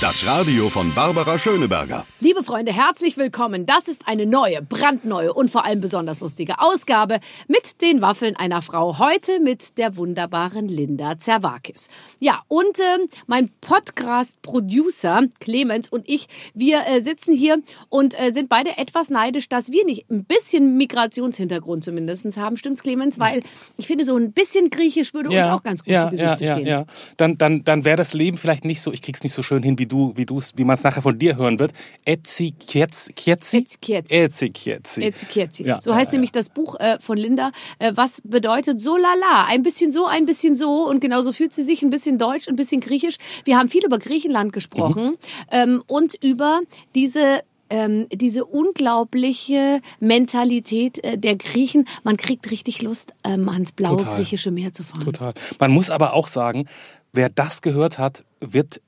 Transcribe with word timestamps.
Das 0.00 0.24
Radio 0.24 0.70
von 0.70 0.94
Barbara 0.94 1.36
Schöneberger. 1.36 2.06
Liebe 2.20 2.42
Freunde, 2.42 2.72
herzlich 2.72 3.18
willkommen. 3.18 3.66
Das 3.66 3.86
ist 3.86 4.08
eine 4.08 4.24
neue, 4.24 4.62
brandneue 4.62 5.34
und 5.34 5.50
vor 5.50 5.66
allem 5.66 5.82
besonders 5.82 6.20
lustige 6.20 6.58
Ausgabe 6.58 7.20
mit 7.48 7.82
den 7.82 8.00
Waffeln 8.00 8.34
einer 8.34 8.62
Frau. 8.62 8.98
Heute 8.98 9.40
mit 9.40 9.76
der 9.76 9.98
wunderbaren 9.98 10.68
Linda 10.68 11.18
Zerwakis. 11.18 11.90
Ja, 12.18 12.40
und 12.48 12.78
äh, 12.78 13.08
mein 13.26 13.50
Podcast-Producer 13.60 15.24
Clemens 15.38 15.90
und 15.90 16.08
ich, 16.08 16.28
wir 16.54 16.80
äh, 16.86 17.02
sitzen 17.02 17.34
hier 17.34 17.58
und 17.90 18.18
äh, 18.18 18.30
sind 18.30 18.48
beide 18.48 18.78
etwas 18.78 19.10
neidisch, 19.10 19.50
dass 19.50 19.70
wir 19.70 19.84
nicht 19.84 20.10
ein 20.10 20.24
bisschen 20.24 20.78
Migrationshintergrund 20.78 21.84
zumindest 21.84 22.24
haben. 22.38 22.56
Stimmt's, 22.56 22.82
Clemens? 22.82 23.18
Weil 23.18 23.42
ich 23.76 23.86
finde, 23.86 24.04
so 24.04 24.16
ein 24.16 24.32
bisschen 24.32 24.70
Griechisch 24.70 25.12
würde 25.12 25.28
uns 25.28 25.46
auch 25.46 25.62
ganz 25.62 25.84
gut 25.84 25.92
ja, 25.92 26.04
zu 26.04 26.10
Gesicht 26.12 26.40
ja, 26.40 26.52
stehen. 26.52 26.66
Ja, 26.66 26.80
ja. 26.80 26.86
Dann, 27.18 27.36
dann, 27.36 27.64
dann 27.64 27.84
wäre 27.84 27.98
das 27.98 28.14
Leben 28.14 28.38
vielleicht 28.38 28.64
nicht 28.64 28.80
so, 28.80 28.94
ich 28.94 29.02
krieg's 29.02 29.22
nicht 29.22 29.34
so 29.34 29.42
schön 29.42 29.62
hin, 29.62 29.78
wie 29.78 29.89
du, 29.90 30.12
wie 30.16 30.26
du's, 30.26 30.52
wie 30.56 30.64
man 30.64 30.74
es 30.74 30.82
nachher 30.82 31.02
von 31.02 31.18
dir 31.18 31.36
hören 31.36 31.58
wird. 31.58 31.72
Etzi 32.04 32.52
Kietzi. 32.52 33.12
Etzikietzi. 33.26 35.02
Etzikietzi. 35.02 35.64
Ja, 35.64 35.80
so 35.80 35.90
ja, 35.90 35.96
heißt 35.96 36.10
ja. 36.12 36.16
nämlich 36.16 36.32
das 36.32 36.48
Buch 36.48 36.76
äh, 36.80 36.98
von 37.00 37.18
Linda, 37.18 37.52
äh, 37.78 37.92
was 37.94 38.22
bedeutet 38.24 38.80
so 38.80 38.96
lala. 38.96 39.44
Ein 39.48 39.62
bisschen 39.62 39.92
so, 39.92 40.06
ein 40.06 40.26
bisschen 40.26 40.56
so. 40.56 40.88
Und 40.88 41.00
genauso 41.00 41.32
fühlt 41.32 41.52
sie 41.52 41.64
sich 41.64 41.82
ein 41.82 41.90
bisschen 41.90 42.18
deutsch, 42.18 42.48
ein 42.48 42.56
bisschen 42.56 42.80
griechisch. 42.80 43.16
Wir 43.44 43.58
haben 43.58 43.68
viel 43.68 43.84
über 43.84 43.98
Griechenland 43.98 44.52
gesprochen 44.52 45.00
Mhm. 45.10 45.16
ähm, 45.50 45.82
und 45.86 46.14
über 46.22 46.60
diese 46.94 47.42
ähm, 47.72 48.08
diese 48.12 48.44
unglaubliche 48.44 49.80
Mentalität 50.00 51.02
äh, 51.04 51.16
der 51.16 51.36
Griechen. 51.36 51.86
Man 52.02 52.16
kriegt 52.16 52.50
richtig 52.50 52.82
Lust, 52.82 53.14
ähm, 53.24 53.48
ans 53.48 53.72
blaue 53.72 53.96
Total. 53.98 54.16
griechische 54.16 54.50
Meer 54.50 54.72
zu 54.72 54.82
fahren. 54.84 55.04
Total. 55.04 55.34
Man 55.58 55.70
muss 55.70 55.88
aber 55.90 56.14
auch 56.14 56.26
sagen, 56.26 56.66
wer 57.12 57.28
das 57.28 57.62
gehört 57.62 57.98
hat, 57.98 58.24
wird 58.40 58.80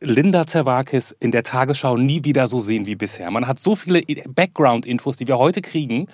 Linda 0.00 0.46
Zerwakis 0.46 1.12
in 1.18 1.32
der 1.32 1.42
Tagesschau 1.42 1.96
nie 1.96 2.24
wieder 2.24 2.46
so 2.48 2.60
sehen 2.60 2.86
wie 2.86 2.94
bisher. 2.94 3.30
Man 3.30 3.46
hat 3.46 3.58
so 3.58 3.74
viele 3.74 4.02
Background-Infos, 4.28 5.16
die 5.16 5.26
wir 5.26 5.38
heute 5.38 5.60
kriegen, 5.60 6.06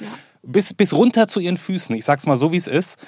bis, 0.43 0.75
bis 0.75 0.93
runter 0.95 1.29
zu 1.29 1.41
ihren 1.41 1.57
Füßen. 1.57 1.95
Ich 1.95 2.05
sag's 2.05 2.27
mal 2.27 2.37
so, 2.37 2.53
wie 2.53 2.57
es 2.57 2.67
ist. 2.67 2.99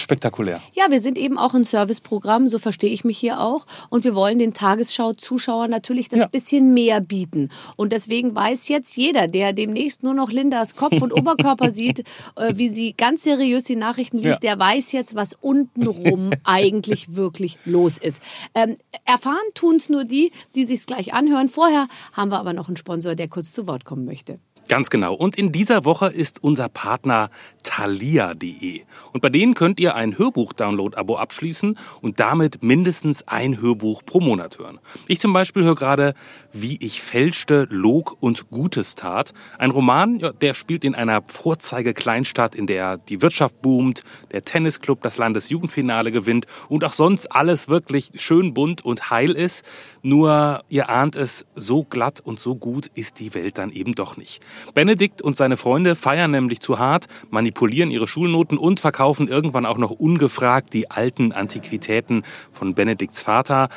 Spektakulär. 0.00 0.60
Ja, 0.74 0.84
wir 0.90 1.00
sind 1.00 1.18
eben 1.18 1.38
auch 1.38 1.54
ein 1.54 1.64
Serviceprogramm, 1.64 2.48
so 2.48 2.58
verstehe 2.58 2.90
ich 2.90 3.04
mich 3.04 3.18
hier 3.18 3.40
auch. 3.40 3.66
Und 3.90 4.04
wir 4.04 4.14
wollen 4.14 4.38
den 4.38 4.52
Tagesschau-Zuschauern 4.54 5.70
natürlich 5.70 6.08
das 6.08 6.20
Ja. 6.20 6.26
bisschen 6.28 6.74
mehr 6.74 7.00
bieten. 7.00 7.50
Und 7.76 7.92
deswegen 7.92 8.34
weiß 8.34 8.68
jetzt 8.68 8.96
jeder, 8.96 9.26
der 9.28 9.52
demnächst 9.52 10.02
nur 10.02 10.14
noch 10.14 10.30
Lindas 10.30 10.76
Kopf 10.76 11.00
und 11.02 11.12
Oberkörper 11.12 11.70
sieht, 11.72 12.00
äh, 12.36 12.52
wie 12.56 12.68
sie 12.68 12.94
ganz 12.96 13.22
seriös 13.24 13.64
die 13.64 13.76
Nachrichten 13.76 14.18
liest, 14.18 14.42
Ja. 14.42 14.56
der 14.56 14.58
weiß 14.58 14.92
jetzt, 14.92 15.14
was 15.14 15.34
untenrum 15.34 16.30
eigentlich 16.44 17.16
wirklich 17.16 17.58
los 17.64 17.98
ist. 17.98 18.22
Ähm, 18.54 18.76
erfahren 19.04 19.36
tun's 19.54 19.88
nur 19.88 20.04
die, 20.04 20.32
die 20.54 20.64
sich's 20.64 20.86
gleich 20.86 21.12
anhören. 21.14 21.48
Vorher 21.48 21.88
haben 22.12 22.30
wir 22.30 22.38
aber 22.38 22.52
noch 22.52 22.68
einen 22.68 22.76
Sponsor, 22.76 23.14
der 23.14 23.28
kurz 23.28 23.52
zu 23.52 23.66
Wort 23.66 23.84
kommen 23.84 24.04
möchte. 24.04 24.38
Ganz 24.68 24.88
genau. 24.88 25.14
Und 25.14 25.36
in 25.36 25.52
dieser 25.52 25.84
Woche 25.84 26.06
ist 26.06 26.42
unser 26.42 26.68
Partner 26.68 27.30
thalia.de. 27.64 28.82
Und 29.12 29.20
bei 29.20 29.28
denen 29.28 29.54
könnt 29.54 29.78
ihr 29.78 29.94
ein 29.94 30.16
Hörbuch-Download-Abo 30.16 31.16
abschließen 31.16 31.78
und 32.00 32.20
damit 32.20 32.62
mindestens 32.62 33.28
ein 33.28 33.60
Hörbuch 33.60 34.02
pro 34.04 34.20
Monat 34.20 34.58
hören. 34.58 34.80
Ich 35.06 35.20
zum 35.20 35.32
Beispiel 35.32 35.64
höre 35.64 35.74
gerade 35.74 36.14
Wie 36.52 36.78
ich 36.80 37.02
fälschte, 37.02 37.66
log 37.70 38.16
und 38.20 38.50
Gutes 38.50 38.94
tat. 38.94 39.34
Ein 39.58 39.70
Roman, 39.70 40.18
ja, 40.18 40.32
der 40.32 40.54
spielt 40.54 40.84
in 40.84 40.94
einer 40.94 41.22
Vorzeige-Kleinstadt, 41.26 42.54
in 42.54 42.66
der 42.66 42.96
die 42.96 43.20
Wirtschaft 43.20 43.60
boomt, 43.60 44.02
der 44.32 44.44
Tennisclub 44.44 45.02
das 45.02 45.18
Landesjugendfinale 45.18 46.12
gewinnt 46.12 46.46
und 46.68 46.84
auch 46.84 46.92
sonst 46.92 47.32
alles 47.32 47.68
wirklich 47.68 48.12
schön 48.16 48.54
bunt 48.54 48.84
und 48.84 49.10
heil 49.10 49.32
ist. 49.32 49.64
Nur, 50.02 50.62
ihr 50.68 50.88
ahnt 50.88 51.16
es, 51.16 51.46
so 51.54 51.82
glatt 51.82 52.20
und 52.20 52.38
so 52.38 52.54
gut 52.54 52.90
ist 52.94 53.20
die 53.20 53.34
Welt 53.34 53.58
dann 53.58 53.70
eben 53.70 53.94
doch 53.94 54.16
nicht. 54.16 54.42
Benedikt 54.74 55.22
und 55.22 55.36
seine 55.36 55.56
Freunde 55.56 55.94
feiern 55.94 56.30
nämlich 56.30 56.60
zu 56.60 56.78
hart, 56.78 57.06
manipulieren 57.30 57.90
ihre 57.90 58.06
Schulnoten 58.06 58.58
und 58.58 58.80
verkaufen 58.80 59.28
irgendwann 59.28 59.66
auch 59.66 59.78
noch 59.78 59.90
ungefragt 59.90 60.74
die 60.74 60.90
alten 60.90 61.32
Antiquitäten 61.32 62.22
von 62.52 62.74
Benedikts 62.74 63.22
Vater. 63.22 63.68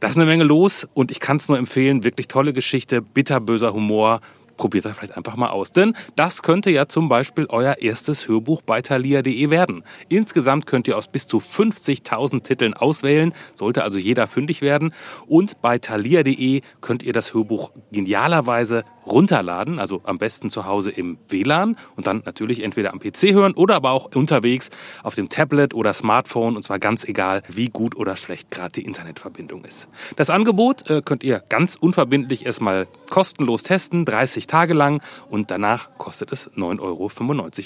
Da 0.00 0.08
ist 0.08 0.16
eine 0.16 0.26
Menge 0.26 0.44
los 0.44 0.88
und 0.94 1.10
ich 1.10 1.20
kann 1.20 1.38
es 1.38 1.48
nur 1.48 1.58
empfehlen, 1.58 2.04
wirklich 2.04 2.28
tolle 2.28 2.52
Geschichte, 2.52 3.02
bitterböser 3.02 3.72
Humor. 3.72 4.20
Probiert 4.58 4.84
das 4.84 4.96
vielleicht 4.96 5.16
einfach 5.16 5.36
mal 5.36 5.48
aus. 5.48 5.72
Denn 5.72 5.94
das 6.16 6.42
könnte 6.42 6.70
ja 6.70 6.86
zum 6.86 7.08
Beispiel 7.08 7.46
euer 7.48 7.78
erstes 7.78 8.28
Hörbuch 8.28 8.60
bei 8.60 8.82
thalia.de 8.82 9.50
werden. 9.50 9.84
Insgesamt 10.10 10.66
könnt 10.66 10.86
ihr 10.88 10.98
aus 10.98 11.08
bis 11.08 11.26
zu 11.26 11.38
50.000 11.38 12.42
Titeln 12.42 12.74
auswählen, 12.74 13.32
sollte 13.54 13.84
also 13.84 13.98
jeder 13.98 14.26
fündig 14.26 14.60
werden. 14.60 14.92
Und 15.26 15.62
bei 15.62 15.78
thalia.de 15.78 16.60
könnt 16.82 17.02
ihr 17.02 17.14
das 17.14 17.32
Hörbuch 17.32 17.70
genialerweise 17.92 18.84
runterladen, 19.08 19.78
also 19.78 20.00
am 20.04 20.18
besten 20.18 20.50
zu 20.50 20.66
Hause 20.66 20.90
im 20.90 21.18
WLAN 21.28 21.76
und 21.96 22.06
dann 22.06 22.22
natürlich 22.26 22.62
entweder 22.62 22.92
am 22.92 23.00
PC 23.00 23.32
hören 23.32 23.54
oder 23.54 23.76
aber 23.76 23.92
auch 23.92 24.14
unterwegs 24.14 24.70
auf 25.02 25.14
dem 25.14 25.28
Tablet 25.28 25.72
oder 25.72 25.94
Smartphone 25.94 26.56
und 26.56 26.62
zwar 26.62 26.78
ganz 26.78 27.04
egal, 27.04 27.42
wie 27.48 27.68
gut 27.68 27.96
oder 27.96 28.16
schlecht 28.16 28.50
gerade 28.50 28.72
die 28.72 28.84
Internetverbindung 28.84 29.64
ist. 29.64 29.88
Das 30.16 30.30
Angebot 30.30 30.90
äh, 30.90 31.00
könnt 31.04 31.24
ihr 31.24 31.42
ganz 31.48 31.76
unverbindlich 31.76 32.44
erstmal 32.44 32.86
kostenlos 33.08 33.62
testen, 33.62 34.04
30 34.04 34.46
Tage 34.48 34.74
lang 34.74 35.00
und 35.30 35.52
danach 35.52 35.90
kostet 35.98 36.32
es 36.32 36.50
9,95 36.52 36.80
Euro 36.80 37.10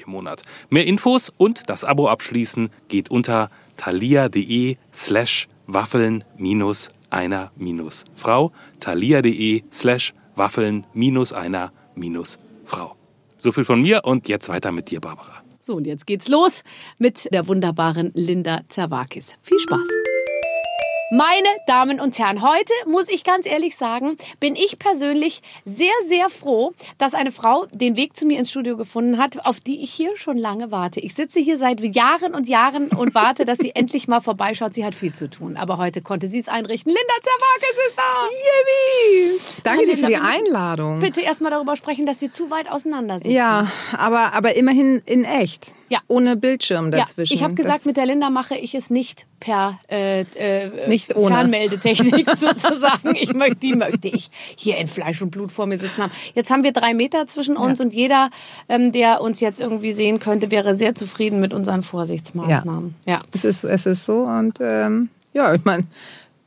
im 0.04 0.10
Monat. 0.10 0.42
Mehr 0.68 0.86
Infos 0.86 1.32
und 1.36 1.68
das 1.70 1.84
Abo 1.84 2.08
abschließen 2.08 2.70
geht 2.88 3.10
unter 3.10 3.50
thalia.de 3.76 4.76
slash 4.92 5.48
waffeln 5.66 6.24
minus 6.36 6.90
einer 7.10 7.50
minus 7.56 8.04
Frau, 8.14 8.52
thalia.de 8.80 9.62
slash 9.72 10.12
waffeln 10.34 10.84
minus 10.92 11.32
einer 11.32 11.72
minus 11.94 12.38
Frau. 12.64 12.96
So 13.38 13.52
viel 13.52 13.64
von 13.64 13.80
mir 13.80 14.02
und 14.04 14.28
jetzt 14.28 14.48
weiter 14.48 14.72
mit 14.72 14.90
dir, 14.90 15.00
Barbara. 15.00 15.42
So, 15.58 15.76
und 15.76 15.86
jetzt 15.86 16.06
geht's 16.06 16.28
los 16.28 16.62
mit 16.98 17.32
der 17.32 17.46
wunderbaren 17.46 18.10
Linda 18.14 18.62
Zerwakis. 18.68 19.36
Viel 19.42 19.58
Spaß! 19.58 19.88
Meine 21.14 21.48
Damen 21.66 22.00
und 22.00 22.18
Herren, 22.18 22.40
heute 22.40 22.72
muss 22.86 23.10
ich 23.10 23.22
ganz 23.22 23.44
ehrlich 23.44 23.76
sagen, 23.76 24.16
bin 24.40 24.56
ich 24.56 24.78
persönlich 24.78 25.42
sehr, 25.66 25.92
sehr 26.06 26.30
froh, 26.30 26.72
dass 26.96 27.12
eine 27.12 27.30
Frau 27.30 27.66
den 27.70 27.98
Weg 27.98 28.16
zu 28.16 28.24
mir 28.24 28.38
ins 28.38 28.50
Studio 28.50 28.78
gefunden 28.78 29.18
hat, 29.18 29.44
auf 29.44 29.60
die 29.60 29.82
ich 29.82 29.92
hier 29.92 30.16
schon 30.16 30.38
lange 30.38 30.70
warte. 30.70 31.00
Ich 31.00 31.12
sitze 31.12 31.38
hier 31.38 31.58
seit 31.58 31.80
Jahren 31.80 32.34
und 32.34 32.48
Jahren 32.48 32.88
und 32.88 33.14
warte, 33.14 33.44
dass 33.44 33.58
sie 33.58 33.72
endlich 33.74 34.08
mal 34.08 34.20
vorbeischaut. 34.20 34.72
Sie 34.72 34.86
hat 34.86 34.94
viel 34.94 35.12
zu 35.12 35.28
tun, 35.28 35.58
aber 35.58 35.76
heute 35.76 36.00
konnte 36.00 36.28
sie 36.28 36.38
es 36.38 36.48
einrichten. 36.48 36.90
Linda 36.90 37.14
Zerwakis 37.20 37.88
ist 37.88 37.98
da! 37.98 39.32
Yippie! 39.34 39.60
Danke 39.64 39.84
dir 39.84 39.96
für 39.98 40.06
die 40.06 40.16
Einladung. 40.16 41.00
Bitte 41.00 41.20
erstmal 41.20 41.50
darüber 41.50 41.76
sprechen, 41.76 42.06
dass 42.06 42.22
wir 42.22 42.32
zu 42.32 42.50
weit 42.50 42.70
auseinander 42.70 43.18
sitzen. 43.18 43.32
Ja, 43.32 43.70
aber, 43.98 44.32
aber 44.32 44.56
immerhin 44.56 45.02
in 45.04 45.26
echt. 45.26 45.74
Ja. 45.92 46.00
Ohne 46.08 46.36
Bildschirm 46.36 46.86
Ja, 46.90 47.00
dazwischen. 47.00 47.34
ich 47.34 47.42
habe 47.42 47.52
gesagt, 47.54 47.76
Das- 47.80 47.84
mit 47.84 47.98
der 47.98 48.06
Linda 48.06 48.30
mache 48.30 48.54
ich 48.56 48.74
es 48.74 48.88
nicht 48.88 49.26
per 49.40 49.78
äh, 49.90 50.22
äh, 50.22 50.88
Nicht 50.88 51.14
ohne. 51.14 51.34
Fernmeldetechnik 51.34 52.30
sozusagen. 52.34 53.14
Ich 53.14 53.34
möchte, 53.34 53.56
die 53.56 53.74
möchte 53.76 54.08
ich 54.08 54.30
hier 54.56 54.78
in 54.78 54.88
Fleisch 54.88 55.20
und 55.20 55.30
Blut 55.30 55.52
vor 55.52 55.66
mir 55.66 55.76
sitzen 55.78 56.04
haben. 56.04 56.12
Jetzt 56.34 56.50
haben 56.50 56.64
wir 56.64 56.72
drei 56.72 56.94
Meter 56.94 57.26
zwischen 57.26 57.58
uns 57.58 57.78
und 57.82 57.92
jeder, 57.92 58.30
ähm, 58.70 58.90
der 58.92 59.20
uns 59.20 59.40
jetzt 59.40 59.60
irgendwie 59.60 59.92
sehen 59.92 60.18
könnte, 60.18 60.50
wäre 60.50 60.74
sehr 60.74 60.94
zufrieden 60.94 61.40
mit 61.40 61.52
unseren 61.52 61.82
Vorsichtsmaßnahmen. 61.82 62.94
Ja. 63.04 63.18
es, 63.34 63.44
ist, 63.44 63.64
es 63.64 63.84
ist 63.84 64.06
so 64.06 64.22
und 64.22 64.58
ähm, 64.62 65.10
ja, 65.34 65.52
ich 65.54 65.64
meine, 65.66 65.84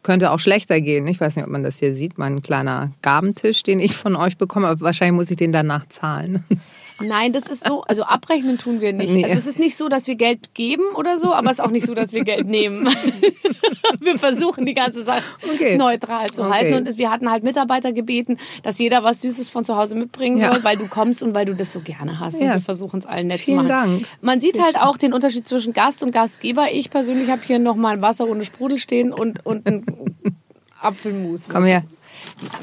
könnte 0.02 0.32
auch 0.32 0.40
schlechter 0.40 0.82
gehen. 0.82 1.06
Ich 1.08 1.20
weiß 1.20 1.36
nicht, 1.36 1.46
ob 1.46 1.52
man 1.52 1.62
das 1.64 1.78
hier 1.80 1.94
sieht. 1.94 2.18
Mein 2.18 2.42
kleiner 2.42 2.92
Gabentisch, 3.04 3.62
den 3.64 3.80
ich 3.80 3.96
von 3.96 4.16
euch 4.16 4.38
bekomme, 4.38 4.68
aber 4.70 4.82
wahrscheinlich 4.82 5.16
muss 5.16 5.30
ich 5.32 5.38
den 5.38 5.52
danach 5.52 5.86
zahlen. 5.88 6.44
Nein, 7.02 7.34
das 7.34 7.48
ist 7.48 7.66
so, 7.66 7.82
also 7.82 8.04
abrechnen 8.04 8.58
tun 8.58 8.80
wir 8.80 8.94
nicht. 8.94 9.12
Nee. 9.12 9.24
Also 9.26 9.36
es 9.38 9.48
ist 9.48 9.60
nicht 9.60 9.76
so, 9.76 9.90
dass 9.90 10.08
wir 10.08 10.16
Geld 10.16 10.54
geben 10.54 10.84
oder 10.96 11.18
so, 11.18 11.34
aber 11.34 11.50
es 11.52 11.60
ist 11.60 11.64
auch 11.66 11.70
nicht 11.72 11.86
so, 11.86 11.94
dass 11.94 12.14
wir 12.14 12.24
Geld 12.24 12.48
nehmen. 12.48 12.88
wir 14.00 14.18
versuchen 14.18 14.66
die 14.66 14.74
ganze 14.74 15.04
Sache 15.04 15.22
Okay. 15.54 15.76
neutral 15.78 16.28
zu 16.30 16.44
Okay. 16.44 16.52
halten. 16.52 16.74
Und 16.88 16.98
wir 16.98 17.10
hatten 17.12 17.30
halt 17.30 17.44
Mitarbeiter 17.44 17.92
gebeten, 17.92 18.38
dass 18.64 18.80
jeder 18.80 19.04
was 19.04 19.22
Süßes 19.22 19.50
von 19.50 19.66
zu 19.66 19.76
Hause 19.76 19.96
mitbringen 19.96 20.38
Ja. 20.38 20.54
soll, 20.54 20.64
weil 20.64 20.78
du 20.78 20.88
kommst 20.88 21.22
und 21.22 21.34
weil 21.34 21.46
du 21.46 21.54
das 21.54 21.74
so 21.74 21.82
gerne 21.82 22.20
hast. 22.20 22.36
Und 22.40 22.48
Ja. 22.48 22.54
wir 22.54 22.62
versuchen 22.62 23.00
es 23.00 23.06
allen 23.06 23.28
nett 23.28 23.42
Vielen 23.42 23.58
zu 23.68 23.74
machen. 23.74 23.90
Dank. 23.90 24.06
Man 24.22 24.40
sieht 24.40 24.62
halt 24.62 24.78
auch 24.80 24.98
den 24.98 25.14
Unterschied 25.14 25.48
zwischen 25.48 25.74
Gast 25.74 26.02
und 26.02 26.12
Gastgeber. 26.12 26.72
Ich 26.72 26.90
persönlich 26.90 27.30
habe 27.30 27.42
hier 27.46 27.60
noch 27.60 27.76
mal 27.76 27.94
ein 27.96 28.02
Wasser 28.02 28.28
ohne 28.28 28.46
Sprudel 28.46 28.78
stehen 28.80 29.12
und, 29.12 29.46
und 29.46 29.68
ein 29.68 29.86
Apfelmus. 30.82 31.48
Komm 31.50 31.66
her. 31.66 31.84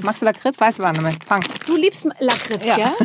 Magst 0.03 0.23
du 0.23 0.27
Lakritz? 0.27 0.61
Weißwein 0.61 0.95
damit. 0.95 1.25
Fang. 1.25 1.43
Du 1.67 1.77
liebst 1.77 2.07
Lakritz, 2.19 2.67
Ja. 2.67 2.77
gell? 2.77 2.93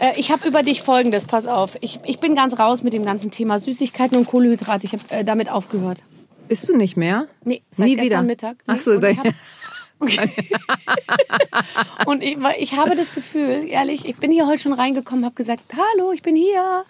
Äh, 0.00 0.18
ich 0.18 0.32
habe 0.32 0.46
über 0.48 0.62
dich 0.62 0.82
Folgendes, 0.82 1.24
pass 1.24 1.46
auf. 1.46 1.78
Ich, 1.80 2.00
ich 2.04 2.18
bin 2.18 2.34
ganz 2.34 2.58
raus 2.58 2.82
mit 2.82 2.92
dem 2.92 3.04
ganzen 3.04 3.30
Thema 3.30 3.60
Süßigkeiten 3.60 4.18
und 4.18 4.26
Kohlenhydrate. 4.26 4.84
Ich 4.86 4.92
habe 4.92 5.02
äh, 5.10 5.24
damit 5.24 5.48
aufgehört. 5.48 6.02
Isst 6.48 6.68
du 6.68 6.76
nicht 6.76 6.96
mehr? 6.96 7.28
Nee, 7.44 7.62
seit 7.70 7.86
Nie 7.86 8.00
wieder. 8.00 8.22
Mittag. 8.22 8.56
Nee, 8.66 8.74
Ach 8.76 8.78
so, 8.78 8.90
und 8.90 9.04
ich 9.04 9.18
hab, 9.18 9.26
und 12.06 12.22
ich, 12.22 12.36
ich 12.58 12.72
habe 12.76 12.96
das 12.96 13.14
Gefühl, 13.14 13.64
ehrlich, 13.68 14.06
ich 14.06 14.16
bin 14.16 14.32
hier 14.32 14.46
heute 14.46 14.58
schon 14.58 14.72
reingekommen, 14.72 15.24
habe 15.24 15.34
gesagt, 15.36 15.62
hallo, 15.72 16.12
ich 16.12 16.22
bin 16.22 16.34
hier. 16.36 16.84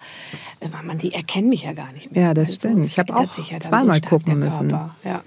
man, 0.83 0.97
die 0.97 1.13
erkennen 1.13 1.49
mich 1.49 1.63
ja 1.63 1.73
gar 1.73 1.91
nicht 1.91 2.11
mehr. 2.11 2.23
Ja, 2.23 2.33
das 2.33 2.49
Also, 2.49 2.59
stimmt. 2.59 2.85
Ich 2.85 2.97
habe 2.99 3.15
auch 3.15 3.21
ja 3.37 3.59
zweimal 3.59 3.97
stark, 3.97 4.09
gucken 4.09 4.39
müssen. 4.39 4.69
Ja. 5.03 5.21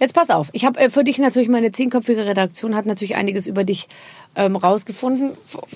Jetzt 0.00 0.14
pass 0.14 0.30
auf, 0.30 0.48
ich 0.52 0.64
habe 0.64 0.80
äh, 0.80 0.88
für 0.88 1.04
dich 1.04 1.18
natürlich 1.18 1.50
meine 1.50 1.72
zehnköpfige 1.72 2.24
Redaktion 2.24 2.74
hat 2.74 2.86
natürlich 2.86 3.16
einiges 3.16 3.46
über 3.46 3.64
dich 3.64 3.86
ähm, 4.36 4.56
rausgefunden. 4.56 5.32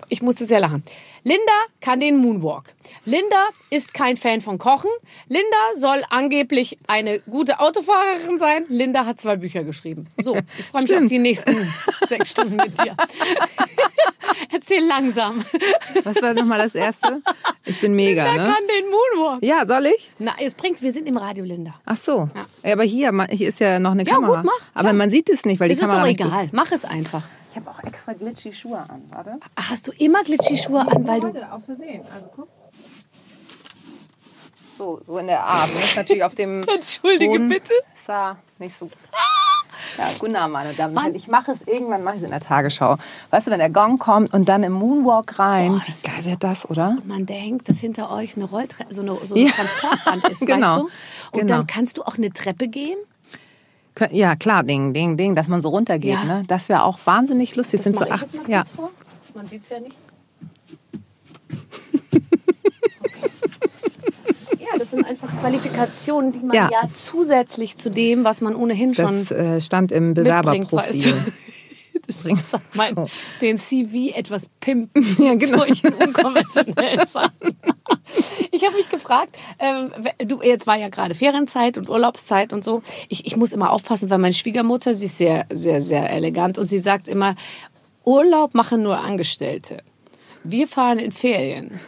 Ich 0.08 0.22
musste 0.22 0.46
sehr 0.46 0.60
lachen. 0.60 0.82
Linda 1.26 1.52
kann 1.80 2.00
den 2.00 2.18
Moonwalk. 2.18 2.64
Linda 3.06 3.48
ist 3.70 3.94
kein 3.94 4.16
Fan 4.18 4.42
von 4.42 4.58
Kochen. 4.58 4.90
Linda 5.28 5.56
soll 5.74 6.02
angeblich 6.10 6.78
eine 6.86 7.20
gute 7.20 7.60
Autofahrerin 7.60 8.36
sein. 8.36 8.64
Linda 8.68 9.06
hat 9.06 9.20
zwei 9.20 9.36
Bücher 9.36 9.64
geschrieben. 9.64 10.06
So, 10.20 10.36
ich 10.58 10.64
freue 10.66 10.82
mich 10.82 10.94
auf 10.96 11.06
die 11.06 11.18
nächsten 11.18 11.56
sechs 12.08 12.30
Stunden 12.30 12.56
mit 12.56 12.78
dir. 12.82 12.94
Erzähl 14.52 14.84
langsam. 14.86 15.42
Was 16.04 16.20
war 16.22 16.34
nochmal 16.34 16.58
das 16.58 16.74
erste? 16.74 17.22
Ich 17.64 17.80
bin 17.80 17.94
mega, 17.94 18.24
Linda 18.26 18.42
ne? 18.42 18.48
kann 18.54 18.62
den 18.68 18.84
Moonwalk. 18.90 19.44
Ja, 19.44 19.66
soll 19.66 19.86
ich? 19.86 20.12
Na, 20.18 20.32
es 20.38 20.54
bringt, 20.54 20.82
wir 20.82 20.92
sind 20.92 21.06
im 21.08 21.16
Radio, 21.16 21.44
Linda. 21.44 21.74
Ach 21.86 21.96
so. 21.96 22.28
Ja. 22.62 22.72
aber 22.72 22.84
hier, 22.84 23.12
hier 23.30 23.48
ist 23.48 23.60
ja 23.60 23.78
noch 23.78 23.92
eine 23.92 24.04
Ja, 24.04 24.14
Kamera. 24.14 24.36
gut, 24.42 24.44
mach, 24.44 24.68
Aber 24.74 24.82
klar. 24.82 24.92
man 24.94 25.10
sieht 25.10 25.28
es 25.30 25.44
nicht, 25.44 25.60
weil 25.60 25.70
Es 25.70 25.78
die 25.78 25.82
ist 25.84 25.88
Kamera 25.88 26.02
doch 26.02 26.08
nicht 26.08 26.20
egal. 26.20 26.44
ist. 26.46 26.52
Mach 26.52 26.70
es 26.72 26.84
einfach. 26.84 27.22
Ich 27.54 27.60
habe 27.60 27.70
auch 27.70 27.84
extra 27.84 28.14
glitchy 28.14 28.52
Schuhe 28.52 28.78
an, 28.78 29.02
warte. 29.10 29.38
Ach, 29.54 29.70
hast 29.70 29.86
du 29.86 29.92
immer 29.92 30.24
Glitchy-Schuhe 30.24 30.80
an, 30.80 31.06
weil 31.06 31.20
du... 31.20 31.52
aus 31.52 31.66
Versehen. 31.66 32.04
Also 32.12 32.28
guck. 32.34 32.48
So, 34.76 34.98
so 35.04 35.18
in 35.18 35.28
der 35.28 35.40
Art. 35.44 35.70
Das 35.72 35.84
ist 35.84 35.96
natürlich 35.96 36.24
auf 36.24 36.34
dem 36.34 36.62
Entschuldige 36.68 37.30
Boden. 37.30 37.48
bitte. 37.48 37.72
Ist 37.94 38.08
da 38.08 38.36
nicht 38.58 38.76
so. 38.76 38.90
Ja, 39.98 40.08
guten 40.18 40.34
Abend, 40.34 40.52
meine 40.54 40.74
Damen 40.74 40.96
und 40.96 41.02
Herren. 41.02 41.14
Ich 41.14 41.28
mache 41.28 41.52
es 41.52 41.62
irgendwann, 41.62 42.02
mache 42.02 42.16
ich 42.16 42.22
es 42.22 42.24
in 42.24 42.32
der 42.32 42.40
Tagesschau. 42.40 42.96
Weißt 43.30 43.46
du, 43.46 43.52
wenn 43.52 43.60
der 43.60 43.70
Gong 43.70 44.00
kommt 44.00 44.34
und 44.34 44.48
dann 44.48 44.64
im 44.64 44.72
Moonwalk 44.72 45.38
rein, 45.38 45.80
das 45.86 46.02
wie 46.02 46.08
geil 46.10 46.24
wird 46.24 46.42
das, 46.42 46.68
oder? 46.68 46.96
Man 47.04 47.24
denkt, 47.26 47.68
dass 47.68 47.78
hinter 47.78 48.10
euch 48.10 48.34
eine 48.34 48.46
Rolltreppe, 48.46 48.92
so 48.92 49.02
eine, 49.02 49.14
so 49.24 49.36
eine 49.36 49.44
Ja. 49.44 49.52
Ist, 50.28 50.40
Genau. 50.46 50.66
weißt 50.66 50.78
du? 50.78 50.82
Und 50.82 50.90
Genau. 51.40 51.56
dann 51.58 51.66
kannst 51.68 51.98
du 51.98 52.02
auch 52.02 52.16
eine 52.16 52.32
Treppe 52.32 52.66
gehen. 52.66 52.98
Ja, 54.10 54.34
klar, 54.36 54.62
Ding, 54.64 54.92
Ding, 54.92 55.16
Ding, 55.16 55.34
dass 55.34 55.48
man 55.48 55.62
so 55.62 55.68
runtergeht. 55.68 56.14
Ja. 56.14 56.24
Ne? 56.24 56.44
Das 56.48 56.68
wäre 56.68 56.84
auch 56.84 56.98
wahnsinnig 57.04 57.54
lustig. 57.56 57.78
Das 57.78 57.84
sind 57.84 57.96
so 57.96 58.04
mache 58.04 58.14
ich 58.16 58.20
jetzt 58.22 58.34
80. 58.40 58.48
mal 58.48 58.52
Ja. 58.52 58.62
kurz 58.62 58.74
vor. 58.74 58.90
Man 59.34 59.46
sieht 59.46 59.62
es 59.62 59.70
ja 59.70 59.80
nicht. 59.80 59.94
ja, 64.60 64.78
das 64.78 64.90
sind 64.90 65.06
einfach 65.06 65.28
Qualifikationen, 65.40 66.32
die 66.32 66.40
man 66.40 66.56
ja, 66.56 66.68
Ja. 66.72 66.88
zusätzlich 66.92 67.76
zu 67.76 67.90
dem, 67.90 68.24
was 68.24 68.40
man 68.40 68.56
ohnehin 68.56 68.94
schon 68.94 69.06
Das 69.06 69.30
äh, 69.30 69.60
stand 69.60 69.92
im 69.92 70.14
Bewerberprofil. 70.14 71.14
Das 72.06 72.22
Bringst 72.22 72.50
sagt 72.50 72.76
mein, 72.76 72.94
so. 72.94 73.06
den 73.40 73.58
CV 73.58 74.16
etwas 74.16 74.48
pimpen 74.60 75.02
Ja, 75.18 75.32
mit 75.32 75.40
genau. 75.40 75.58
solchen 75.58 75.92
unkonventionellen 75.94 77.06
Sachen. 77.06 77.56
Ich 78.50 78.64
habe 78.64 78.76
mich 78.76 78.88
gefragt, 78.88 79.36
ähm, 79.58 79.90
du, 80.18 80.42
jetzt 80.42 80.66
war 80.66 80.76
ja 80.76 80.88
gerade 80.88 81.14
Ferienzeit 81.14 81.78
und 81.78 81.88
Urlaubszeit 81.88 82.52
und 82.52 82.64
so. 82.64 82.82
Ich, 83.08 83.26
ich 83.26 83.36
muss 83.36 83.52
immer 83.52 83.72
aufpassen, 83.72 84.10
weil 84.10 84.18
meine 84.18 84.34
Schwiegermutter, 84.34 84.94
sie 84.94 85.06
ist 85.06 85.18
sehr, 85.18 85.46
sehr, 85.50 85.80
sehr 85.80 86.10
elegant 86.10 86.58
und 86.58 86.66
sie 86.66 86.78
sagt 86.78 87.08
immer, 87.08 87.34
Urlaub 88.04 88.54
machen 88.54 88.82
nur 88.82 88.98
Angestellte. 88.98 89.82
Wir 90.44 90.68
fahren 90.68 90.98
in 90.98 91.10
Ferien. 91.10 91.80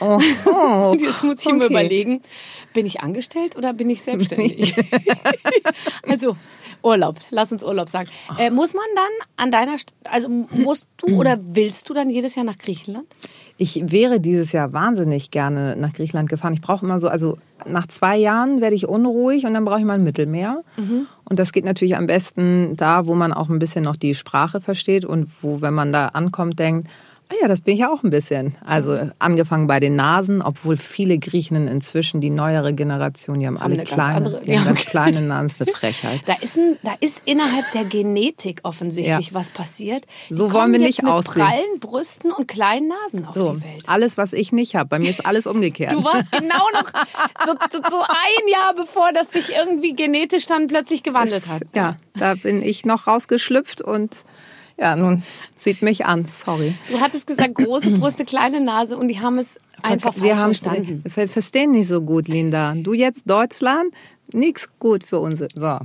Und 0.00 1.00
jetzt 1.00 1.22
muss 1.22 1.40
ich 1.40 1.52
okay. 1.52 1.66
überlegen, 1.66 2.22
bin 2.72 2.86
ich 2.86 3.00
angestellt 3.00 3.56
oder 3.56 3.72
bin 3.72 3.90
ich 3.90 4.02
selbstständig? 4.02 4.74
also 6.02 6.36
Urlaub, 6.84 7.18
lass 7.30 7.50
uns 7.50 7.64
Urlaub 7.64 7.88
sagen. 7.88 8.08
Äh, 8.38 8.50
muss 8.50 8.74
man 8.74 8.84
dann 8.94 9.28
an 9.36 9.50
deiner, 9.50 9.78
St 9.78 9.94
also 10.04 10.28
musst 10.28 10.86
du 10.98 11.18
oder 11.18 11.38
willst 11.42 11.88
du 11.88 11.94
dann 11.94 12.10
jedes 12.10 12.34
Jahr 12.34 12.44
nach 12.44 12.58
Griechenland? 12.58 13.06
Ich 13.56 13.82
wäre 13.86 14.20
dieses 14.20 14.52
Jahr 14.52 14.72
wahnsinnig 14.72 15.30
gerne 15.30 15.76
nach 15.76 15.92
Griechenland 15.92 16.28
gefahren. 16.28 16.52
Ich 16.52 16.60
brauche 16.60 16.84
immer 16.84 16.98
so, 16.98 17.08
also 17.08 17.38
nach 17.66 17.86
zwei 17.86 18.16
Jahren 18.16 18.60
werde 18.60 18.76
ich 18.76 18.88
unruhig 18.88 19.46
und 19.46 19.54
dann 19.54 19.64
brauche 19.64 19.78
ich 19.78 19.84
mal 19.84 19.94
ein 19.94 20.02
Mittelmeer. 20.02 20.64
Und 21.24 21.38
das 21.38 21.52
geht 21.52 21.64
natürlich 21.64 21.96
am 21.96 22.06
besten 22.06 22.74
da, 22.76 23.06
wo 23.06 23.14
man 23.14 23.32
auch 23.32 23.48
ein 23.48 23.60
bisschen 23.60 23.84
noch 23.84 23.96
die 23.96 24.16
Sprache 24.16 24.60
versteht 24.60 25.04
und 25.04 25.30
wo, 25.40 25.60
wenn 25.60 25.72
man 25.72 25.92
da 25.92 26.08
ankommt, 26.08 26.58
denkt, 26.58 26.88
ah 27.30 27.34
ja, 27.40 27.48
das 27.48 27.60
bin 27.62 27.74
ich 27.74 27.80
ja 27.80 27.90
auch 27.92 28.02
ein 28.02 28.10
bisschen. 28.10 28.54
Also 28.64 28.98
angefangen 29.18 29.66
bei 29.66 29.80
den 29.80 29.96
Nasen, 29.96 30.42
obwohl 30.42 30.76
viele 30.76 31.18
Griechen 31.18 31.68
inzwischen, 31.68 32.20
die 32.20 32.30
neuere 32.30 32.74
Generation, 32.74 33.40
die 33.40 33.46
haben 33.46 33.56
alle 33.58 33.76
ganz 33.78 33.88
kleine, 33.90 34.14
andere- 34.14 34.40
die 34.40 34.52
haben 34.52 34.58
ja. 34.58 34.64
ganz 34.64 34.84
kleine 34.84 35.20
Nasen, 35.22 35.48
das 35.48 35.52
ist 35.52 35.62
eine 35.62 35.72
Frechheit. 35.76 36.20
Da 36.26 36.34
ist, 36.40 36.56
ein, 36.56 36.76
da 36.82 36.92
ist 37.00 37.22
innerhalb 37.24 37.64
der 37.72 37.84
Genetik 37.84 38.60
offensichtlich 38.62 39.28
Ja. 39.28 39.34
was 39.34 39.50
passiert. 39.50 40.04
Die 40.28 40.34
So 40.34 40.52
wollen 40.52 40.72
wir 40.72 40.78
nicht 40.78 41.02
mit 41.02 41.10
aussehen. 41.12 41.42
prallen 41.44 41.80
Brüsten 41.80 42.30
und 42.32 42.46
kleinen 42.46 42.88
Nasen 42.88 43.24
auf 43.26 43.34
So, 43.34 43.54
die 43.54 43.62
Welt. 43.62 43.82
alles, 43.86 44.16
was 44.18 44.32
ich 44.32 44.52
nicht 44.52 44.76
habe. 44.76 44.88
Bei 44.88 44.98
mir 44.98 45.10
ist 45.10 45.24
alles 45.24 45.46
umgekehrt. 45.46 45.92
Du 45.92 46.04
warst 46.04 46.30
genau 46.32 46.68
noch 46.74 46.90
so, 47.46 47.52
so, 47.72 47.78
so 47.90 48.00
ein 48.00 48.48
Jahr 48.52 48.74
bevor 48.74 49.12
das 49.12 49.32
sich 49.32 49.50
irgendwie 49.56 49.94
genetisch 49.94 50.46
dann 50.46 50.66
plötzlich 50.66 51.02
gewandelt 51.02 51.48
hat. 51.48 51.62
Ja, 51.74 51.96
da 52.16 52.34
bin 52.34 52.62
ich 52.62 52.84
noch 52.84 53.06
rausgeschlüpft 53.06 53.80
und 53.80 54.14
ja, 54.78 54.96
nun 54.96 55.22
sieht 55.58 55.82
mich 55.82 56.04
an. 56.06 56.26
Sorry. 56.32 56.74
Du 56.90 57.00
hattest 57.00 57.26
gesagt, 57.26 57.54
große 57.54 57.90
Brüste, 57.92 58.24
kleine 58.24 58.60
Nase 58.60 58.96
und 58.96 59.08
die 59.08 59.20
haben 59.20 59.38
es 59.38 59.58
einfach 59.82 60.12
falsch 60.12 60.24
wir 60.24 60.36
haben's- 60.36 60.58
verstanden. 60.60 61.02
wir 61.04 61.28
verstehen 61.28 61.72
nicht 61.72 61.88
so 61.88 62.00
gut, 62.02 62.28
Linda. 62.28 62.74
Du 62.76 62.92
jetzt 62.94 63.28
Deutschland, 63.30 63.92
nix 64.32 64.68
gut 64.80 65.04
für 65.04 65.20
uns. 65.20 65.42
So. 65.54 65.78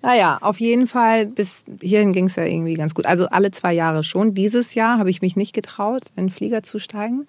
Naja, 0.00 0.38
auf 0.40 0.58
jeden 0.60 0.86
Fall, 0.86 1.26
bis 1.26 1.64
hierhin 1.80 2.12
ging 2.12 2.26
es 2.26 2.36
ja 2.36 2.44
irgendwie 2.44 2.74
ganz 2.74 2.94
gut. 2.94 3.04
Also 3.04 3.26
alle 3.26 3.50
zwei 3.50 3.72
Jahre 3.74 4.02
schon. 4.04 4.32
Dieses 4.32 4.74
Jahr 4.74 4.98
habe 4.98 5.10
ich 5.10 5.20
mich 5.20 5.36
nicht 5.36 5.52
getraut, 5.52 6.04
in 6.16 6.26
den 6.26 6.30
Flieger 6.30 6.62
zu 6.62 6.78
steigen 6.78 7.26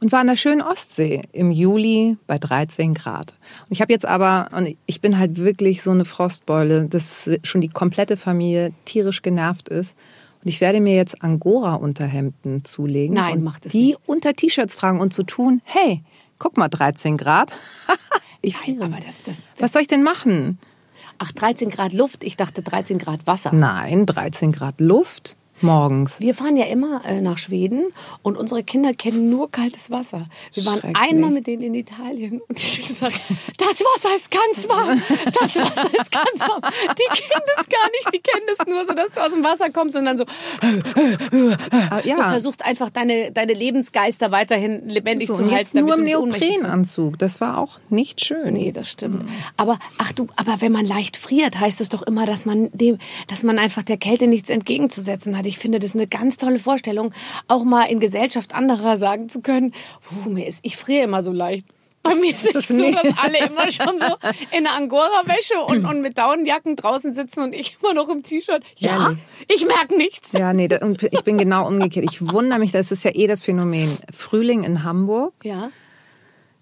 und 0.00 0.12
war 0.12 0.20
an 0.20 0.26
der 0.26 0.36
schönen 0.36 0.60
Ostsee 0.62 1.22
im 1.32 1.50
Juli 1.52 2.16
bei 2.26 2.38
13 2.38 2.92
Grad. 2.92 3.32
Und 3.62 3.70
ich 3.70 3.80
habe 3.80 3.92
jetzt 3.92 4.04
aber, 4.06 4.48
und 4.54 4.76
ich 4.86 5.00
bin 5.00 5.18
halt 5.18 5.38
wirklich 5.38 5.80
so 5.82 5.92
eine 5.92 6.04
Frostbeule, 6.04 6.86
dass 6.86 7.30
schon 7.44 7.60
die 7.60 7.68
komplette 7.68 8.16
Familie 8.16 8.72
tierisch 8.84 9.22
genervt 9.22 9.68
ist. 9.68 9.96
Und 10.44 10.50
ich 10.50 10.60
werde 10.60 10.80
mir 10.80 10.94
jetzt 10.94 11.22
Angora-Unterhemden 11.22 12.64
zulegen. 12.64 13.14
Nein, 13.14 13.38
und 13.38 13.44
mach 13.44 13.58
das 13.58 13.72
die 13.72 13.86
nicht. 13.86 14.00
unter 14.06 14.34
T-Shirts 14.34 14.76
tragen 14.76 15.00
und 15.00 15.14
zu 15.14 15.22
tun, 15.24 15.62
hey, 15.64 16.02
guck 16.38 16.58
mal, 16.58 16.68
13 16.68 17.16
Grad. 17.16 17.50
ich 18.42 18.54
Nein, 18.66 18.82
aber 18.82 19.00
das, 19.00 19.22
das, 19.22 19.38
das, 19.38 19.44
Was 19.58 19.72
soll 19.72 19.82
ich 19.82 19.88
denn 19.88 20.02
machen? 20.02 20.58
ach, 21.18 21.32
13 21.32 21.70
Grad 21.70 21.92
Luft, 21.92 22.24
ich 22.24 22.36
dachte 22.36 22.62
13 22.62 22.98
Grad 22.98 23.26
Wasser. 23.26 23.52
Nein, 23.52 24.06
13 24.06 24.52
Grad 24.52 24.80
Luft 24.80 25.36
morgens. 25.64 26.20
Wir 26.20 26.34
fahren 26.34 26.56
ja 26.56 26.66
immer 26.66 27.04
äh, 27.04 27.20
nach 27.20 27.38
Schweden 27.38 27.86
und 28.22 28.36
unsere 28.36 28.62
Kinder 28.62 28.92
kennen 28.94 29.28
nur 29.30 29.50
kaltes 29.50 29.90
Wasser. 29.90 30.26
Wir 30.52 30.64
waren 30.66 30.94
einmal 30.94 31.30
mit 31.30 31.46
denen 31.48 31.62
in 31.62 31.74
Italien 31.74 32.40
und 32.48 32.56
die 32.58 32.82
haben 32.82 32.88
gesagt, 32.88 33.20
das 33.58 33.80
Wasser 33.80 34.14
ist 34.14 34.30
ganz 34.30 34.68
warm, 34.68 35.02
das 35.40 35.56
Wasser 35.56 35.90
ist 36.00 36.12
ganz 36.12 36.40
warm. 36.48 36.60
Die 36.62 37.20
kennen 37.20 37.42
das 37.56 37.68
gar 37.68 37.90
nicht, 37.90 38.14
die 38.14 38.20
kennen 38.20 38.46
das 38.46 38.66
nur 38.66 38.84
so, 38.86 38.92
dass 38.92 39.12
du 39.12 39.20
aus 39.20 39.32
dem 39.32 39.42
Wasser 39.42 39.70
kommst 39.70 39.96
und 39.96 40.04
dann 40.04 40.18
so, 40.18 40.24
ja. 42.04 42.14
so 42.16 42.22
versuchst 42.22 42.64
einfach 42.64 42.90
deine, 42.90 43.32
deine 43.32 43.52
Lebensgeister 43.54 44.30
weiterhin 44.30 44.88
lebendig 44.88 45.28
So, 45.28 45.34
zu 45.34 45.42
halten. 45.44 45.56
jetzt 45.56 45.74
nur 45.74 45.96
im. 45.98 46.04
Neoprenanzug. 46.04 47.18
Das 47.18 47.40
war 47.40 47.58
auch 47.58 47.78
nicht 47.88 48.24
schön. 48.24 48.54
Nee, 48.54 48.72
das 48.72 48.90
stimmt. 48.90 49.26
Aber 49.56 49.78
ach 49.98 50.12
du, 50.12 50.26
aber 50.36 50.60
wenn 50.60 50.72
man 50.72 50.84
leicht 50.84 51.16
friert, 51.16 51.58
heißt 51.58 51.80
es 51.80 51.88
doch 51.88 52.02
immer, 52.02 52.26
dass 52.26 52.44
man 52.44 52.70
dem, 52.72 52.98
dass 53.26 53.42
man 53.42 53.58
einfach 53.58 53.82
der 53.82 53.96
Kälte 53.96 54.26
nichts 54.26 54.50
entgegenzusetzen 54.50 55.36
hat. 55.38 55.46
Ich 55.46 55.53
finde 55.58 55.78
das 55.78 55.94
eine 55.94 56.06
ganz 56.06 56.36
tolle 56.36 56.58
Vorstellung, 56.58 57.12
auch 57.48 57.64
mal 57.64 57.84
in 57.84 58.00
Gesellschaft 58.00 58.54
anderer 58.54 58.96
sagen 58.96 59.28
zu 59.28 59.40
können, 59.40 59.72
puh, 60.02 60.30
mir 60.30 60.46
ist, 60.46 60.60
ich 60.62 60.76
friere 60.76 61.04
immer 61.04 61.22
so 61.22 61.32
leicht. 61.32 61.66
Bei 62.02 62.14
mir 62.16 62.30
ist 62.34 62.54
es 62.54 62.68
so, 62.68 62.74
nicht? 62.74 62.98
dass 63.02 63.16
alle 63.16 63.38
immer 63.46 63.70
schon 63.72 63.98
so 63.98 64.04
in 64.54 64.64
der 64.64 64.74
Angora-Wäsche 64.74 65.54
und, 65.66 65.86
und 65.86 66.02
mit 66.02 66.18
Daunenjacken 66.18 66.76
draußen 66.76 67.12
sitzen 67.12 67.40
und 67.42 67.54
ich 67.54 67.78
immer 67.82 67.94
noch 67.94 68.10
im 68.10 68.22
T-Shirt. 68.22 68.62
Ja, 68.76 69.04
Ehrlich? 69.06 69.18
ich 69.48 69.66
merke 69.66 69.96
nichts. 69.96 70.32
Ja, 70.32 70.52
nee, 70.52 70.68
da- 70.68 70.80
ich 71.10 71.24
bin 71.24 71.38
genau 71.38 71.66
umgekehrt. 71.66 72.04
Ich 72.10 72.20
wundere 72.30 72.58
mich, 72.58 72.72
das 72.72 72.92
ist 72.92 73.04
ja 73.04 73.10
eh 73.14 73.26
das 73.26 73.42
Phänomen. 73.42 73.90
Frühling 74.12 74.64
in 74.64 74.84
Hamburg, 74.84 75.32
Ja. 75.44 75.70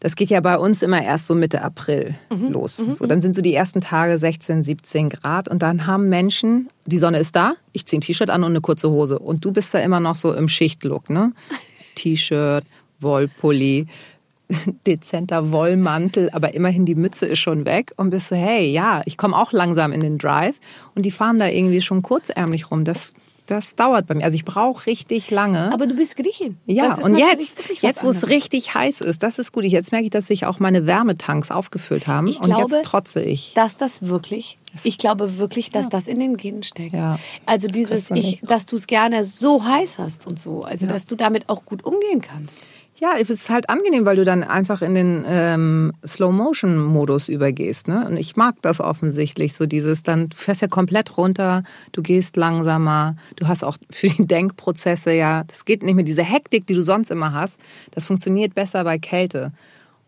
Das 0.03 0.17
geht 0.17 0.31
ja 0.31 0.41
bei 0.41 0.59
uns 0.59 0.83
immer 0.83 1.01
erst 1.01 1.29
so 1.29 1.37
Mitte 1.37 1.63
April 1.63 2.17
los. 2.29 2.77
So, 2.77 3.07
dann 3.07 3.23
sind 3.23 3.37
so 3.37 3.41
die 3.41 3.55
ersten 3.55 3.81
Tage 3.81 4.19
16, 4.19 4.65
17 4.65 5.11
Grad 5.11 5.47
und 5.47 5.63
dann 5.63 5.87
haben 5.87 6.09
Menschen, 6.09 6.69
die 6.87 6.99
Sonne 6.99 7.21
ist 7.21 7.37
da, 7.37 7.55
ich 7.73 7.87
ziehe 7.87 7.99
ein 7.99 8.01
T-Shirt 8.01 8.29
an 8.29 8.43
und 8.43 8.51
eine 8.51 8.61
kurze 8.61 8.91
Hose. 8.91 9.21
Und 9.21 9.45
du 9.45 9.53
bist 9.53 9.73
da 9.73 9.79
immer 9.79 10.01
noch 10.01 10.17
so 10.17 10.35
im 10.35 10.49
Schichtlook, 10.49 11.09
ne? 11.09 11.33
T-Shirt, 11.95 12.65
Wollpulli, 12.99 13.87
dezenter 14.89 15.53
Wollmantel, 15.53 16.31
aber 16.33 16.53
immerhin 16.53 16.85
die 16.85 16.97
Mütze 16.97 17.27
ist 17.27 17.39
schon 17.39 17.65
weg 17.65 17.93
und 17.97 18.11
bist 18.11 18.27
so, 18.27 18.35
hey, 18.35 18.69
ja, 18.73 19.03
ich 19.07 19.17
komme 19.17 19.37
auch 19.37 19.53
langsam 19.53 19.93
in 19.93 20.01
den 20.01 20.19
Drive 20.19 20.57
und 20.97 21.07
die 21.07 21.13
fahren 21.13 21.39
da 21.39 21.47
irgendwie 21.47 21.81
schon 21.81 22.03
kurzärmlich 22.03 22.73
rum. 22.73 22.83
Das, 22.83 23.15
das 23.53 23.77
dauert 23.77 24.07
bei 24.07 24.15
mir. 24.15 24.25
Also 24.25 24.35
ich 24.35 24.45
brauche 24.45 24.87
richtig 24.87 25.31
lange. 25.31 25.73
Aber 25.73 25.87
du 25.87 25.95
bist 25.95 26.17
Griechin. 26.17 26.57
Ja, 26.67 26.95
und 26.97 27.17
jetzt, 27.17 27.59
jetzt 27.83 28.03
wo 28.05 28.09
es 28.09 28.29
richtig 28.29 28.75
heiß 28.75 29.01
ist, 29.03 29.23
das 29.23 29.39
ist 29.39 29.53
gut. 29.53 29.65
Ich- 29.65 29.73
Jetzt 29.73 29.93
merke 29.93 30.05
ich, 30.05 30.11
dass 30.11 30.27
sich 30.27 30.47
auch 30.47 30.59
meine 30.59 30.87
Wärmetanks 30.87 31.51
aufgefüllt 31.51 32.07
haben. 32.07 32.27
Ich 32.29 32.39
und 32.39 32.47
glaube, 32.47 32.75
jetzt 32.77 32.85
trotze 32.85 33.23
ich. 33.23 33.53
dass 33.55 33.77
das 33.77 34.03
wirklich, 34.07 34.59
ich 34.85 34.97
glaube 34.99 35.39
wirklich, 35.39 35.71
dass 35.71 35.89
das 35.89 36.07
in 36.07 36.19
den 36.19 36.37
Genen 36.37 36.63
steckt. 36.63 36.93
Ja. 36.93 37.19
Also 37.47 37.67
Das 37.69 37.77
dieses, 37.77 38.11
ich, 38.11 38.41
dass 38.43 38.67
du 38.67 38.77
es 38.77 38.87
gerne 38.87 39.25
so 39.25 39.65
heiß 39.65 39.99
hast 39.99 40.27
und 40.27 40.39
so, 40.41 40.63
also 40.63 40.87
dass 40.87 41.07
du 41.07 41.17
damit 41.17 41.49
auch 41.49 41.65
gut 41.65 41.85
umgehen 41.85 42.21
kannst. 42.21 42.59
Ja, 43.03 43.15
es 43.21 43.31
ist 43.31 43.51
halt 43.51 43.69
angenehm, 43.69 44.07
weil 44.07 44.15
du 44.15 44.23
dann 44.23 44.45
einfach 44.45 44.81
in 44.81 44.95
den 44.95 45.25
ähm, 45.27 45.93
Slow-Motion-Modus 46.07 47.29
übergehst. 47.29 47.89
Ne? 47.89 48.07
Und 48.07 48.17
ich 48.17 48.37
mag 48.37 48.55
das 48.63 48.81
offensichtlich, 48.81 49.55
so 49.55 49.67
dieses, 49.67 50.05
dann 50.05 50.29
du 50.29 50.37
fährst 50.37 50.63
ja 50.63 50.69
komplett 50.69 51.19
runter, 51.19 51.65
du 51.91 52.01
gehst 52.01 52.37
langsamer, 52.37 53.17
du 53.35 53.49
hast 53.49 53.65
auch 53.65 53.77
für 53.91 54.07
die 54.07 54.25
Denkprozesse 54.29 55.13
ja, 55.13 55.43
das 55.49 55.65
geht 55.65 55.83
nicht 55.83 55.97
mehr, 55.97 56.05
diese 56.05 56.23
Hektik, 56.23 56.65
die 56.69 56.75
du 56.75 56.81
sonst 56.81 57.11
immer 57.11 57.33
hast, 57.33 57.59
das 57.91 58.07
funktioniert 58.07 58.55
besser 58.55 58.85
bei 58.85 59.01
Kälte. 59.01 59.53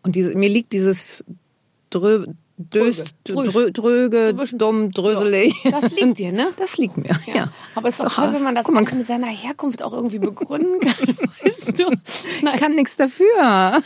Und 0.01 0.15
diese, 0.15 0.33
mir 0.33 0.47
liegt 0.47 0.71
dieses 0.71 1.25
Drö 1.89 2.27
Dös, 2.57 3.15
Drüge. 3.25 3.49
drö, 3.49 3.71
dröge, 3.71 4.33
dumm, 4.53 4.89
dröselig. 4.91 5.53
Das 5.69 5.91
liegt 5.91 6.17
dir, 6.17 6.31
ne? 6.31 6.47
Das 6.57 6.77
liegt 6.77 6.95
mir, 6.95 7.03
ja. 7.25 7.35
Ja. 7.35 7.47
Aber 7.75 7.89
es 7.89 7.99
ist 7.99 8.05
doch 8.05 8.13
toll, 8.13 8.33
wenn 8.33 8.43
man 8.43 8.55
das 8.55 8.67
Guck 8.67 8.93
mit 8.93 9.05
seiner 9.05 9.27
Herkunft 9.27 9.83
auch 9.83 9.91
irgendwie 9.91 10.19
begründen 10.19 10.79
kann. 10.79 11.17
Weißt 11.43 11.77
du? 11.77 11.91
ich 11.91 12.55
kann 12.55 12.75
nichts 12.75 12.95
dafür, 12.95 13.25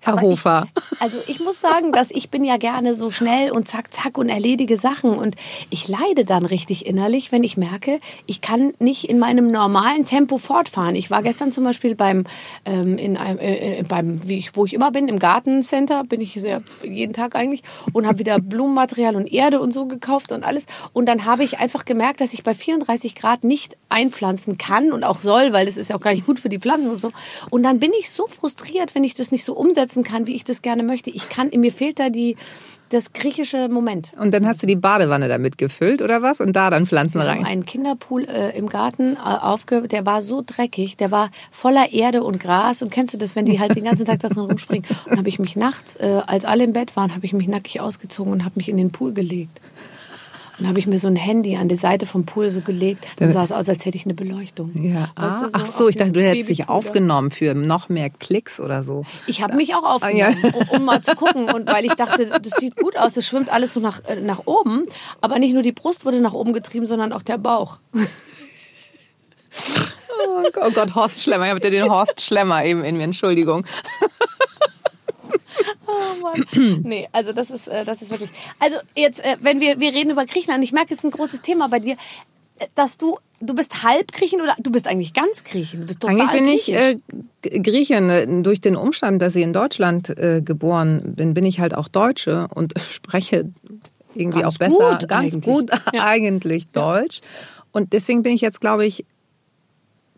Herr 0.00 0.12
Aber 0.12 0.20
Hofer. 0.20 0.68
Ich, 0.92 1.00
also 1.00 1.16
ich 1.26 1.40
muss 1.40 1.62
sagen, 1.62 1.92
dass 1.92 2.10
ich 2.10 2.28
bin 2.28 2.44
ja 2.44 2.58
gerne 2.58 2.94
so 2.94 3.10
schnell 3.10 3.50
und 3.50 3.68
zack, 3.68 3.92
zack 3.92 4.18
und 4.18 4.28
erledige 4.28 4.76
Sachen. 4.76 5.10
Und 5.16 5.36
ich 5.70 5.88
leide 5.88 6.26
dann 6.26 6.44
richtig 6.44 6.84
innerlich, 6.84 7.32
wenn 7.32 7.42
ich 7.42 7.56
merke, 7.56 8.00
ich 8.26 8.42
kann 8.42 8.74
nicht 8.80 9.08
in 9.08 9.18
meinem 9.18 9.50
normalen 9.50 10.04
Tempo 10.04 10.36
fortfahren. 10.36 10.94
Ich 10.94 11.10
war 11.10 11.22
gestern 11.22 11.52
zum 11.52 11.64
Beispiel 11.64 11.94
beim, 11.94 12.24
ähm, 12.66 12.98
in 12.98 13.16
einem, 13.16 13.38
äh, 13.38 13.82
beim 13.88 14.28
wie 14.28 14.36
ich, 14.36 14.56
wo 14.56 14.66
ich 14.66 14.74
immer 14.74 14.90
bin, 14.90 15.08
im 15.08 15.18
Gartencenter, 15.18 16.04
bin 16.04 16.20
ich 16.20 16.34
sehr, 16.34 16.62
jeden 16.82 17.14
Tag 17.14 17.34
eigentlich, 17.34 17.61
und 17.92 18.06
habe 18.06 18.18
wieder 18.18 18.38
Blumenmaterial 18.38 19.16
und 19.16 19.32
Erde 19.32 19.60
und 19.60 19.72
so 19.72 19.86
gekauft 19.86 20.32
und 20.32 20.44
alles. 20.44 20.66
Und 20.92 21.06
dann 21.06 21.24
habe 21.24 21.44
ich 21.44 21.58
einfach 21.58 21.84
gemerkt, 21.84 22.20
dass 22.20 22.34
ich 22.34 22.42
bei 22.42 22.54
34 22.54 23.14
Grad 23.14 23.44
nicht 23.44 23.76
einpflanzen 23.88 24.58
kann 24.58 24.92
und 24.92 25.04
auch 25.04 25.20
soll, 25.20 25.52
weil 25.52 25.66
das 25.66 25.76
ist 25.76 25.90
ja 25.90 25.96
auch 25.96 26.00
gar 26.00 26.12
nicht 26.12 26.26
gut 26.26 26.40
für 26.40 26.48
die 26.48 26.58
Pflanzen 26.58 26.90
und 26.90 27.00
so. 27.00 27.10
Und 27.50 27.62
dann 27.62 27.80
bin 27.80 27.92
ich 27.98 28.10
so 28.10 28.26
frustriert, 28.26 28.94
wenn 28.94 29.04
ich 29.04 29.14
das 29.14 29.32
nicht 29.32 29.44
so 29.44 29.54
umsetzen 29.54 30.04
kann, 30.04 30.26
wie 30.26 30.34
ich 30.34 30.44
das 30.44 30.62
gerne 30.62 30.82
möchte. 30.82 31.10
Ich 31.10 31.28
kann, 31.28 31.50
mir 31.54 31.72
fehlt 31.72 31.98
da 31.98 32.10
die, 32.10 32.36
das 32.92 33.12
griechische 33.12 33.68
Moment. 33.68 34.12
Und 34.18 34.34
dann 34.34 34.46
hast 34.46 34.62
du 34.62 34.66
die 34.66 34.76
Badewanne 34.76 35.28
damit 35.28 35.58
gefüllt 35.58 36.02
oder 36.02 36.22
was? 36.22 36.40
Und 36.40 36.54
da 36.54 36.70
dann 36.70 36.86
Pflanzen 36.86 37.20
Wir 37.20 37.28
haben 37.28 37.38
rein. 37.38 37.46
einen 37.46 37.64
Kinderpool 37.64 38.24
äh, 38.24 38.56
im 38.56 38.68
Garten 38.68 39.16
äh, 39.16 39.18
aufge, 39.18 39.88
der 39.88 40.06
war 40.06 40.22
so 40.22 40.42
dreckig, 40.44 40.96
der 40.96 41.10
war 41.10 41.30
voller 41.50 41.92
Erde 41.92 42.22
und 42.22 42.38
Gras. 42.38 42.82
Und 42.82 42.90
kennst 42.92 43.14
du 43.14 43.18
das, 43.18 43.36
wenn 43.36 43.46
die 43.46 43.60
halt 43.60 43.76
den 43.76 43.84
ganzen 43.84 44.04
Tag 44.04 44.20
da 44.20 44.28
drin 44.28 44.44
rumspringen? 44.44 44.86
Und 45.10 45.18
habe 45.18 45.28
ich 45.28 45.38
mich 45.38 45.56
nachts, 45.56 45.94
äh, 45.96 46.22
als 46.26 46.44
alle 46.44 46.64
im 46.64 46.72
Bett 46.72 46.96
waren, 46.96 47.14
habe 47.14 47.24
ich 47.24 47.32
mich 47.32 47.48
nackig 47.48 47.80
ausgezogen 47.80 48.32
und 48.32 48.44
habe 48.44 48.54
mich 48.56 48.68
in 48.68 48.76
den 48.76 48.90
Pool 48.90 49.12
gelegt. 49.12 49.60
Und 50.62 50.68
habe 50.68 50.78
ich 50.78 50.86
mir 50.86 50.98
so 50.98 51.08
ein 51.08 51.16
Handy 51.16 51.56
an 51.56 51.66
die 51.66 51.74
Seite 51.74 52.06
vom 52.06 52.24
Pool 52.24 52.52
so 52.52 52.60
gelegt. 52.60 53.04
Dann 53.16 53.32
sah 53.32 53.42
es 53.42 53.50
aus, 53.50 53.68
als 53.68 53.84
hätte 53.84 53.96
ich 53.96 54.04
eine 54.04 54.14
Beleuchtung. 54.14 54.70
Ja. 54.80 55.10
Weißt 55.16 55.42
du, 55.42 55.46
ah, 55.46 55.50
ach 55.54 55.62
auf 55.62 55.74
so, 55.74 55.88
ich 55.88 55.96
dachte, 55.96 56.12
du 56.12 56.22
hättest 56.22 56.50
dich 56.50 56.68
aufgenommen 56.68 57.32
für 57.32 57.54
noch 57.54 57.88
mehr 57.88 58.10
Klicks 58.10 58.60
oder 58.60 58.84
so. 58.84 59.04
Ich 59.26 59.42
habe 59.42 59.56
mich 59.56 59.74
auch 59.74 59.82
aufgenommen, 59.82 60.36
ja. 60.40 60.50
um, 60.50 60.68
um 60.68 60.84
mal 60.84 61.02
zu 61.02 61.16
gucken. 61.16 61.50
Und 61.50 61.68
weil 61.68 61.84
ich 61.84 61.94
dachte, 61.94 62.26
das 62.26 62.52
sieht 62.60 62.76
gut 62.76 62.96
aus, 62.96 63.14
das 63.14 63.26
schwimmt 63.26 63.52
alles 63.52 63.72
so 63.72 63.80
nach, 63.80 64.04
äh, 64.04 64.20
nach 64.20 64.42
oben. 64.44 64.86
Aber 65.20 65.40
nicht 65.40 65.52
nur 65.52 65.64
die 65.64 65.72
Brust 65.72 66.04
wurde 66.04 66.20
nach 66.20 66.32
oben 66.32 66.52
getrieben, 66.52 66.86
sondern 66.86 67.12
auch 67.12 67.22
der 67.22 67.38
Bauch. 67.38 67.78
Oh 70.28 70.42
Gott, 70.52 70.64
oh 70.64 70.70
Gott 70.70 70.94
Horst 70.94 71.24
Schlemmer. 71.24 71.46
Ich 71.46 71.50
habe 71.50 71.60
den 71.60 71.90
Horst 71.90 72.20
Schlemmer 72.20 72.64
eben 72.64 72.84
in 72.84 72.96
mir, 72.96 73.04
Entschuldigung. 73.04 73.66
Oh 76.18 76.22
Mann. 76.22 76.80
Nee, 76.84 77.08
also 77.12 77.32
das 77.32 77.50
ist, 77.50 77.68
äh, 77.68 77.84
das 77.84 78.02
ist 78.02 78.10
wirklich. 78.10 78.30
Also 78.58 78.76
jetzt, 78.96 79.24
äh, 79.24 79.36
wenn 79.40 79.60
wir, 79.60 79.80
wir 79.80 79.92
reden 79.92 80.10
über 80.10 80.26
Griechenland, 80.26 80.62
ich 80.64 80.72
merke 80.72 80.90
jetzt 80.94 81.04
ein 81.04 81.10
großes 81.10 81.42
Thema 81.42 81.68
bei 81.68 81.78
dir, 81.80 81.94
äh, 82.58 82.66
dass 82.74 82.98
du, 82.98 83.18
du 83.40 83.54
bist 83.54 83.82
halb 83.82 84.12
Griechen 84.12 84.40
oder 84.40 84.54
du 84.58 84.70
bist 84.70 84.86
eigentlich 84.86 85.12
ganz 85.14 85.44
Griechen. 85.44 85.80
Du 85.82 85.86
bist 85.86 86.00
total 86.00 86.20
Eigentlich 86.20 86.32
bin 86.32 86.48
ich 86.48 86.64
griechisch. 86.66 86.82
äh, 87.42 87.48
G- 87.50 87.58
Griechin. 87.60 88.10
Äh, 88.10 88.42
Durch 88.42 88.60
den 88.60 88.76
Umstand, 88.76 89.20
dass 89.22 89.34
ich 89.36 89.42
in 89.42 89.52
Deutschland 89.52 90.10
äh, 90.18 90.42
geboren 90.44 91.14
bin, 91.16 91.34
bin 91.34 91.44
ich 91.44 91.60
halt 91.60 91.74
auch 91.74 91.88
Deutsche 91.88 92.48
und 92.54 92.74
spreche 92.92 93.50
irgendwie 94.14 94.40
Ganz 94.42 94.54
auch 94.54 94.58
besser, 94.58 94.98
gut 94.98 95.08
ganz 95.08 95.34
eigentlich. 95.34 95.42
gut 95.44 95.70
eigentlich 95.98 96.68
Deutsch. 96.68 97.20
Und 97.72 97.92
deswegen 97.94 98.22
bin 98.22 98.32
ich 98.34 98.42
jetzt, 98.42 98.60
glaube 98.60 98.84
ich, 98.84 99.04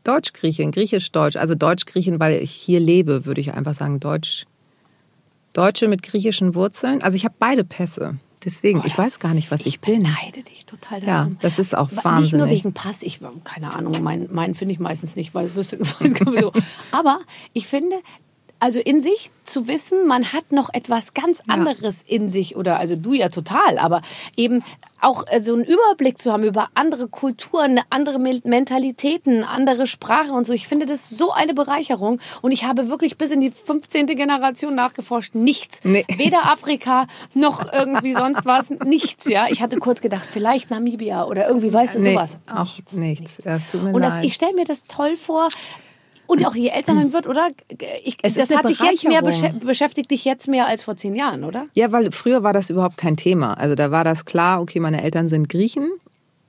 Deutsch-Griechin, 0.02 0.70
Griechisch-Deutsch. 0.70 1.36
Also 1.36 1.54
Deutsch-Griechin, 1.54 2.20
weil 2.20 2.42
ich 2.42 2.50
hier 2.50 2.80
lebe, 2.80 3.24
würde 3.24 3.40
ich 3.40 3.54
einfach 3.54 3.74
sagen 3.74 4.00
Deutsch. 4.00 4.44
Deutsche 5.54 5.88
mit 5.88 6.02
griechischen 6.02 6.54
Wurzeln. 6.54 7.02
Also 7.02 7.16
ich 7.16 7.24
habe 7.24 7.34
beide 7.38 7.64
Pässe. 7.64 8.18
Deswegen, 8.44 8.82
ich 8.84 8.98
weiß 8.98 9.20
gar 9.20 9.32
nicht, 9.32 9.50
was 9.50 9.64
ich, 9.64 9.80
bin. 9.80 10.02
beneide 10.02 10.42
dich 10.42 10.66
total 10.66 11.00
Ja, 11.00 11.06
darum. 11.20 11.38
das 11.40 11.58
ist 11.58 11.74
auch 11.74 11.90
Nicht 11.90 12.04
nur 12.04 12.12
wahnsinnig. 12.12 12.50
wegen 12.50 12.74
Pass, 12.74 13.02
ich 13.02 13.20
keine 13.42 13.72
Ahnung, 13.74 14.02
meinen 14.02 14.28
mein 14.30 14.54
finde 14.54 14.74
ich 14.74 14.80
meistens 14.80 15.16
nicht, 15.16 15.34
weil 15.34 15.54
wüsste 15.56 15.78
so. 15.82 16.52
Aber 16.92 17.20
ich 17.54 17.66
finde, 17.66 17.96
also 18.64 18.80
in 18.80 19.02
sich 19.02 19.28
zu 19.42 19.68
wissen, 19.68 20.06
man 20.06 20.32
hat 20.32 20.50
noch 20.50 20.70
etwas 20.72 21.12
ganz 21.12 21.42
anderes 21.48 22.02
in 22.06 22.30
sich 22.30 22.56
oder 22.56 22.78
also 22.78 22.96
du 22.96 23.12
ja 23.12 23.28
total, 23.28 23.76
aber 23.78 24.00
eben 24.38 24.64
auch 25.02 25.24
äh, 25.28 25.42
so 25.42 25.52
einen 25.52 25.64
Überblick 25.64 26.16
zu 26.16 26.32
haben 26.32 26.44
über 26.44 26.68
andere 26.72 27.06
Kulturen, 27.08 27.78
andere 27.90 28.18
Mentalitäten, 28.18 29.44
andere 29.44 29.86
Sprache 29.86 30.32
und 30.32 30.46
so. 30.46 30.54
Ich 30.54 30.66
finde 30.66 30.86
das 30.86 31.10
so 31.10 31.30
eine 31.30 31.52
Bereicherung 31.52 32.22
und 32.40 32.52
ich 32.52 32.64
habe 32.64 32.88
wirklich 32.88 33.18
bis 33.18 33.32
in 33.32 33.42
die 33.42 33.50
15. 33.50 34.06
Generation 34.06 34.74
nachgeforscht, 34.74 35.34
nichts. 35.34 35.82
Nee. 35.84 36.06
Weder 36.16 36.46
Afrika 36.50 37.06
noch 37.34 37.70
irgendwie 37.70 38.14
sonst 38.14 38.46
was, 38.46 38.70
nichts, 38.70 39.28
ja. 39.28 39.44
Ich 39.50 39.60
hatte 39.60 39.76
kurz 39.76 40.00
gedacht, 40.00 40.24
vielleicht 40.30 40.70
Namibia 40.70 41.24
oder 41.24 41.46
irgendwie, 41.48 41.70
weißt 41.70 41.96
du, 41.96 42.00
Nee, 42.00 42.14
sowas. 42.14 42.38
auch 42.50 42.72
nichts. 42.92 43.44
Ja, 43.44 43.56
es 43.56 43.70
tut 43.70 43.82
mir 43.82 43.92
Und 43.92 44.00
das, 44.00 44.14
leid. 44.14 44.24
ich 44.24 44.32
stelle 44.32 44.54
mir 44.54 44.64
das 44.64 44.84
toll 44.84 45.16
vor. 45.16 45.48
Und 46.26 46.46
auch 46.46 46.54
je 46.54 46.68
älter 46.68 46.94
man 46.94 47.12
wird, 47.12 47.26
oder? 47.26 47.48
Ich, 48.02 48.16
Es 48.22 48.34
das 48.34 48.56
hat 48.56 48.68
dich 48.68 48.80
jetzt 48.80 49.06
mehr 49.06 49.22
beschäftigt 49.22 50.10
dich 50.10 50.24
jetzt 50.24 50.48
mehr 50.48 50.66
als 50.66 50.82
vor 50.82 50.96
zehn 50.96 51.14
Jahren, 51.14 51.44
oder? 51.44 51.66
Ja, 51.74 51.92
weil 51.92 52.10
früher 52.10 52.42
war 52.42 52.52
das 52.52 52.70
überhaupt 52.70 52.96
kein 52.96 53.16
Thema. 53.16 53.54
Also 53.54 53.74
da 53.74 53.90
war 53.90 54.04
das 54.04 54.24
klar, 54.24 54.60
okay, 54.60 54.80
meine 54.80 55.02
Eltern 55.02 55.28
sind 55.28 55.48
Griechen 55.48 55.90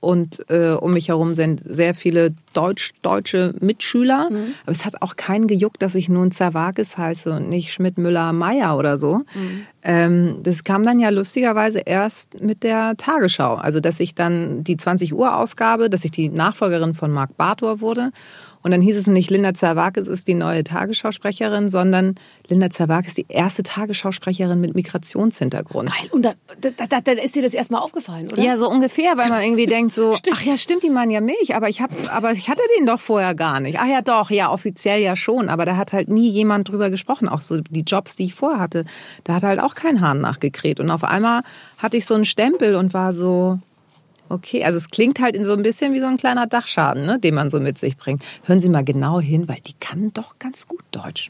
und 0.06 0.50
äh, 0.52 0.74
um 0.74 0.94
mich 0.94 1.08
herum 1.08 1.34
sind 1.34 1.62
sehr 1.66 1.96
viele 1.96 2.36
deutsch-deutsche 2.54 3.56
Mitschüler. 3.60 4.30
Aber 4.64 4.72
es 4.72 4.86
hat 4.86 5.02
auch 5.02 5.16
keinen 5.16 5.48
gejuckt, 5.48 5.82
dass 5.82 5.96
ich 5.96 6.10
nun 6.10 6.30
Zerwakis 6.30 6.96
heiße 6.96 7.32
und 7.32 7.50
nicht 7.50 7.74
Schmidt, 7.74 7.98
Müller, 7.98 8.32
Meier 8.32 8.78
oder 8.78 9.00
so. 9.00 9.24
Ähm, 9.84 10.38
das 10.44 10.64
kam 10.64 10.84
dann 10.84 11.00
ja 11.00 11.10
lustigerweise 11.10 11.80
erst 11.80 12.40
mit 12.40 12.62
der 12.62 12.96
Tagesschau. 12.98 13.56
Also 13.56 13.80
dass 13.80 14.00
ich 14.00 14.14
dann 14.14 14.64
die 14.64 14.78
20 14.78 15.14
Uhr 15.16 15.36
Ausgabe, 15.36 15.90
dass 15.90 16.06
ich 16.06 16.12
die 16.12 16.30
Nachfolgerin 16.30 16.94
von 16.94 17.12
Marc 17.12 17.36
Bartor 17.36 17.82
wurde. 17.82 18.12
Und 18.66 18.72
dann 18.72 18.82
hieß 18.82 18.98
es 18.98 19.06
nicht, 19.06 19.30
Linda 19.30 19.54
Zerwakis 19.54 20.08
ist 20.08 20.28
die 20.28 20.34
neue 20.34 20.64
Tagesschausprecherin, 20.64 21.70
sondern 21.70 22.16
Linda 22.50 22.72
Zerwakis 22.72 23.10
ist 23.10 23.18
die 23.20 23.26
erste 23.30 23.62
Tagesschausprecherin 23.62 24.60
mit 24.60 24.74
Migrationshintergrund. 24.74 25.92
Geil. 25.92 26.10
Und 26.10 26.24
dann, 26.26 26.34
da, 26.62 26.88
da, 26.90 27.00
da 27.00 27.12
ist 27.12 27.36
dir 27.36 27.44
das 27.44 27.54
erstmal 27.54 27.82
aufgefallen, 27.82 28.28
oder? 28.32 28.42
Ja, 28.42 28.58
so 28.58 28.68
ungefähr, 28.68 29.18
weil 29.18 29.30
man 29.30 29.44
irgendwie 29.44 29.66
denkt 29.68 29.94
so, 29.94 30.16
ach 30.34 30.42
ja, 30.42 30.58
stimmt, 30.58 30.82
die 30.82 30.90
meinen 30.90 31.12
ja 31.12 31.22
mich, 31.22 31.54
aber 31.54 31.70
ich 31.70 31.80
hab, 31.80 31.92
aber 32.12 32.32
ich 32.32 32.50
hatte 32.50 32.64
den 32.80 32.88
doch 32.88 33.00
vorher 33.00 33.36
gar 33.36 33.60
nicht. 33.60 33.78
Ach 33.80 33.86
ja, 33.86 34.02
doch, 34.02 34.32
ja, 34.32 34.52
offiziell 34.52 35.00
ja 35.00 35.16
schon, 35.16 35.48
aber 35.50 35.66
da 35.66 35.78
hat 35.78 35.94
halt 35.94 36.10
nie 36.10 36.30
jemand 36.30 36.68
drüber 36.68 36.90
gesprochen. 36.90 37.30
Auch 37.30 37.42
so 37.42 37.60
die 37.62 37.84
Jobs, 37.84 38.16
die 38.16 38.24
ich 38.24 38.34
vorher 38.34 38.60
hatte, 38.60 38.86
da 39.26 39.36
hat 39.36 39.44
halt 39.44 39.60
auch 39.60 39.76
kein 39.76 40.02
Hahn 40.02 40.22
nachgekräht. 40.22 40.80
Und 40.80 40.90
auf 40.90 41.04
einmal 41.04 41.44
hatte 41.78 41.98
ich 41.98 42.08
so 42.08 42.16
einen 42.16 42.26
Stempel 42.26 42.74
und 42.74 42.96
war 42.96 43.14
so, 43.14 43.60
okay, 44.30 44.64
also 44.64 44.78
es 44.78 44.90
klingt 44.90 45.20
halt 45.20 45.36
in 45.36 45.46
so 45.46 45.54
ein 45.54 45.62
bisschen 45.62 45.94
wie 45.94 46.00
so 46.00 46.08
ein 46.08 46.18
kleiner 46.18 46.48
Dachschaden, 46.48 47.06
ne, 47.06 47.20
den 47.20 47.36
man 47.36 47.50
so 47.50 47.60
mit 47.60 47.78
sich 47.78 47.98
bringt. 47.98 48.24
Hören 48.44 48.62
Sie 48.62 48.70
mal 48.70 48.84
genau 48.84 49.20
hin, 49.20 49.48
weil 49.48 49.60
die 49.66 49.74
kann 49.80 50.12
doch 50.14 50.40
ganz 50.40 50.68
gut 50.68 50.84
Deutsch. 50.92 51.30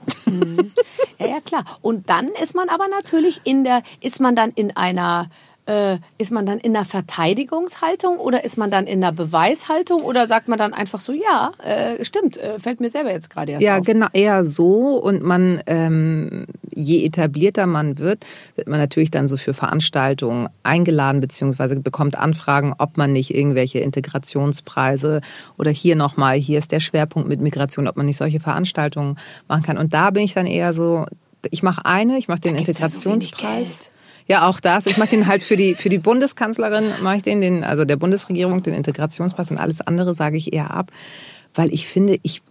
Ja, 1.20 1.28
ja, 1.28 1.42
klar. 1.42 1.64
Und 1.82 2.10
dann 2.10 2.30
ist 2.42 2.56
man 2.56 2.70
aber 2.70 2.88
natürlich 2.88 3.42
in 3.44 3.64
der, 3.64 3.84
ist 4.02 4.20
man 4.20 4.36
dann 4.36 4.52
in 4.52 4.75
einer, 4.75 5.30
äh, 5.67 5.98
ist 6.17 6.31
man 6.31 6.45
dann 6.45 6.60
in 6.60 6.75
einer 6.75 6.86
Verteidigungshaltung 6.86 8.17
oder 8.17 8.43
ist 8.43 8.57
man 8.57 8.69
dann 8.69 8.86
in 8.86 9.03
einer 9.03 9.12
Beweishaltung 9.12 10.01
oder 10.01 10.27
sagt 10.27 10.48
man 10.48 10.57
dann 10.57 10.74
einfach 10.74 11.00
so, 11.00 11.12
ja, 11.12 11.51
äh, 11.63 12.03
stimmt, 12.05 12.38
äh, 12.38 12.60
fällt 12.60 12.79
mir 12.79 12.89
selber 12.89 13.12
jetzt 13.12 13.29
gerade 13.29 13.53
erst 13.53 13.63
Ja, 13.63 13.77
auf. 13.79 13.86
genau, 13.86 14.07
eher 14.13 14.45
so. 14.45 14.98
Und 14.98 15.24
man, 15.24 15.62
ähm, 15.65 16.45
je 16.72 17.05
etablierter 17.05 17.65
man 17.65 17.98
wird, 17.98 18.25
wird 18.55 18.67
man 18.67 18.79
natürlich 18.79 19.12
dann 19.12 19.27
so 19.27 19.38
für 19.38 19.53
Veranstaltungen 19.53 20.50
eingeladen, 20.63 21.19
beziehungsweise 21.19 21.79
bekommt 21.79 22.17
Anfragen, 22.17 22.74
ob 22.77 22.98
man 22.98 23.12
nicht 23.12 23.34
irgendwelche 23.34 23.79
Integrationspreise 23.79 25.22
oder 25.57 25.72
hier 25.72 25.95
nochmal, 25.95 26.38
hier 26.38 26.60
ist 26.60 26.72
der 26.72 26.79
Schwerpunkt 26.79 27.27
mit 27.27 27.41
Migration, 27.41 27.88
ob 27.88 27.98
man 27.98 28.05
nicht 28.05 28.17
solche 28.17 28.39
Veranstaltungen 28.39 29.17
machen 29.48 29.63
kann. 29.63 29.77
Und 29.77 29.93
da 29.93 30.12
bin 30.12 30.24
ich 30.24 30.34
dann 30.34 30.45
eher 30.45 30.74
so, 30.74 31.05
ich 31.51 31.63
mache 31.63 31.86
eine, 31.86 32.17
ich 32.17 32.27
mache 32.27 32.41
den 32.41 32.53
ja 32.53 32.60
Integrationspreis. 32.60 33.91
Ja, 34.27 34.48
auch 34.48 34.60
das. 34.60 34.86
Ich 34.88 34.98
mache 34.98 35.10
den 35.10 35.27
halt 35.27 35.44
für 35.44 35.55
die 35.55 35.75
für 35.75 35.89
die 35.89 36.00
Bundeskanzlerin 36.00 36.94
mache 37.01 37.17
ich 37.17 37.24
den, 37.24 37.41
den 37.41 37.63
also 37.63 37.86
der 37.86 37.96
Bundesregierung 37.96 38.63
den 38.63 38.74
Integrationspreis 38.74 39.51
und 39.51 39.58
alles 39.58 39.82
andere 39.82 40.15
sage 40.15 40.38
ich 40.38 40.53
eher 40.53 40.72
ab, 40.72 40.91
weil 41.53 41.74
ich 41.74 41.88
finde, 41.88 42.17
ich 42.24 42.41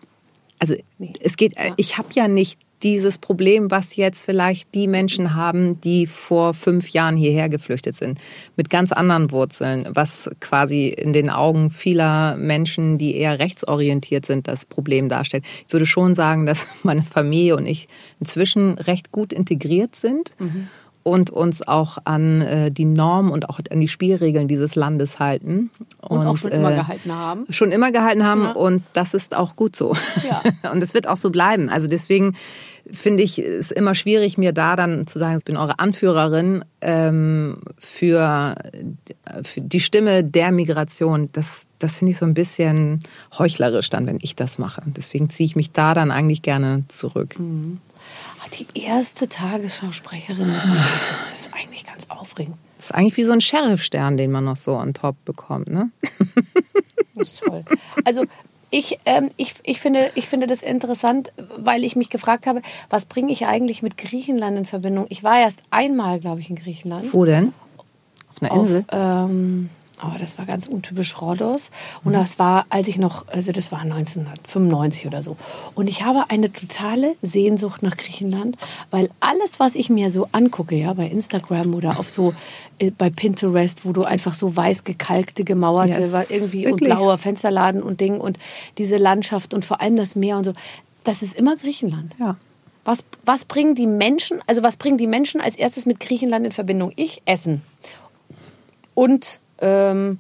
also 0.60 0.74
es 1.20 1.36
geht, 1.36 1.54
ich 1.76 1.98
habe 1.98 2.08
ja 2.14 2.28
nicht 2.28 2.58
dieses 2.84 3.18
Problem, 3.18 3.70
was 3.70 3.96
jetzt 3.96 4.24
vielleicht 4.24 4.74
die 4.74 4.86
Menschen 4.86 5.34
haben, 5.34 5.80
die 5.80 6.06
vor 6.06 6.52
fünf 6.52 6.90
Jahren 6.90 7.16
hierher 7.16 7.48
geflüchtet 7.48 7.96
sind, 7.96 8.20
mit 8.56 8.68
ganz 8.68 8.92
anderen 8.92 9.30
Wurzeln, 9.30 9.88
was 9.88 10.30
quasi 10.40 10.88
in 10.88 11.12
den 11.12 11.30
Augen 11.30 11.70
vieler 11.70 12.36
Menschen, 12.36 12.98
die 12.98 13.16
eher 13.16 13.38
rechtsorientiert 13.38 14.26
sind, 14.26 14.46
das 14.48 14.66
Problem 14.66 15.08
darstellt. 15.08 15.44
Ich 15.66 15.72
würde 15.72 15.86
schon 15.86 16.14
sagen, 16.14 16.44
dass 16.46 16.66
meine 16.82 17.04
Familie 17.04 17.56
und 17.56 17.66
ich 17.66 17.88
inzwischen 18.20 18.78
recht 18.78 19.10
gut 19.12 19.32
integriert 19.32 19.96
sind. 19.96 20.34
Mhm 20.38 20.68
und 21.04 21.30
uns 21.30 21.66
auch 21.68 21.98
an 22.04 22.40
äh, 22.40 22.70
die 22.70 22.86
Normen 22.86 23.30
und 23.30 23.48
auch 23.48 23.60
an 23.70 23.78
die 23.78 23.88
Spielregeln 23.88 24.48
dieses 24.48 24.74
Landes 24.74 25.20
halten. 25.20 25.70
Und, 26.00 26.18
und 26.18 26.26
auch 26.26 26.36
schon 26.36 26.50
äh, 26.50 26.56
immer 26.56 26.72
gehalten 26.72 27.14
haben. 27.14 27.44
Schon 27.50 27.70
immer 27.70 27.92
gehalten 27.92 28.24
haben 28.24 28.44
ja. 28.44 28.52
und 28.52 28.82
das 28.94 29.14
ist 29.14 29.36
auch 29.36 29.54
gut 29.54 29.76
so. 29.76 29.94
Ja. 30.28 30.42
und 30.72 30.82
es 30.82 30.94
wird 30.94 31.06
auch 31.06 31.18
so 31.18 31.30
bleiben. 31.30 31.68
Also 31.68 31.86
deswegen 31.86 32.34
finde 32.90 33.22
ich 33.22 33.38
es 33.38 33.70
immer 33.70 33.94
schwierig, 33.94 34.38
mir 34.38 34.52
da 34.52 34.76
dann 34.76 35.06
zu 35.06 35.18
sagen, 35.18 35.36
ich 35.36 35.44
bin 35.44 35.58
eure 35.58 35.78
Anführerin 35.78 36.64
ähm, 36.80 37.58
für, 37.78 38.56
für 39.42 39.60
die 39.60 39.80
Stimme 39.80 40.24
der 40.24 40.52
Migration. 40.52 41.28
Das, 41.32 41.62
das 41.78 41.98
finde 41.98 42.12
ich 42.12 42.18
so 42.18 42.24
ein 42.24 42.34
bisschen 42.34 43.00
heuchlerisch 43.38 43.90
dann, 43.90 44.06
wenn 44.06 44.18
ich 44.22 44.36
das 44.36 44.58
mache. 44.58 44.82
Deswegen 44.86 45.28
ziehe 45.28 45.46
ich 45.46 45.56
mich 45.56 45.70
da 45.70 45.92
dann 45.92 46.10
eigentlich 46.10 46.40
gerne 46.40 46.84
zurück. 46.88 47.38
Mhm 47.38 47.80
die 48.48 48.66
erste 48.80 49.28
Tagesschausprecherin 49.28 50.46
mit 50.46 50.64
mir. 50.66 50.84
Das 51.30 51.40
ist 51.40 51.54
eigentlich 51.54 51.84
ganz 51.84 52.08
aufregend. 52.10 52.56
Das 52.78 52.86
ist 52.86 52.94
eigentlich 52.94 53.16
wie 53.16 53.24
so 53.24 53.32
ein 53.32 53.40
Sheriffstern, 53.40 54.16
den 54.16 54.30
man 54.30 54.44
noch 54.44 54.56
so 54.56 54.76
on 54.76 54.94
top 54.94 55.16
bekommt, 55.24 55.68
ne? 55.68 55.90
Das 57.16 57.28
ist 57.28 57.44
toll. 57.44 57.64
Also 58.04 58.24
ich, 58.70 58.98
ähm, 59.06 59.30
ich, 59.36 59.54
ich, 59.62 59.80
finde, 59.80 60.10
ich 60.16 60.28
finde 60.28 60.48
das 60.48 60.62
interessant, 60.62 61.32
weil 61.56 61.84
ich 61.84 61.94
mich 61.94 62.10
gefragt 62.10 62.48
habe, 62.48 62.60
was 62.90 63.06
bringe 63.06 63.30
ich 63.30 63.46
eigentlich 63.46 63.82
mit 63.82 63.96
Griechenland 63.96 64.58
in 64.58 64.64
Verbindung? 64.64 65.06
Ich 65.10 65.22
war 65.22 65.38
erst 65.38 65.62
einmal, 65.70 66.18
glaube 66.18 66.40
ich, 66.40 66.50
in 66.50 66.56
Griechenland. 66.56 67.12
Wo 67.12 67.24
denn? 67.24 67.52
Auf 68.30 68.42
einer 68.42 68.60
Insel? 68.60 68.84
Auf, 68.88 69.30
ähm, 69.30 69.70
aber 70.04 70.18
das 70.18 70.38
war 70.38 70.46
ganz 70.46 70.66
untypisch 70.66 71.20
Rhodos. 71.20 71.70
Und 72.04 72.12
das 72.12 72.38
war, 72.38 72.66
als 72.70 72.88
ich 72.88 72.98
noch, 72.98 73.26
also 73.28 73.52
das 73.52 73.72
war 73.72 73.80
1995 73.80 75.06
oder 75.06 75.22
so. 75.22 75.36
Und 75.74 75.88
ich 75.88 76.04
habe 76.04 76.30
eine 76.30 76.52
totale 76.52 77.16
Sehnsucht 77.22 77.82
nach 77.82 77.96
Griechenland, 77.96 78.56
weil 78.90 79.10
alles, 79.20 79.60
was 79.60 79.74
ich 79.74 79.90
mir 79.90 80.10
so 80.10 80.28
angucke, 80.32 80.74
ja, 80.74 80.92
bei 80.94 81.06
Instagram 81.06 81.74
oder 81.74 81.98
auf 81.98 82.10
so, 82.10 82.34
äh, 82.78 82.90
bei 82.90 83.10
Pinterest, 83.10 83.86
wo 83.86 83.92
du 83.92 84.04
einfach 84.04 84.34
so 84.34 84.54
weiß 84.54 84.84
gekalkte, 84.84 85.44
gemauerte, 85.44 86.00
yes, 86.00 86.30
irgendwie 86.30 86.64
wirklich. 86.64 86.90
und 86.90 86.96
blauer 86.96 87.18
Fensterladen 87.18 87.82
und 87.82 88.00
Ding 88.00 88.20
und 88.20 88.38
diese 88.78 88.96
Landschaft 88.96 89.54
und 89.54 89.64
vor 89.64 89.80
allem 89.80 89.96
das 89.96 90.16
Meer 90.16 90.36
und 90.36 90.44
so, 90.44 90.52
das 91.04 91.22
ist 91.22 91.38
immer 91.38 91.56
Griechenland. 91.56 92.14
Ja. 92.18 92.36
Was, 92.84 93.04
was 93.24 93.44
bringen 93.46 93.74
die 93.74 93.86
Menschen, 93.86 94.40
also 94.46 94.62
was 94.62 94.76
bringen 94.76 94.98
die 94.98 95.06
Menschen 95.06 95.40
als 95.40 95.56
erstes 95.56 95.86
mit 95.86 96.00
Griechenland 96.00 96.44
in 96.44 96.52
Verbindung? 96.52 96.92
Ich, 96.96 97.22
Essen. 97.24 97.62
Und 98.94 99.40
ähm, 99.64 100.18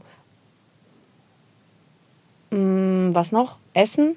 mh, 2.50 2.58
mm, 2.58 3.14
was 3.14 3.30
noch? 3.30 3.58
Essen? 3.74 4.16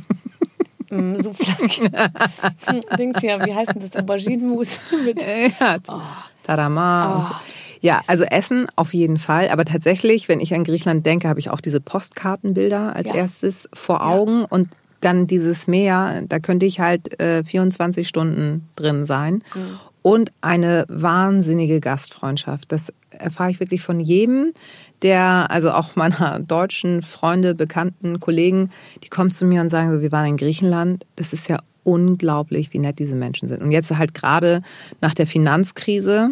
mm. 0.90 1.14
Dings 2.98 3.20
hier, 3.20 3.44
wie 3.44 3.54
heißt 3.54 3.74
denn 3.74 3.80
das? 3.80 3.96
Auberginenmus 3.96 4.80
mit. 5.04 5.22
Ja, 5.22 5.78
oh. 5.88 6.00
Tarama. 6.42 7.20
Oh. 7.20 7.28
So. 7.28 7.34
Ja, 7.80 8.02
also 8.06 8.24
Essen 8.24 8.66
auf 8.76 8.94
jeden 8.94 9.18
Fall. 9.18 9.48
Aber 9.48 9.64
tatsächlich, 9.64 10.28
wenn 10.28 10.40
ich 10.40 10.54
an 10.54 10.64
Griechenland 10.64 11.04
denke, 11.04 11.28
habe 11.28 11.40
ich 11.40 11.50
auch 11.50 11.60
diese 11.60 11.80
Postkartenbilder 11.80 12.94
als 12.96 13.08
ja. 13.08 13.14
erstes 13.14 13.68
vor 13.74 14.06
Augen 14.06 14.40
ja. 14.40 14.46
und 14.48 14.68
dann 15.00 15.26
dieses 15.26 15.66
Meer, 15.66 16.22
da 16.28 16.38
könnte 16.38 16.64
ich 16.64 16.80
halt 16.80 17.20
äh, 17.20 17.44
24 17.44 18.08
Stunden 18.08 18.68
drin 18.74 19.04
sein. 19.04 19.42
Mhm 19.54 19.78
und 20.04 20.32
eine 20.42 20.84
wahnsinnige 20.88 21.80
Gastfreundschaft. 21.80 22.70
Das 22.70 22.92
erfahre 23.08 23.50
ich 23.50 23.58
wirklich 23.58 23.80
von 23.80 24.00
jedem, 24.00 24.52
der, 25.00 25.46
also 25.50 25.72
auch 25.72 25.96
meiner 25.96 26.40
deutschen 26.46 27.00
Freunde, 27.00 27.54
Bekannten, 27.54 28.20
Kollegen, 28.20 28.70
die 29.02 29.08
kommen 29.08 29.30
zu 29.30 29.46
mir 29.46 29.62
und 29.62 29.70
sagen 29.70 29.90
so, 29.90 30.02
wir 30.02 30.12
waren 30.12 30.26
in 30.26 30.36
Griechenland. 30.36 31.06
Das 31.16 31.32
ist 31.32 31.48
ja 31.48 31.58
unglaublich, 31.84 32.74
wie 32.74 32.80
nett 32.80 32.98
diese 32.98 33.16
Menschen 33.16 33.48
sind. 33.48 33.62
Und 33.62 33.72
jetzt 33.72 33.96
halt 33.96 34.12
gerade 34.12 34.60
nach 35.00 35.14
der 35.14 35.26
Finanzkrise, 35.26 36.28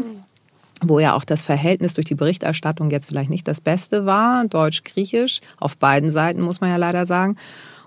wo 0.83 0.99
ja 0.99 1.15
auch 1.15 1.25
das 1.25 1.43
Verhältnis 1.43 1.95
durch 1.95 2.05
die 2.05 2.15
Berichterstattung 2.15 2.91
jetzt 2.91 3.07
vielleicht 3.07 3.31
nicht 3.31 3.49
das 3.49 3.63
Beste 3.63 4.05
war, 4.05 4.47
deutsch-griechisch, 4.49 5.41
auf 5.57 5.79
beiden 5.79 6.11
Seiten 6.11 6.43
muss 6.43 6.61
man 6.61 6.69
ja 6.69 6.77
leider 6.77 7.07
sagen. 7.07 7.37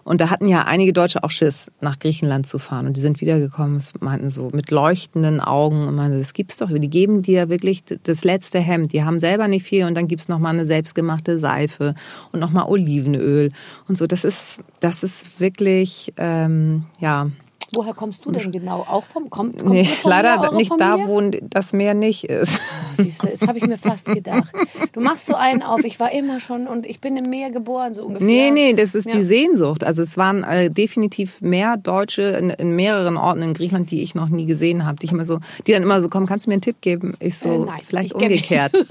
Und 0.06 0.22
da 0.22 0.30
hatten 0.30 0.48
ja 0.48 0.66
einige 0.66 0.94
Deutsche 0.94 1.24
auch 1.24 1.32
Schiss, 1.32 1.72
nach 1.82 1.98
Griechenland 1.98 2.46
zu 2.46 2.60
fahren. 2.60 2.86
Und 2.86 2.96
die 2.96 3.02
sind 3.02 3.22
wiedergekommen, 3.22 3.84
meinten 4.02 4.30
so 4.30 4.52
mit 4.54 4.70
leuchtenden 4.70 5.42
Augen 5.42 5.88
und 5.88 5.96
meinten, 5.96 6.20
das 6.20 6.34
gibt's 6.34 6.58
doch. 6.58 6.70
Die 6.72 6.90
geben 6.92 7.24
dir 7.24 7.50
wirklich 7.50 7.84
das 8.04 8.24
letzte 8.24 8.60
Hemd. 8.60 8.94
Die 8.94 9.04
haben 9.04 9.20
selber 9.20 9.48
nicht 9.48 9.66
viel 9.66 9.84
und 9.86 9.96
dann 9.98 10.08
gibt's 10.08 10.30
noch 10.30 10.38
mal 10.38 10.52
eine 10.52 10.64
selbstgemachte 10.64 11.40
Seife 11.40 11.96
und 12.32 12.40
noch 12.40 12.52
mal 12.52 12.68
Olivenöl 12.68 13.52
und 13.88 13.98
so. 13.98 14.06
Das 14.06 14.24
ist, 14.24 14.62
das 14.80 15.02
ist 15.02 15.40
wirklich, 15.40 16.14
ähm, 16.18 16.84
ja, 17.00 17.32
Woher 17.74 17.94
kommst 17.94 18.26
du 18.26 18.32
denn 18.32 18.52
genau? 18.52 18.82
Auch 18.82 19.04
vom 19.04 19.30
kommt, 19.30 19.60
kommt 19.60 19.70
Nee, 19.70 19.88
leider 20.04 20.52
nicht 20.54 20.70
Familie? 20.70 21.06
da, 21.06 21.08
wo 21.08 21.48
das 21.50 21.74
Meer 21.74 21.94
nicht 21.94 22.26
ist. 22.26 22.60
Ah, 22.60 23.02
siehst 23.02 23.24
du, 23.24 23.28
das 23.28 23.48
habe 23.48 23.58
ich 23.58 23.66
mir 23.66 23.78
fast 23.78 24.06
gedacht. 24.06 24.52
Du 24.94 25.02
machst 25.02 25.26
so 25.26 25.36
einen 25.36 25.62
auf, 25.62 25.84
ich 25.84 26.00
war 26.00 26.12
immer 26.12 26.40
schon 26.40 26.68
und 26.68 26.86
ich 26.86 27.02
bin 27.02 27.18
im 27.18 27.30
Meer 27.30 27.50
geboren, 27.50 27.94
so 27.94 28.04
ungefähr. 28.04 28.28
Nee, 28.28 28.52
nee, 28.52 28.74
das 28.74 28.96
ist 28.96 29.08
ja. 29.08 29.16
die 29.16 29.24
Sehnsucht. 29.24 29.84
Also 29.84 30.04
es 30.04 30.18
waren 30.18 30.44
äh, 30.44 30.70
definitiv 30.70 31.42
mehr 31.42 31.78
Deutsche 31.78 32.22
in, 32.22 32.50
in, 32.52 32.76
mehreren 32.76 33.18
Orten 33.18 33.42
in 33.42 33.54
Griechenland, 33.54 33.92
die 33.92 34.04
ich 34.04 34.16
noch 34.16 34.30
nie 34.30 34.46
gesehen 34.46 34.86
habe. 34.86 34.98
Die, 34.98 35.08
immer 35.08 35.26
so, 35.26 35.40
die 35.66 35.72
dann 35.72 35.84
immer 35.84 36.02
so, 36.02 36.10
komm, 36.10 36.26
kannst 36.26 36.46
du 36.46 36.50
mir 36.50 36.56
einen 36.56 36.62
Tipp 36.62 36.82
geben? 36.82 37.16
Ich 37.20 37.38
so, 37.38 37.50
äh, 37.50 37.58
nein, 37.60 37.82
vielleicht 37.84 38.12
ich 38.12 38.16
umgekehrt. 38.16 38.74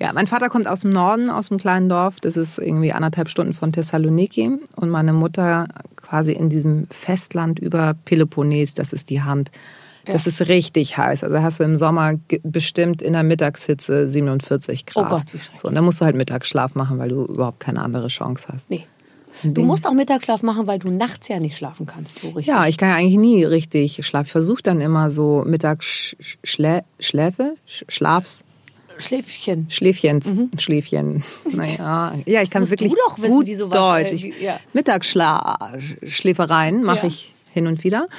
Ja, 0.00 0.12
mein 0.12 0.26
Vater 0.26 0.48
kommt 0.48 0.66
aus 0.66 0.80
dem 0.80 0.90
Norden, 0.90 1.30
aus 1.30 1.50
einem 1.50 1.58
kleinen 1.58 1.88
Dorf. 1.88 2.20
Das 2.20 2.36
ist 2.36 2.58
irgendwie 2.58 2.92
anderthalb 2.92 3.28
Stunden 3.30 3.54
von 3.54 3.72
Thessaloniki. 3.72 4.58
Und 4.76 4.90
meine 4.90 5.12
Mutter 5.12 5.68
quasi 6.04 6.32
in 6.32 6.50
diesem 6.50 6.86
Festland 6.90 7.58
über 7.58 7.94
Peloponnes, 8.04 8.74
das 8.74 8.92
ist 8.92 9.10
die 9.10 9.22
Hand. 9.22 9.50
Das 10.04 10.26
ja. 10.26 10.32
ist 10.32 10.48
richtig 10.48 10.98
heiß. 10.98 11.24
Also 11.24 11.40
hast 11.40 11.60
du 11.60 11.64
im 11.64 11.78
Sommer 11.78 12.14
bestimmt 12.42 13.00
in 13.00 13.14
der 13.14 13.22
Mittagshitze 13.22 14.08
47 14.08 14.84
Grad. 14.84 15.06
Oh 15.06 15.16
Gott, 15.16 15.24
wie 15.32 15.38
schrecklich. 15.38 15.60
So, 15.60 15.68
und 15.68 15.74
dann 15.74 15.84
musst 15.84 16.00
du 16.00 16.04
halt 16.04 16.14
Mittagsschlaf 16.14 16.74
machen, 16.74 16.98
weil 16.98 17.08
du 17.08 17.24
überhaupt 17.24 17.60
keine 17.60 17.82
andere 17.82 18.08
Chance 18.08 18.48
hast. 18.52 18.70
Nee. 18.70 18.86
Du 19.42 19.62
musst 19.62 19.86
auch 19.86 19.92
Mittagsschlaf 19.92 20.42
machen, 20.42 20.66
weil 20.66 20.78
du 20.78 20.90
nachts 20.90 21.28
ja 21.28 21.40
nicht 21.40 21.56
schlafen 21.56 21.86
kannst, 21.86 22.20
so 22.20 22.28
richtig. 22.28 22.46
Ja, 22.46 22.66
ich 22.66 22.78
kann 22.78 22.90
ja 22.90 22.96
eigentlich 22.96 23.18
nie 23.18 23.44
richtig 23.44 24.06
schlafen. 24.06 24.26
Ich 24.26 24.32
versuche 24.32 24.62
dann 24.62 24.80
immer 24.80 25.10
so 25.10 25.42
Mittagsschläfe, 25.46 26.84
Schlafs, 27.66 28.44
Schläfchen. 28.98 29.66
Schläfchens. 29.70 30.34
Mhm. 30.34 30.50
Schläfchen. 30.58 31.22
Naja. 31.52 32.14
Ja, 32.26 32.42
ich 32.42 32.50
das 32.50 32.50
kann 32.50 32.68
wirklich 32.70 32.92
du 32.92 32.98
doch 33.08 33.18
wissen, 33.20 33.34
gut 33.34 33.46
wie 33.46 33.54
sowas, 33.54 33.72
Deutsch. 33.72 34.12
Äh, 34.12 34.22
wie, 34.22 34.34
ja. 34.42 34.60
Mittagsschläfereien 34.72 36.82
mache 36.82 37.02
ja. 37.02 37.06
ich 37.06 37.34
hin 37.52 37.66
und 37.66 37.84
wieder. 37.84 38.08
Ja. 38.10 38.16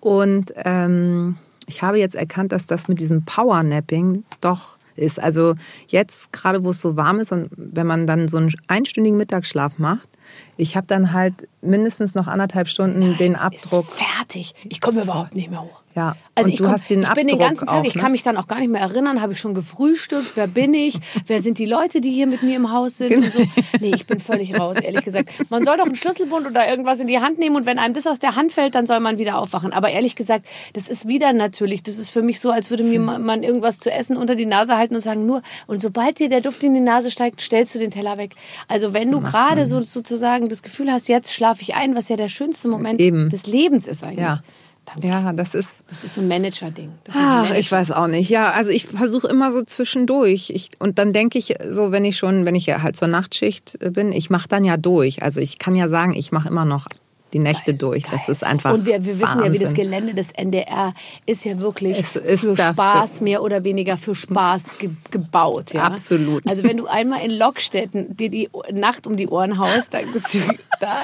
Und 0.00 0.52
ähm, 0.56 1.36
ich 1.66 1.82
habe 1.82 1.98
jetzt 1.98 2.14
erkannt, 2.14 2.52
dass 2.52 2.66
das 2.66 2.88
mit 2.88 3.00
diesem 3.00 3.24
Powernapping 3.24 4.24
doch 4.40 4.78
ist. 4.96 5.20
Also 5.20 5.54
jetzt 5.88 6.32
gerade, 6.32 6.64
wo 6.64 6.70
es 6.70 6.80
so 6.80 6.96
warm 6.96 7.20
ist 7.20 7.32
und 7.32 7.50
wenn 7.56 7.86
man 7.86 8.06
dann 8.06 8.28
so 8.28 8.38
einen 8.38 8.54
einstündigen 8.66 9.18
Mittagsschlaf 9.18 9.78
macht, 9.78 10.08
ich 10.56 10.76
habe 10.76 10.86
dann 10.86 11.12
halt 11.12 11.48
mindestens 11.60 12.14
noch 12.14 12.28
anderthalb 12.28 12.68
Stunden 12.68 13.00
Nein, 13.00 13.16
den 13.18 13.36
Abdruck. 13.36 13.88
Ist 13.88 14.00
fertig. 14.00 14.54
Ich 14.68 14.80
komme 14.80 15.02
überhaupt 15.02 15.34
nicht 15.34 15.50
mehr 15.50 15.62
hoch. 15.62 15.82
Ja. 15.98 16.14
Also 16.36 16.52
ich, 16.52 16.62
komm, 16.62 16.76
ich 16.76 16.84
bin 16.86 17.26
den 17.26 17.38
ganzen 17.40 17.66
Tag, 17.66 17.78
auch, 17.78 17.82
ne? 17.82 17.88
ich 17.88 17.94
kann 17.94 18.12
mich 18.12 18.22
dann 18.22 18.36
auch 18.36 18.46
gar 18.46 18.60
nicht 18.60 18.70
mehr 18.70 18.80
erinnern, 18.80 19.20
habe 19.20 19.32
ich 19.32 19.40
schon 19.40 19.54
gefrühstückt, 19.54 20.36
wer 20.36 20.46
bin 20.46 20.72
ich, 20.72 20.96
wer 21.26 21.40
sind 21.40 21.58
die 21.58 21.66
Leute, 21.66 22.00
die 22.00 22.10
hier 22.10 22.28
mit 22.28 22.44
mir 22.44 22.54
im 22.54 22.70
Haus 22.70 22.98
sind 22.98 23.08
genau. 23.08 23.26
und 23.26 23.32
so. 23.32 23.40
Nee, 23.80 23.90
ich 23.96 24.06
bin 24.06 24.20
völlig 24.20 24.56
raus, 24.56 24.76
ehrlich 24.80 25.02
gesagt. 25.02 25.30
Man 25.50 25.64
soll 25.64 25.76
doch 25.76 25.86
einen 25.86 25.96
Schlüsselbund 25.96 26.46
oder 26.46 26.68
irgendwas 26.68 27.00
in 27.00 27.08
die 27.08 27.18
Hand 27.18 27.40
nehmen 27.40 27.56
und 27.56 27.66
wenn 27.66 27.80
einem 27.80 27.94
das 27.94 28.06
aus 28.06 28.20
der 28.20 28.36
Hand 28.36 28.52
fällt, 28.52 28.76
dann 28.76 28.86
soll 28.86 29.00
man 29.00 29.18
wieder 29.18 29.38
aufwachen. 29.38 29.72
Aber 29.72 29.90
ehrlich 29.90 30.14
gesagt, 30.14 30.46
das 30.74 30.86
ist 30.86 31.08
wieder 31.08 31.32
natürlich, 31.32 31.82
das 31.82 31.98
ist 31.98 32.10
für 32.10 32.22
mich 32.22 32.38
so, 32.38 32.52
als 32.52 32.70
würde 32.70 32.84
mir 32.84 33.00
man 33.00 33.42
irgendwas 33.42 33.80
zu 33.80 33.90
essen 33.90 34.16
unter 34.16 34.36
die 34.36 34.46
Nase 34.46 34.76
halten 34.76 34.94
und 34.94 35.00
sagen 35.00 35.26
nur, 35.26 35.42
und 35.66 35.82
sobald 35.82 36.20
dir 36.20 36.28
der 36.28 36.42
Duft 36.42 36.62
in 36.62 36.74
die 36.74 36.80
Nase 36.80 37.10
steigt, 37.10 37.40
stellst 37.40 37.74
du 37.74 37.80
den 37.80 37.90
Teller 37.90 38.18
weg. 38.18 38.34
Also 38.68 38.94
wenn 38.94 39.10
du 39.10 39.20
gerade 39.20 39.66
so 39.66 39.82
sozusagen 39.82 40.48
das 40.48 40.62
Gefühl 40.62 40.92
hast, 40.92 41.08
jetzt 41.08 41.34
schlafe 41.48 41.62
ich 41.62 41.74
ein, 41.74 41.94
was 41.94 42.08
ja 42.08 42.16
der 42.16 42.28
schönste 42.28 42.68
Moment 42.68 43.00
Eben. 43.00 43.30
des 43.30 43.46
Lebens 43.46 43.86
ist 43.86 44.04
eigentlich. 44.04 44.18
Ja. 44.18 44.42
Danke. 44.84 45.06
Ja, 45.06 45.32
das 45.34 45.54
ist. 45.54 45.70
Das 45.88 46.02
ist 46.02 46.14
so 46.14 46.22
ein 46.22 46.28
Manager-Ding. 46.28 46.90
Ach, 47.12 47.52
ich 47.54 47.70
weiß 47.70 47.90
auch 47.92 48.06
nicht. 48.06 48.30
Ja, 48.30 48.52
also 48.52 48.70
ich 48.70 48.86
versuche 48.86 49.28
immer 49.28 49.50
so 49.50 49.60
zwischendurch. 49.60 50.48
Ich, 50.48 50.70
und 50.78 50.98
dann 50.98 51.12
denke 51.12 51.36
ich 51.36 51.54
so, 51.68 51.92
wenn 51.92 52.06
ich 52.06 52.16
schon, 52.16 52.46
wenn 52.46 52.54
ich 52.54 52.64
ja 52.64 52.80
halt 52.80 52.96
zur 52.96 53.08
Nachtschicht 53.08 53.78
bin, 53.92 54.12
ich 54.12 54.30
mache 54.30 54.48
dann 54.48 54.64
ja 54.64 54.78
durch. 54.78 55.22
Also 55.22 55.40
ich 55.40 55.58
kann 55.58 55.74
ja 55.74 55.90
sagen, 55.90 56.14
ich 56.14 56.32
mache 56.32 56.48
immer 56.48 56.64
noch 56.64 56.86
die 57.32 57.38
Nächte 57.38 57.74
durch. 57.74 58.04
Geil. 58.04 58.12
Das 58.12 58.28
ist 58.28 58.44
einfach. 58.44 58.72
Und 58.72 58.86
wir, 58.86 59.04
wir 59.04 59.20
wissen 59.20 59.40
ja, 59.40 59.52
wie 59.52 59.58
das 59.58 59.70
Wahnsinn. 59.70 59.84
Gelände 59.84 60.14
des 60.14 60.32
NDR 60.32 60.94
ist 61.26 61.44
ja 61.44 61.58
wirklich 61.60 61.98
Es 61.98 62.16
ist 62.16 62.40
für 62.40 62.56
Spaß, 62.56 63.20
mehr 63.20 63.42
oder 63.42 63.64
weniger 63.64 63.96
für 63.96 64.14
Spaß 64.14 64.78
ge 64.78 64.90
gebaut. 65.10 65.72
Ja? 65.72 65.84
Absolut. 65.84 66.48
Also 66.50 66.62
wenn 66.64 66.76
du 66.76 66.86
einmal 66.86 67.24
in 67.24 67.30
Lockstetten 67.32 68.16
dir 68.16 68.30
die 68.30 68.48
Nacht 68.72 69.06
um 69.06 69.16
die 69.16 69.28
Ohren 69.28 69.58
haust, 69.58 69.94
dann 69.94 70.10
bist 70.12 70.34
du 70.34 70.38
da. 70.80 70.98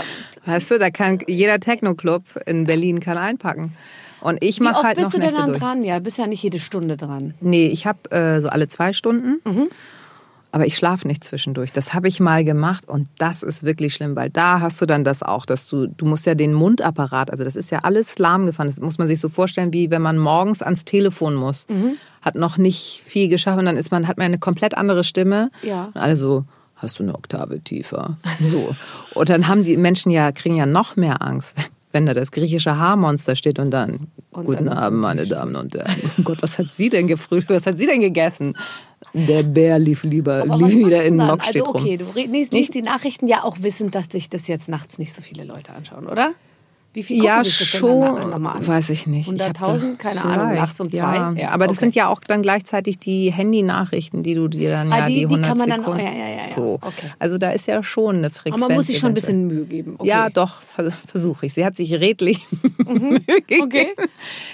Weißt 0.46 0.70
du, 0.70 0.78
da 0.78 0.90
kann 0.90 1.18
jeder 1.26 1.60
Techno-Club 1.60 2.22
in 2.46 2.64
Berlin 2.66 3.00
kann 3.00 3.18
einpacken. 3.18 3.74
Und 4.20 4.42
ich 4.42 4.60
Wie 4.60 4.64
mache 4.64 4.76
oft 4.76 4.84
halt 4.84 4.96
bist 4.96 5.08
noch 5.08 5.12
du 5.12 5.18
denn 5.18 5.26
Nächte 5.26 5.40
dann 5.40 5.50
durch. 5.50 5.60
dran? 5.62 5.84
Ja, 5.84 5.98
bist 5.98 6.16
ja 6.16 6.26
nicht 6.26 6.42
jede 6.42 6.58
Stunde 6.58 6.96
dran. 6.96 7.34
Nee, 7.40 7.66
ich 7.66 7.86
habe 7.86 8.10
äh, 8.10 8.40
so 8.40 8.48
alle 8.48 8.68
zwei 8.68 8.94
Stunden. 8.94 9.40
Mhm. 9.44 9.68
Aber 10.54 10.66
ich 10.66 10.76
schlafe 10.76 11.08
nicht 11.08 11.24
zwischendurch. 11.24 11.72
Das 11.72 11.94
habe 11.94 12.06
ich 12.06 12.20
mal 12.20 12.44
gemacht 12.44 12.88
und 12.88 13.08
das 13.18 13.42
ist 13.42 13.64
wirklich 13.64 13.92
schlimm, 13.92 14.14
weil 14.14 14.30
da 14.30 14.60
hast 14.60 14.80
du 14.80 14.86
dann 14.86 15.02
das 15.02 15.24
auch, 15.24 15.46
dass 15.46 15.66
du, 15.66 15.88
du 15.88 16.06
musst 16.06 16.26
ja 16.26 16.36
den 16.36 16.54
Mundapparat, 16.54 17.32
also 17.32 17.42
das 17.42 17.56
ist 17.56 17.72
ja 17.72 17.80
alles 17.80 18.20
lahmgefahren. 18.20 18.70
Das 18.70 18.78
muss 18.78 18.96
man 18.96 19.08
sich 19.08 19.18
so 19.18 19.28
vorstellen, 19.28 19.72
wie 19.72 19.90
wenn 19.90 20.00
man 20.00 20.16
morgens 20.16 20.62
ans 20.62 20.84
Telefon 20.84 21.34
muss. 21.34 21.66
Mhm. 21.68 21.96
Hat 22.22 22.36
noch 22.36 22.56
nicht 22.56 23.02
viel 23.04 23.28
geschafft 23.28 23.58
und 23.58 23.64
dann 23.64 23.76
ist 23.76 23.90
man, 23.90 24.06
hat 24.06 24.16
man 24.16 24.26
eine 24.26 24.38
komplett 24.38 24.76
andere 24.76 25.02
Stimme. 25.02 25.50
Ja. 25.62 25.86
Und 25.86 25.96
alle 25.96 26.16
so, 26.16 26.44
hast 26.76 27.00
du 27.00 27.02
eine 27.02 27.16
Oktave 27.16 27.58
tiefer? 27.58 28.16
So. 28.40 28.76
und 29.14 29.28
dann 29.28 29.48
haben 29.48 29.64
die 29.64 29.76
Menschen 29.76 30.12
ja, 30.12 30.30
kriegen 30.30 30.54
ja 30.54 30.66
noch 30.66 30.94
mehr 30.94 31.20
Angst. 31.20 31.56
Wenn 31.90 32.06
da 32.06 32.14
das 32.14 32.30
griechische 32.30 32.76
Haarmonster 32.76 33.34
steht 33.34 33.58
und 33.58 33.72
dann, 33.72 34.06
Und 34.30 34.46
guten 34.46 34.66
dann 34.66 34.78
Abend, 34.78 35.00
meine 35.00 35.26
Damen 35.26 35.56
und 35.56 35.74
Herren. 35.74 35.94
Oh 36.18 36.22
Gott, 36.22 36.42
was 36.42 36.60
hat 36.60 36.72
sie 36.72 36.90
denn 36.90 37.08
gefrühstückt? 37.08 37.58
Was 37.58 37.66
hat 37.66 37.78
sie 37.78 37.86
denn 37.86 38.00
gegessen? 38.00 38.56
Der 39.14 39.42
Bär 39.44 39.78
lief 39.78 40.02
lieber, 40.02 40.42
Aber 40.42 40.56
lief 40.58 40.74
wieder 40.76 41.04
in 41.04 41.16
dann? 41.18 41.28
Mock 41.28 41.46
Also 41.46 41.66
okay, 41.68 41.98
rum. 42.04 42.14
du 42.14 42.20
liest, 42.20 42.52
liest 42.52 42.74
die 42.74 42.82
Nachrichten 42.82 43.28
ja 43.28 43.44
auch 43.44 43.58
wissend, 43.60 43.94
dass 43.94 44.08
dich 44.08 44.28
das 44.28 44.48
jetzt 44.48 44.68
nachts 44.68 44.98
nicht 44.98 45.14
so 45.14 45.22
viele 45.22 45.44
Leute 45.44 45.72
anschauen, 45.72 46.06
oder? 46.08 46.32
Wie 46.92 47.02
viel 47.02 47.24
Ja, 47.24 47.42
sich 47.42 47.58
das 47.58 47.68
schon, 47.68 48.00
denn 48.02 48.14
dann 48.14 48.30
nochmal 48.30 48.56
an? 48.56 48.66
weiß 48.66 48.90
ich 48.90 49.08
nicht. 49.08 49.28
Ich 49.30 49.40
hab 49.42 49.56
100.000? 49.56 49.80
da- 49.92 49.96
Keine 49.98 50.24
Ahnung, 50.24 50.46
vielleicht, 50.46 50.60
nachts 50.60 50.80
um 50.80 50.90
zwei? 50.92 50.96
Ja. 51.16 51.32
Ja, 51.32 51.48
Aber 51.50 51.66
das 51.66 51.78
okay. 51.78 51.86
sind 51.86 51.94
ja 51.96 52.08
auch 52.08 52.20
dann 52.20 52.42
gleichzeitig 52.42 53.00
die 53.00 53.32
Handy-Nachrichten, 53.32 54.22
die 54.22 54.34
du 54.34 54.46
dir 54.46 54.70
dann 54.70 54.92
Ah, 54.92 54.98
ja 54.98 55.06
die- 55.08 55.14
die 55.14 55.20
die 55.20 55.26
100 55.26 55.48
kann 55.48 55.58
man 55.58 55.68
dann 55.70 55.80
auch- 55.80 55.86
Sekunden. 55.96 56.04
ja, 56.06 56.12
ja, 56.12 56.28
ja, 56.28 56.36
ja. 56.46 56.54
So. 56.54 56.74
Okay. 56.74 57.10
Also 57.18 57.38
da 57.38 57.50
ist 57.50 57.66
ja 57.66 57.82
schon 57.82 58.16
eine 58.18 58.30
Frequenz. 58.30 58.54
Aber 58.62 58.68
man 58.68 58.76
muss 58.76 58.86
sich 58.86 58.98
schon 59.00 59.08
ein 59.10 59.14
bisschen 59.14 59.48
Mühe 59.48 59.64
geben. 59.64 59.94
Okay. 59.98 60.08
Ja, 60.08 60.30
doch, 60.30 60.62
versuche 61.08 61.46
ich. 61.46 61.52
Sie 61.54 61.64
hat 61.64 61.76
sich 61.76 61.92
redlich 61.94 62.40
Mühe 62.86 63.18
gegeben. 63.20 63.62
Okay. 63.64 63.88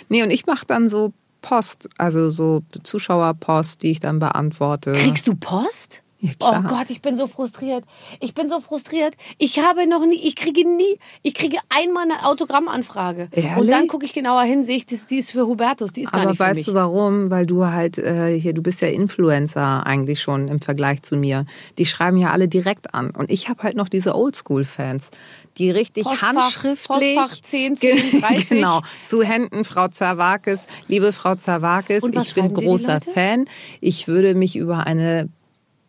Nee, 0.08 0.22
und 0.22 0.30
ich 0.30 0.46
mache 0.46 0.64
dann 0.66 0.88
so 0.88 1.12
Post, 1.42 1.88
also 1.98 2.30
so 2.30 2.62
Zuschauerpost, 2.82 3.82
die 3.82 3.90
ich 3.90 4.00
dann 4.00 4.18
beantworte. 4.18 4.92
Kriegst 4.92 5.28
du 5.28 5.34
Post? 5.34 6.02
Ja, 6.20 6.32
oh. 6.40 6.68
Gott, 6.68 6.90
ich 6.90 7.00
bin 7.00 7.16
so 7.16 7.26
frustriert. 7.26 7.84
Ich 8.20 8.34
bin 8.34 8.46
so 8.46 8.60
frustriert. 8.60 9.14
Ich 9.38 9.58
habe 9.58 9.88
noch 9.88 10.04
nie, 10.04 10.20
ich 10.22 10.36
kriege 10.36 10.68
nie, 10.68 10.98
ich 11.22 11.32
kriege 11.32 11.56
einmal 11.70 12.04
eine 12.04 12.26
Autogrammanfrage. 12.26 13.28
Und 13.34 13.42
Ehrlich? 13.42 13.70
dann 13.70 13.86
gucke 13.86 14.04
ich 14.04 14.12
genauer 14.12 14.42
hin, 14.42 14.62
sehe 14.62 14.76
ich, 14.76 14.86
das, 14.86 15.06
die 15.06 15.16
ist 15.16 15.32
für 15.32 15.46
Hubertus, 15.46 15.94
die 15.94 16.02
ist 16.02 16.12
gar 16.12 16.22
Aber 16.22 16.30
nicht 16.30 16.38
für 16.38 16.44
weißt 16.44 16.68
du 16.68 16.74
warum? 16.74 17.30
Weil 17.30 17.46
du 17.46 17.64
halt 17.64 17.96
äh, 17.96 18.38
hier, 18.38 18.52
du 18.52 18.62
bist 18.62 18.82
ja 18.82 18.88
Influencer 18.88 19.86
eigentlich 19.86 20.20
schon 20.20 20.48
im 20.48 20.60
Vergleich 20.60 21.02
zu 21.02 21.16
mir. 21.16 21.46
Die 21.78 21.86
schreiben 21.86 22.18
ja 22.18 22.32
alle 22.32 22.48
direkt 22.48 22.94
an. 22.94 23.10
Und 23.10 23.30
ich 23.30 23.48
habe 23.48 23.62
halt 23.62 23.76
noch 23.76 23.88
diese 23.88 24.14
Oldschool-Fans, 24.14 25.10
die 25.58 25.70
richtig 25.70 26.04
Postfach- 26.04 26.22
handschriftlich. 26.22 27.16
Postfach 27.16 27.42
10, 27.42 27.76
10, 27.76 28.20
30. 28.20 28.48
Genau. 28.48 28.80
Zu 29.02 29.22
Händen, 29.22 29.64
Frau 29.64 29.88
Zawakis. 29.88 30.60
Liebe 30.88 31.12
Frau 31.12 31.34
Zawakis, 31.34 32.02
ich 32.04 32.34
bin 32.34 32.54
großer? 32.54 33.00
Fan. 33.00 33.46
Ich 33.80 34.08
würde 34.08 34.34
mich 34.34 34.56
über 34.56 34.86
eine 34.86 35.28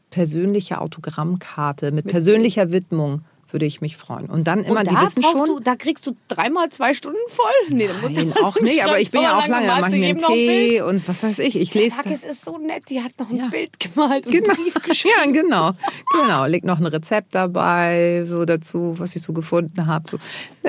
persönliche 0.09 0.81
Autogrammkarte 0.81 1.91
mit 1.91 2.07
persönlicher 2.07 2.71
Widmung 2.71 3.21
würde 3.53 3.65
ich 3.65 3.81
mich 3.81 3.97
freuen. 3.97 4.27
Und 4.27 4.47
dann 4.47 4.63
immer, 4.63 4.79
Und 4.81 4.89
die 4.89 4.95
da 4.95 5.01
wissen 5.03 5.21
brauchst 5.21 5.37
schon. 5.37 5.47
Du, 5.47 5.59
da 5.59 5.75
kriegst 5.75 6.05
du 6.07 6.15
dreimal 6.27 6.69
zwei 6.69 6.93
Stunden 6.93 7.17
voll? 7.27 7.45
Nee, 7.75 7.87
dann 7.87 8.01
musst 8.01 8.15
Nein, 8.15 8.31
du 8.35 8.43
auch 8.43 8.55
nicht, 8.61 8.83
aber 8.83 8.99
ich 8.99 9.11
bin 9.11 9.21
ja 9.21 9.37
auch 9.39 9.47
lange, 9.47 9.67
mache 9.67 9.95
ich 9.95 9.99
mir 9.99 10.09
einen 10.09 10.23
ein 10.23 10.33
Tee 10.33 10.69
Bild. 10.69 10.81
und 10.83 11.07
was 11.07 11.23
weiß 11.23 11.39
ich. 11.39 11.55
Ich 11.59 11.73
lese 11.73 11.97
Takis 11.97 12.23
ist 12.23 12.45
so 12.45 12.57
nett, 12.57 12.83
die 12.89 13.01
hat 13.01 13.11
noch 13.19 13.29
ein 13.29 13.37
Ja. 13.37 13.47
Bild 13.47 13.79
gemalt 13.79 14.25
und 14.27 14.31
Genau. 14.33 14.53
einen 14.53 14.63
Brief 14.63 14.73
geschrieben. 14.83 15.13
Ja, 15.25 15.31
genau. 15.31 15.71
Genau. 16.13 16.45
Leg 16.45 16.63
noch 16.63 16.79
ein 16.79 16.85
Rezept 16.85 17.35
dabei, 17.35 18.23
so 18.25 18.45
dazu, 18.45 18.95
was 18.97 19.15
ich 19.15 19.21
so 19.21 19.33
gefunden 19.33 19.87
habe. 19.87 20.09
So. 20.09 20.17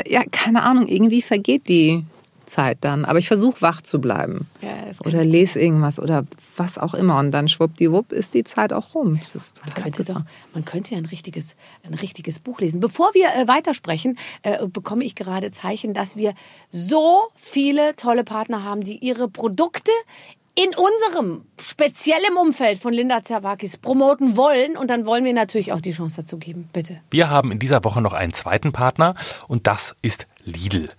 Ja, 0.06 0.22
keine 0.30 0.62
Ahnung, 0.62 0.88
irgendwie 0.88 1.22
vergeht 1.22 1.68
die 1.68 2.04
Zeit 2.46 2.78
dann. 2.82 3.04
Aber 3.04 3.18
ich 3.18 3.28
versuche 3.28 3.62
wach 3.62 3.82
zu 3.82 4.00
bleiben. 4.00 4.48
Ja, 4.60 4.70
oder 5.04 5.24
lese 5.24 5.60
irgendwas 5.60 5.98
oder 5.98 6.24
was 6.56 6.78
auch 6.78 6.94
immer. 6.94 7.18
Und 7.18 7.30
dann 7.30 7.48
schwuppdiwupp 7.48 8.12
ist 8.12 8.34
die 8.34 8.44
Zeit 8.44 8.72
auch 8.72 8.94
rum. 8.94 9.18
Das 9.20 9.34
ist 9.34 9.56
Man 9.56 9.66
total 9.66 9.82
könnte 9.82 10.04
doch, 10.04 10.22
man 10.54 10.64
könnte 10.64 10.92
ja 10.92 10.98
ein 10.98 11.06
richtiges, 11.06 11.56
ein 11.84 11.94
richtiges 11.94 12.40
Buch 12.40 12.60
lesen. 12.60 12.80
Bevor 12.80 13.14
wir 13.14 13.28
äh, 13.34 13.48
weitersprechen, 13.48 14.18
äh, 14.42 14.66
bekomme 14.66 15.04
ich 15.04 15.14
gerade 15.14 15.50
Zeichen, 15.50 15.94
dass 15.94 16.16
wir 16.16 16.34
so 16.70 17.20
viele 17.34 17.94
tolle 17.96 18.24
Partner 18.24 18.64
haben, 18.64 18.82
die 18.82 18.98
ihre 18.98 19.28
Produkte 19.28 19.92
in 20.54 20.74
unserem 20.74 21.46
speziellen 21.58 22.36
Umfeld 22.36 22.78
von 22.78 22.92
Linda 22.92 23.22
Zerwakis 23.22 23.78
promoten 23.78 24.36
wollen. 24.36 24.76
Und 24.76 24.90
dann 24.90 25.06
wollen 25.06 25.24
wir 25.24 25.32
natürlich 25.32 25.72
auch 25.72 25.80
die 25.80 25.92
Chance 25.92 26.22
dazu 26.22 26.38
geben. 26.38 26.68
Bitte. 26.72 27.00
Wir 27.10 27.30
haben 27.30 27.52
in 27.52 27.58
dieser 27.58 27.84
Woche 27.84 28.02
noch 28.02 28.12
einen 28.12 28.32
zweiten 28.32 28.72
Partner 28.72 29.14
und 29.48 29.66
das 29.66 29.96
ist 30.02 30.26
Lidl. 30.44 30.90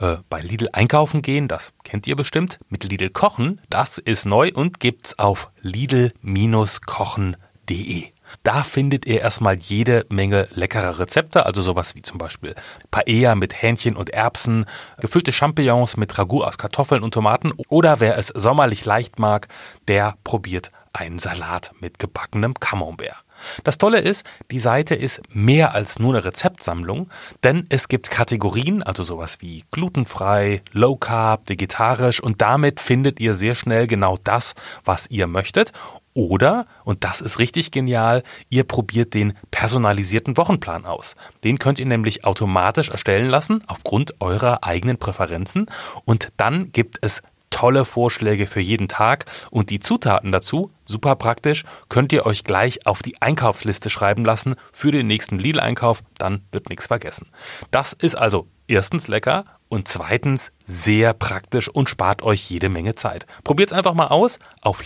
Äh, 0.00 0.16
bei 0.28 0.40
Lidl 0.40 0.68
einkaufen 0.72 1.22
gehen, 1.22 1.48
das 1.48 1.72
kennt 1.84 2.06
ihr 2.06 2.16
bestimmt. 2.16 2.58
Mit 2.68 2.84
Lidl 2.84 3.10
kochen, 3.10 3.60
das 3.70 3.98
ist 3.98 4.26
neu 4.26 4.50
und 4.52 4.80
gibt's 4.80 5.18
auf 5.18 5.50
lidl-kochen.de. 5.60 8.12
Da 8.42 8.62
findet 8.62 9.06
ihr 9.06 9.20
erstmal 9.20 9.56
jede 9.58 10.06
Menge 10.08 10.48
leckerer 10.52 10.98
Rezepte, 10.98 11.46
also 11.46 11.62
sowas 11.62 11.94
wie 11.94 12.02
zum 12.02 12.18
Beispiel 12.18 12.54
Paella 12.90 13.34
mit 13.34 13.62
Hähnchen 13.62 13.96
und 13.96 14.10
Erbsen, 14.10 14.66
gefüllte 15.00 15.32
Champignons 15.32 15.96
mit 15.96 16.18
Ragout 16.18 16.44
aus 16.44 16.58
Kartoffeln 16.58 17.02
und 17.02 17.14
Tomaten 17.14 17.52
oder 17.68 18.00
wer 18.00 18.16
es 18.18 18.28
sommerlich 18.28 18.84
leicht 18.84 19.18
mag, 19.18 19.48
der 19.86 20.16
probiert 20.24 20.70
einen 20.92 21.18
Salat 21.18 21.72
mit 21.80 21.98
gebackenem 21.98 22.54
Camembert. 22.54 23.16
Das 23.64 23.78
Tolle 23.78 24.00
ist, 24.00 24.26
die 24.50 24.58
Seite 24.58 24.94
ist 24.94 25.20
mehr 25.30 25.74
als 25.74 25.98
nur 25.98 26.14
eine 26.14 26.24
Rezeptsammlung, 26.24 27.08
denn 27.44 27.66
es 27.68 27.88
gibt 27.88 28.10
Kategorien, 28.10 28.82
also 28.82 29.04
sowas 29.04 29.38
wie 29.40 29.64
glutenfrei, 29.70 30.60
low 30.72 30.96
carb, 30.96 31.48
vegetarisch 31.48 32.20
und 32.20 32.42
damit 32.42 32.80
findet 32.80 33.20
ihr 33.20 33.34
sehr 33.34 33.54
schnell 33.54 33.86
genau 33.86 34.18
das, 34.22 34.54
was 34.84 35.08
ihr 35.10 35.26
möchtet. 35.26 35.72
Oder, 36.18 36.66
und 36.82 37.04
das 37.04 37.20
ist 37.20 37.38
richtig 37.38 37.70
genial, 37.70 38.24
ihr 38.50 38.64
probiert 38.64 39.14
den 39.14 39.34
personalisierten 39.52 40.36
Wochenplan 40.36 40.84
aus. 40.84 41.14
Den 41.44 41.60
könnt 41.60 41.78
ihr 41.78 41.86
nämlich 41.86 42.24
automatisch 42.24 42.88
erstellen 42.88 43.28
lassen, 43.30 43.62
aufgrund 43.68 44.20
eurer 44.20 44.64
eigenen 44.64 44.98
Präferenzen. 44.98 45.66
Und 46.06 46.32
dann 46.36 46.72
gibt 46.72 46.98
es 47.02 47.22
tolle 47.50 47.84
Vorschläge 47.84 48.48
für 48.48 48.58
jeden 48.58 48.88
Tag 48.88 49.26
und 49.52 49.70
die 49.70 49.78
Zutaten 49.78 50.32
dazu, 50.32 50.72
super 50.84 51.14
praktisch, 51.14 51.64
könnt 51.88 52.12
ihr 52.12 52.26
euch 52.26 52.42
gleich 52.42 52.84
auf 52.84 53.00
die 53.00 53.22
Einkaufsliste 53.22 53.88
schreiben 53.88 54.24
lassen 54.24 54.56
für 54.72 54.90
den 54.90 55.06
nächsten 55.06 55.38
Lidl-Einkauf, 55.38 56.02
dann 56.18 56.42
wird 56.50 56.68
nichts 56.68 56.88
vergessen. 56.88 57.28
Das 57.70 57.92
ist 57.92 58.16
also 58.16 58.48
erstens 58.66 59.06
lecker 59.06 59.44
und 59.68 59.86
zweitens 59.86 60.50
sehr 60.64 61.12
praktisch 61.12 61.68
und 61.68 61.88
spart 61.88 62.22
euch 62.22 62.50
jede 62.50 62.68
Menge 62.68 62.96
Zeit. 62.96 63.26
Probiert's 63.44 63.72
einfach 63.72 63.94
mal 63.94 64.08
aus 64.08 64.40
auf 64.62 64.82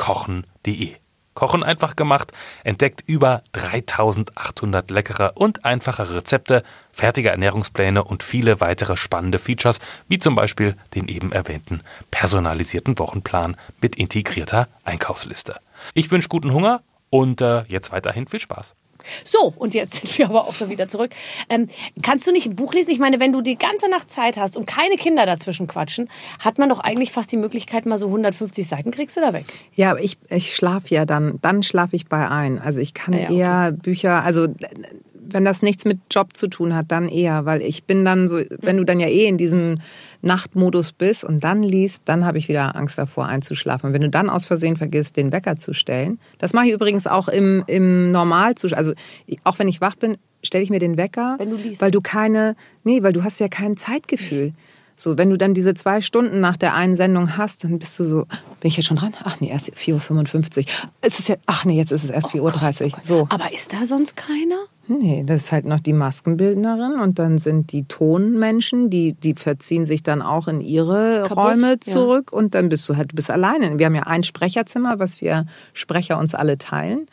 lidl-kochen.de. 0.00 0.96
Kochen 1.32 1.62
einfach 1.62 1.94
gemacht, 1.94 2.32
entdeckt 2.64 3.04
über 3.06 3.42
3800 3.52 4.90
leckere 4.90 5.32
und 5.36 5.64
einfache 5.64 6.12
Rezepte, 6.12 6.64
fertige 6.92 7.30
Ernährungspläne 7.30 8.02
und 8.02 8.24
viele 8.24 8.60
weitere 8.60 8.96
spannende 8.96 9.38
Features, 9.38 9.78
wie 10.08 10.18
zum 10.18 10.34
Beispiel 10.34 10.76
den 10.94 11.06
eben 11.08 11.30
erwähnten 11.30 11.82
personalisierten 12.10 12.98
Wochenplan 12.98 13.56
mit 13.80 13.96
integrierter 13.96 14.68
Einkaufsliste. 14.84 15.56
Ich 15.94 16.10
wünsche 16.10 16.28
guten 16.28 16.52
Hunger 16.52 16.82
und 17.10 17.40
äh, 17.40 17.62
jetzt 17.68 17.92
weiterhin 17.92 18.26
viel 18.26 18.40
Spaß. 18.40 18.74
So, 19.24 19.52
und 19.56 19.74
jetzt 19.74 19.94
sind 19.94 20.18
wir 20.18 20.28
aber 20.28 20.46
auch 20.46 20.54
schon 20.54 20.70
wieder 20.70 20.88
zurück. 20.88 21.12
Ähm, 21.48 21.68
kannst 22.02 22.26
du 22.26 22.32
nicht 22.32 22.46
ein 22.46 22.56
Buch 22.56 22.72
lesen? 22.72 22.90
Ich 22.90 22.98
meine, 22.98 23.20
wenn 23.20 23.32
du 23.32 23.40
die 23.40 23.56
ganze 23.56 23.88
Nacht 23.88 24.10
Zeit 24.10 24.36
hast 24.36 24.56
und 24.56 24.66
keine 24.66 24.96
Kinder 24.96 25.26
dazwischen 25.26 25.66
quatschen, 25.66 26.08
hat 26.38 26.58
man 26.58 26.68
doch 26.68 26.80
eigentlich 26.80 27.12
fast 27.12 27.32
die 27.32 27.36
Möglichkeit, 27.36 27.86
mal 27.86 27.98
so 27.98 28.06
150 28.06 28.66
Seiten 28.66 28.90
kriegst 28.90 29.16
du 29.16 29.20
da 29.20 29.32
weg. 29.32 29.44
Ja, 29.74 29.92
aber 29.92 30.02
ich, 30.02 30.18
ich 30.28 30.54
schlafe 30.54 30.94
ja 30.94 31.04
dann, 31.04 31.38
dann 31.42 31.62
schlafe 31.62 31.96
ich 31.96 32.06
bei 32.06 32.28
ein. 32.28 32.58
Also 32.58 32.80
ich 32.80 32.94
kann 32.94 33.14
Ah 33.14 33.18
ja, 33.18 33.24
okay. 33.24 33.38
eher 33.38 33.72
Bücher, 33.72 34.22
also 34.22 34.46
wenn 35.22 35.44
das 35.44 35.62
nichts 35.62 35.84
mit 35.84 35.98
Job 36.10 36.36
zu 36.36 36.48
tun 36.48 36.74
hat, 36.74 36.86
dann 36.88 37.08
eher, 37.08 37.44
weil 37.44 37.62
ich 37.62 37.84
bin 37.84 38.04
dann 38.04 38.28
so, 38.28 38.40
wenn 38.60 38.76
du 38.76 38.84
dann 38.84 39.00
ja 39.00 39.08
eh 39.08 39.26
in 39.26 39.38
diesem 39.38 39.80
Nachtmodus 40.22 40.92
bist 40.92 41.24
und 41.24 41.44
dann 41.44 41.62
liest, 41.62 42.02
dann 42.06 42.24
habe 42.24 42.38
ich 42.38 42.48
wieder 42.48 42.76
Angst 42.76 42.98
davor 42.98 43.26
einzuschlafen. 43.26 43.88
Und 43.88 43.94
wenn 43.94 44.02
du 44.02 44.10
dann 44.10 44.30
aus 44.30 44.44
Versehen 44.44 44.76
vergisst, 44.76 45.16
den 45.16 45.32
Wecker 45.32 45.56
zu 45.56 45.72
stellen, 45.72 46.18
das 46.38 46.52
mache 46.52 46.66
ich 46.66 46.72
übrigens 46.72 47.06
auch 47.06 47.28
im, 47.28 47.64
im 47.66 48.08
Normalzustand, 48.08 48.78
also 48.78 48.92
auch 49.44 49.58
wenn 49.58 49.68
ich 49.68 49.80
wach 49.80 49.96
bin, 49.96 50.16
stelle 50.42 50.64
ich 50.64 50.70
mir 50.70 50.78
den 50.78 50.96
Wecker, 50.96 51.38
du 51.38 51.58
weil 51.80 51.90
du 51.90 52.00
keine, 52.00 52.56
nee, 52.84 53.02
weil 53.02 53.12
du 53.12 53.24
hast 53.24 53.40
ja 53.40 53.48
kein 53.48 53.76
Zeitgefühl. 53.76 54.52
So, 55.00 55.16
wenn 55.16 55.30
du 55.30 55.38
dann 55.38 55.54
diese 55.54 55.72
zwei 55.72 56.02
Stunden 56.02 56.40
nach 56.40 56.58
der 56.58 56.74
einen 56.74 56.94
Sendung 56.94 57.38
hast, 57.38 57.64
dann 57.64 57.78
bist 57.78 57.98
du 57.98 58.04
so, 58.04 58.26
bin 58.60 58.68
ich 58.68 58.76
jetzt 58.76 58.84
schon 58.84 58.98
dran? 58.98 59.14
Ach 59.24 59.40
nee, 59.40 59.48
erst 59.48 59.72
4.55 59.72 60.58
Uhr. 60.58 60.90
Es 61.00 61.18
ist 61.18 61.28
ja, 61.28 61.36
ach 61.46 61.64
nee, 61.64 61.76
jetzt 61.78 61.90
ist 61.90 62.04
es 62.04 62.10
erst 62.10 62.28
4.30 62.34 62.84
Uhr. 62.84 62.98
So. 63.02 63.26
Aber 63.30 63.50
ist 63.50 63.72
da 63.72 63.86
sonst 63.86 64.14
keiner? 64.14 64.58
Nee, 64.92 65.22
das 65.24 65.44
ist 65.44 65.52
halt 65.52 65.66
noch 65.66 65.78
die 65.78 65.92
Maskenbildnerin 65.92 66.98
und 67.00 67.20
dann 67.20 67.38
sind 67.38 67.70
die 67.70 67.84
Tonmenschen, 67.84 68.90
die, 68.90 69.12
die 69.12 69.34
verziehen 69.34 69.86
sich 69.86 70.02
dann 70.02 70.20
auch 70.20 70.48
in 70.48 70.60
ihre 70.60 71.26
Kabuffs, 71.28 71.62
Räume 71.62 71.70
ja. 71.74 71.80
zurück 71.80 72.32
und 72.32 72.56
dann 72.56 72.68
bist 72.68 72.88
du 72.88 72.96
halt, 72.96 73.12
du 73.12 73.14
bist 73.14 73.30
alleine. 73.30 73.78
Wir 73.78 73.86
haben 73.86 73.94
ja 73.94 74.08
ein 74.08 74.24
Sprecherzimmer, 74.24 74.98
was 74.98 75.20
wir 75.20 75.46
Sprecher 75.74 76.18
uns 76.18 76.34
alle 76.34 76.58
teilen. 76.58 77.06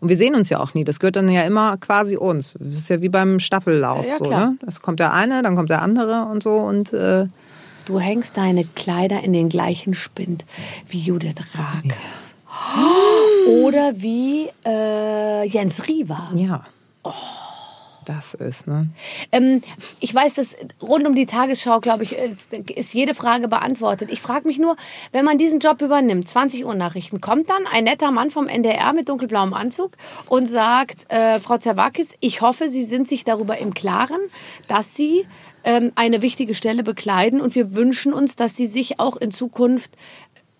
Und 0.00 0.08
wir 0.08 0.16
sehen 0.16 0.34
uns 0.34 0.48
ja 0.48 0.58
auch 0.58 0.74
nie. 0.74 0.82
Das 0.82 0.98
gehört 0.98 1.14
dann 1.14 1.28
ja 1.28 1.42
immer 1.42 1.76
quasi 1.76 2.16
uns. 2.16 2.54
Das 2.58 2.74
ist 2.74 2.90
ja 2.90 3.00
wie 3.00 3.08
beim 3.10 3.38
Staffellauf. 3.38 4.04
Ja, 4.04 4.16
so, 4.16 4.28
ne? 4.28 4.56
Das 4.64 4.80
kommt 4.82 4.98
der 4.98 5.12
eine, 5.12 5.42
dann 5.42 5.54
kommt 5.54 5.70
der 5.70 5.82
andere 5.82 6.24
und 6.24 6.42
so. 6.42 6.56
Und 6.56 6.92
äh, 6.92 7.26
Du 7.84 8.00
hängst 8.00 8.36
deine 8.38 8.64
Kleider 8.64 9.22
in 9.22 9.32
den 9.32 9.48
gleichen 9.48 9.94
Spind 9.94 10.44
wie 10.88 10.98
Judith 10.98 11.36
Rakes. 11.54 12.34
Oder 13.62 13.92
wie 13.94 14.48
äh, 14.66 15.46
Jens 15.46 15.86
Riva. 15.86 16.30
ja. 16.34 16.64
Das 18.06 18.34
ist, 18.34 18.66
ne? 18.66 18.88
Ähm, 19.30 19.62
ich 20.00 20.14
weiß, 20.14 20.34
dass 20.34 20.56
rund 20.82 21.06
um 21.06 21.14
die 21.14 21.26
Tagesschau, 21.26 21.80
glaube 21.80 22.02
ich, 22.02 22.16
ist, 22.16 22.52
ist 22.52 22.94
jede 22.94 23.14
Frage 23.14 23.46
beantwortet. 23.46 24.10
Ich 24.10 24.20
frage 24.20 24.48
mich 24.48 24.58
nur, 24.58 24.76
wenn 25.12 25.24
man 25.24 25.38
diesen 25.38 25.60
Job 25.60 25.82
übernimmt, 25.82 26.26
20 26.26 26.64
Uhr 26.64 26.74
Nachrichten, 26.74 27.20
kommt 27.20 27.50
dann 27.50 27.66
ein 27.70 27.84
netter 27.84 28.10
Mann 28.10 28.30
vom 28.30 28.48
NDR 28.48 28.92
mit 28.94 29.08
dunkelblauem 29.08 29.52
Anzug 29.54 29.92
und 30.28 30.46
sagt, 30.48 31.06
äh, 31.10 31.38
Frau 31.38 31.58
Zerwakis, 31.58 32.14
ich 32.20 32.40
hoffe, 32.40 32.68
Sie 32.68 32.84
sind 32.84 33.06
sich 33.06 33.24
darüber 33.24 33.58
im 33.58 33.74
Klaren, 33.74 34.20
dass 34.66 34.96
Sie 34.96 35.26
ähm, 35.62 35.92
eine 35.94 36.22
wichtige 36.22 36.54
Stelle 36.54 36.82
bekleiden 36.82 37.40
und 37.40 37.54
wir 37.54 37.74
wünschen 37.74 38.12
uns, 38.12 38.34
dass 38.34 38.56
Sie 38.56 38.66
sich 38.66 38.98
auch 38.98 39.16
in 39.16 39.30
Zukunft 39.30 39.92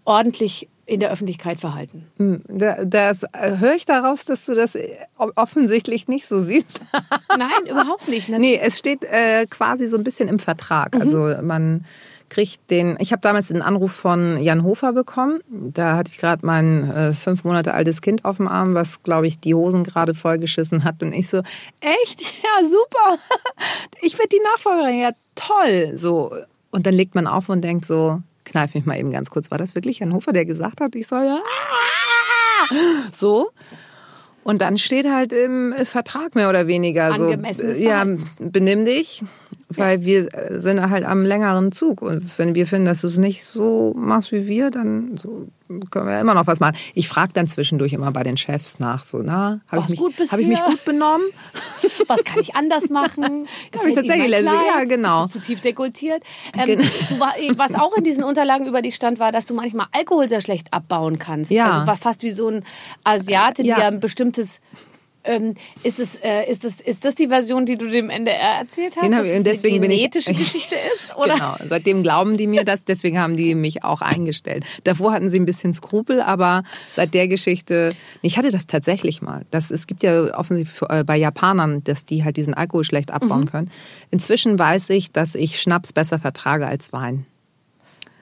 ordentlich 0.04 0.68
in 0.86 0.98
der 0.98 1.12
Öffentlichkeit 1.12 1.60
verhalten. 1.60 2.06
Da- 2.48 2.84
Das 2.84 3.22
äh, 3.22 3.58
höre 3.58 3.74
ich 3.76 3.84
daraus, 3.84 4.24
dass 4.24 4.44
du 4.46 4.54
das 4.54 4.74
äh, 4.74 4.88
offensichtlich 5.36 6.08
nicht 6.08 6.26
so 6.26 6.40
siehst. 6.40 6.80
Nein, 7.38 7.70
überhaupt 7.70 8.08
nicht. 8.08 8.28
Nee, 8.38 8.58
es 8.60 8.78
steht 8.78 9.04
äh, 9.04 9.46
quasi 9.46 9.86
so 9.86 9.96
ein 9.96 10.04
bisschen 10.04 10.28
im 10.28 10.38
Vertrag. 10.40 10.94
Mhm. 10.94 11.00
Also 11.00 11.34
man 11.42 11.84
kriegt 12.28 12.70
den. 12.70 12.96
Ich 13.00 13.12
habe 13.12 13.20
damals 13.22 13.50
einen 13.52 13.62
Anruf 13.62 13.92
von 13.92 14.40
Jan 14.40 14.62
Hofer 14.64 14.92
bekommen. 14.92 15.40
Da 15.48 15.96
hatte 15.96 16.10
ich 16.12 16.18
gerade 16.18 16.44
mein 16.46 16.88
äh, 16.90 17.12
fünf 17.12 17.44
Monate 17.44 17.72
altes 17.74 18.02
Kind 18.02 18.24
auf 18.24 18.36
dem 18.38 18.46
Arm, 18.48 18.74
was 18.74 19.02
glaube 19.04 19.26
ich 19.28 19.38
die 19.38 19.54
Hosen 19.54 19.84
gerade 19.84 20.14
vollgeschissen 20.14 20.82
hat. 20.84 21.02
Und 21.02 21.12
ich 21.12 21.28
so, 21.28 21.38
echt? 21.80 22.20
Ja, 22.42 22.66
super. 22.68 23.18
Ich 24.02 24.14
werde 24.18 24.28
die 24.32 24.40
Nachfolgerin. 24.52 24.98
Ja, 25.00 25.10
toll. 25.36 25.92
So. 25.96 26.32
Und 26.72 26.86
dann 26.86 26.94
legt 26.94 27.14
man 27.14 27.26
auf 27.28 27.48
und 27.48 27.62
denkt 27.62 27.84
so, 27.84 28.20
kneif 28.50 28.74
mich 28.74 28.84
mal 28.84 28.98
eben 28.98 29.10
ganz 29.10 29.30
kurz. 29.30 29.50
War 29.50 29.58
das 29.58 29.74
wirklich 29.74 30.00
Jan 30.00 30.12
Hofer, 30.12 30.32
der 30.32 30.44
gesagt 30.44 30.80
hat, 30.80 30.94
ich 30.94 31.06
soll 31.06 31.26
ah! 31.26 32.74
so? 33.14 33.50
Und 34.42 34.60
dann 34.60 34.78
steht 34.78 35.08
halt 35.08 35.32
im 35.32 35.74
Vertrag 35.84 36.34
mehr 36.34 36.48
oder 36.48 36.66
weniger 36.66 37.12
so, 37.12 37.30
ja, 37.30 38.04
benimm 38.38 38.84
dich, 38.84 39.22
weil 39.70 40.04
wir 40.04 40.32
äh, 40.34 40.58
sind 40.60 40.90
halt 40.90 41.04
am 41.04 41.24
längeren 41.24 41.72
Zug. 41.72 42.02
Und 42.02 42.38
wenn 42.38 42.54
wir 42.54 42.66
finden, 42.66 42.86
dass 42.86 43.00
du 43.00 43.06
es 43.06 43.18
nicht 43.18 43.44
so 43.44 43.94
machst 43.96 44.32
wie 44.32 44.46
wir, 44.46 44.70
dann 44.70 45.16
so 45.16 45.46
können 45.90 46.08
wir 46.08 46.18
immer 46.20 46.34
noch 46.34 46.48
was 46.48 46.58
machen. 46.58 46.76
Ich 46.94 47.08
frage 47.08 47.32
dann 47.32 47.46
zwischendurch 47.46 47.92
immer 47.92 48.10
bei 48.10 48.24
den 48.24 48.36
Chefs 48.36 48.80
nach, 48.80 49.04
so, 49.04 49.18
na, 49.22 49.60
habe 49.70 49.84
ich, 49.88 50.00
mich- 50.00 50.30
hab 50.32 50.38
ich 50.40 50.48
mich 50.48 50.60
gut 50.64 50.84
benommen? 50.84 51.24
Was 52.08 52.24
kann 52.24 52.40
ich 52.40 52.56
anders 52.56 52.88
machen? 52.90 53.46
Tatsächlich 53.72 54.08
Ihnen 54.08 54.18
mein 54.18 54.30
letztens- 54.30 54.50
Kleid? 54.50 54.66
ja, 54.78 54.84
genau. 54.84 55.24
Ist 55.24 55.30
zu 55.30 55.38
tief 55.38 55.60
dekultiert? 55.60 56.24
Ähm, 56.58 56.64
Genau. 56.66 56.82
du 57.38 57.58
was 57.58 57.74
auch 57.74 57.96
in 57.96 58.02
diesen 58.02 58.24
Unterlagen 58.24 58.66
über 58.66 58.82
dich 58.82 58.96
stand, 58.96 59.20
war, 59.20 59.30
dass 59.30 59.46
du 59.46 59.54
manchmal 59.54 59.86
Alkohol 59.92 60.28
sehr 60.28 60.40
schlecht 60.40 60.72
abbauen 60.72 61.20
kannst. 61.20 61.52
Ja. 61.52 61.66
Also 61.70 61.86
war 61.86 61.96
fast 61.96 62.24
wie 62.24 62.30
so 62.30 62.48
ein 62.48 62.64
Asiate, 63.04 63.62
Ja. 63.62 63.78
ja 63.78 63.86
ein 63.88 64.00
bestimmtes... 64.00 64.60
Ähm, 65.22 65.54
ist, 65.82 65.98
es, 66.00 66.14
äh, 66.16 66.50
ist, 66.50 66.64
das, 66.64 66.80
ist 66.80 67.04
das 67.04 67.14
die 67.14 67.28
Version, 67.28 67.66
die 67.66 67.76
du 67.76 67.86
dem 67.88 68.08
NDR 68.08 68.58
erzählt 68.60 68.96
hast? 68.96 69.04
Den 69.04 69.14
hab 69.14 69.20
dass 69.20 69.26
ich- 69.26 69.32
es 69.32 69.38
und 69.38 69.44
deswegen 69.46 69.74
eine 69.76 69.80
bin 69.82 69.90
ich- 69.90 69.98
genetische 69.98 70.32
Geschichte 70.34 70.74
ist? 70.94 71.14
Oder? 71.16 71.34
Genau, 71.34 71.54
seitdem 71.68 72.02
glauben 72.02 72.36
die 72.38 72.46
mir 72.46 72.64
das, 72.64 72.84
deswegen 72.84 73.18
haben 73.18 73.36
die 73.36 73.54
mich 73.54 73.84
auch 73.84 74.00
eingestellt. 74.00 74.64
Davor 74.84 75.12
hatten 75.12 75.28
sie 75.30 75.38
ein 75.38 75.44
bisschen 75.46 75.72
Skrupel, 75.72 76.22
aber 76.22 76.62
seit 76.94 77.12
der 77.12 77.28
Geschichte, 77.28 77.94
ich 78.22 78.38
hatte 78.38 78.50
das 78.50 78.66
tatsächlich 78.66 79.20
mal. 79.20 79.44
Das, 79.50 79.70
es 79.70 79.86
gibt 79.86 80.02
ja 80.02 80.38
offensichtlich 80.38 80.88
äh, 80.88 81.04
bei 81.04 81.16
Japanern, 81.18 81.84
dass 81.84 82.06
die 82.06 82.24
halt 82.24 82.36
diesen 82.38 82.54
Alkohol 82.54 82.84
schlecht 82.84 83.10
abbauen 83.10 83.40
Mhm. 83.42 83.46
können. 83.50 83.70
Inzwischen 84.10 84.58
weiß 84.58 84.88
ich, 84.90 85.12
dass 85.12 85.34
ich 85.34 85.60
Schnaps 85.60 85.92
besser 85.92 86.18
vertrage 86.18 86.66
als 86.66 86.92
Wein. 86.92 87.26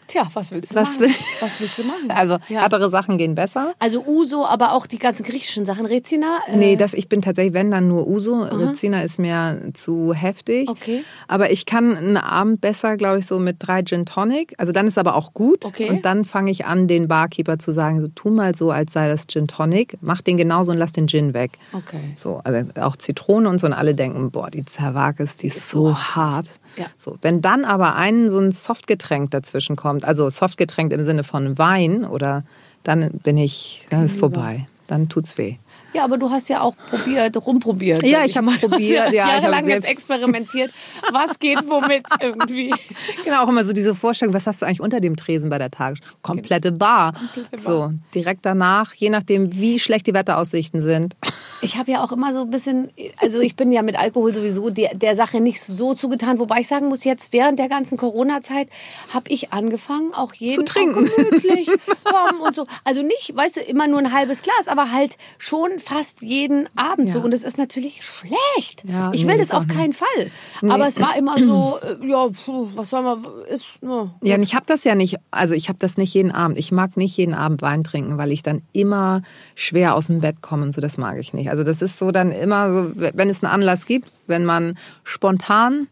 Tja, 0.08 0.26
was 0.34 0.50
willst 0.50 0.72
du 0.72 0.76
Was 0.76 0.98
machen? 0.98 1.02
will- 1.02 1.14
was 1.40 1.60
willst 1.60 1.78
du 1.78 1.84
machen? 1.84 2.10
Also 2.10 2.38
Ja. 2.48 2.62
härtere 2.62 2.88
Sachen 2.90 3.18
gehen 3.18 3.34
besser. 3.36 3.74
Also 3.78 4.02
Uso, 4.06 4.44
aber 4.46 4.72
auch 4.72 4.86
die 4.86 4.98
ganzen 4.98 5.22
griechischen 5.24 5.64
Sachen. 5.64 5.86
Rezina? 5.86 6.38
Äh, 6.48 6.56
Nee, 6.56 6.76
das, 6.76 6.94
ich 6.94 7.08
bin 7.08 7.22
tatsächlich, 7.22 7.54
wenn 7.54 7.70
dann 7.70 7.86
nur 7.88 8.06
Uso. 8.08 8.42
Rezina 8.42 9.02
ist 9.02 9.18
mir 9.18 9.70
zu 9.74 10.12
heftig. 10.14 10.68
Okay. 10.68 11.04
Aber 11.28 11.50
ich 11.50 11.66
kann 11.66 11.96
einen 11.96 12.16
Abend 12.16 12.60
besser, 12.60 12.96
glaube 12.96 13.20
ich, 13.20 13.26
so 13.26 13.38
mit 13.38 13.56
drei 13.60 13.82
Gin 13.82 14.04
Tonic. 14.06 14.54
Also 14.58 14.72
dann 14.72 14.86
ist 14.86 14.98
aber 14.98 15.14
auch 15.14 15.34
gut. 15.34 15.64
Okay. 15.66 15.88
Und 15.90 16.04
dann 16.04 16.24
fange 16.24 16.50
ich 16.50 16.64
an, 16.66 16.88
den 16.88 17.06
Barkeeper 17.06 17.58
zu 17.58 17.70
sagen, 17.70 18.00
so, 18.00 18.08
tu 18.14 18.30
mal 18.30 18.54
so, 18.54 18.70
als 18.70 18.92
sei 18.94 19.08
das 19.08 19.26
Gin 19.26 19.46
Tonic. 19.46 19.98
Mach 20.00 20.20
den 20.22 20.36
genauso 20.36 20.72
und 20.72 20.78
lass 20.78 20.92
den 20.92 21.06
Gin 21.06 21.34
weg. 21.34 21.52
Okay. 21.72 22.00
So, 22.16 22.40
also 22.44 22.66
auch 22.80 22.96
Zitrone 22.96 23.48
und 23.48 23.60
so. 23.60 23.66
Und 23.66 23.74
alle 23.74 23.94
denken, 23.94 24.30
boah, 24.30 24.50
die 24.50 24.64
Zerwakis, 24.64 25.36
die 25.36 25.48
ist 25.48 25.68
so 25.68 25.94
hart. 25.96 26.48
Ja. 26.76 26.86
So, 26.96 27.18
wenn 27.22 27.40
dann 27.42 27.64
aber 27.66 27.96
ein 27.96 28.30
so 28.30 28.38
ein 28.38 28.52
Softgetränk 28.52 29.30
dazwischen 29.32 29.76
kommt, 29.76 29.97
also 30.04 30.28
Softgetränk 30.28 30.92
im 30.92 31.02
Sinne 31.02 31.24
von 31.24 31.58
Wein 31.58 32.04
oder 32.04 32.44
dann 32.82 33.10
bin 33.22 33.36
ich, 33.36 33.86
dann 33.90 34.04
ist 34.04 34.18
vorbei. 34.18 34.66
Dann 34.86 35.08
tut's 35.08 35.36
weh. 35.38 35.56
Ja, 35.94 36.04
aber 36.04 36.18
du 36.18 36.30
hast 36.30 36.48
ja 36.48 36.60
auch 36.60 36.74
probiert, 36.90 37.36
rumprobiert. 37.46 38.02
Ja, 38.02 38.24
ich 38.24 38.36
hab 38.36 38.44
mal. 38.44 38.56
Du 38.56 38.62
hast 38.62 38.70
probiert, 38.70 38.90
ja, 39.12 39.26
ich 39.36 39.42
jahrelang 39.42 39.64
sehr- 39.64 39.74
jetzt 39.76 39.88
experimentiert. 39.88 40.70
Was 41.12 41.38
geht 41.38 41.58
womit 41.68 42.04
irgendwie? 42.20 42.74
Genau, 43.24 43.44
auch 43.44 43.48
immer 43.48 43.64
so 43.64 43.72
diese 43.72 43.94
Vorstellung, 43.94 44.34
was 44.34 44.46
hast 44.46 44.62
du 44.62 44.66
eigentlich 44.66 44.80
unter 44.80 45.00
dem 45.00 45.16
Tresen 45.16 45.50
bei 45.50 45.58
der 45.58 45.70
Tagesschau? 45.70 46.04
Komplette 46.22 46.72
Bar. 46.72 47.12
So, 47.56 47.90
direkt 48.14 48.44
danach, 48.46 48.94
je 48.94 49.10
nachdem, 49.10 49.54
wie 49.58 49.78
schlecht 49.78 50.06
die 50.06 50.14
Wetteraussichten 50.14 50.80
sind. 50.80 51.14
Ich 51.60 51.76
habe 51.76 51.90
ja 51.90 52.04
auch 52.04 52.12
immer 52.12 52.32
so 52.32 52.42
ein 52.42 52.50
bisschen, 52.50 52.90
also 53.18 53.40
ich 53.40 53.56
bin 53.56 53.72
ja 53.72 53.82
mit 53.82 53.98
Alkohol 53.98 54.32
sowieso 54.32 54.70
der, 54.70 54.94
der 54.94 55.14
Sache 55.14 55.40
nicht 55.40 55.60
so 55.60 55.94
zugetan, 55.94 56.38
wobei 56.38 56.60
ich 56.60 56.68
sagen 56.68 56.88
muss, 56.88 57.04
jetzt 57.04 57.32
während 57.32 57.58
der 57.58 57.68
ganzen 57.68 57.98
Corona-Zeit 57.98 58.68
habe 59.12 59.28
ich 59.30 59.52
angefangen, 59.52 60.14
auch 60.14 60.32
jeden 60.34 60.54
Zu 60.54 60.64
trinken. 60.64 61.08
Gemütlich 61.16 61.68
komm 62.04 62.40
und 62.40 62.54
so. 62.54 62.66
Also 62.84 63.02
nicht, 63.02 63.34
weißt 63.34 63.56
du, 63.56 63.60
immer 63.62 63.88
nur 63.88 63.98
ein 63.98 64.12
halbes 64.12 64.42
Glas, 64.42 64.68
aber 64.68 64.92
halt 64.92 65.16
schon 65.38 65.77
fast 65.78 66.22
jeden 66.22 66.68
Abend 66.76 67.10
so. 67.10 67.18
Ja. 67.18 67.24
Und 67.24 67.32
das 67.32 67.42
ist 67.42 67.58
natürlich 67.58 68.04
schlecht. 68.04 68.84
Ja, 68.84 69.10
ich 69.12 69.24
nee, 69.24 69.32
will 69.32 69.40
ist 69.40 69.52
das 69.52 69.58
auf 69.58 69.66
keinen 69.66 69.92
Fall. 69.92 70.30
Aber 70.62 70.86
es 70.86 71.00
war 71.00 71.16
immer 71.16 71.38
so, 71.38 71.78
äh, 72.02 72.06
ja, 72.06 72.28
was 72.74 72.90
soll 72.90 73.02
man, 73.02 73.22
ist, 73.50 73.82
ne. 73.82 74.10
Ja, 74.22 74.36
und 74.36 74.42
ich 74.42 74.54
habe 74.54 74.66
das 74.66 74.84
ja 74.84 74.94
nicht, 74.94 75.16
also 75.30 75.54
ich 75.54 75.68
habe 75.68 75.78
das 75.78 75.98
nicht 75.98 76.14
jeden 76.14 76.30
Abend. 76.30 76.58
Ich 76.58 76.72
mag 76.72 76.96
nicht 76.96 77.16
jeden 77.16 77.34
Abend 77.34 77.62
Wein 77.62 77.84
trinken, 77.84 78.18
weil 78.18 78.32
ich 78.32 78.42
dann 78.42 78.62
immer 78.72 79.22
schwer 79.54 79.94
aus 79.94 80.06
dem 80.06 80.20
Bett 80.20 80.40
komme 80.40 80.70
so, 80.72 80.80
das 80.80 80.98
mag 80.98 81.18
ich 81.18 81.32
nicht. 81.32 81.50
Also 81.50 81.64
das 81.64 81.82
ist 81.82 81.98
so 81.98 82.10
dann 82.10 82.32
immer 82.32 82.70
so, 82.72 82.92
wenn 82.94 83.28
es 83.28 83.42
einen 83.42 83.52
Anlass 83.52 83.86
gibt, 83.86 84.10
wenn 84.26 84.44
man 84.44 84.76
spontan 85.04 85.88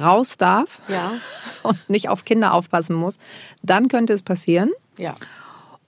raus 0.00 0.36
darf 0.36 0.80
Ja. 0.88 1.12
und 1.62 1.90
nicht 1.90 2.08
auf 2.08 2.24
Kinder 2.24 2.52
aufpassen 2.54 2.96
muss, 2.96 3.18
dann 3.62 3.88
könnte 3.88 4.12
es 4.12 4.22
passieren. 4.22 4.70
ja. 4.96 5.14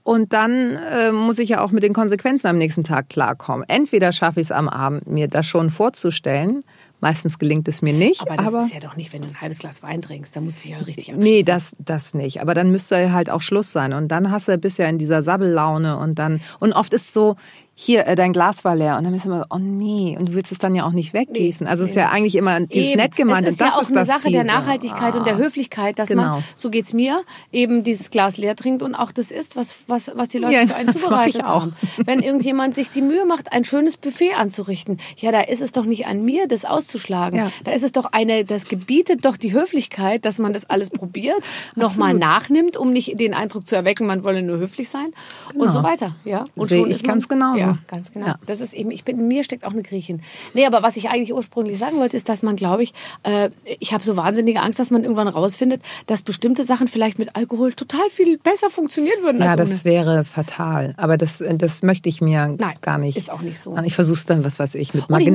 Und 0.06 0.32
dann 0.32 0.76
äh, 0.76 1.10
muss 1.10 1.40
ich 1.40 1.48
ja 1.48 1.60
auch 1.60 1.72
mit 1.72 1.82
den 1.82 1.92
Konsequenzen 1.92 2.46
am 2.46 2.58
nächsten 2.58 2.84
Tag 2.84 3.08
klarkommen. 3.08 3.64
Entweder 3.68 4.12
schaffe 4.12 4.38
ich 4.38 4.46
es 4.46 4.52
am 4.52 4.68
Abend, 4.68 5.08
mir 5.08 5.26
das 5.26 5.46
schon 5.46 5.68
vorzustellen. 5.68 6.60
Meistens 7.00 7.40
gelingt 7.40 7.66
es 7.66 7.82
mir 7.82 7.92
nicht. 7.92 8.22
Aber 8.30 8.36
das 8.36 8.66
ist 8.66 8.74
ja 8.74 8.78
doch 8.78 8.94
nicht, 8.94 9.12
wenn 9.12 9.22
du 9.22 9.28
ein 9.28 9.40
halbes 9.40 9.58
Glas 9.58 9.82
Wein 9.82 10.00
trinkst, 10.00 10.36
da 10.36 10.40
musst 10.40 10.58
du 10.58 10.68
dich 10.68 10.78
ja 10.78 10.84
richtig 10.84 11.12
Nee, 11.16 11.42
das, 11.42 11.72
das 11.80 12.14
nicht. 12.14 12.40
Aber 12.40 12.54
dann 12.54 12.70
müsste 12.70 13.12
halt 13.12 13.30
auch 13.30 13.42
Schluss 13.42 13.72
sein. 13.72 13.92
Und 13.92 14.06
dann 14.06 14.30
hast 14.30 14.46
du 14.46 14.56
bist 14.58 14.78
ja 14.78 14.86
in 14.86 14.98
dieser 14.98 15.22
Sabbellaune 15.22 15.98
und 15.98 16.20
dann, 16.20 16.40
und 16.60 16.72
oft 16.72 16.94
ist 16.94 17.12
so, 17.12 17.34
hier, 17.78 18.06
äh, 18.06 18.14
dein 18.14 18.32
Glas 18.32 18.64
war 18.64 18.74
leer. 18.74 18.96
Und 18.96 19.04
dann 19.04 19.12
bist 19.12 19.26
du 19.26 19.28
immer 19.28 19.40
so, 19.40 19.44
oh 19.50 19.58
nee. 19.58 20.16
Und 20.18 20.30
du 20.30 20.34
willst 20.34 20.50
es 20.50 20.56
dann 20.56 20.74
ja 20.74 20.86
auch 20.86 20.92
nicht 20.92 21.12
weggießen. 21.12 21.66
Also 21.66 21.84
es 21.84 21.90
ist 21.90 21.96
ja 21.96 22.08
eigentlich 22.08 22.34
immer 22.34 22.58
dieses 22.60 22.92
Eben. 22.92 23.00
nett 23.02 23.16
gemeint. 23.16 23.46
Es 23.46 23.52
ist 23.54 23.60
und 23.60 23.66
ja 23.66 23.70
das 23.70 23.76
auch 23.76 23.82
ist 23.82 23.88
eine 23.88 23.98
das 23.98 24.08
Sache 24.08 24.30
der 24.30 24.40
Fiese. 24.44 24.54
Nachhaltigkeit 24.54 25.14
und 25.14 25.26
der 25.26 25.34
Ah. 25.34 25.38
Höflichkeit, 25.38 25.98
dass 25.98 26.08
Genau. 26.08 26.22
man, 26.22 26.44
so 26.56 26.70
geht's 26.70 26.94
mir, 26.94 27.20
eben 27.52 27.84
dieses 27.84 28.08
Glas 28.10 28.38
leer 28.38 28.56
trinkt 28.56 28.82
und 28.82 28.94
auch 28.94 29.12
das 29.12 29.30
isst, 29.30 29.56
was, 29.56 29.84
was, 29.88 30.10
was 30.14 30.30
die 30.30 30.38
Leute 30.38 30.54
Ja, 30.54 30.66
für 30.66 30.74
einen 30.74 30.86
das 30.86 31.02
zubereitet 31.02 31.44
auch. 31.44 31.62
haben. 31.62 31.76
Wenn 32.02 32.20
irgendjemand 32.20 32.74
sich 32.74 32.88
die 32.90 33.02
Mühe 33.02 33.26
macht, 33.26 33.52
ein 33.52 33.64
schönes 33.64 33.98
Buffet 33.98 34.32
anzurichten, 34.38 34.98
ja, 35.18 35.30
da 35.30 35.42
ist 35.42 35.60
es 35.60 35.72
doch 35.72 35.84
nicht 35.84 36.06
an 36.06 36.24
mir, 36.24 36.48
das 36.48 36.64
auszuschlagen. 36.64 37.38
Ja. 37.38 37.50
Da 37.64 37.72
ist 37.72 37.84
es 37.84 37.92
doch 37.92 38.06
eine, 38.10 38.46
das 38.46 38.68
gebietet 38.68 39.26
doch 39.26 39.36
die 39.36 39.52
Höflichkeit, 39.52 40.24
dass 40.24 40.38
man 40.38 40.54
das 40.54 40.64
alles 40.70 40.88
probiert, 40.88 41.46
nochmal 41.76 42.14
nachnimmt, 42.14 42.78
um 42.78 42.90
nicht 42.94 43.20
den 43.20 43.34
Eindruck 43.34 43.66
zu 43.66 43.76
erwecken, 43.76 44.06
man 44.06 44.24
wolle 44.24 44.42
nur 44.42 44.56
höflich 44.56 44.88
sein 44.88 45.08
und 45.54 45.72
so 45.72 45.82
weiter. 45.82 46.14
Ja. 46.24 46.44
Und 46.54 46.68
Sehe 46.70 46.78
schon 46.80 46.88
ich 46.88 46.96
ist 46.96 47.04
ganz 47.04 47.28
genau 47.28 47.54
Ja. 47.54 47.65
Ja, 47.66 47.79
ganz 47.88 48.12
genau. 48.12 48.26
Ja. 48.26 48.37
Das 48.46 48.61
ist 48.61 48.72
eben, 48.72 48.90
ich 48.90 49.05
bin, 49.05 49.18
in 49.18 49.29
mir 49.29 49.44
steckt 49.44 49.64
auch 49.64 49.72
eine 49.72 49.83
Griechin. 49.83 50.22
Nee, 50.55 50.66
aber 50.66 50.83
was 50.83 50.96
ich 50.96 51.09
eigentlich 51.09 51.33
ursprünglich 51.33 51.79
sagen 51.79 51.98
wollte, 51.98 52.16
ist, 52.16 52.29
dass 52.29 52.42
man, 52.42 52.57
glaube 52.57 52.83
ich, 52.83 52.92
äh, 53.22 53.50
ich 53.81 53.92
habe 53.92 54.05
so 54.05 54.16
wahnsinnige 54.16 54.61
Angst, 54.61 54.79
dass 54.79 54.90
man 54.90 55.02
irgendwann 55.02 55.29
rausfindet, 55.29 55.83
dass 56.07 56.22
bestimmte 56.22 56.64
Sachen 56.64 56.88
vielleicht 56.88 57.18
mit 57.18 57.37
Alkohol 57.37 57.72
total 57.72 58.09
viel 58.11 58.38
besser 58.38 58.70
funktionieren 58.70 59.22
würden 59.22 59.40
Ja, 59.40 59.50
als 59.50 59.57
das 59.57 59.85
wäre 59.85 60.24
fatal. 60.24 60.94
Aber 60.96 61.16
das, 61.16 61.42
das 61.57 61.83
möchte 61.83 62.09
ich 62.09 62.20
mir 62.20 62.55
Nein, 62.59 62.74
gar 62.81 62.98
nicht. 62.98 63.16
ist 63.16 63.31
auch 63.31 63.42
nicht 63.42 63.59
so. 63.59 63.76
Ich 63.85 63.94
versuche 63.94 64.16
es 64.18 64.26
dann, 64.26 64.44
was 64.44 64.59
weiß 64.59 64.74
ich, 64.76 64.94
mit 64.94 65.09
Magne 65.11 65.31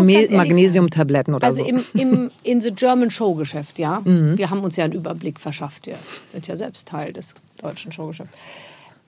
Magnesiumtabletten 0.51 1.33
oder 1.33 1.47
Also 1.47 1.63
so. 1.63 1.69
im, 1.69 1.83
im 1.93 2.31
in 2.43 2.61
the 2.61 2.71
German 2.71 3.09
Showgeschäft, 3.11 3.79
ja. 3.79 4.01
Mhm. 4.03 4.37
Wir 4.37 4.49
haben 4.49 4.61
uns 4.61 4.75
ja 4.75 4.83
einen 4.85 4.93
Überblick 4.93 5.39
verschafft. 5.39 5.85
Wir 5.87 5.95
sind 6.25 6.47
ja 6.47 6.55
selbst 6.55 6.87
Teil 6.87 7.13
des 7.13 7.35
deutschen 7.61 7.91
Showgeschäfts. 7.91 8.35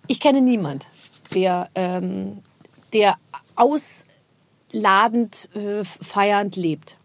Ich 0.08 0.20
kenne 0.20 0.42
niemand, 0.42 0.86
der, 1.34 1.70
ähm, 1.76 2.40
der 2.94 3.16
ausladend, 3.56 5.50
äh, 5.56 5.84
feiernd 5.84 6.56
lebt. 6.56 6.98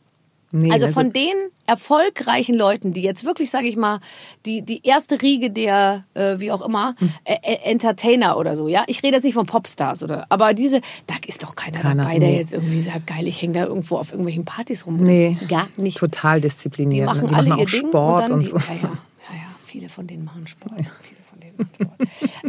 Nee, 0.50 0.70
also 0.72 0.88
von 0.88 1.12
den 1.12 1.34
erfolgreichen 1.66 2.54
Leuten, 2.54 2.94
die 2.94 3.02
jetzt 3.02 3.24
wirklich, 3.24 3.50
sage 3.50 3.66
ich 3.68 3.76
mal, 3.76 4.00
die, 4.46 4.62
die 4.62 4.82
erste 4.82 5.20
Riege 5.20 5.50
der, 5.50 6.04
äh, 6.14 6.36
wie 6.38 6.50
auch 6.50 6.62
immer, 6.62 6.94
äh, 7.24 7.36
Entertainer 7.64 8.38
oder 8.38 8.56
so, 8.56 8.66
ja. 8.66 8.84
Ich 8.86 9.02
rede 9.02 9.16
jetzt 9.16 9.24
nicht 9.24 9.34
von 9.34 9.44
Popstars 9.44 10.02
oder, 10.02 10.24
aber 10.30 10.54
diese, 10.54 10.80
da 11.06 11.14
ist 11.26 11.42
doch 11.42 11.54
keiner, 11.54 11.80
Keiner, 11.80 12.04
dabei, 12.04 12.18
der 12.18 12.30
nee. 12.30 12.38
jetzt 12.38 12.54
irgendwie 12.54 12.80
sagt, 12.80 13.06
geil, 13.06 13.28
ich 13.28 13.42
hänge 13.42 13.58
da 13.58 13.66
irgendwo 13.66 13.98
auf 13.98 14.10
irgendwelchen 14.12 14.46
Partys 14.46 14.86
rum. 14.86 14.96
Nee, 15.02 15.36
so. 15.38 15.46
Gar 15.48 15.68
nicht. 15.76 15.98
total 15.98 16.40
Die 16.40 16.48
diszipliniert. 16.48 17.04
machen 17.04 17.24
ne? 17.24 17.28
die 17.28 17.34
alle 17.34 17.48
machen 17.50 17.64
auch 17.64 17.68
Sport 17.68 18.24
und, 18.30 18.32
und, 18.32 18.40
die, 18.40 18.46
so. 18.46 18.56
Ja, 18.56 18.64
ja, 18.68 18.80
ja, 18.82 18.88
ja, 19.34 19.56
viele 19.62 19.90
von 19.90 20.06
denen 20.06 20.24
machen 20.24 20.46
Sport. 20.46 20.72
Viele 21.02 21.17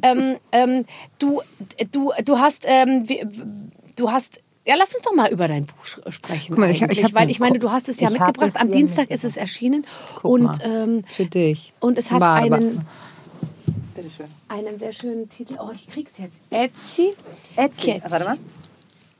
ähm, 0.03 0.37
ähm, 0.51 0.85
du, 1.19 1.41
du, 1.91 2.11
du 2.23 2.37
hast, 2.39 2.63
ähm, 2.67 3.05
du 3.95 4.11
hast, 4.11 4.41
ja, 4.65 4.75
lass 4.77 4.93
uns 4.93 5.03
doch 5.03 5.13
mal 5.15 5.31
über 5.31 5.47
dein 5.47 5.65
Buch 5.65 5.85
sprechen. 5.85 6.49
Guck 6.49 6.57
mal, 6.59 6.69
ich- 6.69 6.81
ich 6.81 7.13
weil 7.15 7.29
ich 7.29 7.39
meine, 7.39 7.59
du 7.59 7.71
hast 7.71 7.89
es 7.89 7.99
ja 7.99 8.09
mitgebracht. 8.09 8.49
es 8.49 8.55
Am 8.55 8.71
Dienstag 8.71 9.09
ist 9.09 9.23
es 9.23 9.37
erschienen 9.37 9.85
Guck 10.15 10.23
und 10.25 10.43
mal. 10.43 10.55
ähm, 10.63 11.03
Für 11.07 11.25
dich. 11.25 11.73
und 11.79 11.97
es 11.97 12.11
hat 12.11 12.21
Warte, 12.21 12.53
einen, 12.53 12.85
einen 14.47 14.79
sehr 14.79 14.93
schönen 14.93 15.29
Titel. 15.29 15.57
Oh, 15.59 15.69
ich 15.73 15.87
krieg's 15.87 16.17
jetzt. 16.17 16.41
Etsy. 16.49 17.13
Etsy. 17.55 18.01
Warte 18.07 18.25
mal. 18.25 18.37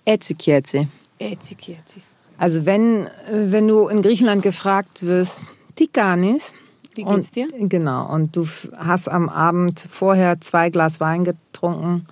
Etsy 0.06 0.34
Kietzi. 0.36 0.88
Etsy, 1.19 1.56
Etsy. 1.56 2.02
Also 2.38 2.65
wenn, 2.65 3.06
äh, 3.06 3.10
wenn 3.52 3.67
du 3.67 3.88
in 3.89 4.02
Griechenland 4.02 4.41
gefragt 4.41 5.06
wirst, 5.06 5.41
Tikanis. 5.75 6.54
Wie 6.95 7.04
geht's 7.04 7.32
dir? 7.32 7.47
Genau. 7.58 8.12
Und 8.13 8.36
du 8.36 8.45
hast 8.78 9.08
am 9.08 9.30
Abend 9.30 9.86
vorher 9.89 10.41
zwei 10.41 10.69
Glas 10.69 10.99
Wein 10.99 11.23
getrunken, 11.23 12.06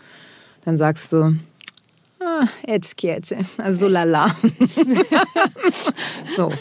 dann 0.66 0.78
sagst 0.78 1.14
du, 1.14 1.36
ah, 2.20 2.46
Etsy 2.64 2.96
Kietzi. 2.96 3.38
Also 3.58 3.80
so 3.80 3.88
lala. 3.88 4.28
so. 6.36 6.52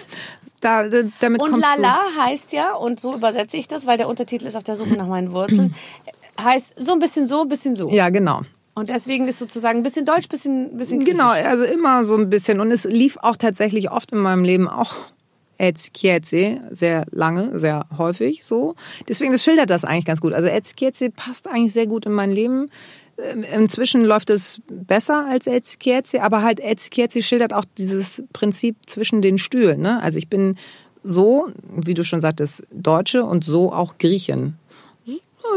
Da, 0.60 0.88
da, 0.88 1.02
damit 1.20 1.42
Und 1.42 1.60
Lala 1.60 1.98
heißt 2.18 2.52
ja, 2.52 2.74
und 2.74 2.98
so 2.98 3.14
übersetze 3.14 3.56
ich 3.56 3.68
das, 3.68 3.86
weil 3.86 3.98
der 3.98 4.08
Untertitel 4.08 4.46
ist 4.46 4.56
auf 4.56 4.64
der 4.64 4.74
Suche 4.74 4.94
nach 4.94 5.06
meinen 5.06 5.32
Wurzeln, 5.32 5.74
heißt 6.40 6.72
so 6.76 6.92
ein 6.92 6.98
bisschen 6.98 7.26
so, 7.26 7.42
ein 7.42 7.48
bisschen 7.48 7.76
so. 7.76 7.88
du. 7.88 7.94
Ja, 7.94 8.08
genau. 8.08 8.42
Und 8.74 8.88
deswegen 8.88 9.26
ist 9.26 9.38
sozusagen 9.38 9.80
ein 9.80 9.82
bisschen 9.82 10.04
Deutsch, 10.04 10.26
ein 10.26 10.28
bisschen, 10.28 10.76
bisschen 10.76 11.04
Genau, 11.04 11.28
also 11.28 11.64
immer 11.64 12.04
so 12.04 12.14
ein 12.14 12.28
bisschen. 12.28 12.60
Und 12.60 12.70
es 12.70 12.84
lief 12.84 13.16
auch 13.20 13.36
tatsächlich 13.36 13.90
oft 13.90 14.12
in 14.12 14.18
meinem 14.18 14.44
Leben 14.44 14.68
auch 14.68 14.94
Etskietze, 15.58 16.60
sehr 16.70 17.06
lange, 17.10 17.58
sehr 17.58 17.86
häufig 17.96 18.44
so. 18.44 18.74
Deswegen, 19.08 19.32
das 19.32 19.42
schildert 19.42 19.70
das 19.70 19.84
eigentlich 19.84 20.04
ganz 20.04 20.20
gut. 20.20 20.32
Also 20.32 20.48
Etskietze 20.48 21.10
passt 21.10 21.46
eigentlich 21.48 21.72
sehr 21.72 21.86
gut 21.86 22.06
in 22.06 22.12
mein 22.12 22.32
Leben. 22.32 22.70
Ähm, 23.18 23.44
Inzwischen 23.54 24.04
läuft 24.04 24.30
es 24.30 24.60
besser 24.68 25.26
als 25.28 25.46
Etskietze, 25.46 26.22
aber 26.22 26.42
halt 26.42 26.60
Etskietze 26.60 27.22
schildert 27.22 27.52
auch 27.52 27.64
dieses 27.78 28.24
Prinzip 28.32 28.76
zwischen 28.86 29.22
den 29.22 29.38
Stühlen. 29.38 29.80
Ne? 29.80 30.02
Also 30.02 30.18
ich 30.18 30.28
bin 30.28 30.56
so, 31.02 31.48
wie 31.70 31.94
du 31.94 32.04
schon 32.04 32.20
sagtest, 32.20 32.64
Deutsche 32.72 33.24
und 33.24 33.44
so 33.44 33.72
auch 33.72 33.98
Griechen. 33.98 34.58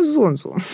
So 0.04 0.22
und 0.22 0.38
so. 0.38 0.56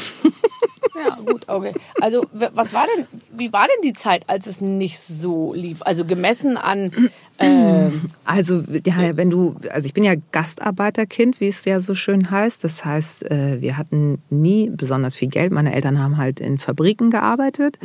Ja, 0.96 1.18
gut, 1.26 1.44
okay. 1.48 1.74
Also, 2.00 2.26
was 2.32 2.74
war 2.74 2.88
denn, 2.96 3.06
wie 3.34 3.52
war 3.52 3.68
denn 3.68 3.82
die 3.84 3.94
Zeit, 3.94 4.30
als 4.30 4.48
es 4.48 4.62
nicht 4.62 4.98
so 4.98 5.54
lief? 5.54 5.82
Also 5.82 6.06
gemessen 6.06 6.56
an, 6.56 7.10
äh, 7.38 7.90
Also, 8.28 8.64
ja, 8.86 9.16
wenn 9.18 9.30
du, 9.30 9.56
also 9.70 9.86
ich 9.86 9.94
bin 9.94 10.04
ja 10.04 10.14
Gastarbeiterkind, 10.32 11.40
wie 11.40 11.48
es 11.48 11.64
ja 11.66 11.80
so 11.80 11.94
schön 11.94 12.32
heißt. 12.32 12.64
Das 12.64 12.84
heißt, 12.84 13.30
äh, 13.30 13.62
wir 13.62 13.78
hatten 13.78 14.18
nie 14.32 14.70
besonders 14.72 15.16
viel 15.16 15.28
Geld. 15.30 15.52
Meine 15.52 15.74
Eltern 15.74 16.00
haben 16.00 16.18
halt 16.18 16.40
in 16.40 16.58
Fabriken 16.58 17.12
gearbeitet. 17.12 17.78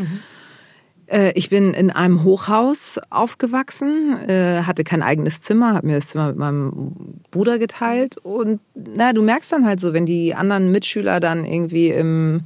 Äh, 1.07 1.33
Ich 1.35 1.51
bin 1.51 1.75
in 1.75 1.91
einem 1.91 2.25
Hochhaus 2.25 2.99
aufgewachsen, 3.11 4.17
äh, 4.29 4.63
hatte 4.63 4.83
kein 4.83 5.03
eigenes 5.03 5.43
Zimmer, 5.43 5.75
habe 5.75 5.89
mir 5.89 5.97
das 5.97 6.09
Zimmer 6.09 6.29
mit 6.29 6.37
meinem 6.39 7.21
Bruder 7.31 7.59
geteilt. 7.59 8.17
Und 8.17 8.61
na, 8.75 9.13
du 9.13 9.23
merkst 9.23 9.53
dann 9.53 9.67
halt 9.67 9.79
so, 9.79 9.93
wenn 9.93 10.07
die 10.07 10.35
anderen 10.35 10.73
Mitschüler 10.73 11.21
dann 11.21 11.45
irgendwie 11.45 11.89
im 11.89 12.43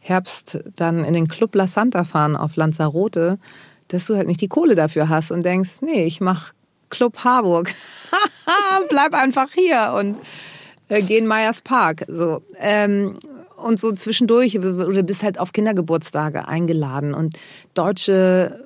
Herbst 0.00 0.58
dann 0.76 1.04
in 1.04 1.14
den 1.14 1.28
Club 1.28 1.54
La 1.54 1.66
Santa 1.66 2.04
fahren 2.04 2.36
auf 2.36 2.56
Lanzarote, 2.56 3.38
dass 3.88 4.06
du 4.06 4.16
halt 4.16 4.26
nicht 4.26 4.40
die 4.40 4.48
Kohle 4.48 4.74
dafür 4.74 5.08
hast 5.08 5.30
und 5.30 5.44
denkst, 5.44 5.82
nee, 5.82 6.04
ich 6.04 6.20
mach 6.20 6.52
Club 6.90 7.18
Harburg. 7.24 7.72
Bleib 8.88 9.14
einfach 9.14 9.50
hier 9.52 9.94
und 9.98 10.20
äh, 10.88 11.02
geh 11.02 11.18
in 11.18 11.26
Meyers 11.26 11.62
Park. 11.62 12.04
So. 12.08 12.42
Ähm, 12.58 13.14
und 13.56 13.80
so 13.80 13.90
zwischendurch, 13.92 14.58
oder 14.58 15.02
bist 15.02 15.22
halt 15.22 15.38
auf 15.40 15.52
Kindergeburtstage 15.52 16.46
eingeladen. 16.46 17.12
Und 17.12 17.36
deutsche 17.74 18.64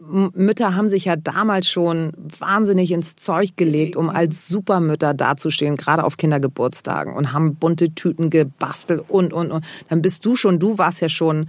Mütter 0.00 0.74
haben 0.74 0.88
sich 0.88 1.06
ja 1.06 1.16
damals 1.16 1.68
schon 1.68 2.12
wahnsinnig 2.16 2.92
ins 2.92 3.16
Zeug 3.16 3.56
gelegt, 3.56 3.96
um 3.96 4.08
als 4.08 4.46
Supermütter 4.48 5.14
dazustehen, 5.14 5.76
gerade 5.76 6.04
auf 6.04 6.16
Kindergeburtstagen 6.16 7.14
und 7.14 7.32
haben 7.32 7.56
bunte 7.56 7.94
Tüten 7.94 8.30
gebastelt 8.30 9.04
und, 9.08 9.32
und, 9.32 9.50
und. 9.50 9.64
Dann 9.88 10.02
bist 10.02 10.24
du 10.24 10.36
schon, 10.36 10.58
du 10.58 10.78
warst 10.78 11.00
ja 11.00 11.08
schon, 11.08 11.48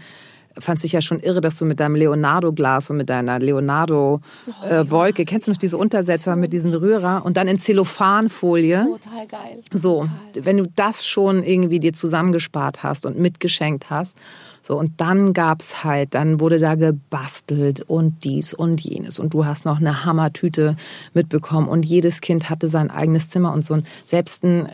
fandst 0.59 0.83
dich 0.83 0.91
ja 0.91 1.01
schon 1.01 1.19
irre, 1.19 1.41
dass 1.41 1.57
du 1.57 1.65
mit 1.65 1.79
deinem 1.79 1.95
Leonardo-Glas 1.95 2.89
und 2.89 2.97
mit 2.97 3.09
deiner 3.09 3.39
Leonardo-Wolke, 3.39 5.25
kennst 5.25 5.47
du 5.47 5.51
noch 5.51 5.57
diese 5.57 5.77
Untersetzer 5.77 6.35
mit 6.35 6.53
diesem 6.53 6.73
Rührer 6.73 7.23
und 7.25 7.37
dann 7.37 7.47
in 7.47 7.59
Zellophanfolie? 7.59 8.87
total 9.01 9.27
geil. 9.27 9.61
So, 9.71 10.01
Total. 10.01 10.45
wenn 10.45 10.57
du 10.57 10.67
das 10.75 11.05
schon 11.05 11.43
irgendwie 11.43 11.79
dir 11.79 11.93
zusammengespart 11.93 12.83
hast 12.83 13.05
und 13.05 13.19
mitgeschenkt 13.19 13.89
hast, 13.89 14.17
so 14.61 14.77
und 14.77 14.99
dann 14.99 15.33
gab's 15.33 15.83
halt, 15.83 16.13
dann 16.13 16.39
wurde 16.39 16.59
da 16.59 16.75
gebastelt 16.75 17.81
und 17.81 18.25
dies 18.25 18.53
und 18.53 18.81
jenes 18.81 19.17
und 19.17 19.33
du 19.33 19.45
hast 19.45 19.65
noch 19.65 19.79
eine 19.79 20.03
Hammertüte 20.03 20.75
mitbekommen 21.13 21.69
und 21.69 21.85
jedes 21.85 22.19
Kind 22.19 22.49
hatte 22.49 22.67
sein 22.67 22.91
eigenes 22.91 23.29
Zimmer 23.29 23.53
und 23.53 23.63
so 23.63 23.75
ein 23.75 23.85
selbst 24.05 24.43
ein 24.43 24.69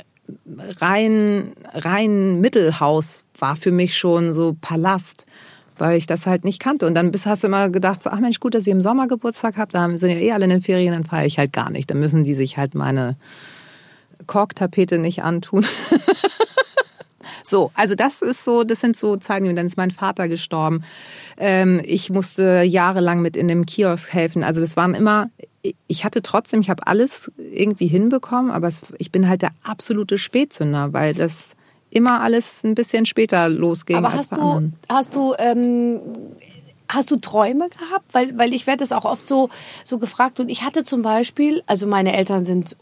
rein 0.80 1.54
rein 1.74 2.39
Mittelhaus 2.39 3.26
war 3.38 3.56
für 3.56 3.72
mich 3.72 3.98
schon 3.98 4.34
so 4.34 4.56
Palast 4.60 5.26
weil 5.78 5.98
ich 5.98 6.08
das 6.08 6.26
halt 6.26 6.44
nicht 6.44 6.60
kannte. 6.60 6.86
Und 6.86 6.94
dann 6.94 7.12
hast 7.26 7.44
du 7.44 7.48
immer 7.48 7.70
gedacht, 7.70 8.04
so, 8.04 8.10
ach 8.10 8.20
Mensch, 8.20 8.40
gut, 8.40 8.54
dass 8.54 8.68
ich 8.68 8.72
im 8.72 8.82
Sommer 8.82 9.08
Geburtstag 9.08 9.58
habe, 9.58 9.72
da 9.72 9.96
sind 9.98 10.12
ja 10.12 10.18
eh 10.18 10.32
alle 10.32 10.46
in 10.46 10.50
den 10.50 10.62
Ferien, 10.62 10.94
dann 10.94 11.06
feiere 11.06 11.26
ich 11.26 11.38
halt 11.38 11.54
gar 11.54 11.70
nicht. 11.70 11.90
Dann 11.90 12.00
müssen 12.00 12.24
die 12.24 12.34
sich 12.34 12.58
halt 12.58 12.76
meine 12.76 13.18
Korktapete 14.28 14.98
nicht 14.98 15.24
antun. 15.24 15.66
so, 17.44 17.72
also 17.74 17.96
das 17.96 18.22
ist 18.22 18.44
so, 18.44 18.64
das 18.64 18.82
sind 18.82 18.98
so 18.98 19.16
Zeiten, 19.18 19.56
dann 19.56 19.66
ist 19.66 19.78
mein 19.78 19.92
Vater 19.92 20.28
gestorben. 20.28 20.84
Ähm, 21.38 21.82
ich 21.84 22.10
musste 22.10 22.64
jahrelang 22.64 23.22
mit 23.22 23.36
in 23.36 23.48
dem 23.48 23.66
Kiosk 23.66 24.14
helfen. 24.14 24.44
Also 24.44 24.62
das 24.62 24.78
waren 24.78 24.94
immer, 24.94 25.30
ich 25.88 26.06
hatte 26.06 26.22
trotzdem, 26.22 26.62
ich 26.62 26.70
habe 26.70 26.88
alles 26.88 27.32
irgendwie 27.38 27.88
hinbekommen, 27.88 28.52
aber 28.52 28.68
es, 28.68 28.84
ich 28.98 29.12
bin 29.12 29.28
halt 29.28 29.42
der 29.42 29.52
absolute 29.64 30.18
Spätzünder, 30.18 30.94
weil 30.94 31.14
das 31.14 31.56
immer 31.95 32.21
alles 32.21 32.63
ein 32.63 32.75
bisschen 32.75 33.06
später 33.06 33.49
losging 33.49 33.97
Aber 33.97 34.13
hast 34.13 34.32
du, 34.32 34.41
anderen. 34.41 34.73
hast 34.89 35.15
du, 35.15 35.34
ähm, 35.38 35.99
hast 36.88 37.12
du 37.12 37.17
Träume 37.17 37.69
gehabt? 37.69 38.13
Weil, 38.13 38.38
weil 38.38 38.53
ich 38.53 38.67
werde 38.67 38.79
das 38.79 38.91
auch 38.91 39.06
oft 39.06 39.27
so, 39.27 39.49
so 39.84 39.97
gefragt. 39.97 40.39
Und 40.39 40.49
ich 40.49 40.63
hatte 40.63 40.84
zum 40.84 41.01
Beispiel, 41.01 41.63
also 41.65 41.88
meine 41.88 42.13
Eltern 42.13 42.45
sind 42.45 42.75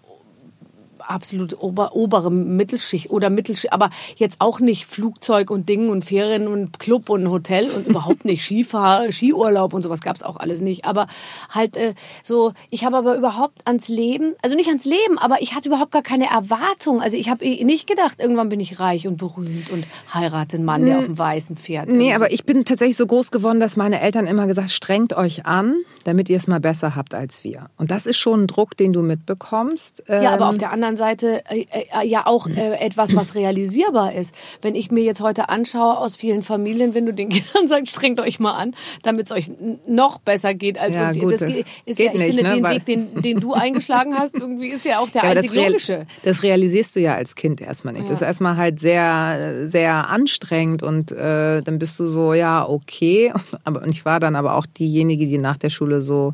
absolut 1.01 1.61
ober, 1.61 1.95
obere 1.95 2.31
Mittelschicht 2.31 3.09
oder 3.09 3.29
Mittelschicht, 3.29 3.73
aber 3.73 3.89
jetzt 4.15 4.41
auch 4.41 4.59
nicht 4.59 4.85
Flugzeug 4.85 5.49
und 5.51 5.67
Ding 5.69 5.89
und 5.89 6.03
Ferien 6.03 6.47
und 6.47 6.79
Club 6.79 7.09
und 7.09 7.29
Hotel 7.29 7.69
und 7.69 7.87
überhaupt 7.87 8.25
nicht 8.25 8.41
Skifahr, 8.45 9.11
Skiurlaub 9.11 9.73
und 9.73 9.81
sowas 9.81 10.01
gab's 10.01 10.23
auch 10.23 10.37
alles 10.37 10.61
nicht. 10.61 10.85
Aber 10.85 11.07
halt 11.49 11.75
äh, 11.75 11.93
so, 12.23 12.53
ich 12.69 12.85
habe 12.85 12.97
aber 12.97 13.15
überhaupt 13.15 13.59
ans 13.65 13.87
Leben, 13.87 14.33
also 14.41 14.55
nicht 14.55 14.67
ans 14.67 14.85
Leben, 14.85 15.17
aber 15.17 15.41
ich 15.41 15.55
hatte 15.55 15.69
überhaupt 15.69 15.91
gar 15.91 16.01
keine 16.01 16.29
Erwartung. 16.29 17.01
Also 17.01 17.17
ich 17.17 17.29
habe 17.29 17.45
nicht 17.45 17.87
gedacht, 17.87 18.17
irgendwann 18.19 18.49
bin 18.49 18.59
ich 18.59 18.79
reich 18.79 19.07
und 19.07 19.17
berühmt 19.17 19.69
und 19.71 19.85
heirate 20.13 20.57
einen 20.57 20.65
Mann, 20.65 20.85
der 20.85 20.99
auf 20.99 21.05
dem 21.05 21.17
weißen 21.17 21.57
Pferd. 21.57 21.87
Nee, 21.89 22.13
aber 22.13 22.31
ich 22.31 22.45
bin 22.45 22.65
tatsächlich 22.65 22.97
so 22.97 23.05
groß 23.05 23.31
geworden, 23.31 23.59
dass 23.59 23.77
meine 23.77 24.01
Eltern 24.01 24.27
immer 24.27 24.47
gesagt, 24.47 24.71
strengt 24.71 25.13
euch 25.13 25.45
an, 25.45 25.75
damit 26.03 26.29
ihr 26.29 26.37
es 26.37 26.47
mal 26.47 26.59
besser 26.59 26.95
habt 26.95 27.13
als 27.13 27.43
wir. 27.43 27.67
Und 27.77 27.91
das 27.91 28.05
ist 28.05 28.17
schon 28.17 28.43
ein 28.43 28.47
Druck, 28.47 28.77
den 28.77 28.93
du 28.93 29.01
mitbekommst. 29.01 30.03
Ja, 30.07 30.31
aber 30.31 30.43
Ähm, 30.45 30.49
auf 30.49 30.57
der 30.57 30.71
anderen 30.71 30.90
anderen 30.91 30.95
Seite 30.95 31.43
äh, 31.49 31.65
äh, 32.01 32.07
ja 32.07 32.27
auch 32.27 32.47
äh, 32.47 32.75
etwas, 32.79 33.15
was 33.15 33.35
realisierbar 33.35 34.13
ist. 34.13 34.33
Wenn 34.61 34.75
ich 34.75 34.91
mir 34.91 35.03
jetzt 35.03 35.21
heute 35.21 35.49
anschaue 35.49 35.97
aus 35.97 36.15
vielen 36.15 36.43
Familien, 36.43 36.93
wenn 36.93 37.05
du 37.05 37.13
den 37.13 37.29
Kindern 37.29 37.67
sagst, 37.67 37.91
strengt 37.91 38.19
euch 38.19 38.39
mal 38.39 38.53
an, 38.53 38.73
damit 39.03 39.25
es 39.27 39.31
euch 39.31 39.51
noch 39.87 40.19
besser 40.19 40.53
geht 40.53 40.77
als 40.77 40.95
Ja, 40.95 41.07
uns. 41.07 41.19
gut, 41.19 41.33
das 41.33 41.39
das 41.41 41.49
geht, 41.53 41.65
ist 41.85 41.97
geht 41.97 42.07
ja, 42.07 42.13
ich 42.13 42.17
nicht, 42.19 42.35
finde, 42.35 42.49
ne, 42.49 42.55
den 42.55 42.63
weil- 42.63 42.75
Weg, 42.75 42.85
den, 42.85 43.21
den 43.21 43.39
du 43.39 43.53
eingeschlagen 43.61 44.17
hast, 44.17 44.37
irgendwie 44.37 44.67
ist 44.69 44.85
ja 44.85 44.99
auch 44.99 45.09
der 45.09 45.23
Ja, 45.23 45.33
das, 45.33 45.43
einzig 45.45 45.57
real, 45.59 45.67
logische. 45.71 46.05
das 46.23 46.43
realisierst 46.43 46.95
du 46.95 46.99
ja 46.99 47.15
als 47.15 47.35
Kind 47.35 47.61
erstmal 47.61 47.93
nicht. 47.93 48.09
Das 48.09 48.21
ist 48.21 48.27
erstmal 48.27 48.57
halt 48.57 48.79
sehr, 48.79 49.67
sehr 49.67 50.09
anstrengend 50.09 50.83
und 50.83 51.11
äh, 51.11 51.61
dann 51.61 51.79
bist 51.79 51.99
du 51.99 52.05
so, 52.05 52.33
ja, 52.33 52.67
okay. 52.67 53.33
Aber, 53.63 53.81
und 53.83 53.89
ich 53.89 54.05
war 54.05 54.19
dann 54.19 54.35
aber 54.35 54.55
auch 54.55 54.65
diejenige, 54.65 55.25
die 55.25 55.37
nach 55.37 55.57
der 55.57 55.69
Schule 55.69 56.01
so, 56.01 56.33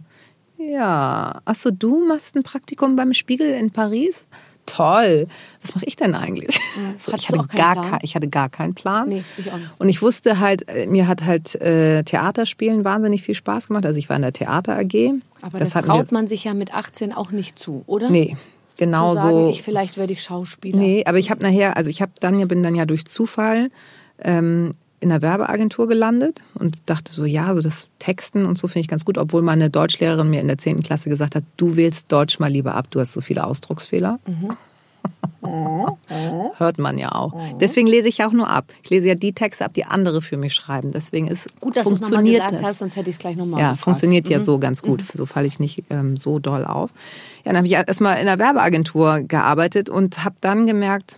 ja, 0.58 1.40
ach 1.46 1.56
so, 1.56 1.70
du 1.72 2.06
machst 2.08 2.36
ein 2.36 2.44
Praktikum 2.44 2.96
beim 2.96 3.14
Spiegel 3.14 3.50
in 3.54 3.72
Paris? 3.72 4.28
Toll. 4.68 5.26
Was 5.64 5.74
mache 5.74 5.86
ich 5.86 5.96
denn 5.96 6.14
eigentlich? 6.14 6.60
So, 7.00 7.12
Hattest 7.12 7.30
ich, 7.32 7.38
hatte 7.38 7.48
gar 7.56 7.76
kein, 7.90 8.00
ich 8.04 8.16
hatte 8.16 8.28
gar 8.28 8.50
keinen 8.50 8.74
Plan. 8.76 9.10
Nee, 9.10 9.24
ich 9.38 9.52
auch 9.52 9.58
nicht. 9.58 9.70
Und 9.80 9.90
ich 9.90 10.02
wusste 10.02 10.40
halt, 10.40 10.68
äh, 10.70 10.86
mir 10.88 11.08
hat 11.08 11.26
halt 11.26 11.56
äh, 11.56 12.04
Theaterspielen 12.04 12.84
wahnsinnig 12.84 13.24
viel 13.24 13.34
Spaß 13.36 13.68
gemacht. 13.68 13.86
Also 13.86 13.98
ich 14.00 14.10
war 14.10 14.16
in 14.16 14.22
der 14.22 14.34
Theater 14.34 14.78
AG. 14.78 15.14
Aber 15.42 15.58
das, 15.60 15.74
mir- 15.76 15.82
traut 15.84 16.12
man 16.12 16.28
sich 16.28 16.44
ja 16.44 16.54
mit 16.54 16.74
18 16.74 17.14
auch 17.14 17.32
nicht 17.32 17.58
zu, 17.60 17.84
oder? 17.88 18.10
Nee, 18.10 18.36
genau 18.78 19.10
Zu 19.10 19.16
sagen, 19.16 19.30
so. 19.46 19.50
ich, 19.50 19.62
vielleicht 19.64 19.98
werde 19.98 20.14
ich 20.14 20.22
Schauspieler. 20.24 20.78
Nee, 20.78 21.04
aber 21.06 21.18
ich 21.18 21.30
habe 21.32 21.44
nachher, 21.44 21.78
also 21.78 21.90
ich 21.90 22.02
habe 22.02 22.12
dann 22.20 22.40
ja 22.40 22.46
bin 22.46 22.64
dann 22.64 22.76
ja 22.76 22.86
durch 22.86 23.06
Zufall 23.06 23.70
ähm, 24.20 24.72
in 25.00 25.10
der 25.10 25.22
Werbeagentur 25.22 25.88
gelandet 25.88 26.42
und 26.56 26.76
dachte 26.88 27.14
so, 27.14 27.26
ja, 27.26 27.54
so 27.54 27.62
das 27.62 27.88
Texten 28.00 28.46
und 28.46 28.58
so 28.58 28.68
finde 28.68 28.80
ich 28.82 28.88
ganz 28.88 29.06
gut, 29.06 29.18
obwohl 29.18 29.42
meine 29.44 29.70
Deutschlehrerin 29.70 30.30
mir 30.30 30.42
in 30.42 30.48
der 30.48 30.58
10. 30.58 30.82
Klasse 30.82 31.10
gesagt 31.10 31.36
hat, 31.36 31.44
du 31.58 31.76
wählst 31.76 32.12
Deutsch 32.12 32.40
mal 32.40 32.52
lieber 32.52 32.74
ab, 32.76 32.88
du 32.90 33.00
hast 33.00 33.14
so 33.14 33.22
viele 33.22 33.44
Ausdrucksfehler. 33.46 34.20
Hört 36.58 36.80
man 36.80 36.98
ja 36.98 37.14
auch. 37.14 37.34
Deswegen 37.60 37.88
lese 37.88 38.08
ich 38.08 38.18
ja 38.18 38.28
auch 38.28 38.34
nur 38.34 38.50
ab. 38.50 38.66
Ich 38.84 38.90
lese 38.90 39.08
ja 39.08 39.16
die 39.16 39.34
Texte 39.34 39.64
ab, 39.66 39.74
die 39.74 39.86
andere 39.86 40.22
für 40.22 40.36
mich 40.38 40.54
schreiben. 40.54 40.92
Deswegen 40.92 41.28
ist 41.28 41.48
Gut, 41.62 41.78
dass 41.78 41.88
du 41.88 41.94
es 41.94 42.02
nochmal 42.02 42.18
funktioniert 42.20 42.44
gesagt 42.44 42.62
das. 42.64 42.70
hast, 42.70 42.80
sonst 42.80 42.96
hätte 42.98 43.10
ich 43.10 43.16
es 43.16 43.20
gleich 43.20 43.36
nochmal 43.38 43.60
Ja, 43.62 43.70
gefragt. 43.72 43.84
funktioniert 43.84 44.30
ja 44.30 44.40
so 44.40 44.60
ganz 44.60 44.82
gut. 44.82 45.04
So 45.14 45.26
falle 45.26 45.48
ich 45.48 45.60
nicht 45.60 45.84
ähm, 45.90 46.18
so 46.18 46.40
doll 46.40 46.66
auf. 46.66 46.90
Ja, 47.46 47.52
dann 47.54 47.58
habe 47.58 47.68
ich 47.68 47.74
erstmal 47.74 48.18
in 48.20 48.26
der 48.26 48.40
Werbeagentur 48.40 49.22
gearbeitet 49.22 49.90
und 49.90 50.24
habe 50.26 50.36
dann 50.42 50.68
gemerkt, 50.68 51.18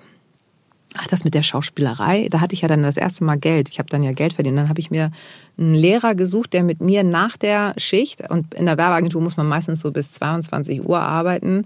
ach, 0.98 1.08
das 1.08 1.24
mit 1.24 1.34
der 1.34 1.44
Schauspielerei, 1.44 2.28
da 2.32 2.42
hatte 2.42 2.54
ich 2.54 2.62
ja 2.62 2.68
dann 2.68 2.84
das 2.84 2.98
erste 2.98 3.24
Mal 3.24 3.38
Geld. 3.38 3.70
Ich 3.70 3.80
habe 3.80 3.90
dann 3.90 4.04
ja 4.04 4.12
Geld 4.12 4.34
verdient. 4.34 4.58
Dann 4.58 4.70
habe 4.70 4.80
ich 4.80 4.90
mir 4.92 5.12
einen 5.58 5.76
Lehrer 5.76 6.16
gesucht, 6.16 6.54
der 6.54 6.64
mit 6.64 6.82
mir 6.82 7.04
nach 7.04 7.38
der 7.38 7.74
Schicht, 7.78 8.30
und 8.30 8.54
in 8.54 8.66
der 8.66 8.78
Werbeagentur 8.78 9.22
muss 9.22 9.38
man 9.38 9.48
meistens 9.48 9.82
so 9.82 9.92
bis 9.92 10.12
22 10.14 10.84
Uhr 10.88 11.00
arbeiten, 11.00 11.66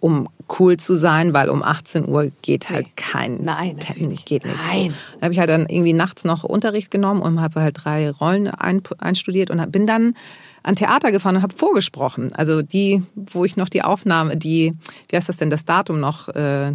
um 0.00 0.28
cool 0.58 0.76
zu 0.76 0.94
sein, 0.94 1.32
weil 1.34 1.48
um 1.48 1.62
18 1.62 2.06
Uhr 2.08 2.30
geht 2.42 2.68
halt 2.70 2.86
Nee. 2.86 2.92
kein 2.96 3.44
Nein, 3.44 3.76
natürlich 3.76 4.08
nicht. 4.08 4.26
geht 4.26 4.44
nicht. 4.44 4.56
Nein. 4.72 4.90
So. 4.90 4.96
Da 5.18 5.24
habe 5.24 5.32
ich 5.32 5.38
halt 5.40 5.48
dann 5.48 5.66
irgendwie 5.68 5.92
nachts 5.94 6.24
noch 6.24 6.44
Unterricht 6.44 6.90
genommen 6.90 7.22
und 7.22 7.40
habe 7.40 7.60
halt 7.60 7.76
drei 7.84 8.10
Rollen 8.10 8.46
ein, 8.48 8.82
einstudiert 8.98 9.50
und 9.50 9.72
bin 9.72 9.86
dann 9.86 10.14
an 10.62 10.76
Theater 10.76 11.12
gefahren 11.12 11.36
und 11.36 11.42
habe 11.42 11.56
vorgesprochen. 11.56 12.32
Also 12.34 12.62
die, 12.62 13.02
wo 13.14 13.44
ich 13.44 13.56
noch 13.56 13.68
die 13.68 13.82
Aufnahme, 13.82 14.36
die, 14.36 14.74
wie 15.08 15.16
heißt 15.16 15.28
das 15.28 15.38
denn, 15.38 15.50
das 15.50 15.64
Datum 15.64 15.98
noch, 15.98 16.28
äh, 16.28 16.72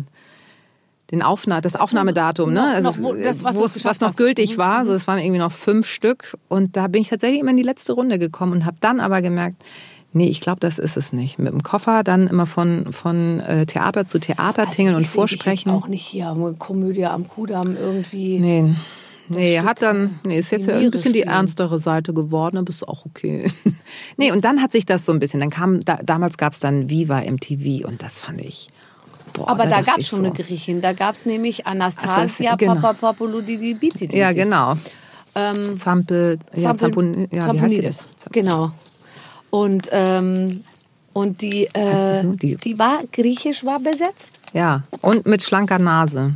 den 1.12 1.22
Aufna 1.22 1.62
das 1.62 1.76
Aufnahmedatum, 1.76 2.53
ne? 2.53 2.64
Also 2.64 2.89
noch 2.89 2.99
wo- 3.03 3.14
das, 3.14 3.43
was 3.43 3.57
geschafft 3.57 3.86
was 3.86 3.99
noch 4.01 4.09
hast. 4.09 4.20
Mhm. 4.20 4.24
gültig 4.26 4.57
war. 4.57 4.78
Also 4.80 4.93
es 4.93 5.07
waren 5.07 5.20
irgendwie 5.20 5.39
noch 5.39 5.51
fünf 5.51 5.88
Stück 5.88 6.38
und 6.47 6.78
da 6.78 6.88
bin 6.88 7.01
ich 7.01 7.09
tatsächlich 7.09 7.41
immer 7.41 7.51
in 7.51 7.57
die 7.57 7.64
letzte 7.64 7.93
Runde 7.93 8.18
gekommen 8.20 8.53
und 8.53 8.66
habe 8.66 8.78
dann 8.80 8.99
aber 8.99 9.22
gemerkt, 9.22 9.57
nee, 10.14 10.28
ich 10.30 10.41
glaube, 10.41 10.59
das 10.59 10.80
ist 10.80 10.97
es 10.97 11.14
nicht. 11.14 11.38
Mit 11.39 11.51
dem 11.53 11.64
Koffer 11.64 12.03
dann 12.03 12.28
immer 12.28 12.45
von 12.45 12.91
von 12.91 13.39
äh, 13.41 13.66
Theater 13.66 14.05
zu 14.05 14.20
Theater 14.20 14.70
tingeln 14.70 14.95
und 14.95 15.01
Also 15.03 15.09
ich 15.12 15.16
vorsprechen. 15.16 15.72
Jetzt 15.74 15.84
auch 15.84 15.88
nicht 15.88 16.05
hier, 16.05 16.36
Komödie 16.59 17.05
am 17.05 17.28
Kudamm 17.28 17.76
irgendwie. 17.78 18.39
Nee. 18.39 18.76
Nee, 19.30 19.53
er 19.55 19.64
hat 19.64 19.82
dann, 19.82 20.20
nee, 20.26 20.38
ist 20.38 20.51
jetzt 20.51 20.66
ja 20.68 20.76
ein 20.76 20.91
bisschen 20.91 21.14
die 21.14 21.20
spielen. 21.22 21.34
ernstere 21.34 21.80
Seite 21.80 22.14
geworden, 22.14 22.57
aber 22.57 22.68
ist 22.70 22.86
auch 22.86 23.05
okay. 23.05 23.49
nee, 24.18 24.30
und 24.34 24.43
dann 24.43 24.62
hat 24.62 24.74
sich 24.74 24.86
das 24.86 25.05
so 25.05 25.14
ein 25.14 25.20
bisschen, 25.20 25.39
dann 25.39 25.49
kam, 25.49 25.80
da, 25.86 25.99
damals 26.03 26.38
gab 26.38 26.51
es 26.51 26.59
dann 26.59 26.89
Viva 26.89 27.22
MTV 27.22 27.88
und 27.88 28.03
das 28.03 28.18
fand 28.20 28.41
ich, 28.41 28.68
boah, 29.34 29.50
Aber 29.50 29.64
da, 29.66 29.70
dachte 29.72 29.86
gab 29.86 29.98
es 30.00 30.08
schon 30.08 30.20
so, 30.20 30.26
eine 30.26 30.34
Griechin. 30.34 30.82
Da 30.82 30.94
gab 30.94 31.16
es 31.16 31.26
nämlich 31.26 31.66
Anastasia 31.68 32.56
genau. 32.56 32.76
Papapapoulidibitidis. 32.76 34.18
Ja, 34.18 34.32
genau. 34.32 34.76
Ähm, 35.36 35.78
Zampel, 35.78 36.40
ja, 36.56 36.76
Zampon, 36.76 37.28
ja, 37.32 37.32
wie 37.32 37.38
heißt 37.38 37.46
sie 37.46 37.46
Zamponides. 37.60 38.06
das? 38.16 38.32
Genau. 38.32 38.72
Und, 39.50 39.88
ähm, 39.92 40.64
und 41.14 41.42
die, 41.42 41.68
äh, 41.74 42.22
die 42.22 42.22
so? 42.28 42.34
Die- 42.34 42.56
die 42.58 42.80
war 42.80 43.00
griechisch 43.12 43.64
war 43.66 43.80
besetzt. 43.80 44.32
Ja, 44.54 44.84
und 45.02 45.26
mit 45.26 45.42
schlanker 45.42 45.80
Nase. 45.80 46.34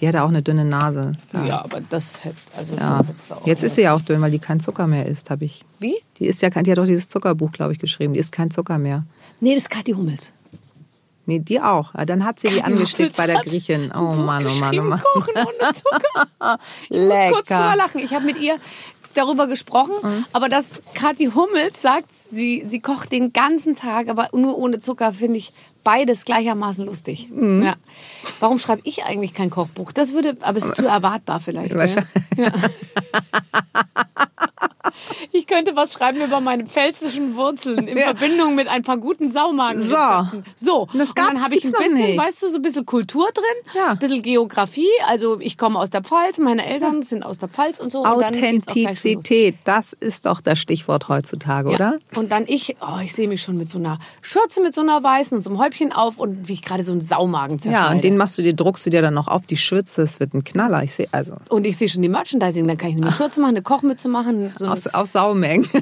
Die 0.00 0.08
hatte 0.08 0.22
auch 0.24 0.28
eine 0.28 0.42
dünne 0.42 0.64
Nase. 0.64 1.12
Ja, 1.46 1.62
aber 1.62 1.80
das 1.88 2.24
hätte, 2.24 2.36
also 2.56 2.74
Ja. 2.74 2.98
das 3.28 3.38
Jetzt 3.46 3.62
ist 3.62 3.76
sie 3.76 3.82
ja 3.82 3.94
auch 3.94 4.00
dünn, 4.00 4.20
weil 4.20 4.32
die 4.32 4.40
kein 4.40 4.58
Zucker 4.58 4.88
mehr 4.88 5.06
isst, 5.06 5.30
habe 5.30 5.44
ich. 5.44 5.64
Wie? 5.78 5.94
Die 6.18 6.26
ist 6.26 6.42
ja, 6.42 6.50
die 6.50 6.70
hat 6.70 6.78
doch 6.78 6.84
dieses 6.84 7.06
Zuckerbuch, 7.06 7.52
glaube 7.52 7.72
ich, 7.72 7.78
geschrieben. 7.78 8.12
Die 8.14 8.18
isst 8.18 8.32
kein 8.32 8.50
Zucker 8.50 8.78
mehr. 8.78 9.04
Nee, 9.40 9.54
das 9.54 9.64
ist 9.64 9.70
Kathi 9.70 9.92
Hummels. 9.92 10.32
Nee, 11.26 11.38
die 11.38 11.60
auch. 11.60 11.94
Ah, 11.94 12.04
Dann 12.04 12.24
hat 12.24 12.40
sie 12.40 12.48
die 12.48 12.62
angesteckt 12.62 13.16
bei 13.16 13.26
der 13.26 13.40
Griechin. 13.40 13.90
Oh 13.96 14.12
Mann, 14.14 14.46
oh 14.46 14.54
Mann, 14.60 14.78
oh 14.78 14.82
Mann. 14.82 15.00
Kochen 15.02 15.34
ohne 15.36 15.72
Zucker. 15.72 16.58
Ich 16.90 17.00
muss 17.08 17.18
kurz 17.32 17.48
drüber 17.48 17.76
lachen. 17.76 18.00
Ich 18.00 18.12
habe 18.14 18.24
mit 18.24 18.38
ihr 18.38 18.56
darüber 19.14 19.46
gesprochen, 19.46 19.94
Mhm. 20.02 20.24
aber 20.32 20.48
dass 20.48 20.80
Kathi 20.94 21.30
Hummels 21.34 21.80
sagt, 21.80 22.12
sie, 22.12 22.64
sie 22.66 22.80
kocht 22.80 23.12
den 23.12 23.32
ganzen 23.32 23.76
Tag, 23.76 24.08
aber 24.08 24.28
nur 24.32 24.58
ohne 24.58 24.80
Zucker, 24.80 25.12
finde 25.12 25.38
ich 25.38 25.52
beides 25.84 26.24
gleichermaßen 26.24 26.84
lustig. 26.84 27.28
Mhm. 27.30 27.62
Ja. 27.62 27.74
Warum 28.40 28.58
schreibe 28.58 28.80
ich 28.84 29.04
eigentlich 29.04 29.32
kein 29.32 29.50
Kochbuch? 29.50 29.92
Das 29.92 30.12
würde, 30.14 30.36
aber 30.40 30.58
es 30.58 30.64
ist 30.64 30.74
zu 30.76 30.86
erwartbar 30.86 31.38
vielleicht. 31.40 31.74
Wahrscheinlich. 31.76 32.10
Ja. 32.36 32.50
Ich 35.32 35.46
könnte 35.46 35.74
was 35.76 35.92
schreiben 35.92 36.20
über 36.20 36.40
meine 36.40 36.66
pfälzischen 36.66 37.36
Wurzeln 37.36 37.88
in 37.88 37.96
Ja. 37.98 38.04
Verbindung 38.14 38.54
mit 38.54 38.68
ein 38.68 38.82
paar 38.82 38.98
guten 38.98 39.28
Saumagen. 39.28 39.80
So. 39.80 39.96
So, 40.54 40.88
Das 40.92 41.08
und 41.10 41.18
dann 41.18 41.42
habe 41.42 41.54
ich 41.56 41.64
ein 41.64 41.72
bisschen, 41.72 41.94
nicht. 41.94 42.18
weißt 42.18 42.42
du, 42.42 42.48
so 42.48 42.56
ein 42.56 42.62
bisschen 42.62 42.86
Kultur 42.86 43.28
drin, 43.34 43.72
Ja. 43.74 43.90
ein 43.92 43.98
bisschen 43.98 44.22
Geografie. 44.22 44.86
Also 45.08 45.40
ich 45.40 45.58
komme 45.58 45.78
aus 45.78 45.90
der 45.90 46.02
Pfalz, 46.02 46.38
meine 46.38 46.64
Eltern 46.66 47.02
sind 47.02 47.22
aus 47.24 47.38
der 47.38 47.48
Pfalz 47.48 47.80
und 47.80 47.90
so. 47.90 48.00
Und. 48.00 48.06
Authentizität, 48.74 49.56
das 49.64 49.92
ist 49.92 50.26
doch 50.26 50.40
das 50.40 50.58
Stichwort 50.58 51.08
heutzutage, 51.08 51.70
Ja. 51.70 51.74
oder? 51.76 51.96
Und 52.16 52.30
dann 52.32 52.44
ich, 52.46 52.76
oh, 52.80 52.98
ich 53.02 53.14
sehe 53.14 53.28
mich 53.28 53.42
schon 53.42 53.56
mit 53.56 53.70
so 53.70 53.78
einer 53.78 53.98
Schürze, 54.22 54.60
mit 54.62 54.74
so 54.74 54.80
einer 54.80 55.02
weißen 55.02 55.36
und 55.36 55.42
so 55.42 55.50
einem 55.50 55.58
Häubchen 55.58 55.92
auf 55.92 56.18
und 56.18 56.48
wie 56.48 56.54
ich 56.54 56.62
gerade 56.62 56.84
so 56.84 56.92
einen 56.92 57.00
Saumagen 57.00 57.58
zerschneide. 57.58 57.84
Ja, 57.86 57.92
und 57.92 58.04
den 58.04 58.16
machst 58.16 58.38
du 58.38 58.42
dir, 58.42 58.54
druckst 58.54 58.86
du 58.86 58.90
dir 58.90 59.02
dann 59.02 59.14
noch 59.14 59.28
auf 59.28 59.46
die 59.46 59.56
Schürze, 59.56 60.02
es 60.02 60.20
wird 60.20 60.34
ein 60.34 60.44
Knaller. 60.44 60.82
Ich 60.82 60.94
sehe, 60.94 61.08
also, 61.12 61.34
und 61.48 61.66
ich 61.66 61.76
sehe 61.76 61.88
schon 61.88 62.02
die 62.02 62.08
Merchandising, 62.08 62.66
dann 62.66 62.76
kann 62.78 62.90
ich 62.90 62.96
eine 62.96 63.12
Schürze 63.12 63.40
machen, 63.40 63.50
eine 63.50 63.62
Kochmütze 63.62 64.08
machen. 64.08 64.52
So 64.56 64.66
eine, 64.66 64.74
aus, 64.88 64.94
auf 64.94 65.06
Saumengen. 65.08 65.68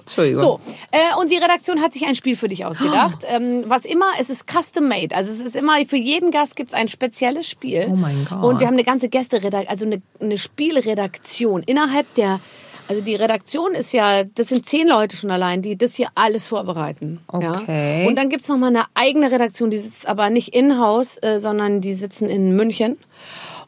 Entschuldigung. 0.00 0.42
So, 0.42 0.60
äh, 0.90 1.14
und 1.20 1.30
die 1.30 1.36
Redaktion 1.36 1.80
hat 1.80 1.92
sich 1.92 2.04
ein 2.04 2.14
Spiel 2.14 2.36
für 2.36 2.48
dich 2.48 2.64
ausgedacht. 2.64 3.24
Ähm, 3.26 3.64
was 3.66 3.84
immer, 3.84 4.12
es 4.18 4.30
ist 4.30 4.46
custom 4.50 4.88
made. 4.88 5.14
Also 5.14 5.30
es 5.32 5.40
ist 5.40 5.56
immer, 5.56 5.84
für 5.86 5.96
jeden 5.96 6.30
Gast 6.30 6.56
gibt 6.56 6.70
es 6.70 6.74
ein 6.74 6.88
spezielles 6.88 7.48
Spiel. 7.48 7.86
Oh 7.90 7.96
mein 7.96 8.26
Gott. 8.28 8.42
Und 8.42 8.60
wir 8.60 8.66
haben 8.66 8.74
eine 8.74 8.84
ganze 8.84 9.08
Gästeredaktion, 9.08 9.68
also 9.68 9.86
eine, 9.86 10.02
eine 10.20 10.38
Spielredaktion 10.38 11.62
innerhalb 11.62 12.12
der, 12.14 12.40
also 12.88 13.00
die 13.00 13.14
Redaktion 13.14 13.74
ist 13.74 13.92
ja, 13.92 14.24
das 14.24 14.48
sind 14.48 14.66
zehn 14.66 14.86
Leute 14.86 15.16
schon 15.16 15.30
allein, 15.30 15.62
die 15.62 15.76
das 15.76 15.94
hier 15.94 16.08
alles 16.14 16.48
vorbereiten. 16.48 17.20
Okay. 17.28 18.02
Ja? 18.02 18.08
Und 18.08 18.16
dann 18.16 18.28
gibt 18.28 18.42
es 18.42 18.48
nochmal 18.48 18.70
eine 18.70 18.84
eigene 18.94 19.30
Redaktion, 19.30 19.70
die 19.70 19.78
sitzt 19.78 20.06
aber 20.06 20.30
nicht 20.30 20.54
in-house, 20.54 21.18
äh, 21.22 21.38
sondern 21.38 21.80
die 21.80 21.92
sitzen 21.92 22.28
in 22.28 22.54
München. 22.54 22.98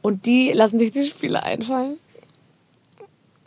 Und 0.05 0.27
die 0.27 0.53
lassen 0.53 0.79
sich 0.79 0.91
die 0.91 1.07
Spiele 1.07 1.43
einfallen. 1.43 1.97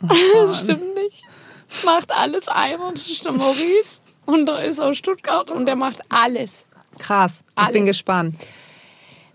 das 0.00 0.58
stimmt 0.58 0.92
nicht. 0.96 1.22
Das 1.68 1.84
macht 1.84 2.10
alles 2.10 2.48
einer. 2.48 2.90
Das 2.90 3.08
ist 3.08 3.24
der 3.24 3.30
Maurice. 3.30 4.00
Und 4.26 4.46
da 4.46 4.58
ist 4.58 4.80
aus 4.80 4.96
Stuttgart 4.96 5.52
und 5.52 5.66
der 5.66 5.76
macht 5.76 6.00
alles. 6.08 6.66
Krass, 6.98 7.44
ich 7.50 7.66
bin 7.68 7.82
Alles. 7.82 7.90
gespannt. 7.90 8.34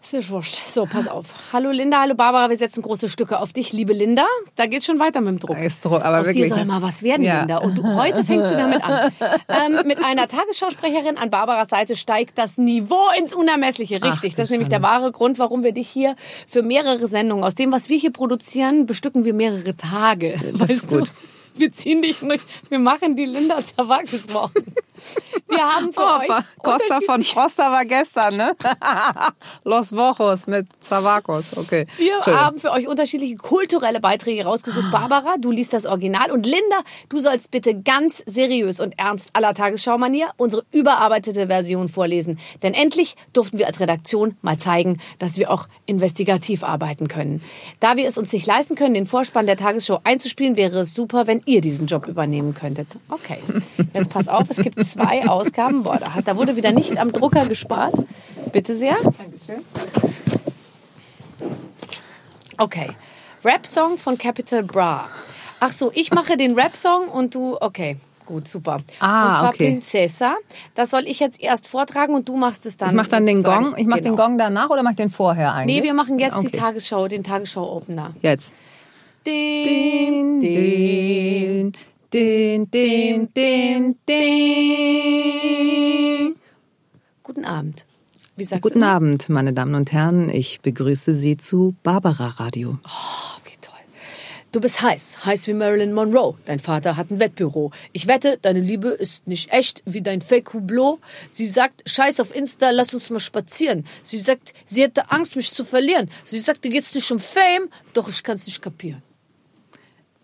Ist 0.04 0.12
ja 0.12 0.30
wurscht. 0.30 0.56
So, 0.68 0.86
pass 0.86 1.08
auf. 1.08 1.34
Hallo 1.54 1.72
Linda, 1.72 2.02
hallo 2.02 2.14
Barbara, 2.14 2.50
wir 2.50 2.58
setzen 2.58 2.82
große 2.82 3.08
Stücke 3.08 3.40
auf 3.40 3.54
dich, 3.54 3.72
liebe 3.72 3.94
Linda. 3.94 4.26
Da 4.58 4.66
geht's 4.66 4.86
schon 4.86 5.00
weiter 5.00 5.22
mit 5.22 5.30
dem 5.30 5.40
Druck. 5.40 5.58
Ist 5.58 5.86
Druck, 5.86 6.04
aber 6.04 6.20
Aus 6.20 6.28
wirklich. 6.28 6.50
dir 6.50 6.56
soll 6.56 6.66
mal 6.66 6.82
was 6.82 7.04
werden, 7.04 7.24
Ja. 7.24 7.40
Linda. 7.40 7.60
Und 7.60 7.78
du, 7.78 7.96
heute 7.96 8.26
fängst 8.26 8.52
du 8.52 8.56
damit 8.58 8.84
an. 8.84 9.12
Ähm, 9.48 9.86
mit 9.86 10.04
einer 10.04 10.28
Tagesschausprecherin 10.28 11.18
an 11.18 11.30
Barbaras 11.30 11.70
Seite 11.70 11.96
steigt 11.96 12.38
das 12.38 12.58
Niveau 12.58 13.00
ins 13.20 13.34
Unermessliche. 13.34 14.00
Ach, 14.02 14.14
Richtig. 14.14 14.32
du 14.32 14.38
das 14.38 14.48
ist 14.48 14.52
nämlich 14.52 14.70
der 14.70 14.82
wahre 14.82 15.12
Grund, 15.12 15.38
warum 15.40 15.64
wir 15.64 15.72
dich 15.72 15.88
hier 15.88 16.16
für 16.48 16.64
mehrere 16.64 17.08
Sendungen, 17.08 17.44
aus 17.44 17.56
dem, 17.56 17.72
was 17.72 17.88
wir 17.88 17.98
hier 17.98 18.12
produzieren, 18.12 18.86
bestücken 18.86 19.26
wir 19.26 19.34
mehrere 19.34 19.76
Tage. 19.76 20.36
Das 20.58 20.70
ist 20.70 20.90
gut. 20.90 21.10
Wir 21.56 21.72
ziehen 21.72 22.02
dich 22.02 22.20
durch. 22.20 22.42
Wir 22.70 22.80
machen 22.80 23.16
die 23.16 23.26
Linda 23.26 23.64
Zawakis 23.64 24.34
Wochen. 24.34 24.54
Wir 25.56 25.68
haben 25.68 25.94
für 25.94 26.02
Oh, 26.02 26.20
euch 26.20 26.44
Costa 26.64 27.00
von 27.06 27.24
Froster 27.24 27.72
war 27.72 27.86
gestern, 27.86 28.38
ne? 28.38 28.56
Los 29.64 29.92
Vojos 29.92 30.48
mit 30.48 30.68
Zavakos, 30.82 31.58
okay. 31.58 31.86
Wir 31.98 32.20
haben 32.26 32.60
für 32.60 32.72
euch 32.72 32.88
unterschiedliche 32.88 33.36
kulturelle 33.36 34.00
Beiträge 34.00 34.44
rausgesucht. 34.46 34.92
Barbara, 34.92 35.36
du 35.40 35.52
liest 35.52 35.74
das 35.74 35.86
Original. 35.86 36.32
Und 36.32 36.46
Linda, 36.46 36.82
du 37.10 37.20
sollst 37.20 37.52
bitte 37.52 37.80
ganz 37.82 38.24
seriös 38.26 38.80
und 38.80 38.98
ernst 38.98 39.30
aller 39.34 39.54
Tagesschau-Manier 39.54 40.30
unsere 40.38 40.64
überarbeitete 40.72 41.48
Version 41.48 41.88
vorlesen. 41.88 42.40
Denn 42.62 42.74
endlich 42.74 43.16
durften 43.34 43.60
wir 43.60 43.68
als 43.68 43.80
Redaktion 43.80 44.38
mal 44.42 44.58
zeigen, 44.58 45.00
dass 45.20 45.38
wir 45.38 45.52
auch 45.52 45.68
investigativ 45.86 46.64
arbeiten 46.64 47.08
können. 47.08 47.42
Da 47.80 47.98
wir 47.98 48.08
es 48.08 48.18
uns 48.18 48.34
nicht 48.34 48.46
leisten 48.46 48.76
können, 48.76 48.94
den 48.94 49.06
Vorspann 49.06 49.46
der 49.46 49.58
Tagesschau 49.58 50.00
einzuspielen, 50.04 50.58
wäre 50.58 50.80
es 50.80 50.94
super, 50.94 51.28
wenn 51.28 51.42
ihr 51.46 51.62
diesen 51.62 51.88
Job 51.88 52.08
übernehmen 52.08 52.54
könntet. 52.54 52.88
Okay, 53.10 53.40
jetzt 53.94 54.10
pass 54.10 54.28
auf, 54.28 54.50
es 54.50 54.58
gibt 54.58 54.84
zwei 54.84 55.26
Ausgaben. 55.28 55.43
Boah, 55.52 55.98
da, 55.98 56.14
hat, 56.14 56.28
da 56.28 56.38
wurde 56.38 56.56
wieder 56.56 56.72
nicht 56.72 56.98
am 56.98 57.12
Drucker 57.12 57.46
gespart. 57.46 57.94
Bitte 58.52 58.76
sehr. 58.76 58.98
Okay. 62.58 62.90
Rap-Song 63.44 63.98
von 63.98 64.18
Capital 64.18 64.64
Bra. 64.64 65.06
Ach 65.60 65.72
so, 65.72 65.92
ich 65.94 66.12
mache 66.12 66.38
den 66.38 66.58
Rap-Song 66.58 67.08
und 67.08 67.36
du, 67.36 67.58
okay. 67.60 67.98
Gut, 68.26 68.48
super. 68.48 68.78
Ah, 69.00 69.26
und 69.28 69.34
zwar 69.34 69.50
okay. 69.50 69.72
Princesa. 69.72 70.36
Das 70.76 70.92
soll 70.92 71.08
ich 71.08 71.20
jetzt 71.20 71.42
erst 71.42 71.68
vortragen 71.68 72.14
und 72.16 72.30
du 72.30 72.38
machst 72.38 72.66
es 72.66 72.78
dann. 72.78 72.90
Ich 72.90 72.96
mach 72.96 73.08
dann 73.08 73.26
den 73.26 73.38
sozusagen. 73.38 73.66
Gong. 73.72 73.78
Ich 73.78 73.86
mach 73.86 73.98
den 73.98 74.16
Genau. 74.16 74.28
Gong 74.28 74.38
danach 74.38 74.70
oder 74.70 74.82
mach 74.82 74.92
ich 74.92 74.96
den 74.98 75.10
vorher 75.10 75.54
eigentlich? 75.54 75.82
Nee, 75.82 75.84
wir 75.84 75.94
machen 75.94 76.20
jetzt 76.20 76.42
die 76.42 76.48
Okay. 76.48 76.58
Tagesschau, 76.58 77.08
den 77.10 77.24
Tagesschau-Opener. 77.24 78.14
Jetzt. 78.22 78.54
Den, 79.26 80.40
den. 80.40 80.42
den, 80.42 81.72
den, 82.14 82.70
den, 82.70 83.34
den, 83.34 83.96
den. 84.08 84.36
Guten 87.24 87.46
Abend. 87.46 87.88
Wie 88.36 88.44
sagst 88.44 88.62
Guten 88.62 88.82
du? 88.82 88.86
Abend, 88.86 89.30
meine 89.30 89.54
Damen 89.54 89.74
und 89.76 89.92
Herren. 89.92 90.30
Ich 90.30 90.62
begrüße 90.62 91.14
Sie 91.14 91.38
zu 91.38 91.76
Barbara 91.84 92.28
Radio. 92.28 92.78
Oh, 92.86 93.38
wie 93.46 93.58
toll. 93.62 93.80
Du 94.52 94.60
bist 94.62 94.82
heiß, 94.82 95.26
heiß 95.26 95.48
wie 95.48 95.54
Marilyn 95.54 95.94
Monroe. 95.94 96.36
Dein 96.46 96.60
Vater 96.60 96.98
hat 96.98 97.10
ein 97.10 97.20
Wettbüro. 97.20 97.72
Ich 97.94 98.08
wette, 98.08 98.38
deine 98.42 98.60
Liebe 98.60 98.90
ist 98.90 99.28
nicht 99.28 99.52
echt 99.52 99.82
wie 99.86 100.02
dein 100.02 100.22
Fake-Hublot. 100.22 101.00
Sie 101.32 101.48
sagt, 101.48 101.90
scheiß 101.90 102.20
auf 102.20 102.36
Insta, 102.36 102.70
lass 102.70 102.94
uns 102.94 103.10
mal 103.10 103.20
spazieren. 103.20 103.86
Sie 104.04 104.18
sagt, 104.18 104.54
sie 104.66 104.84
hätte 104.84 105.10
Angst, 105.12 105.36
mich 105.36 105.52
zu 105.52 105.64
verlieren. 105.64 106.12
Sie 106.26 106.40
sagt, 106.40 106.64
dir 106.64 106.70
geht's 106.70 106.94
nicht 106.94 107.12
um 107.12 107.20
Fame, 107.20 107.70
doch 107.94 108.08
ich 108.08 108.22
kann's 108.24 108.46
nicht 108.46 108.62
kapieren. 108.62 109.02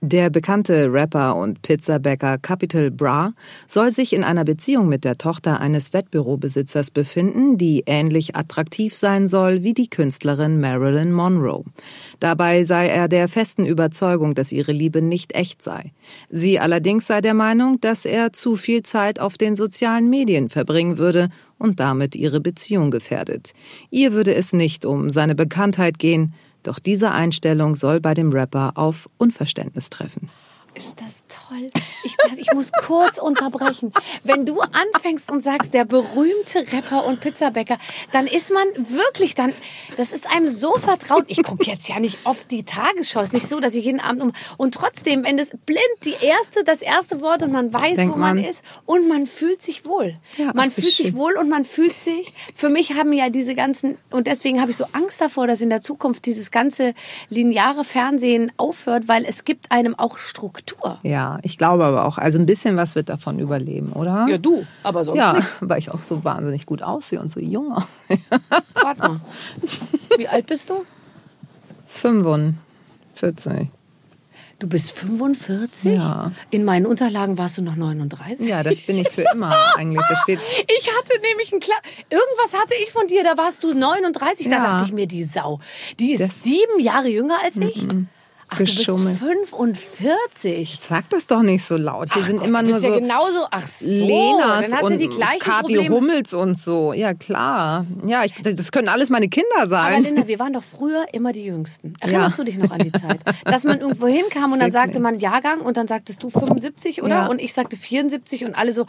Der 0.01 0.29
bekannte 0.29 0.93
Rapper 0.93 1.35
und 1.35 1.61
Pizzabäcker 1.61 2.37
Capital 2.37 2.89
Bra 2.89 3.33
soll 3.67 3.91
sich 3.91 4.13
in 4.13 4.23
einer 4.23 4.45
Beziehung 4.45 4.87
mit 4.87 5.03
der 5.03 5.17
Tochter 5.17 5.59
eines 5.59 5.91
Wettbürobesitzers 5.91 6.91
befinden, 6.91 7.57
die 7.57 7.83
ähnlich 7.85 8.33
attraktiv 8.33 8.95
sein 8.95 9.27
soll 9.27 9.63
wie 9.63 9.73
die 9.73 9.89
Künstlerin 9.89 10.61
Marilyn 10.61 11.11
Monroe. 11.11 11.65
Dabei 12.21 12.63
sei 12.63 12.87
er 12.87 13.09
der 13.09 13.27
festen 13.27 13.65
Überzeugung, 13.65 14.35
dass 14.35 14.53
ihre 14.53 14.71
Liebe 14.71 15.01
nicht 15.01 15.35
echt 15.35 15.61
sei. 15.61 15.91
Sie 16.29 16.61
allerdings 16.61 17.05
sei 17.05 17.19
der 17.19 17.33
Meinung, 17.33 17.81
dass 17.81 18.05
er 18.05 18.31
zu 18.31 18.55
viel 18.55 18.83
Zeit 18.83 19.19
auf 19.19 19.37
den 19.37 19.55
sozialen 19.55 20.09
Medien 20.09 20.47
verbringen 20.47 20.97
würde 20.97 21.27
und 21.57 21.81
damit 21.81 22.15
ihre 22.15 22.39
Beziehung 22.39 22.89
gefährdet. 22.89 23.51
Ihr 23.89 24.13
würde 24.13 24.33
es 24.33 24.53
nicht 24.53 24.85
um 24.85 25.09
seine 25.09 25.35
Bekanntheit 25.35 25.99
gehen, 25.99 26.33
doch 26.63 26.79
diese 26.79 27.11
Einstellung 27.11 27.75
soll 27.75 27.99
bei 27.99 28.13
dem 28.13 28.31
Rapper 28.31 28.73
auf 28.75 29.09
Unverständnis 29.17 29.89
treffen. 29.89 30.29
Ist 30.75 31.01
das 31.01 31.23
toll? 31.27 31.69
Ich, 32.03 32.15
ich 32.37 32.53
muss 32.53 32.71
kurz 32.71 33.17
unterbrechen. 33.17 33.91
Wenn 34.23 34.45
du 34.45 34.61
anfängst 34.61 35.29
und 35.31 35.41
sagst, 35.41 35.73
der 35.73 35.83
berühmte 35.83 36.59
Rapper 36.71 37.05
und 37.05 37.19
Pizzabäcker, 37.19 37.77
dann 38.13 38.27
ist 38.27 38.53
man 38.53 38.63
wirklich 38.77 39.33
dann, 39.33 39.51
das 39.97 40.11
ist 40.13 40.29
einem 40.33 40.47
so 40.47 40.75
vertraut. 40.77 41.25
Ich 41.27 41.43
gucke 41.43 41.65
jetzt 41.65 41.89
ja 41.89 41.99
nicht 41.99 42.19
oft 42.23 42.49
die 42.51 42.63
Tagesschau. 42.63 43.19
Es 43.21 43.29
ist 43.29 43.33
nicht 43.33 43.47
so, 43.49 43.59
dass 43.59 43.75
ich 43.75 43.83
jeden 43.85 43.99
Abend 43.99 44.21
um, 44.21 44.31
und 44.57 44.73
trotzdem, 44.73 45.23
wenn 45.25 45.35
das 45.37 45.49
blind 45.65 45.81
die 46.05 46.15
erste, 46.21 46.63
das 46.63 46.81
erste 46.81 47.19
Wort 47.19 47.43
und 47.43 47.51
man 47.51 47.73
weiß, 47.73 47.97
Denkt 47.97 48.13
wo 48.15 48.19
man, 48.19 48.37
man- 48.37 48.45
ist 48.45 48.63
und 48.85 49.07
man 49.09 49.27
fühlt 49.27 49.61
sich 49.61 49.85
wohl. 49.85 50.17
Ja, 50.37 50.51
man 50.53 50.71
fühlt 50.71 50.93
sich 50.95 51.07
schön. 51.07 51.15
wohl 51.15 51.35
und 51.35 51.49
man 51.49 51.65
fühlt 51.65 51.95
sich, 51.95 52.31
für 52.55 52.69
mich 52.69 52.93
haben 52.93 53.11
ja 53.11 53.29
diese 53.29 53.55
ganzen, 53.55 53.97
und 54.11 54.27
deswegen 54.27 54.61
habe 54.61 54.71
ich 54.71 54.77
so 54.77 54.85
Angst 54.93 55.19
davor, 55.19 55.47
dass 55.47 55.59
in 55.61 55.69
der 55.71 55.81
Zukunft 55.81 56.25
dieses 56.25 56.51
ganze 56.51 56.93
lineare 57.29 57.83
Fernsehen 57.83 58.51
aufhört, 58.55 59.07
weil 59.07 59.25
es 59.25 59.43
gibt 59.43 59.71
einem 59.71 59.95
auch 59.95 60.17
Struktur. 60.19 60.58
Ja, 61.03 61.39
ich 61.43 61.57
glaube 61.57 61.85
aber 61.85 62.05
auch, 62.05 62.17
also 62.17 62.37
ein 62.39 62.45
bisschen 62.45 62.77
was 62.77 62.95
wird 62.95 63.09
davon 63.09 63.39
überleben, 63.39 63.91
oder? 63.93 64.27
Ja, 64.29 64.37
du, 64.37 64.65
aber 64.83 65.03
sonst 65.03 65.17
Ja, 65.17 65.33
nichts. 65.33 65.59
weil 65.67 65.79
ich 65.79 65.89
auch 65.91 65.99
so 65.99 66.23
wahnsinnig 66.23 66.65
gut 66.65 66.81
aussehe 66.83 67.19
und 67.21 67.31
so 67.31 67.39
jung 67.39 67.71
aussehe. 67.73 68.19
Warte 68.73 69.01
mal. 69.07 69.21
Wie 70.17 70.27
alt 70.27 70.45
bist 70.45 70.69
du? 70.69 70.85
45. 71.87 73.67
Du 74.59 74.67
bist 74.67 74.91
45? 74.91 75.93
Ja. 75.95 76.31
In 76.49 76.65
meinen 76.65 76.85
Unterlagen 76.85 77.37
warst 77.37 77.57
du 77.57 77.61
noch 77.61 77.77
39? 77.77 78.49
Ja, 78.49 78.61
das 78.61 78.81
bin 78.81 78.97
ich 78.97 79.07
für 79.07 79.23
immer 79.33 79.55
eigentlich. 79.77 80.03
Das 80.09 80.19
steht. 80.21 80.39
Ich 80.79 80.87
hatte 80.97 81.13
nämlich 81.21 81.53
ein 81.53 81.59
klar. 81.61 81.77
Irgendwas 82.09 82.59
hatte 82.59 82.73
ich 82.83 82.91
von 82.91 83.07
dir, 83.07 83.23
da 83.23 83.37
warst 83.37 83.63
du 83.63 83.73
39. 83.73 84.49
Da 84.49 84.55
Ja. 84.57 84.63
dachte 84.63 84.85
ich 84.87 84.91
mir, 84.93 85.07
die 85.07 85.23
Sau. 85.23 85.59
Die 85.99 86.11
ist 86.11 86.19
Das- 86.21 86.43
sieben 86.43 86.79
Jahre 86.79 87.07
jünger 87.07 87.37
als 87.41 87.55
ich. 87.57 87.85
Ach, 88.51 88.57
Geschummelt. 88.57 89.21
du 89.21 89.27
bist 89.27 89.49
45. 89.51 90.79
Sag 90.81 91.09
das 91.09 91.27
doch 91.27 91.41
nicht 91.41 91.63
so 91.63 91.75
laut. 91.77 92.11
Hier 92.13 92.21
Ach 92.23 92.27
sind 92.27 92.37
Gott, 92.37 92.47
immer 92.47 92.63
du 92.63 92.69
nur 92.69 92.79
so 92.79 92.87
ja 92.87 92.99
genauso. 92.99 93.45
Ach 93.51 93.67
so, 93.67 93.85
Lenas 93.85 94.69
dann 94.69 94.77
hast 94.77 94.83
und 94.85 94.91
du 94.93 94.97
die 94.97 95.07
gleichen 95.07 95.39
Kathi 95.39 95.75
Probleme. 95.75 95.95
Hummels 95.95 96.33
und 96.33 96.59
so. 96.59 96.93
Ja, 96.93 97.13
klar. 97.13 97.85
Ja, 98.05 98.23
ich, 98.25 98.33
das 98.41 98.71
können 98.71 98.89
alles 98.89 99.09
meine 99.09 99.29
Kinder 99.29 99.47
Aber 99.57 99.67
sein. 99.67 100.03
Linda, 100.03 100.27
wir 100.27 100.39
waren 100.39 100.53
doch 100.53 100.63
früher 100.63 101.05
immer 101.13 101.31
die 101.31 101.45
Jüngsten. 101.45 101.93
Erinnerst 101.99 102.37
Ja. 102.37 102.43
du 102.43 102.51
dich 102.51 102.59
noch 102.59 102.71
an 102.71 102.79
die 102.79 102.91
Zeit? 102.91 103.19
Dass 103.45 103.63
man 103.63 103.79
irgendwo 103.81 104.07
hinkam 104.07 104.51
und 104.53 104.59
dann 104.59 104.71
sagte 104.71 104.99
man 104.99 105.19
Jahrgang 105.19 105.61
und 105.61 105.77
dann 105.77 105.87
sagtest 105.87 106.23
du 106.23 106.29
75, 106.29 107.03
oder? 107.03 107.09
Ja. 107.09 107.27
Und 107.27 107.39
ich 107.39 107.53
sagte 107.53 107.75
74 107.77 108.45
und 108.45 108.55
alle 108.55 108.73
so, 108.73 108.85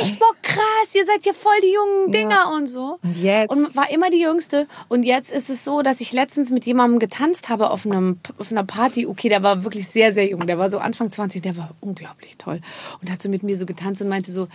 echt, 0.00 0.18
boah, 0.18 0.32
krass, 0.42 0.94
ihr 0.94 1.04
seid 1.04 1.24
ja 1.26 1.32
voll 1.32 1.52
die 1.62 1.72
jungen 1.72 2.12
Dinger 2.12 2.52
und 2.56 2.66
so. 2.66 2.98
Und 3.02 3.16
jetzt? 3.22 3.50
Und 3.50 3.76
war 3.76 3.90
immer 3.90 4.10
die 4.10 4.20
Jüngste. 4.20 4.66
Und 4.88 5.02
jetzt 5.02 5.30
ist 5.30 5.50
es 5.50 5.64
so, 5.64 5.82
dass 5.82 6.00
ich 6.00 6.12
letztens 6.12 6.50
mit 6.50 6.64
jemandem 6.64 6.98
getanzt 6.98 7.48
habe 7.48 7.70
auf, 7.70 7.84
einem, 7.86 8.18
auf 8.38 8.50
einer 8.50 8.64
Party. 8.70 9.06
Okay, 9.06 9.28
der 9.28 9.42
war 9.42 9.64
wirklich 9.64 9.88
sehr, 9.88 10.12
sehr 10.12 10.28
jung. 10.28 10.46
Der 10.46 10.56
war 10.56 10.68
so 10.68 10.78
Anfang 10.78 11.10
20, 11.10 11.42
der 11.42 11.56
war 11.56 11.74
unglaublich 11.80 12.36
toll. 12.38 12.60
Und 13.00 13.10
hat 13.10 13.20
so 13.20 13.28
mit 13.28 13.42
mir 13.42 13.56
so 13.56 13.66
getanzt 13.66 14.00
und 14.00 14.08
meinte 14.08 14.30
so, 14.30 14.46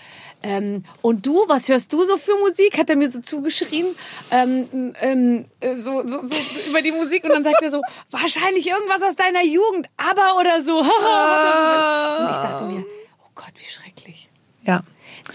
ähm, 0.41 0.86
und 1.01 1.26
du, 1.26 1.36
was 1.47 1.68
hörst 1.68 1.91
du 1.91 2.03
so 2.05 2.16
für 2.16 2.36
Musik? 2.39 2.78
Hat 2.78 2.89
er 2.89 2.95
mir 2.95 3.09
so 3.09 3.20
zugeschrien, 3.20 3.88
ähm, 4.32 4.95
ähm, 5.01 5.45
äh, 5.59 5.76
so, 5.76 6.07
so, 6.07 6.26
so 6.26 6.41
über 6.70 6.82
die 6.82 6.93
Musik. 6.93 7.26
Und 7.26 7.32
dann 7.32 7.43
sagt 7.43 7.61
er 7.61 7.70
so, 7.70 7.82
wahrscheinlich 8.09 8.66
irgendwas 8.66 9.03
aus 9.03 9.18
deiner 9.18 9.43
Jugend, 9.43 9.88
aber 9.97 10.39
oder 10.39 10.61
so. 10.61 10.80
und 10.80 10.86
ich 10.86 12.38
dachte 12.38 12.66
mir, 12.66 12.86
oh 13.20 13.32
Gott, 13.36 13.53
wie 13.57 13.70
schrecklich. 13.70 14.30
Ja. 14.63 14.84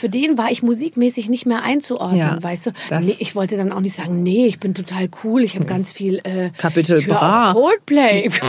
Für 0.01 0.09
den 0.09 0.39
war 0.39 0.51
ich 0.51 0.63
musikmäßig 0.63 1.29
nicht 1.29 1.45
mehr 1.45 1.63
einzuordnen, 1.63 2.19
Ja, 2.19 2.43
weißt 2.43 2.69
du? 2.69 2.71
Nee, 3.03 3.17
ich 3.19 3.35
wollte 3.37 3.59
dann 3.59 3.71
auch 3.71 3.81
nicht 3.81 3.95
sagen, 3.95 4.23
nee, 4.23 4.47
ich 4.47 4.59
bin 4.59 4.73
total 4.73 5.11
cool, 5.23 5.43
ich 5.45 5.57
habe 5.57 5.67
ganz 5.67 5.93
viel 5.93 6.21
äh, 6.25 6.49
Capital 6.57 7.01
ich 7.01 7.07
hör 7.07 7.17
Bra. 7.17 7.53
Coldplay. 7.53 8.31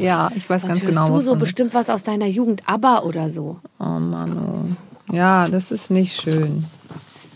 Ja, 0.00 0.30
ich 0.34 0.48
weiß 0.50 0.62
Was 0.64 0.68
ganz 0.68 0.82
hörst 0.82 0.98
genau. 0.98 1.08
du 1.08 1.20
so 1.20 1.36
bestimmt 1.36 1.74
was 1.74 1.88
aus 1.88 2.02
deiner 2.02 2.26
Jugend, 2.26 2.62
ABBA 2.66 3.02
oder 3.02 3.30
so? 3.30 3.58
Oh 3.78 3.84
Mann, 3.84 4.36
oh. 4.36 5.14
Ja, 5.14 5.46
das 5.48 5.70
ist 5.70 5.90
nicht 5.90 6.20
schön. 6.20 6.64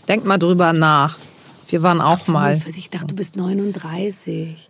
Denk 0.07 0.25
mal 0.25 0.37
drüber 0.37 0.73
nach. 0.73 1.17
Wir 1.69 1.81
waren 1.81 2.01
auch 2.01 2.27
mal. 2.27 2.55
45, 2.55 2.77
Ich 2.77 2.89
dachte, 2.89 3.07
du 3.07 3.15
bist 3.15 3.37
39. 3.37 4.68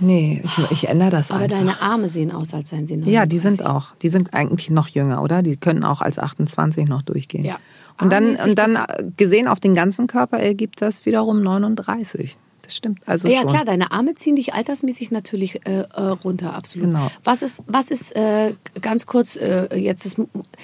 Nee, 0.00 0.42
ich, 0.44 0.70
ich 0.70 0.88
ändere 0.88 1.10
das 1.10 1.30
Aber 1.30 1.44
einfach. 1.44 1.58
deine 1.58 1.80
Arme 1.82 2.08
sehen 2.08 2.30
aus, 2.30 2.54
als 2.54 2.70
seien 2.70 2.86
sie 2.86 2.94
39. 2.96 3.12
Ja, 3.14 3.26
die 3.26 3.38
sind 3.38 3.64
auch. 3.66 3.94
Die 3.96 4.08
sind 4.08 4.32
eigentlich 4.34 4.70
noch 4.70 4.88
jünger, 4.88 5.22
oder? 5.22 5.42
Die 5.42 5.56
können 5.56 5.84
auch 5.84 6.00
als 6.00 6.18
28 6.18 6.88
noch 6.88 7.02
durchgehen. 7.02 7.44
Ja. 7.44 7.56
Und 8.00 8.12
dann, 8.12 8.36
und 8.36 8.54
dann 8.56 8.76
äh, 8.76 9.04
gesehen 9.16 9.48
auf 9.48 9.58
den 9.58 9.74
ganzen 9.74 10.06
Körper 10.06 10.38
ergibt 10.38 10.80
das 10.80 11.04
wiederum 11.04 11.42
39. 11.42 12.36
Das 12.62 12.76
stimmt. 12.76 13.00
Also 13.06 13.28
Ja, 13.28 13.40
schon. 13.40 13.48
klar, 13.48 13.64
deine 13.64 13.90
Arme 13.92 14.14
ziehen 14.14 14.36
dich 14.36 14.52
altersmäßig 14.54 15.10
natürlich 15.10 15.66
äh, 15.66 15.84
äh, 15.92 16.00
runter, 16.02 16.54
absolut. 16.54 16.88
Genau. 16.88 17.10
Was 17.24 17.42
ist, 17.42 17.62
was 17.66 17.90
ist 17.90 18.14
äh, 18.14 18.52
ganz 18.82 19.06
kurz, 19.06 19.36
äh, 19.36 19.74
jetzt 19.76 20.04
ist, 20.04 20.20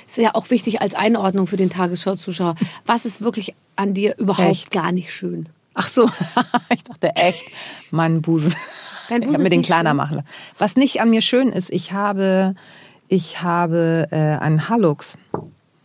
ist 0.07 0.19
ja 0.19 0.35
auch 0.35 0.51
wichtig 0.51 0.81
als 0.83 0.95
Einordnung 0.95 1.47
für 1.47 1.57
den 1.57 1.71
Tagesschau-Zuschauer, 1.71 2.57
was 2.85 3.05
ist 3.07 3.23
wirklich 3.23 3.55
an 3.75 3.95
dir 3.95 4.17
überhaupt 4.19 4.51
Echt? 4.51 4.71
gar 4.71 4.93
nicht 4.93 5.13
schön? 5.15 5.49
Ach 5.73 5.89
so, 5.89 6.09
ich 6.73 6.85
dachte 6.85 7.17
echt, 7.17 7.43
mein 7.91 8.21
Busen. 8.23 8.55
Dein 9.09 9.23
ich 9.23 9.29
habe 9.29 9.43
mir 9.43 9.51
den 9.51 9.63
kleiner 9.63 9.91
schön? 9.91 9.97
machen 9.97 10.17
lassen. 10.17 10.29
Was 10.59 10.77
nicht 10.77 11.01
an 11.01 11.11
mir 11.11 11.21
schön 11.21 11.49
ist, 11.49 11.71
ich 11.73 11.93
habe, 11.93 12.55
ich 13.09 13.43
habe 13.43 14.09
äh, 14.11 14.17
einen 14.17 14.69
Halux. 14.69 15.19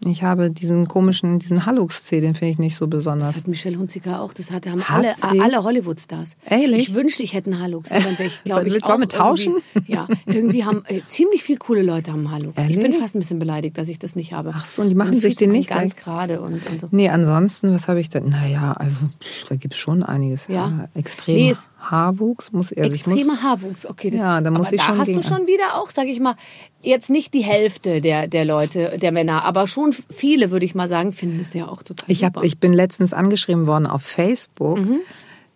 Ich 0.05 0.23
habe 0.23 0.49
diesen 0.49 0.87
komischen, 0.87 1.39
diesen 1.39 1.65
Hallux-C, 1.65 2.21
den 2.21 2.33
finde 2.33 2.51
ich 2.51 2.57
nicht 2.57 2.75
so 2.77 2.87
besonders. 2.87 3.27
Das 3.33 3.37
hat 3.39 3.47
Michelle 3.49 3.77
Hunziker 3.77 4.21
auch. 4.21 4.33
Das 4.33 4.49
hat, 4.49 4.65
haben 4.65 4.81
Hat 4.81 4.97
alle, 4.97 5.13
sie? 5.15 5.41
alle 5.41 5.61
Hollywood-Stars. 5.63 6.37
Ehrlich? 6.49 6.87
Ich 6.89 6.93
wünschte, 6.95 7.21
ich 7.23 7.33
hätte 7.33 7.51
einen 7.51 7.61
Hallux. 7.61 7.91
Und 7.91 8.05
dann 8.05 8.17
wäre 8.17 8.29
ich, 8.29 8.43
glaube 8.45 8.67
ich, 8.67 8.73
Wollen 8.75 8.83
auch 8.83 8.99
wir 8.99 9.07
tauschen? 9.09 9.55
irgendwie- 9.73 9.91
Ja, 9.93 10.07
irgendwie 10.25 10.63
haben 10.63 10.83
äh, 10.87 11.01
ziemlich 11.09 11.43
viele 11.43 11.59
coole 11.59 11.81
Leute 11.81 12.11
haben 12.13 12.31
Hallux. 12.31 12.53
Ich 12.63 12.67
bin 12.75 12.79
Ehrlich? 12.81 12.97
fast 12.99 13.15
ein 13.15 13.19
bisschen 13.19 13.39
beleidigt, 13.39 13.77
dass 13.77 13.89
ich 13.89 13.99
das 13.99 14.15
nicht 14.15 14.31
habe. 14.33 14.53
Ach 14.55 14.65
so, 14.65 14.83
und 14.83 14.89
die 14.89 14.95
machen 14.95 15.09
Meine 15.09 15.19
sich 15.21 15.35
den 15.35 15.51
nicht 15.51 15.69
ganz 15.69 15.95
weg? 15.95 16.03
gerade 16.03 16.39
und, 16.41 16.65
und 16.67 16.79
so. 16.81 16.87
Nee, 16.91 17.09
ansonsten, 17.09 17.73
was 17.73 17.87
habe 17.89 17.99
ich 17.99 18.07
denn? 18.09 18.29
Naja, 18.29 18.71
also 18.73 19.05
pff, 19.21 19.49
da 19.49 19.55
gibt 19.55 19.73
es 19.73 19.79
schon 19.79 20.03
einiges. 20.03 20.47
Ja. 20.47 20.87
extrem 20.95 21.35
Nee, 21.35 21.55
Haarwuchs 21.79 22.51
muss 22.51 22.71
also 22.73 22.93
ich 22.93 23.05
Extremer 23.05 23.41
Haarwuchs, 23.41 23.85
okay. 23.85 24.09
Das 24.11 24.21
Ja, 24.21 24.37
ist, 24.37 24.45
da 24.45 24.51
muss 24.51 24.67
aber 24.67 24.75
ich 24.75 24.81
da 24.81 24.85
schon 24.87 24.97
hast 24.99 25.07
du 25.15 25.21
schon 25.23 25.47
wieder 25.47 25.75
auch, 25.75 25.89
sage 25.89 26.09
ich 26.09 26.19
mal, 26.19 26.35
jetzt 26.81 27.09
nicht 27.09 27.33
die 27.33 27.41
Hälfte 27.41 27.99
der, 28.01 28.27
der 28.27 28.45
Leute, 28.45 28.97
der 29.01 29.11
Männer, 29.11 29.43
aber 29.43 29.65
schon 29.67 29.88
viele, 29.91 30.51
würde 30.51 30.65
ich 30.65 30.75
mal 30.75 30.87
sagen, 30.87 31.11
finden 31.11 31.39
es 31.39 31.53
ja 31.53 31.67
auch 31.67 31.83
total 31.83 32.09
Ich, 32.09 32.23
hab, 32.23 32.35
super. 32.35 32.45
ich 32.45 32.59
bin 32.59 32.73
letztens 32.73 33.13
angeschrieben 33.13 33.67
worden 33.67 33.87
auf 33.87 34.03
Facebook. 34.03 34.79
Mhm. 34.79 35.01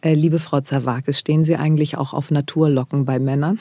Äh, 0.02 0.14
liebe 0.16 0.40
Frau 0.40 0.60
Zerwakis, 0.60 1.20
stehen 1.20 1.44
Sie 1.44 1.56
eigentlich 1.56 1.98
auch 1.98 2.14
auf 2.14 2.30
Naturlocken 2.32 3.06
bei 3.06 3.20
Männern? 3.20 3.60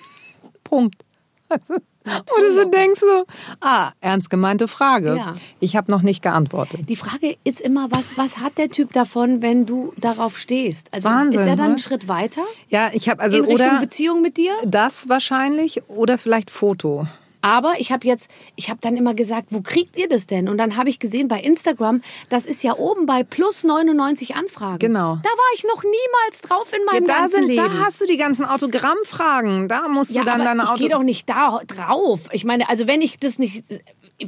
Punkt. 0.64 1.04
Wo 1.48 2.40
du 2.40 2.54
so 2.54 2.64
denkst 2.64 3.00
so, 3.00 3.24
ah, 3.60 3.92
ernst 4.00 4.30
gemeinte 4.30 4.68
Frage. 4.68 5.16
Ja. 5.16 5.34
Ich 5.60 5.76
habe 5.76 5.90
noch 5.90 6.02
nicht 6.02 6.22
geantwortet. 6.22 6.88
Die 6.88 6.96
Frage 6.96 7.36
ist 7.44 7.60
immer, 7.60 7.90
was, 7.90 8.16
was 8.16 8.38
hat 8.38 8.58
der 8.58 8.68
Typ 8.68 8.92
davon, 8.92 9.42
wenn 9.42 9.66
du 9.66 9.92
darauf 9.98 10.38
stehst? 10.38 10.92
Also 10.92 11.08
Wahnsinn, 11.08 11.40
ist 11.40 11.46
er 11.46 11.56
dann 11.56 11.66
einen 11.66 11.74
ne? 11.74 11.78
Schritt 11.78 12.08
weiter 12.08 12.42
Ja, 12.68 12.90
ich 12.92 13.08
habe 13.08 13.22
also 13.22 13.38
in 13.38 13.44
Richtung 13.44 13.66
oder 13.66 13.80
Beziehung 13.80 14.22
mit 14.22 14.36
dir? 14.36 14.52
das 14.64 15.08
wahrscheinlich 15.08 15.82
oder 15.88 16.18
vielleicht 16.18 16.50
Foto. 16.50 17.06
Aber 17.40 17.74
ich 17.78 17.92
habe 17.92 18.06
jetzt, 18.06 18.30
ich 18.56 18.68
habe 18.70 18.80
dann 18.80 18.96
immer 18.96 19.14
gesagt, 19.14 19.48
wo 19.50 19.60
kriegt 19.60 19.96
ihr 19.96 20.08
das 20.08 20.26
denn? 20.26 20.48
Und 20.48 20.58
dann 20.58 20.76
habe 20.76 20.88
ich 20.88 20.98
gesehen 20.98 21.28
bei 21.28 21.40
Instagram, 21.40 22.00
das 22.28 22.46
ist 22.46 22.62
ja 22.64 22.76
oben 22.76 23.06
bei 23.06 23.22
plus 23.22 23.64
99 23.64 24.34
Anfragen. 24.36 24.78
Genau. 24.78 25.16
Da 25.22 25.28
war 25.30 25.54
ich 25.54 25.64
noch 25.64 25.82
niemals 25.84 26.42
drauf 26.42 26.72
in 26.72 26.84
meinem 26.84 27.06
da, 27.06 27.14
ganzen 27.18 27.46
sind, 27.46 27.48
Leben. 27.48 27.64
da 27.78 27.84
hast 27.84 28.00
du 28.00 28.06
die 28.06 28.16
ganzen 28.16 28.44
Autogrammfragen. 28.44 29.68
Da 29.68 29.88
musst 29.88 30.14
ja, 30.14 30.22
du 30.22 30.26
dann 30.26 30.40
deine 30.44 30.62
ich 30.64 30.68
Auto. 30.68 30.80
gehe 30.80 30.88
doch 30.90 31.02
nicht 31.02 31.28
da 31.28 31.60
drauf. 31.66 32.28
Ich 32.32 32.44
meine, 32.44 32.68
also 32.68 32.86
wenn 32.86 33.02
ich 33.02 33.18
das 33.18 33.38
nicht, 33.38 33.64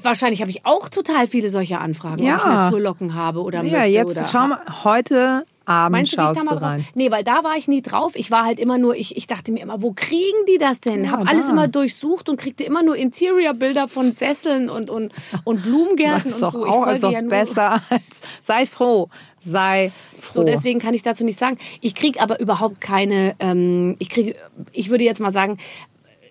wahrscheinlich 0.03 0.41
habe 0.41 0.51
ich 0.51 0.65
auch 0.67 0.89
total 0.89 1.27
viele 1.27 1.49
solche 1.49 1.79
Anfragen, 1.79 2.23
Ja. 2.23 2.35
ob 2.37 2.41
ich 2.41 2.47
Naturlocken 2.47 3.15
habe 3.15 3.41
oder 3.43 3.63
ja, 3.63 3.79
möchte 3.79 3.87
jetzt 3.89 4.11
oder 4.11 4.25
schau 4.25 4.47
mal, 4.49 4.61
heute 4.85 5.45
Abend 5.71 5.93
Meinst 5.99 6.13
du, 6.13 6.17
schaust 6.17 6.37
mal 6.37 6.43
du 6.43 6.49
drauf? 6.57 6.63
rein. 6.63 6.87
Nee, 6.95 7.11
weil 7.11 7.25
da 7.25 7.45
war 7.45 7.57
ich 7.57 7.69
nie 7.69 7.81
drauf. 7.81 8.13
Ich 8.17 8.31
war 8.31 8.45
halt 8.45 8.59
immer 8.59 8.77
nur, 8.77 8.97
ich, 8.97 9.17
ich 9.17 9.27
dachte 9.27 9.53
mir 9.53 9.61
immer, 9.63 9.83
wo 9.83 9.93
kriegen 9.95 10.45
die 10.49 10.59
das 10.59 10.81
denn? 10.81 11.05
Ja, 11.05 11.13
Hab 11.13 11.29
alles 11.29 11.47
da. 11.47 11.53
immer 11.53 11.69
durchsucht 11.69 12.29
und 12.29 12.37
kriegte 12.39 12.65
immer 12.65 12.83
nur 12.83 12.97
Interior-Bilder 12.97 13.89
von 13.89 14.11
Sesseln 14.13 14.69
und, 14.69 14.91
und, 14.91 15.13
und 15.45 15.63
Blumengärten 15.63 16.25
Das 16.25 16.35
ist 16.35 16.43
und 16.43 16.51
so. 16.53 16.65
Ich 16.67 16.73
auch 16.73 16.85
folge 16.85 17.11
ja 17.13 17.21
nur- 17.23 17.31
besser 17.31 17.73
als. 17.91 18.03
Sei 18.43 18.67
froh. 18.67 19.09
Sei 19.39 19.91
froh. 20.21 20.31
So, 20.33 20.45
deswegen 20.45 20.81
kann 20.81 20.93
ich 20.93 21.03
dazu 21.03 21.25
nicht 21.25 21.39
sagen. 21.39 21.57
Ich 21.81 21.95
kriege 21.95 22.21
aber 22.21 22.41
überhaupt 22.41 22.81
keine, 22.81 23.35
ähm, 23.39 23.97
ich 23.99 24.11
kriege, 24.11 24.35
ich 24.73 24.91
würde 24.91 25.05
jetzt 25.05 25.21
mal 25.21 25.31
sagen, 25.31 25.57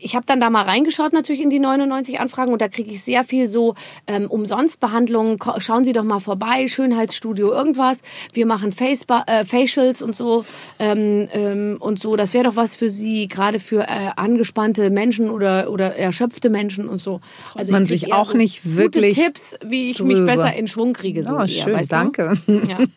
ich 0.02 0.16
habe 0.16 0.26
dann 0.26 0.40
da 0.40 0.50
mal 0.50 0.64
reingeschaut 0.64 1.14
natürlich 1.14 1.42
in 1.42 1.50
die 1.50 1.60
99 1.60 2.20
Anfragen 2.20 2.54
und 2.54 2.62
da 2.62 2.68
kriege 2.70 2.92
ich 2.92 3.04
sehr 3.04 3.24
viel 3.24 3.48
so 3.48 3.76
ähm, 4.08 4.28
Umsonstbehandlungen. 4.30 5.38
Schauen 5.58 5.84
Sie 5.84 5.94
doch 5.94 6.04
mal 6.04 6.20
vorbei, 6.20 6.68
Schönheitsstudio, 6.68 7.52
irgendwas. 7.52 8.02
Wir 8.34 8.46
machen 8.46 8.72
Face 8.72 9.06
äh, 9.28 9.44
Facials 9.46 10.02
und 10.02 10.16
so 10.16 10.46
ähm, 10.80 11.28
ähm, 11.34 11.78
und 11.80 12.00
so. 12.00 12.16
Das 12.16 12.34
wäre 12.34 12.46
doch 12.46 12.56
was 12.56 12.76
für 12.76 12.90
Sie, 12.90 13.28
gerade 13.28 13.60
für 13.60 13.82
äh, 13.84 14.12
angespannte 14.16 14.90
Menschen 14.90 15.30
oder 15.30 15.70
oder 15.72 15.96
erschöpfte 15.96 16.50
Menschen 16.50 16.88
und 16.88 17.00
so. 17.00 17.20
Also 17.56 17.72
man 17.72 17.86
sich 17.86 18.14
auch 18.14 18.32
so 18.32 18.38
nicht 18.38 18.64
gute 18.64 18.78
wirklich 18.78 19.16
Tipps, 19.16 19.56
wie 19.66 19.90
ich 19.92 20.02
mich 20.04 20.18
drüber. 20.18 20.32
besser 20.34 20.54
in 20.56 20.68
Schwung 20.68 20.94
kriege. 20.94 21.24
So 21.24 21.34
Oh, 21.36 21.40
eher, 21.42 21.48
schön, 21.48 21.74
weißt 21.74 21.92
du? 21.92 21.96
danke. 21.96 22.34
Ja. 22.48 22.78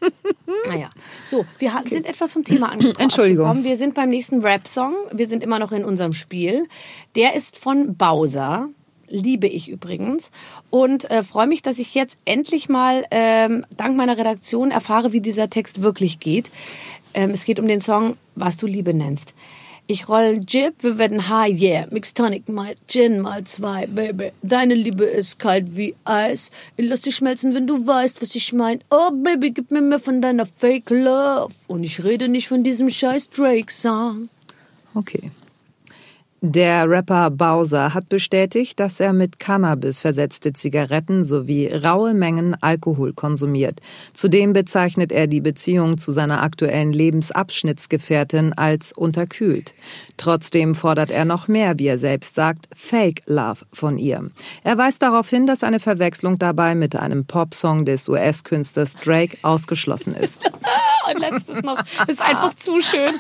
Naja, 0.68 0.90
so, 1.24 1.46
wir 1.58 1.72
ha- 1.72 1.82
sind 1.86 2.06
etwas 2.06 2.32
vom 2.34 2.44
Thema 2.44 2.70
angekommen. 2.70 2.94
Entschuldigung. 2.98 3.64
Wir 3.64 3.76
sind 3.76 3.94
beim 3.94 4.10
nächsten 4.10 4.42
Rap-Song. 4.42 4.94
Wir 5.10 5.26
sind 5.26 5.42
immer 5.42 5.58
noch 5.58 5.72
in 5.72 5.84
unserem 5.84 6.12
Spiel. 6.12 6.66
Der 7.14 7.34
ist 7.34 7.58
von 7.58 7.96
Bowser. 7.96 8.68
Liebe 9.08 9.46
ich 9.46 9.68
übrigens. 9.68 10.30
Und 10.70 11.10
äh, 11.10 11.22
freue 11.22 11.46
mich, 11.46 11.60
dass 11.60 11.78
ich 11.78 11.94
jetzt 11.94 12.18
endlich 12.24 12.68
mal 12.68 13.04
ähm, 13.10 13.66
dank 13.76 13.96
meiner 13.96 14.16
Redaktion 14.16 14.70
erfahre, 14.70 15.12
wie 15.12 15.20
dieser 15.20 15.50
Text 15.50 15.82
wirklich 15.82 16.18
geht. 16.18 16.50
Ähm, 17.14 17.30
es 17.30 17.44
geht 17.44 17.60
um 17.60 17.68
den 17.68 17.80
Song 17.80 18.16
Was 18.34 18.56
du 18.56 18.66
Liebe 18.66 18.94
nennst. 18.94 19.34
Ich 19.88 20.08
roll 20.08 20.40
Jib, 20.46 20.82
wir 20.82 20.96
werden 20.96 21.28
high, 21.28 21.60
yeah. 21.60 21.86
Mix 21.90 22.14
Tonic 22.14 22.48
mal 22.48 22.76
Gin 22.86 23.20
mal 23.20 23.42
zwei, 23.44 23.86
Baby. 23.86 24.30
Deine 24.40 24.74
Liebe 24.74 25.04
ist 25.04 25.40
kalt 25.40 25.76
wie 25.76 25.94
Eis. 26.04 26.50
Ich 26.76 26.88
lass 26.88 27.00
dich 27.00 27.16
schmelzen, 27.16 27.54
wenn 27.54 27.66
du 27.66 27.84
weißt, 27.84 28.22
was 28.22 28.34
ich 28.36 28.52
mein. 28.52 28.82
Oh, 28.90 29.10
Baby, 29.10 29.50
gib 29.50 29.72
mir 29.72 29.82
mehr 29.82 29.98
von 29.98 30.22
deiner 30.22 30.46
Fake 30.46 30.88
Love. 30.88 31.52
Und 31.66 31.82
ich 31.82 32.02
rede 32.04 32.28
nicht 32.28 32.46
von 32.46 32.62
diesem 32.62 32.88
scheiß 32.88 33.30
Drake-Song. 33.30 34.28
Okay. 34.94 35.30
Der 36.44 36.90
Rapper 36.90 37.30
Bowser 37.30 37.94
hat 37.94 38.08
bestätigt, 38.08 38.80
dass 38.80 38.98
er 38.98 39.12
mit 39.12 39.38
Cannabis 39.38 40.00
versetzte 40.00 40.52
Zigaretten 40.52 41.22
sowie 41.22 41.68
raue 41.68 42.14
Mengen 42.14 42.56
Alkohol 42.60 43.12
konsumiert. 43.12 43.78
Zudem 44.12 44.52
bezeichnet 44.52 45.12
er 45.12 45.28
die 45.28 45.40
Beziehung 45.40 45.98
zu 45.98 46.10
seiner 46.10 46.42
aktuellen 46.42 46.92
Lebensabschnittsgefährtin 46.92 48.54
als 48.54 48.92
unterkühlt. 48.92 49.72
Trotzdem 50.16 50.74
fordert 50.74 51.12
er 51.12 51.24
noch 51.24 51.46
mehr, 51.46 51.78
wie 51.78 51.86
er 51.86 51.98
selbst 51.98 52.34
sagt, 52.34 52.66
Fake 52.74 53.22
Love 53.26 53.64
von 53.72 53.98
ihr. 53.98 54.28
Er 54.64 54.76
weist 54.76 55.02
darauf 55.02 55.30
hin, 55.30 55.46
dass 55.46 55.62
eine 55.62 55.78
Verwechslung 55.78 56.40
dabei 56.40 56.74
mit 56.74 56.96
einem 56.96 57.24
Popsong 57.24 57.84
des 57.84 58.08
US-Künstlers 58.08 58.96
Drake 58.96 59.38
ausgeschlossen 59.42 60.16
ist. 60.16 60.50
Und 61.10 61.20
letztes 61.20 61.62
noch, 61.62 61.80
das 61.98 62.08
ist 62.08 62.22
einfach 62.22 62.54
zu 62.54 62.80
schön. 62.80 63.10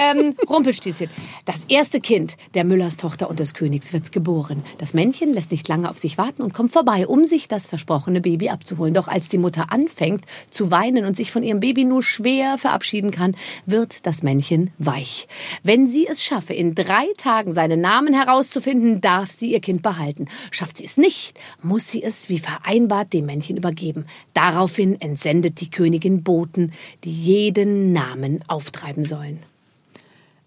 Ähm, 0.00 0.34
Rumpelstilzchen. 0.48 1.08
Das 1.44 1.64
erste 1.68 2.00
Kind 2.00 2.36
der 2.54 2.61
Müllers 2.64 2.96
Tochter 2.96 3.28
und 3.30 3.38
des 3.40 3.54
Königs 3.54 3.92
wird 3.92 4.12
geboren. 4.12 4.62
Das 4.78 4.94
Männchen 4.94 5.32
lässt 5.32 5.50
nicht 5.50 5.68
lange 5.68 5.88
auf 5.88 5.98
sich 5.98 6.18
warten 6.18 6.42
und 6.42 6.52
kommt 6.52 6.72
vorbei, 6.72 7.06
um 7.06 7.24
sich 7.24 7.48
das 7.48 7.66
versprochene 7.66 8.20
Baby 8.20 8.48
abzuholen. 8.48 8.94
Doch 8.94 9.08
als 9.08 9.28
die 9.28 9.38
Mutter 9.38 9.72
anfängt 9.72 10.24
zu 10.50 10.70
weinen 10.70 11.04
und 11.04 11.16
sich 11.16 11.30
von 11.30 11.42
ihrem 11.42 11.60
Baby 11.60 11.84
nur 11.84 12.02
schwer 12.02 12.58
verabschieden 12.58 13.10
kann, 13.10 13.36
wird 13.66 14.06
das 14.06 14.22
Männchen 14.22 14.70
weich. 14.78 15.28
Wenn 15.62 15.86
sie 15.86 16.06
es 16.06 16.22
schaffe, 16.22 16.54
in 16.54 16.74
drei 16.74 17.06
Tagen 17.16 17.52
seinen 17.52 17.80
Namen 17.80 18.14
herauszufinden, 18.14 19.00
darf 19.00 19.30
sie 19.30 19.52
ihr 19.52 19.60
Kind 19.60 19.82
behalten. 19.82 20.26
Schafft 20.50 20.78
sie 20.78 20.84
es 20.84 20.96
nicht, 20.96 21.38
muss 21.62 21.90
sie 21.90 22.02
es 22.02 22.28
wie 22.28 22.38
vereinbart 22.38 23.12
dem 23.12 23.26
Männchen 23.26 23.56
übergeben. 23.56 24.06
Daraufhin 24.34 25.00
entsendet 25.00 25.60
die 25.60 25.70
Königin 25.70 26.22
Boten, 26.22 26.72
die 27.04 27.12
jeden 27.12 27.92
Namen 27.92 28.44
auftreiben 28.48 29.04
sollen. 29.04 29.51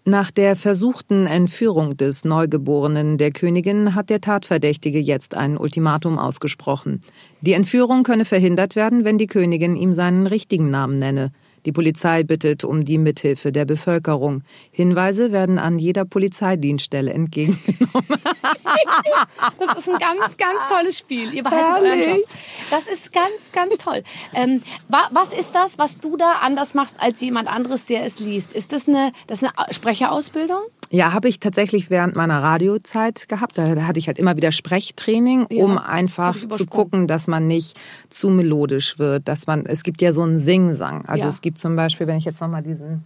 Nach 0.08 0.30
der 0.30 0.54
versuchten 0.54 1.26
Entführung 1.26 1.96
des 1.96 2.24
Neugeborenen 2.24 3.18
der 3.18 3.32
Königin 3.32 3.96
hat 3.96 4.08
der 4.08 4.20
Tatverdächtige 4.20 5.00
jetzt 5.00 5.34
ein 5.34 5.58
Ultimatum 5.58 6.16
ausgesprochen. 6.16 7.00
Die 7.40 7.54
Entführung 7.54 8.04
könne 8.04 8.24
verhindert 8.24 8.76
werden, 8.76 9.04
wenn 9.04 9.18
die 9.18 9.26
Königin 9.26 9.74
ihm 9.74 9.92
seinen 9.92 10.28
richtigen 10.28 10.70
Namen 10.70 11.00
nenne. 11.00 11.32
Die 11.66 11.72
Polizei 11.72 12.22
bittet 12.22 12.64
um 12.64 12.84
die 12.84 12.96
Mithilfe 12.96 13.50
der 13.52 13.64
Bevölkerung. 13.64 14.42
Hinweise 14.70 15.32
werden 15.32 15.58
an 15.58 15.78
jeder 15.78 16.04
Polizeidienststelle 16.04 17.12
entgegengenommen. 17.12 18.06
Das 19.58 19.78
ist 19.78 19.88
ein 19.88 19.98
ganz, 19.98 20.36
ganz 20.36 20.66
tolles 20.68 20.98
Spiel. 20.98 21.32
Ihr 21.34 21.42
behaltet 21.42 21.74
euren 21.74 21.84
Herrlich. 21.86 22.16
Job. 22.16 22.28
Das 22.70 22.86
ist 22.86 23.12
ganz, 23.12 23.52
ganz 23.52 23.78
toll. 23.78 24.02
Ähm, 24.34 24.62
wa 24.88 25.08
was 25.12 25.32
ist 25.32 25.54
das, 25.54 25.78
was 25.78 25.98
du 25.98 26.16
da 26.16 26.32
anders 26.42 26.74
machst 26.74 26.96
als 27.00 27.20
jemand 27.20 27.48
anderes, 27.48 27.86
der 27.86 28.04
es 28.04 28.20
liest? 28.20 28.52
Ist 28.52 28.72
das 28.72 28.88
eine, 28.88 29.12
das 29.26 29.42
eine 29.42 29.52
Sprecherausbildung? 29.70 30.60
Ja, 30.90 31.12
habe 31.12 31.28
ich 31.28 31.40
tatsächlich 31.40 31.90
während 31.90 32.14
meiner 32.14 32.42
Radiozeit 32.42 33.28
gehabt. 33.28 33.58
Da, 33.58 33.74
da 33.74 33.86
hatte 33.86 33.98
ich 33.98 34.06
halt 34.06 34.18
immer 34.18 34.36
wieder 34.36 34.52
Sprechtraining, 34.52 35.46
Ja, 35.50 35.64
um 35.64 35.78
einfach 35.78 36.36
zu 36.48 36.66
gucken, 36.66 37.08
dass 37.08 37.26
man 37.26 37.46
nicht 37.48 37.76
zu 38.08 38.30
melodisch 38.30 38.98
wird, 38.98 39.26
dass 39.26 39.46
man, 39.46 39.66
es 39.66 39.82
gibt 39.82 40.00
ja 40.00 40.12
so 40.12 40.22
einen 40.22 40.38
Singsang. 40.38 41.04
Also 41.06 41.24
Ja. 41.24 41.28
es 41.28 41.40
gibt 41.40 41.55
zum 41.56 41.76
Beispiel, 41.76 42.06
wenn 42.06 42.18
ich 42.18 42.24
jetzt 42.24 42.40
nochmal 42.40 42.62
diesen 42.62 43.04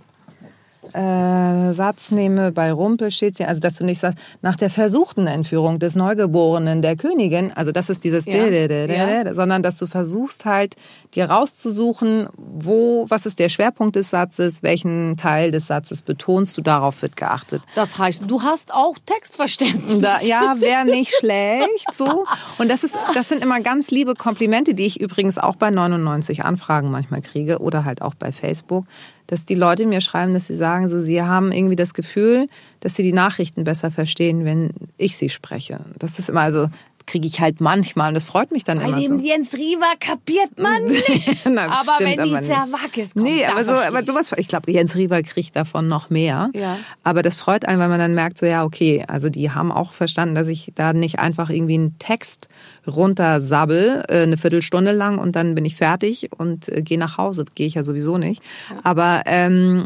äh, 0.95 1.72
Satz 1.72 2.11
nehme, 2.11 2.53
bei 2.53 2.72
Rumpel 2.72 3.11
steht 3.11 3.38
ja, 3.38 3.47
also 3.47 3.61
dass 3.61 3.76
du 3.76 3.84
nicht 3.84 3.99
sagst, 4.01 4.18
nach 4.43 4.57
der 4.57 4.70
versuchten 4.70 5.26
Entführung 5.26 5.78
des 5.78 5.95
Neugeborenen 5.95 6.82
der 6.82 6.97
Königin, 6.97 7.53
also 7.55 7.72
das 7.72 7.91
ist 7.91 8.05
dieses, 8.05 8.26
Ja. 8.26 8.34
Ja. 8.34 9.34
sondern 9.34 9.62
dass 9.62 9.78
du 9.78 9.86
versuchst 9.86 10.45
halt, 10.45 10.76
dir 11.14 11.28
rauszusuchen, 11.30 12.28
wo, 12.36 13.07
was 13.09 13.26
ist 13.26 13.38
der 13.38 13.49
Schwerpunkt 13.49 13.97
des 13.97 14.11
Satzes, 14.11 14.62
welchen 14.62 15.16
Teil 15.16 15.51
des 15.51 15.66
Satzes 15.66 16.03
betonst 16.03 16.57
du, 16.57 16.62
darauf 16.62 17.03
wird 17.03 17.16
geachtet. 17.16 17.62
Das 17.74 17.99
heißt, 17.99 18.24
du 18.26 18.43
hast 18.43 18.72
auch 18.72 18.97
Textverständnis. 19.07 20.01
Da, 20.01 20.20
ja, 20.20 20.57
wäre 20.61 20.84
nicht 20.84 21.12
schlecht, 21.18 21.93
so. 21.93 22.26
Und 22.59 22.70
das 22.70 22.84
ist, 22.84 22.97
das 23.14 23.28
sind 23.28 23.43
immer 23.43 23.61
ganz 23.61 23.91
liebe 23.91 24.14
Komplimente, 24.14 24.74
die 24.74 24.86
ich 24.86 25.01
übrigens 25.01 25.38
auch 25.38 25.57
bei 25.57 25.70
99 25.70 26.45
Anfragen 26.45 26.91
manchmal 26.91 27.22
kriege 27.22 27.59
oder 27.59 27.84
halt 27.84 28.03
auch 28.03 28.14
bei 28.14 28.32
Facebook, 28.32 28.84
dass 29.30 29.46
die 29.46 29.54
Leute 29.54 29.86
mir 29.86 30.00
schreiben, 30.00 30.32
dass 30.32 30.48
sie 30.48 30.56
sagen, 30.56 30.88
so, 30.88 30.98
sie 30.98 31.22
haben 31.22 31.52
irgendwie 31.52 31.76
das 31.76 31.94
Gefühl, 31.94 32.48
dass 32.80 32.96
sie 32.96 33.04
die 33.04 33.12
Nachrichten 33.12 33.62
besser 33.62 33.92
verstehen, 33.92 34.44
wenn 34.44 34.70
ich 34.96 35.16
sie 35.16 35.30
spreche. 35.30 35.78
Das 36.00 36.18
ist 36.18 36.28
immer 36.28 36.40
also 36.40 36.68
kriege 37.11 37.26
ich 37.26 37.40
halt 37.40 37.61
manchmal 37.61 38.08
und 38.08 38.14
das 38.14 38.24
freut 38.24 38.52
mich 38.52 38.62
dann 38.62 38.78
Bei 38.78 38.84
immer 38.84 39.00
dem 39.00 39.18
so. 39.18 39.24
Jens 39.26 39.54
Riewer 39.54 39.94
kapiert 39.98 40.58
man 40.58 40.84
nichts. 40.86 41.44
Na, 41.50 41.64
aber 41.64 41.94
stimmt 41.96 42.18
wenn 42.18 42.24
die. 42.24 42.46
Zerwakis 42.46 43.14
kommt, 43.14 43.26
Nee, 43.26 43.44
aber, 43.44 43.64
so, 43.64 43.72
aber 43.72 44.04
sowas, 44.04 44.32
ich 44.36 44.46
glaube, 44.46 44.70
Jens 44.70 44.94
Riewer 44.94 45.22
kriegt 45.22 45.56
davon 45.56 45.88
noch 45.88 46.08
mehr. 46.08 46.50
Ja. 46.54 46.78
Aber 47.02 47.22
das 47.22 47.36
freut 47.36 47.66
einen, 47.66 47.80
weil 47.80 47.88
man 47.88 47.98
dann 47.98 48.14
merkt, 48.14 48.38
so 48.38 48.46
ja, 48.46 48.64
okay, 48.64 49.04
also 49.08 49.28
die 49.28 49.50
haben 49.50 49.72
auch 49.72 49.92
verstanden, 49.92 50.36
dass 50.36 50.46
ich 50.46 50.72
da 50.76 50.92
nicht 50.92 51.18
einfach 51.18 51.50
irgendwie 51.50 51.74
einen 51.74 51.98
Text 51.98 52.48
runtersabbel, 52.86 54.04
äh, 54.08 54.22
eine 54.22 54.36
Viertelstunde 54.36 54.92
lang 54.92 55.18
und 55.18 55.34
dann 55.34 55.54
bin 55.56 55.64
ich 55.64 55.74
fertig 55.74 56.30
und 56.36 56.68
äh, 56.68 56.82
gehe 56.82 56.98
nach 56.98 57.18
Hause. 57.18 57.44
Gehe 57.54 57.66
ich 57.66 57.74
ja 57.74 57.82
sowieso 57.82 58.18
nicht. 58.18 58.40
Aber 58.84 59.22
ähm, 59.26 59.84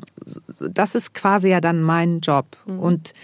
das 0.60 0.94
ist 0.94 1.14
quasi 1.14 1.48
ja 1.48 1.60
dann 1.60 1.82
mein 1.82 2.20
Job. 2.20 2.46
Mhm. 2.66 2.80
Und 2.80 3.14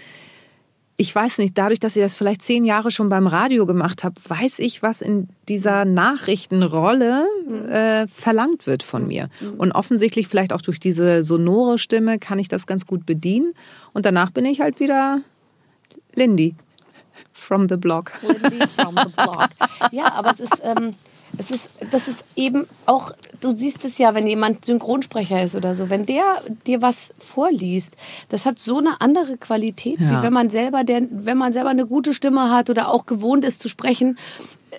ich 1.01 1.15
weiß 1.15 1.39
nicht, 1.39 1.57
dadurch, 1.57 1.79
dass 1.79 1.95
ich 1.95 2.03
das 2.03 2.15
vielleicht 2.15 2.43
zehn 2.43 2.63
Jahre 2.63 2.91
schon 2.91 3.09
beim 3.09 3.25
Radio 3.25 3.65
gemacht 3.65 4.03
habe, 4.03 4.13
weiß 4.27 4.59
ich, 4.59 4.83
was 4.83 5.01
in 5.01 5.29
dieser 5.49 5.83
Nachrichtenrolle 5.83 7.25
äh, 7.67 8.07
verlangt 8.07 8.67
wird 8.67 8.83
von 8.83 9.07
mir. 9.07 9.27
Und 9.57 9.71
offensichtlich 9.71 10.27
vielleicht 10.27 10.53
auch 10.53 10.61
durch 10.61 10.79
diese 10.79 11.23
sonore 11.23 11.79
Stimme 11.79 12.19
kann 12.19 12.37
ich 12.37 12.49
das 12.49 12.67
ganz 12.67 12.85
gut 12.85 13.07
bedienen. 13.07 13.53
Und 13.93 14.05
danach 14.05 14.29
bin 14.29 14.45
ich 14.45 14.61
halt 14.61 14.79
wieder 14.79 15.21
Lindy 16.13 16.53
from 17.33 17.67
the 17.67 17.77
block. 17.77 18.11
Lindy 18.21 18.67
from 18.67 18.95
the 18.95 19.11
block. 19.15 19.49
Ja, 19.91 20.13
aber 20.13 20.29
es 20.29 20.39
ist, 20.39 20.61
ähm, 20.63 20.93
es 21.41 21.51
ist, 21.51 21.69
das 21.89 22.07
ist 22.07 22.23
eben 22.35 22.67
auch, 22.85 23.11
du 23.41 23.51
siehst 23.51 23.83
es 23.83 23.97
ja, 23.97 24.13
wenn 24.13 24.27
jemand 24.27 24.63
Synchronsprecher 24.65 25.41
ist 25.43 25.55
oder 25.55 25.73
so, 25.75 25.89
wenn 25.89 26.05
der 26.05 26.23
dir 26.67 26.81
was 26.81 27.11
vorliest, 27.17 27.93
das 28.29 28.45
hat 28.45 28.59
so 28.59 28.77
eine 28.77 29.01
andere 29.01 29.37
Qualität, 29.37 29.99
Ja. 29.99 30.19
wie 30.19 30.23
wenn 30.23 30.33
man 30.33 30.49
selber, 30.49 30.83
der, 30.83 31.01
wenn 31.09 31.37
man 31.37 31.51
selber 31.51 31.69
eine 31.69 31.85
gute 31.87 32.13
Stimme 32.13 32.51
hat 32.51 32.69
oder 32.69 32.89
auch 32.89 33.05
gewohnt 33.07 33.43
ist 33.43 33.61
zu 33.61 33.69
sprechen. 33.69 34.17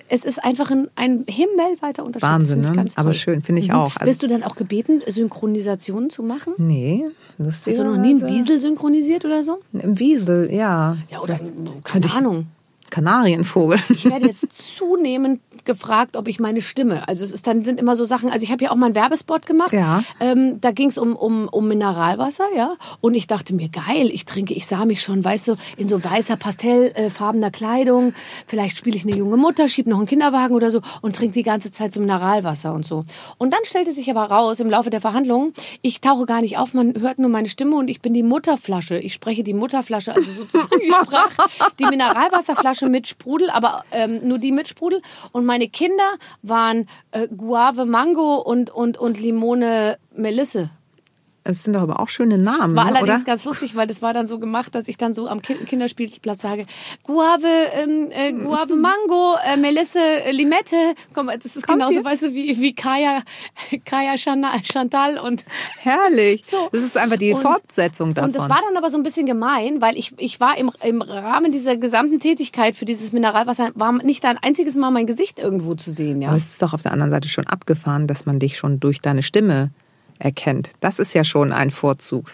Es 0.09 0.25
ist 0.25 0.43
einfach 0.43 0.71
ein, 0.71 0.87
ein 0.95 1.23
himmelweiter 1.27 2.03
Unterschied. 2.03 2.27
Wahnsinn, 2.27 2.61
ne? 2.61 2.85
Aber 2.95 3.13
schön, 3.13 3.43
finde 3.43 3.61
ich 3.61 3.67
Mhm. 3.69 3.75
auch. 3.75 3.95
Also- 3.97 4.05
Bist 4.05 4.23
du 4.23 4.27
dann 4.27 4.43
auch 4.43 4.55
gebeten, 4.55 5.01
Synchronisationen 5.05 6.09
zu 6.09 6.23
machen? 6.23 6.53
Nee, 6.57 7.05
Hast 7.43 7.67
du 7.67 7.83
noch 7.83 7.97
nie 7.97 8.11
einen 8.11 8.25
Wiesel 8.27 8.59
synchronisiert 8.61 9.25
oder 9.25 9.43
so? 9.43 9.59
Im 9.73 9.99
Wiesel, 9.99 10.51
ja. 10.51 10.97
Ja, 11.11 11.19
oder 11.19 11.39
keine 11.83 12.11
Ahnung. 12.13 12.47
Kanarienvogel. 12.93 13.79
Ich 13.89 14.05
werde 14.05 14.27
jetzt 14.27 14.53
zunehmend 14.53 15.41
gefragt, 15.65 16.15
ob 16.15 16.27
ich 16.27 16.39
meine 16.39 16.61
Stimme. 16.61 17.07
Also 17.07 17.23
es 17.23 17.31
ist 17.31 17.47
dann 17.47 17.63
sind 17.63 17.79
immer 17.79 17.95
so 17.95 18.05
Sachen. 18.05 18.29
Also 18.29 18.43
ich 18.43 18.51
habe 18.51 18.63
ja 18.63 18.71
auch 18.71 18.75
mal 18.75 18.87
einen 18.87 18.95
Werbespot 18.95 19.47
gemacht. 19.47 19.73
Ja. 19.73 20.03
Ähm, 20.19 20.61
da 20.61 20.71
ging 20.71 20.89
es 20.89 20.99
um, 20.99 21.15
um, 21.15 21.47
um 21.47 21.67
Mineralwasser, 21.67 22.45
ja. 22.55 22.75
Und 23.01 23.15
ich 23.15 23.25
dachte 23.25 23.55
mir, 23.55 23.69
geil, 23.69 24.11
ich 24.11 24.25
trinke, 24.25 24.53
ich 24.53 24.67
sah 24.67 24.85
mich 24.85 25.01
schon, 25.01 25.23
weißt 25.23 25.47
du, 25.47 25.55
in 25.77 25.87
so 25.87 26.03
weißer 26.03 26.37
pastellfarbener 26.37 27.49
Kleidung. 27.49 28.13
Vielleicht 28.45 28.77
spiele 28.77 28.95
ich 28.95 29.03
eine 29.05 29.15
junge 29.15 29.37
Mutter, 29.37 29.67
schieb 29.69 29.87
noch 29.87 29.97
einen 29.97 30.05
Kinderwagen 30.05 30.55
oder 30.55 30.69
so 30.69 30.81
und 31.01 31.15
trinke 31.15 31.33
die 31.33 31.43
ganze 31.43 31.71
Zeit 31.71 31.93
so 31.93 31.99
Mineralwasser 31.99 32.73
und 32.73 32.85
so. 32.85 33.05
Und 33.39 33.53
dann 33.53 33.61
stellte 33.63 33.91
sich 33.91 34.07
aber 34.11 34.25
raus 34.25 34.59
im 34.59 34.69
Laufe 34.69 34.91
der 34.91 35.01
Verhandlungen, 35.01 35.53
ich 35.81 35.99
tauche 35.99 36.27
gar 36.27 36.41
nicht 36.41 36.59
auf, 36.59 36.75
man 36.75 36.93
hört 36.99 37.17
nur 37.17 37.29
meine 37.29 37.49
Stimme 37.49 37.75
und 37.75 37.87
ich 37.87 38.01
bin 38.01 38.13
die 38.13 38.23
Mutterflasche. 38.23 38.99
Ich 38.99 39.13
spreche 39.13 39.43
die 39.43 39.53
Mutterflasche, 39.55 40.13
also 40.13 40.31
sozusagen, 40.31 40.81
ich 40.81 40.93
sprach 40.93 41.47
die 41.79 41.85
Mineralwasserflasche 41.85 42.82
mit 42.89 43.07
Sprudel, 43.07 43.49
aber 43.49 43.85
ähm, 43.91 44.27
nur 44.27 44.37
die 44.37 44.51
mit 44.51 44.67
Sprudel. 44.67 45.01
Und 45.31 45.45
meine 45.45 45.67
Kinder 45.67 46.17
waren 46.41 46.87
äh, 47.11 47.27
Guave 47.27 47.85
Mango 47.85 48.35
und, 48.35 48.69
und, 48.69 48.97
und 48.97 49.19
Limone 49.19 49.97
Melisse. 50.15 50.69
Es 51.45 51.63
sind 51.63 51.73
doch 51.73 51.81
aber 51.81 51.99
auch 51.99 52.07
schöne 52.07 52.37
Namen, 52.37 52.59
Das 52.61 52.75
war 52.75 52.85
allerdings 52.85 53.09
oder? 53.21 53.23
ganz 53.25 53.43
lustig, 53.43 53.75
weil 53.75 53.85
das 53.85 54.01
war 54.01 54.13
dann 54.13 54.27
so 54.27 54.39
gemacht, 54.39 54.73
dass 54.75 54.87
ich 54.87 54.95
dann 54.97 55.13
so 55.13 55.27
am 55.27 55.41
Kind 55.41 55.65
Kinderspielplatz 55.67 56.41
sage, 56.41 56.65
Guave, 57.03 57.47
ähm, 57.81 58.07
äh, 58.11 58.31
Guave 58.31 58.75
Mango, 58.75 59.35
äh, 59.45 59.57
Melisse, 59.57 59.99
äh, 59.99 60.31
Limette. 60.31 60.75
Komm, 61.13 61.27
das 61.27 61.45
ist 61.57 61.67
Kommt 61.67 61.79
genauso, 61.79 61.99
ihr? 61.99 62.05
weißt 62.05 62.23
du, 62.23 62.33
wie, 62.33 62.59
wie 62.61 62.73
Kaya, 62.73 63.21
Kaya 63.85 64.15
Chantal 64.17 65.17
und 65.17 65.43
Herrlich. 65.79 66.43
So. 66.49 66.69
Das 66.71 66.81
ist 66.81 66.97
einfach 66.97 67.17
die 67.17 67.33
Und- 67.33 67.41
Fortsetzung 67.41 68.13
davon. 68.13 68.29
Und 68.29 68.35
das 68.37 68.49
war 68.49 68.61
dann 68.65 68.77
aber 68.77 68.89
so 68.89 68.97
ein 68.97 69.03
bisschen 69.03 69.25
gemein, 69.25 69.81
weil 69.81 69.97
ich, 69.97 70.13
ich 70.17 70.39
war 70.39 70.57
im, 70.57 70.71
im 70.83 71.01
Rahmen 71.01 71.51
dieser 71.51 71.75
gesamten 71.75 72.19
Tätigkeit 72.19 72.75
für 72.75 72.85
dieses 72.85 73.11
Mineralwasser, 73.11 73.71
war 73.75 73.91
nicht 73.91 74.23
ein 74.25 74.37
einziges 74.41 74.75
Mal 74.75 74.91
mein 74.91 75.07
Gesicht 75.07 75.39
irgendwo 75.39 75.75
zu 75.75 75.91
sehen. 75.91 76.21
Ja. 76.21 76.29
Aber 76.29 76.37
es 76.37 76.45
ist 76.53 76.61
doch 76.61 76.73
auf 76.73 76.81
der 76.81 76.93
anderen 76.93 77.11
Seite 77.11 77.27
schon 77.27 77.47
abgefahren, 77.47 78.07
dass 78.07 78.25
man 78.25 78.39
dich 78.39 78.57
schon 78.57 78.79
durch 78.79 79.01
deine 79.01 79.23
Stimme 79.23 79.71
erkennt. 80.23 80.71
Das 80.79 80.99
ist 80.99 81.13
ja 81.13 81.23
schon 81.23 81.51
ein 81.51 81.69
Vorzug. 81.71 82.31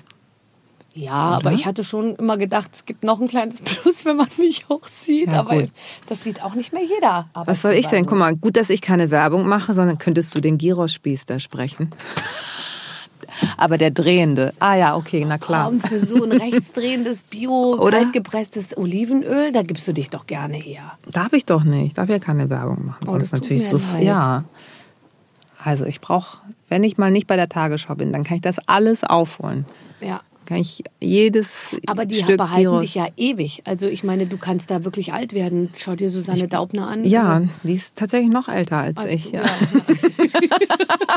Ja, 0.95 1.13
aber 1.13 1.53
ich 1.53 1.65
hatte 1.65 1.83
schon 1.83 2.15
immer 2.15 2.37
gedacht, 2.37 2.71
es 2.73 2.85
gibt 2.85 3.03
noch 3.03 3.21
ein 3.21 3.27
kleines 3.27 3.61
Plus, 3.63 4.05
wenn 4.05 4.17
man 4.17 4.27
mich 4.37 4.65
auch 4.69 4.83
sieht. 4.83 5.27
Ja, 5.31 5.39
aber 5.39 5.61
gut. 5.61 5.71
das 6.07 6.23
sieht 6.23 6.41
auch 6.41 6.55
nicht 6.55 6.73
mehr 6.73 6.83
jeder. 6.83 7.29
Was 7.33 7.61
soll 7.61 7.73
ich 7.73 7.87
denn? 7.87 8.05
Guck 8.05 8.17
mal, 8.17 8.35
gut, 8.35 8.57
dass 8.57 8.69
ich 8.69 8.81
keine 8.81 9.11
Werbung 9.11 9.47
mache, 9.47 9.73
sondern 9.73 9.97
könntest 9.97 10.35
du 10.35 10.41
den 10.41 10.57
Gyros-Spieß 10.57 11.25
da 11.25 11.39
sprechen. 11.39 11.91
Aber 13.57 13.77
der 13.77 13.91
Drehende. 13.91 14.53
Ah 14.59 14.75
ja, 14.75 14.95
okay, 14.97 15.23
na 15.25 15.37
klar. 15.37 15.65
Komm, 15.65 15.79
für 15.79 15.99
so 15.99 16.23
ein 16.23 16.31
rechtsdrehendes 16.41 17.23
Bio, 17.23 17.77
Oder? 17.79 17.99
kaltgepresstes 17.99 18.75
Olivenöl, 18.75 19.51
da 19.51 19.61
gibst 19.61 19.87
du 19.87 19.93
dich 19.93 20.09
doch 20.09 20.25
gerne 20.25 20.57
her. 20.57 20.97
Darf 21.11 21.31
ich 21.33 21.45
doch 21.45 21.63
nicht. 21.63 21.97
Darf 21.97 22.09
ja 22.09 22.19
keine 22.19 22.49
Werbung 22.49 22.87
machen. 22.87 23.05
Oh, 23.07 23.11
Sonst 23.11 23.31
natürlich 23.31 23.67
so. 23.67 23.79
leid. 23.93 24.03
Ja. 24.03 24.43
Also 25.61 25.85
ich 25.85 25.99
brauche, 25.99 26.39
wenn 26.69 26.83
ich 26.83 26.97
mal 26.97 27.11
nicht 27.11 27.27
bei 27.27 27.35
der 27.35 27.49
Tagesschau 27.49 27.95
bin, 27.95 28.13
dann 28.13 28.23
kann 28.23 28.35
ich 28.35 28.41
das 28.41 28.59
alles 28.67 29.03
aufholen. 29.03 29.65
Ja. 29.99 30.21
Kann 30.49 30.57
ich 30.57 30.83
jedes 30.99 31.75
Aber 31.85 32.05
die 32.05 32.15
Stück 32.15 32.37
behalten 32.37 32.63
Gyros. 32.63 32.81
dich 32.81 32.95
ja 32.95 33.07
ewig. 33.17 33.61
Also 33.65 33.85
ich 33.85 34.03
meine, 34.03 34.25
du 34.25 34.37
kannst 34.37 34.71
da 34.71 34.83
wirklich 34.83 35.13
alt 35.13 35.33
werden. 35.33 35.69
Schau 35.77 35.95
dir 35.95 36.09
Susanne 36.09 36.47
Daubner 36.47 36.87
an. 36.87 37.05
Ja, 37.05 37.43
die 37.63 37.73
ist 37.73 37.95
tatsächlich 37.95 38.31
noch 38.31 38.49
älter 38.49 38.77
als, 38.77 38.97
Als 38.97 39.13
ich. 39.13 39.31
du, 39.31 39.37
Ja. 39.37 39.43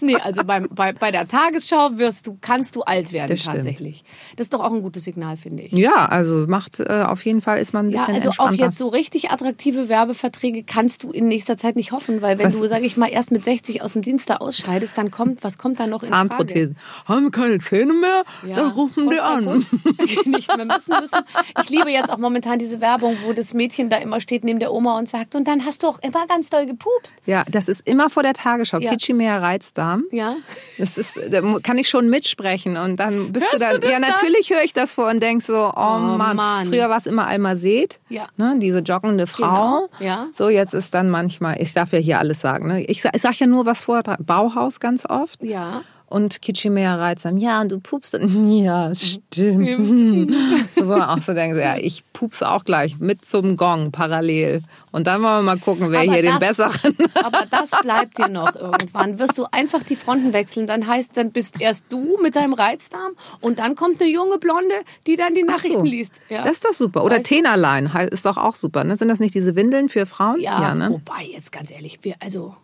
nee, 0.00 0.16
also 0.16 0.44
beim, 0.44 0.68
bei, 0.70 0.92
bei 0.92 1.10
der 1.10 1.28
Tagesschau 1.28 1.90
wirst 1.98 2.26
du, 2.26 2.36
kannst 2.40 2.76
du 2.76 2.82
alt 2.82 3.12
werden 3.12 3.36
Das 3.36 3.44
tatsächlich. 3.44 4.04
Das 4.36 4.46
ist 4.46 4.54
doch 4.54 4.60
auch 4.60 4.72
ein 4.72 4.82
gutes 4.82 5.04
Signal, 5.04 5.36
finde 5.36 5.62
ich. 5.64 5.72
ja, 5.72 6.06
also 6.06 6.46
macht 6.48 6.80
äh, 6.80 7.04
auf 7.06 7.24
jeden 7.24 7.40
Fall 7.42 7.58
ist 7.58 7.72
man 7.72 7.86
ein 7.86 7.90
Ja, 7.90 8.06
bisschen 8.06 8.14
also 8.26 8.30
auf 8.42 8.54
jetzt 8.54 8.78
so 8.78 8.88
richtig 8.88 9.30
attraktive 9.30 9.88
Werbeverträge 9.88 10.62
kannst 10.64 11.02
du 11.02 11.10
in 11.10 11.28
nächster 11.28 11.56
Zeit 11.56 11.76
nicht 11.76 11.92
hoffen, 11.92 12.22
weil 12.22 12.38
wenn 12.38 12.46
Was? 12.46 12.58
du, 12.60 12.66
sage 12.66 12.86
ich 12.86 12.96
mal, 12.96 13.08
erst 13.08 13.30
mit 13.30 13.44
60 13.44 13.82
aus 13.82 13.92
dem 13.94 14.02
Dienst 14.02 14.30
da 14.30 14.36
ausscheidest, 14.36 14.96
dann 14.98 15.10
kommt, 15.10 15.44
was 15.44 15.58
kommt 15.58 15.80
da 15.80 15.86
noch 15.86 16.02
in 16.02 16.08
Zahnprothesen. 16.08 16.76
Haben 17.06 17.24
wir 17.24 17.30
keine 17.30 17.58
Zähne 17.58 17.92
mehr? 17.92 18.21
Frage? 18.24 18.54
Dann 18.54 18.70
rufen 18.70 19.10
die 19.10 19.20
an. 19.20 19.44
Nicht 20.24 20.56
mehr 20.56 20.64
müssen 20.66 20.94
müssen. 21.00 21.20
Ich 21.62 21.70
liebe 21.70 21.90
jetzt 21.90 22.10
auch 22.10 22.18
momentan 22.18 22.58
diese 22.58 22.80
Werbung, 22.80 23.16
wo 23.24 23.32
das 23.32 23.54
Mädchen 23.54 23.90
da 23.90 23.96
immer 23.98 24.20
steht 24.20 24.44
neben 24.44 24.58
der 24.58 24.72
Oma 24.72 24.98
und 24.98 25.08
sagt, 25.08 25.34
und 25.34 25.46
dann 25.48 25.64
hast 25.64 25.82
du 25.82 25.88
auch 25.88 25.98
immer 26.02 26.26
ganz 26.26 26.50
doll 26.50 26.66
gepupst. 26.66 27.14
Ja, 27.26 27.44
das 27.50 27.68
ist 27.68 27.86
immer 27.86 28.10
vor 28.10 28.22
der 28.22 28.34
Tagesschau. 28.34 28.78
Ja. 28.78 28.90
Kitschimea 28.90 29.38
Reizdarm. 29.38 30.04
Ja. 30.10 30.36
Das 30.78 30.98
ist, 30.98 31.18
da 31.30 31.40
kann 31.62 31.78
ich 31.78 31.88
schon 31.88 32.08
mitsprechen 32.08 32.76
und 32.76 32.96
dann 32.96 33.32
bist 33.32 33.46
Hörst 33.46 33.62
du 33.62 33.66
dann. 33.66 33.80
du 33.80 33.90
ja, 33.90 33.98
natürlich 33.98 34.50
höre 34.50 34.62
ich 34.62 34.72
das 34.72 34.94
vor 34.94 35.08
und 35.08 35.22
denk 35.22 35.42
so, 35.42 35.72
oh, 35.74 35.98
Mann. 35.98 36.36
Mann. 36.36 36.66
Früher 36.66 36.88
war 36.88 36.98
es 36.98 37.06
immer 37.06 37.26
Alma 37.26 37.56
Seed, 37.56 38.00
Ja. 38.08 38.26
ne, 38.36 38.54
diese 38.58 38.78
joggende 38.80 39.26
Frau. 39.26 39.88
Genau, 39.88 39.88
ja. 40.00 40.26
So, 40.32 40.48
jetzt 40.48 40.74
ist 40.74 40.94
dann 40.94 41.10
manchmal, 41.10 41.60
ich 41.60 41.72
darf 41.74 41.92
ja 41.92 41.98
hier 41.98 42.18
alles 42.18 42.40
sagen, 42.40 42.68
ne? 42.68 42.84
Ich, 42.84 43.04
ich 43.04 43.22
sag 43.22 43.38
ja 43.38 43.46
nur 43.46 43.66
was 43.66 43.82
vor, 43.84 44.02
Bauhaus 44.20 44.80
ganz 44.80 45.06
oft. 45.08 45.42
Ja. 45.42 45.82
Und 46.12 46.42
Kitschimea 46.42 46.96
Reizdarm, 46.96 47.38
ja, 47.38 47.60
und 47.62 47.72
du 47.72 47.80
pupst. 47.80 48.18
Ja, 48.22 48.94
stimmt. 48.94 50.30
so, 50.74 50.82
wo 50.86 50.90
man 50.90 51.02
auch 51.02 51.18
so 51.22 51.32
denkt, 51.32 51.56
ja, 51.56 51.76
ich 51.76 52.04
pupse 52.12 52.48
auch 52.50 52.64
gleich 52.64 52.98
mit 52.98 53.24
zum 53.24 53.56
Gong 53.56 53.92
parallel. 53.92 54.62
Und 54.90 55.06
dann 55.06 55.22
wollen 55.22 55.38
wir 55.38 55.42
mal 55.54 55.58
gucken, 55.58 55.90
wer 55.90 56.00
Aber 56.02 56.12
hier 56.12 56.22
den 56.22 56.38
das- 56.38 56.56
besseren 56.58 56.96
Aber 57.14 57.44
das 57.50 57.70
bleibt 57.82 58.18
dir 58.18 58.28
noch 58.28 58.54
irgendwann. 58.54 59.18
Wirst 59.18 59.38
du 59.38 59.46
einfach 59.50 59.82
die 59.82 59.96
Fronten 59.96 60.32
wechseln, 60.32 60.66
dann 60.66 60.86
heißt, 60.86 61.16
dann 61.16 61.32
bist 61.32 61.60
erst 61.60 61.86
du 61.88 62.18
mit 62.22 62.36
deinem 62.36 62.52
Reizdarm 62.52 63.12
und 63.40 63.58
dann 63.58 63.74
kommt 63.74 64.00
eine 64.02 64.10
junge 64.10 64.38
Blonde, 64.38 64.74
die 65.06 65.16
dann 65.16 65.34
die 65.34 65.44
Ach 65.48 65.52
Nachrichten 65.56 65.80
so. 65.80 65.90
liest. 65.90 66.20
Ja. 66.28 66.42
Das 66.42 66.52
ist 66.52 66.64
doch 66.64 66.72
super. 66.74 67.04
Oder 67.04 67.16
Weißt? 67.16 67.26
Tenerlein 67.28 67.90
ist 68.10 68.26
doch 68.26 68.36
auch 68.36 68.54
super. 68.54 68.84
Ne? 68.84 68.96
Sind 68.96 69.08
das 69.08 69.18
nicht 69.20 69.34
diese 69.34 69.56
Windeln 69.56 69.88
für 69.88 70.04
Frauen? 70.06 70.40
ja, 70.40 70.74
ne? 70.74 70.90
wobei, 70.90 71.24
jetzt 71.32 71.52
ganz 71.52 71.70
ehrlich, 71.70 71.98
wir, 72.02 72.16
also 72.20 72.54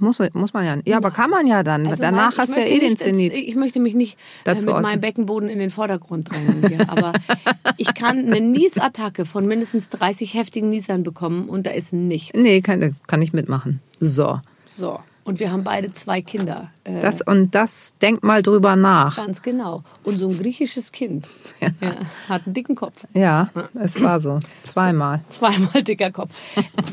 Muss, 0.00 0.18
man- 0.18 0.30
muss 0.34 0.52
man 0.52 0.64
ja. 0.64 0.76
Ja, 0.84 0.96
aber 0.98 1.10
kann 1.10 1.30
man 1.30 1.46
ja 1.46 1.62
dann. 1.62 1.86
Also 1.86 2.02
Danach 2.02 2.36
mein- 2.36 2.46
hast 2.46 2.56
du 2.56 2.60
ja 2.60 2.66
eh 2.66 2.78
den 2.78 2.96
Zenit. 2.96 3.32
Ich 3.34 3.54
möchte 3.56 3.80
mich 3.80 3.94
nicht 3.94 4.14
äh, 4.14 4.16
Dazu 4.44 4.66
mit 4.66 4.74
äußern. 4.74 4.82
meinem 4.82 5.00
Beckenboden 5.00 5.48
in 5.48 5.58
den 5.58 5.70
Vordergrund 5.70 6.30
drängen. 6.30 6.64
Hier. 6.68 6.80
Aber 6.90 7.12
ich 7.76 7.94
kann 7.94 8.18
eine 8.18 8.40
Niesattacke 8.40 9.24
von 9.24 9.46
mindestens 9.46 9.88
30 9.88 10.34
heftigen 10.34 10.68
Niesern 10.68 11.02
bekommen 11.02 11.48
und 11.48 11.66
da 11.66 11.70
ist 11.70 11.92
nichts. 11.92 12.32
Nee, 12.34 12.60
kann, 12.60 12.94
kann 13.06 13.22
ich 13.22 13.32
mitmachen. 13.32 13.80
So. 14.00 14.40
So. 14.68 15.00
Und 15.28 15.40
wir 15.40 15.52
haben 15.52 15.62
beide 15.62 15.92
zwei 15.92 16.22
Kinder. 16.22 16.70
Äh, 16.84 17.00
Das 17.00 17.20
und 17.20 17.54
das, 17.54 17.92
denk 18.00 18.24
mal 18.24 18.40
drüber 18.42 18.76
nach. 18.76 19.16
ganz 19.18 19.42
genau. 19.42 19.84
Und 20.02 20.16
so 20.16 20.26
ein 20.26 20.38
griechisches 20.38 20.90
Kind 20.90 21.28
ja, 21.60 21.68
hat 22.30 22.46
einen 22.46 22.54
dicken 22.54 22.74
Kopf. 22.74 23.04
Ja, 23.12 23.50
es 23.74 24.00
war 24.00 24.20
so. 24.20 24.38
Zweimal. 24.62 25.20
Zweimal 25.28 25.82
dicker 25.82 26.12
Kopf. 26.12 26.30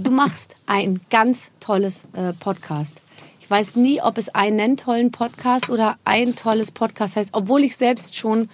Du 0.03 0.11
machst 0.11 0.57
ein 0.65 0.99
ganz 1.09 1.49
tolles 1.61 2.07
äh, 2.11 2.33
Podcast. 2.33 3.01
Ich 3.39 3.49
weiß 3.49 3.77
nie, 3.77 4.01
ob 4.01 4.17
es 4.17 4.27
einen 4.27 4.75
tollen 4.75 5.11
Podcast 5.11 5.69
oder 5.69 5.95
ein 6.03 6.35
tolles 6.35 6.71
Podcast 6.71 7.15
heißt, 7.15 7.29
obwohl 7.31 7.63
ich 7.63 7.77
selbst 7.77 8.17
schon 8.17 8.49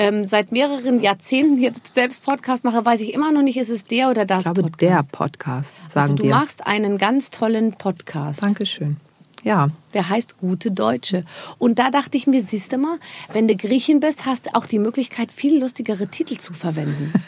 ähm, 0.00 0.26
seit 0.26 0.50
mehreren 0.50 1.00
Jahrzehnten 1.02 1.58
jetzt 1.60 1.92
selbst 1.92 2.24
Podcast 2.24 2.64
mache, 2.64 2.82
weiß 2.84 3.00
ich 3.02 3.12
immer 3.12 3.30
noch 3.32 3.42
nicht, 3.42 3.58
ist 3.58 3.68
es 3.68 3.84
der 3.84 4.08
oder 4.10 4.24
das 4.24 4.38
Ich 4.38 4.44
glaube, 4.44 4.62
Podcast. 4.62 4.80
der 4.82 5.16
Podcast, 5.16 5.76
sagen 5.88 6.02
also 6.04 6.14
du 6.14 6.22
wir. 6.24 6.30
machst 6.30 6.66
einen 6.66 6.96
ganz 6.96 7.28
tollen 7.30 7.72
Podcast. 7.72 8.42
Dankeschön. 8.42 8.96
Ja, 9.42 9.68
Der 9.94 10.08
heißt 10.10 10.36
Gute 10.38 10.70
Deutsche. 10.70 11.24
Und 11.58 11.78
da 11.78 11.90
dachte 11.90 12.16
ich 12.18 12.26
mir, 12.26 12.42
siehst 12.42 12.72
du 12.72 12.76
mal, 12.78 12.98
wenn 13.32 13.48
du 13.48 13.56
Griechin 13.56 13.98
bist, 14.00 14.26
hast 14.26 14.46
du 14.46 14.54
auch 14.54 14.66
die 14.66 14.78
Möglichkeit, 14.78 15.32
viel 15.32 15.58
lustigere 15.60 16.08
Titel 16.08 16.36
zu 16.36 16.52
verwenden. 16.52 17.12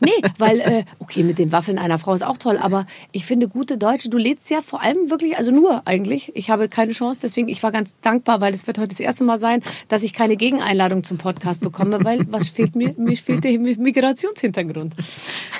nee, 0.00 0.10
weil, 0.38 0.60
äh, 0.60 0.84
okay, 0.98 1.22
mit 1.22 1.38
den 1.38 1.52
Waffeln 1.52 1.78
einer 1.78 1.98
Frau 1.98 2.14
ist 2.14 2.22
auch 2.22 2.38
toll, 2.38 2.58
aber 2.58 2.86
ich 3.12 3.24
finde 3.24 3.48
Gute 3.48 3.78
Deutsche, 3.78 4.08
du 4.10 4.18
lädst 4.18 4.50
ja 4.50 4.62
vor 4.62 4.82
allem 4.82 5.10
wirklich, 5.10 5.36
also 5.38 5.50
nur 5.50 5.82
eigentlich, 5.86 6.32
ich 6.34 6.50
habe 6.50 6.68
keine 6.68 6.92
Chance, 6.92 7.20
deswegen, 7.22 7.48
ich 7.48 7.62
war 7.62 7.72
ganz 7.72 7.94
dankbar, 8.00 8.40
weil 8.40 8.52
es 8.54 8.66
wird 8.66 8.78
heute 8.78 8.88
das 8.88 9.00
erste 9.00 9.24
Mal 9.24 9.38
sein, 9.38 9.62
dass 9.88 10.02
ich 10.02 10.12
keine 10.12 10.36
Gegeneinladung 10.36 11.04
zum 11.04 11.18
Podcast 11.18 11.60
bekomme, 11.60 12.02
weil 12.04 12.26
was 12.30 12.48
fehlt 12.48 12.76
mir? 12.76 12.94
Mir 12.96 13.16
fehlt 13.16 13.44
der 13.44 13.58
Migrationshintergrund. 13.58 14.94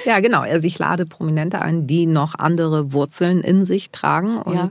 ja, 0.05 0.21
genau. 0.21 0.41
Also 0.41 0.67
ich 0.67 0.79
lade 0.79 1.07
Prominente 1.07 1.61
ein, 1.61 1.87
die 1.87 2.07
noch 2.07 2.35
andere 2.35 2.93
Wurzeln 2.93 3.41
in 3.41 3.65
sich 3.65 3.91
tragen 3.91 4.39
und 4.39 4.55
Ja. 4.55 4.69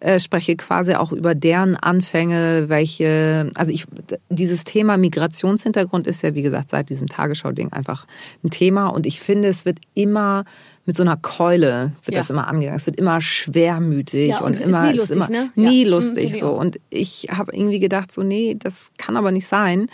Äh, 0.00 0.18
spreche 0.18 0.56
quasi 0.56 0.94
auch 0.94 1.12
über 1.12 1.34
deren 1.34 1.76
Anfänge, 1.76 2.68
welche, 2.68 3.50
also 3.54 3.72
ich, 3.72 3.84
dieses 4.28 4.64
Thema 4.64 4.96
Migrationshintergrund 4.96 6.06
ist 6.06 6.22
ja, 6.22 6.34
wie 6.34 6.42
gesagt, 6.42 6.70
seit 6.70 6.88
diesem 6.90 7.06
Tagesschau-Ding 7.06 7.72
einfach 7.72 8.06
ein 8.42 8.50
Thema 8.50 8.88
und 8.88 9.06
ich 9.06 9.20
finde, 9.20 9.48
es 9.48 9.64
wird 9.64 9.78
immer 9.94 10.44
mit 10.86 10.96
so 10.96 11.02
einer 11.02 11.16
Keule 11.18 11.92
wird 12.04 12.16
Ja. 12.16 12.20
das 12.20 12.30
immer 12.30 12.48
angegangen. 12.48 12.76
Es 12.76 12.86
wird 12.86 12.96
immer 12.96 13.20
schwermütig 13.20 14.30
Ja, 14.30 14.38
und 14.38 14.46
und, 14.46 14.52
ist 14.54 14.60
immer 14.62 14.90
nie 14.90 14.96
lustig, 14.96 15.16
immer 15.16 15.28
ne? 15.28 15.50
nie 15.54 15.80
Ja. 15.82 15.84
Hm, 15.84 15.90
lustig 15.90 16.24
ich 16.24 16.40
so. 16.40 16.50
Und 16.50 16.80
ich 16.88 17.28
habe 17.30 17.54
irgendwie 17.54 17.78
gedacht, 17.78 18.10
so 18.10 18.22
nee, 18.22 18.56
das 18.58 18.90
kann 18.96 19.16
aber 19.16 19.30
nicht 19.30 19.46
sein. 19.46 19.86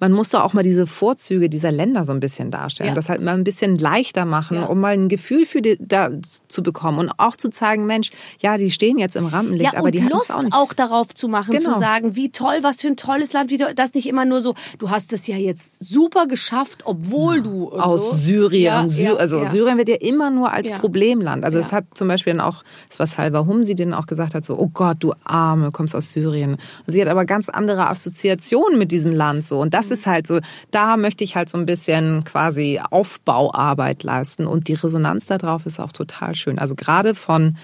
Man 0.00 0.10
muss 0.12 0.30
doch 0.30 0.40
auch 0.42 0.52
mal 0.54 0.62
diese 0.62 0.86
Vorzüge 0.88 1.48
dieser 1.48 1.70
Länder 1.70 2.04
so 2.04 2.12
ein 2.12 2.18
bisschen 2.20 2.50
darstellen. 2.50 2.88
Ja. 2.88 2.94
Das 2.94 3.08
halt 3.08 3.20
mal 3.22 3.34
ein 3.34 3.44
bisschen 3.44 3.78
leichter 3.78 4.24
machen, 4.24 4.56
Ja. 4.56 4.64
um 4.66 4.80
mal 4.80 4.94
ein 4.94 5.08
Gefühl 5.08 5.44
für 5.46 5.62
die 5.62 5.76
da 5.78 6.10
zu 6.48 6.62
bekommen 6.62 6.98
und 6.98 7.12
auch 7.18 7.36
zu 7.36 7.50
zeigen, 7.50 7.86
Mensch, 7.86 8.10
ja, 8.40 8.56
die 8.56 8.70
stehen 8.70 8.98
jetzt 8.98 9.14
im 9.14 9.26
Rampenlicht, 9.26 9.74
Ja, 9.74 9.78
aber 9.78 9.90
die 9.90 10.00
Lust 10.00 10.32
auch 10.34 10.42
nicht. 10.42 10.52
auch 10.52 10.72
darauf 10.72 11.14
zu 11.14 11.28
machen, 11.28 11.52
Genau. 11.52 11.74
zu 11.74 11.78
sagen, 11.78 12.16
wie 12.16 12.30
toll, 12.30 12.58
was 12.62 12.80
für 12.80 12.88
ein 12.88 12.96
tolles 12.96 13.32
Land, 13.32 13.50
wie 13.50 13.58
du, 13.58 13.72
das 13.74 13.94
nicht 13.94 14.08
immer 14.08 14.24
nur 14.24 14.40
so, 14.40 14.54
du 14.78 14.90
hast 14.90 15.12
es 15.12 15.26
ja 15.26 15.36
jetzt 15.36 15.76
super 15.86 16.26
geschafft, 16.26 16.82
obwohl 16.86 17.42
du 17.42 17.70
aus 17.70 18.10
so. 18.10 18.16
Syrien. 18.16 18.88
Sy 18.88 19.08
also. 19.08 19.44
Syrien 19.44 19.76
wird 19.78 19.88
ja 19.90 19.96
immer 20.00 20.30
nur 20.30 20.50
als. 20.52 20.70
Problemland. 20.80 21.44
Also 21.44 21.58
es 21.58 21.72
hat 21.72 21.84
zum 21.94 22.08
Beispiel 22.08 22.32
dann 22.32 22.40
auch, 22.40 22.62
es 22.88 22.98
war 22.98 23.06
Salva 23.06 23.44
Humsi, 23.44 23.74
den 23.74 23.92
auch 23.92 24.06
gesagt 24.06 24.34
hat, 24.34 24.44
so, 24.44 24.58
oh 24.58 24.68
Gott, 24.72 24.96
du 25.00 25.12
Arme, 25.24 25.72
kommst 25.72 25.94
aus 25.94 26.12
Syrien. 26.12 26.52
Und 26.86 26.92
sie 26.92 27.02
hat 27.02 27.08
aber 27.08 27.24
ganz 27.24 27.48
andere 27.48 27.88
Assoziationen 27.88 28.78
mit 28.78 28.92
diesem 28.92 29.12
Land 29.12 29.44
so. 29.44 29.60
Und 29.60 29.74
das 29.74 29.89
Ist 29.90 30.06
halt 30.06 30.26
so, 30.26 30.40
da 30.70 30.96
möchte 30.96 31.24
ich 31.24 31.36
halt 31.36 31.48
so 31.48 31.58
ein 31.58 31.66
bisschen 31.66 32.24
quasi 32.24 32.80
Aufbauarbeit 32.90 34.02
leisten. 34.02 34.46
Und 34.46 34.68
die 34.68 34.74
Resonanz 34.74 35.26
darauf 35.26 35.66
ist 35.66 35.80
auch 35.80 35.92
total 35.92 36.34
schön. 36.34 36.58
Also 36.58 36.74
gerade 36.74 37.14
von 37.14 37.56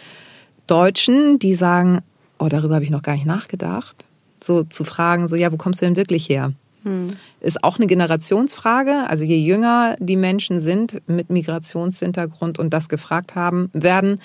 Deutschen, 0.67 1.39
die 1.39 1.55
sagen, 1.55 2.01
oh, 2.39 2.49
darüber 2.49 2.75
habe 2.75 2.85
ich 2.85 2.91
noch 2.91 3.03
gar 3.03 3.15
nicht 3.15 3.27
nachgedacht. 3.27 4.05
So 4.43 4.65
zu 4.65 4.85
fragen, 4.85 5.27
so, 5.29 5.37
ja, 5.37 5.53
wo 5.53 5.57
kommst 5.57 5.81
du 5.81 5.87
denn 5.87 5.97
wirklich 5.97 6.29
her? 6.29 6.53
Ist 7.41 7.65
auch 7.65 7.79
eine 7.79 7.87
Generationsfrage. 7.87 9.09
Also 9.09 9.25
je 9.25 9.39
jünger 9.39 9.97
die 9.99 10.17
Menschen 10.17 10.61
sind 10.61 11.03
mit 11.09 11.31
Migrationshintergrund 11.31 12.59
und 12.59 12.73
das 12.73 12.89
gefragt 12.89 13.35
haben 13.35 13.71
werden, 13.73 14.21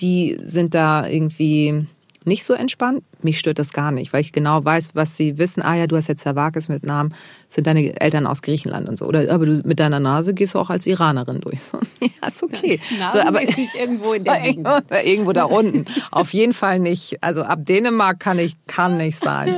die 0.00 0.38
sind 0.44 0.74
da 0.74 1.06
irgendwie 1.06 1.86
nicht 2.26 2.44
so 2.44 2.54
entspannt. 2.54 3.02
Mich 3.22 3.38
stört 3.38 3.58
das 3.58 3.72
gar 3.72 3.90
nicht, 3.90 4.12
weil 4.12 4.20
ich 4.20 4.32
genau 4.32 4.64
weiß, 4.64 4.90
was 4.94 5.16
sie 5.16 5.38
wissen. 5.38 5.62
Ah 5.62 5.74
ja, 5.74 5.86
du 5.86 5.96
hast 5.96 6.08
jetzt 6.08 6.22
Zerwakis 6.22 6.68
mit 6.68 6.84
Namen, 6.84 7.14
sind 7.48 7.66
deine 7.66 8.00
Eltern 8.00 8.26
aus 8.26 8.42
Griechenland 8.42 8.88
und 8.88 8.98
so. 8.98 9.06
Oder 9.06 9.32
aber 9.32 9.46
du 9.46 9.60
mit 9.64 9.80
deiner 9.80 10.00
Nase 10.00 10.34
gehst 10.34 10.54
du 10.54 10.58
auch 10.58 10.70
als 10.70 10.86
Iranerin 10.86 11.40
durch. 11.40 11.62
So, 11.62 11.78
ja, 12.00 12.28
ist 12.28 12.42
okay. 12.42 12.80
Nase 12.98 13.18
so, 13.18 13.24
aber 13.26 13.42
ist 13.42 13.58
nicht 13.58 13.74
irgendwo 13.74 14.12
in 14.12 14.24
der 14.24 14.44
irgendwo, 14.44 14.70
irgendwo 15.04 15.32
da 15.32 15.44
unten. 15.44 15.84
Auf 16.10 16.32
jeden 16.32 16.52
Fall 16.52 16.78
nicht. 16.78 17.22
Also 17.22 17.42
ab 17.42 17.60
Dänemark 17.64 18.20
kann 18.20 18.38
ich 18.38 18.56
kann 18.66 18.96
nicht 18.96 19.18
sein. 19.18 19.56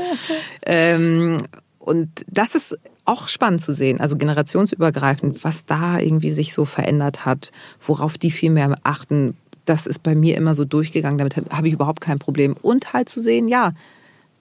Ähm, 0.66 1.38
und 1.78 2.08
das 2.28 2.54
ist 2.54 2.78
auch 3.04 3.28
spannend 3.28 3.62
zu 3.62 3.72
sehen, 3.72 4.00
also 4.00 4.16
generationsübergreifend, 4.16 5.44
was 5.44 5.66
da 5.66 5.98
irgendwie 5.98 6.30
sich 6.30 6.54
so 6.54 6.64
verändert 6.64 7.26
hat, 7.26 7.52
worauf 7.86 8.16
die 8.16 8.30
viel 8.30 8.50
mehr 8.50 8.78
achten. 8.82 9.36
Das 9.64 9.86
ist 9.86 10.02
bei 10.02 10.14
mir 10.14 10.36
immer 10.36 10.54
so 10.54 10.64
durchgegangen, 10.64 11.18
damit 11.18 11.36
habe 11.36 11.68
ich 11.68 11.74
überhaupt 11.74 12.00
kein 12.00 12.18
Problem. 12.18 12.54
Und 12.60 12.92
halt 12.92 13.08
zu 13.08 13.20
sehen, 13.20 13.48
ja, 13.48 13.72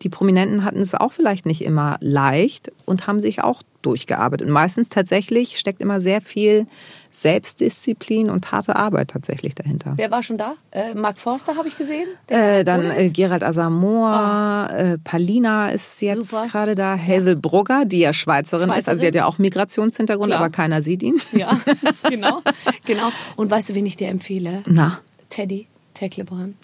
die 0.03 0.09
Prominenten 0.09 0.63
hatten 0.65 0.79
es 0.79 0.93
auch 0.93 1.13
vielleicht 1.13 1.45
nicht 1.45 1.63
immer 1.63 1.97
leicht 2.01 2.71
und 2.85 3.07
haben 3.07 3.19
sich 3.19 3.41
auch 3.41 3.63
durchgearbeitet. 3.81 4.47
Und 4.47 4.53
meistens 4.53 4.89
tatsächlich 4.89 5.57
steckt 5.57 5.81
immer 5.81 6.01
sehr 6.01 6.21
viel 6.21 6.67
Selbstdisziplin 7.11 8.29
und 8.29 8.51
harte 8.51 8.75
Arbeit 8.75 9.09
tatsächlich 9.09 9.55
dahinter. 9.55 9.93
Wer 9.95 10.09
war 10.09 10.23
schon 10.23 10.37
da? 10.37 10.55
Äh, 10.71 10.93
Mark 10.95 11.19
Forster 11.19 11.55
habe 11.55 11.67
ich 11.67 11.77
gesehen. 11.77 12.07
Äh, 12.27 12.63
dann 12.63 12.89
äh. 12.89 13.09
Gerald 13.09 13.43
Asamoah, 13.43 14.69
äh, 14.71 14.97
Palina 14.97 15.69
ist 15.69 16.01
jetzt 16.01 16.31
gerade 16.31 16.75
da, 16.75 16.97
Hazel 16.97 17.35
Brugger, 17.35 17.85
die 17.85 17.99
ja 17.99 18.13
Schweizerin, 18.13 18.71
ist, 18.71 18.89
also 18.89 19.01
die 19.01 19.07
hat 19.07 19.15
ja 19.15 19.25
auch 19.25 19.37
Migrationshintergrund, 19.37 20.29
Klar. 20.29 20.39
aber 20.39 20.49
keiner 20.49 20.81
sieht 20.81 21.03
ihn. 21.03 21.19
Ja, 21.31 21.59
genau, 22.09 22.41
genau. 22.85 23.09
Und 23.35 23.51
weißt 23.51 23.69
du, 23.69 23.75
wen 23.75 23.85
ich 23.85 23.95
dir 23.95 24.07
empfehle? 24.07 24.63
Na, 24.65 24.99
Teddy 25.33 25.67
Tecklebrand. 25.95 26.55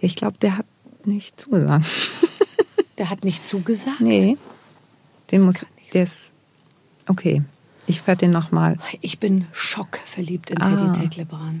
ich 0.00 0.16
glaube, 0.16 0.36
der 0.40 0.58
hat 0.58 0.66
nicht 1.04 1.40
zugesagt. 1.40 1.86
Der 2.98 3.10
hat 3.10 3.24
nicht 3.24 3.46
zugesagt. 3.46 4.00
Nee, 4.00 4.20
den 4.20 4.38
Das 5.28 5.40
muss, 5.42 5.66
der 5.94 6.02
ist, 6.02 6.32
okay, 7.06 7.42
ich 7.86 8.04
werde 8.08 8.26
den 8.26 8.32
nochmal, 8.32 8.76
Ich 9.02 9.20
bin 9.20 9.46
schockverliebt 9.52 10.50
in 10.50 10.60
Ah. 10.60 10.74
Teddy 10.92 11.00
Tecklebrand. 11.02 11.60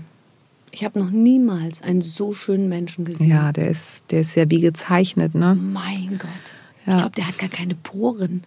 Ich 0.72 0.84
habe 0.84 0.98
noch 0.98 1.10
niemals 1.10 1.80
einen 1.80 2.00
so 2.02 2.34
schönen 2.34 2.68
Menschen 2.68 3.04
gesehen. 3.04 3.28
ja, 3.30 3.52
der 3.52 3.68
ist, 3.70 4.10
der 4.10 4.22
ist 4.22 4.34
ja 4.34 4.50
wie 4.50 4.60
gezeichnet, 4.60 5.36
ne? 5.36 5.54
Mein 5.54 6.18
Gott. 6.18 6.28
Ja. 6.86 6.94
Ich 6.94 6.98
glaube, 7.02 7.14
der 7.14 7.28
hat 7.28 7.38
gar 7.38 7.48
keine 7.50 7.76
Poren. 7.76 8.42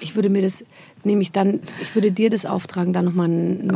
Ich 0.00 0.14
würde 0.16 0.30
mir 0.30 0.40
das, 0.40 0.64
nehme 1.04 1.22
ich 1.22 1.32
dann, 1.32 1.60
ich 1.80 1.94
würde 1.94 2.12
dir 2.12 2.30
das 2.30 2.46
auftragen, 2.46 2.92
da 2.92 3.02
nochmal 3.02 3.30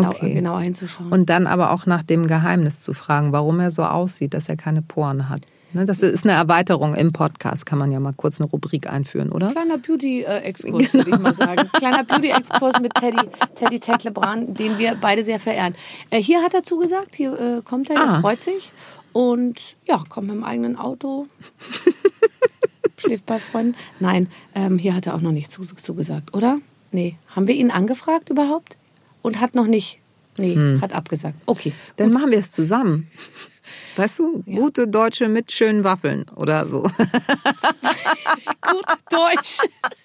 Okay. 0.08 0.34
genauer 0.34 0.60
hinzuschauen. 0.60 1.12
Und 1.12 1.28
dann 1.30 1.46
aber 1.46 1.72
auch 1.72 1.86
nach 1.86 2.02
dem 2.02 2.26
Geheimnis 2.26 2.80
zu 2.80 2.92
fragen, 2.94 3.32
warum 3.32 3.60
er 3.60 3.70
so 3.70 3.84
aussieht, 3.84 4.34
dass 4.34 4.48
er 4.48 4.56
keine 4.56 4.82
Poren 4.82 5.28
hat. 5.28 5.42
Ne, 5.72 5.84
Das 5.84 5.98
ist 6.00 6.24
eine 6.24 6.34
Erweiterung 6.34 6.94
im 6.94 7.12
Podcast, 7.12 7.66
kann 7.66 7.78
man 7.78 7.90
ja 7.90 7.98
mal 7.98 8.12
kurz 8.14 8.40
eine 8.40 8.48
Rubrik 8.48 8.88
einführen, 8.88 9.30
oder? 9.32 9.50
Kleiner 9.50 9.78
Beauty-Exkurs, 9.78 10.94
würde 10.94 11.10
ich 11.10 11.18
mal 11.18 11.34
sagen. 11.34 11.68
Kleiner 11.72 12.04
Beauty-Exkurs 12.04 12.80
mit 12.80 12.94
Teddy, 12.94 13.18
Teddy 13.56 13.80
Tecklebrand, 13.80 14.58
den 14.58 14.78
wir 14.78 14.96
beide 15.00 15.24
sehr 15.24 15.40
verehren. 15.40 15.74
Äh, 16.10 16.22
hier 16.22 16.42
hat 16.42 16.54
er 16.54 16.62
zugesagt, 16.62 17.16
hier 17.16 17.32
äh, 17.38 17.62
kommt 17.62 17.90
er, 17.90 17.96
er 17.96 18.08
Ah. 18.08 18.20
freut 18.20 18.40
sich. 18.40 18.72
Und 19.12 19.76
ja, 19.86 20.02
kommt 20.08 20.28
mit 20.28 20.36
dem 20.36 20.44
eigenen 20.44 20.76
Auto. 20.76 21.26
Schläft 22.98 23.26
bei 23.26 23.38
Freunden. 23.38 23.74
Nein, 24.00 24.28
ähm, 24.54 24.78
hier 24.78 24.94
hat 24.94 25.06
er 25.06 25.14
auch 25.14 25.20
noch 25.20 25.32
nicht 25.32 25.50
zugesagt, 25.52 26.32
oder? 26.34 26.58
Nee. 26.96 27.16
Haben 27.28 27.46
wir 27.46 27.54
ihn 27.54 27.70
angefragt 27.70 28.30
überhaupt? 28.30 28.78
Und 29.20 29.38
hat 29.38 29.54
noch 29.54 29.66
nicht. 29.66 29.98
Nee, 30.38 30.54
Hm. 30.54 30.80
hat 30.80 30.94
abgesagt. 30.94 31.34
Okay. 31.44 31.74
Dann 31.96 32.10
machen 32.10 32.30
wir 32.30 32.38
es 32.38 32.52
zusammen. 32.52 33.06
Weißt 33.96 34.18
du, 34.20 34.42
gute 34.44 34.88
Deutsche 34.88 35.28
mit 35.28 35.52
schönen 35.52 35.84
Waffeln 35.84 36.24
oder 36.36 36.64
so. 36.64 36.82
Gut 38.62 38.86
Deutsch. 39.10 39.58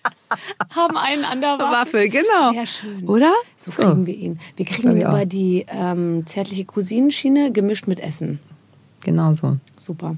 Haben 0.75 0.97
einen 0.97 1.23
an 1.23 1.39
der 1.39 1.59
Waffe. 1.59 1.71
Waffel, 1.71 2.09
genau. 2.09 2.51
Sehr 2.53 2.65
schön. 2.65 3.07
Oder? 3.07 3.31
So 3.55 3.71
kriegen 3.71 4.05
wir 4.05 4.15
ihn. 4.15 4.39
Wir 4.57 4.65
kriegen 4.65 4.91
ihn 4.91 5.01
über 5.01 5.25
die 5.25 5.65
ähm, 5.69 6.25
zärtliche 6.25 6.65
Cousinenschiene 6.65 7.53
gemischt 7.53 7.87
mit 7.87 7.99
Essen. 7.99 8.39
Genau 9.01 9.33
so. 9.33 9.57
Super. 9.77 10.17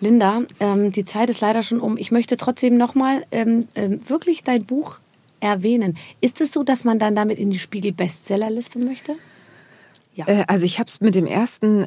Linda, 0.00 0.42
ähm, 0.60 0.92
die 0.92 1.04
Zeit 1.06 1.30
ist 1.30 1.40
leider 1.40 1.62
schon 1.62 1.80
um. 1.80 1.96
Ich 1.96 2.10
möchte 2.10 2.36
trotzdem 2.36 2.76
nochmal 2.76 3.24
ähm, 3.30 3.68
ähm, 3.74 4.00
wirklich 4.08 4.44
dein 4.44 4.64
Buch 4.66 4.98
erwähnen. 5.40 5.96
Ist 6.20 6.40
es 6.40 6.52
so, 6.52 6.62
dass 6.62 6.84
man 6.84 6.98
dann 6.98 7.14
damit 7.14 7.38
in 7.38 7.50
die 7.50 7.58
Spiegel-Bestsellerliste 7.58 8.78
möchte? 8.78 9.16
Ja. 10.14 10.26
Äh, 10.26 10.44
also 10.46 10.64
ich 10.64 10.78
habe 10.78 10.88
es 10.88 11.00
mit 11.00 11.14
dem 11.14 11.26
ersten 11.26 11.86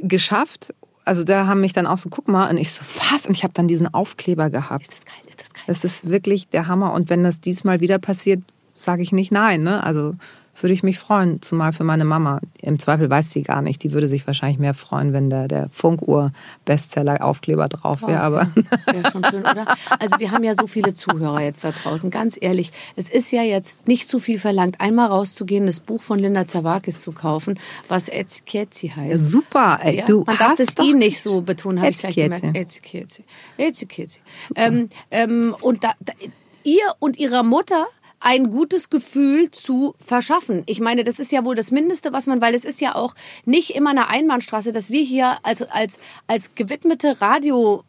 geschafft. 0.00 0.74
Also 1.04 1.24
da 1.24 1.46
haben 1.46 1.60
mich 1.60 1.72
dann 1.72 1.86
auch 1.86 1.98
so, 1.98 2.08
guck 2.08 2.28
mal, 2.28 2.48
und 2.50 2.58
ich 2.58 2.72
so, 2.72 2.84
was? 3.10 3.26
Und 3.26 3.36
ich 3.36 3.42
habe 3.42 3.54
dann 3.54 3.68
diesen 3.68 3.92
Aufkleber 3.92 4.50
gehabt. 4.50 4.82
ist 4.82 4.92
das 4.92 5.04
geil? 5.04 5.14
Ist 5.28 5.40
das 5.40 5.52
geil? 5.52 5.64
Das 5.66 5.84
ist 5.84 6.08
wirklich 6.08 6.48
der 6.48 6.68
Hammer. 6.68 6.92
Und 6.92 7.10
wenn 7.10 7.22
das 7.22 7.40
diesmal 7.40 7.80
wieder 7.80 7.98
passiert, 7.98 8.40
sage 8.74 9.02
ich 9.02 9.12
nicht 9.12 9.32
nein. 9.32 9.62
Ne? 9.62 9.82
Also 9.82 10.14
würde 10.62 10.72
ich 10.72 10.82
mich 10.82 10.98
freuen, 10.98 11.42
zumal 11.42 11.72
für 11.72 11.84
meine 11.84 12.04
Mama. 12.04 12.40
Im 12.60 12.78
Zweifel 12.78 13.10
weiß 13.10 13.30
sie 13.30 13.42
gar 13.42 13.62
nicht. 13.62 13.82
Die 13.82 13.92
würde 13.92 14.06
sich 14.06 14.26
wahrscheinlich 14.26 14.58
mehr 14.58 14.74
freuen, 14.74 15.12
wenn 15.12 15.28
da 15.30 15.48
der 15.48 15.68
Funkuhr-Bestseller-Aufkleber 15.70 17.68
drauf 17.68 18.02
wäre. 18.06 18.20
Aber 18.20 18.46
Wäre 18.86 19.10
schon 19.10 19.24
schön, 19.24 19.40
oder? 19.40 19.76
Also 19.98 20.18
wir 20.18 20.30
haben 20.30 20.44
ja 20.44 20.54
so 20.54 20.66
viele 20.66 20.94
Zuhörer 20.94 21.40
jetzt 21.40 21.64
da 21.64 21.72
draußen. 21.72 22.10
Ganz 22.10 22.38
ehrlich, 22.40 22.72
es 22.96 23.08
ist 23.08 23.30
ja 23.32 23.42
jetzt 23.42 23.74
nicht 23.86 24.08
zu 24.08 24.18
viel 24.18 24.38
verlangt, 24.38 24.80
einmal 24.80 25.08
rauszugehen, 25.08 25.66
das 25.66 25.80
Buch 25.80 26.00
von 26.00 26.18
Linda 26.18 26.46
Zawakis 26.46 27.02
zu 27.02 27.12
kaufen, 27.12 27.58
was 27.88 28.08
Etzkiezi 28.08 28.88
heißt. 28.88 29.26
super, 29.26 29.80
ey, 29.82 29.98
Ja, 29.98 30.04
du 30.04 30.24
man 30.26 30.36
darf 30.38 30.58
hast 30.58 30.76
das 30.76 30.86
I 30.86 30.94
nicht 30.94 31.20
so 31.20 31.42
betonen, 31.42 31.80
habe 31.80 31.90
ich 31.90 31.98
gleich 31.98 32.14
gemerkt. 32.14 32.44
Ähm, 34.54 34.88
ähm, 35.10 35.56
und 35.60 35.84
da, 35.84 35.94
da, 36.00 36.12
ihr 36.64 36.84
und 36.98 37.18
ihrer 37.18 37.42
Mutter 37.42 37.86
ein 38.22 38.50
gutes 38.50 38.88
Gefühl 38.88 39.50
zu 39.50 39.94
verschaffen. 39.98 40.62
Ich 40.66 40.80
meine, 40.80 41.04
das 41.04 41.18
ist 41.18 41.32
ja 41.32 41.44
wohl 41.44 41.54
das 41.54 41.70
Mindeste, 41.70 42.12
was 42.12 42.26
man, 42.26 42.40
weil 42.40 42.54
es 42.54 42.64
ist 42.64 42.80
ja 42.80 42.94
auch 42.94 43.14
nicht 43.44 43.74
immer 43.74 43.90
eine 43.90 44.08
Einbahnstraße, 44.08 44.72
dass 44.72 44.90
wir 44.90 45.02
hier 45.02 45.38
als, 45.42 45.62
als, 45.62 45.98
als 46.26 46.54
gewidmete 46.54 47.20
Radio 47.20 47.84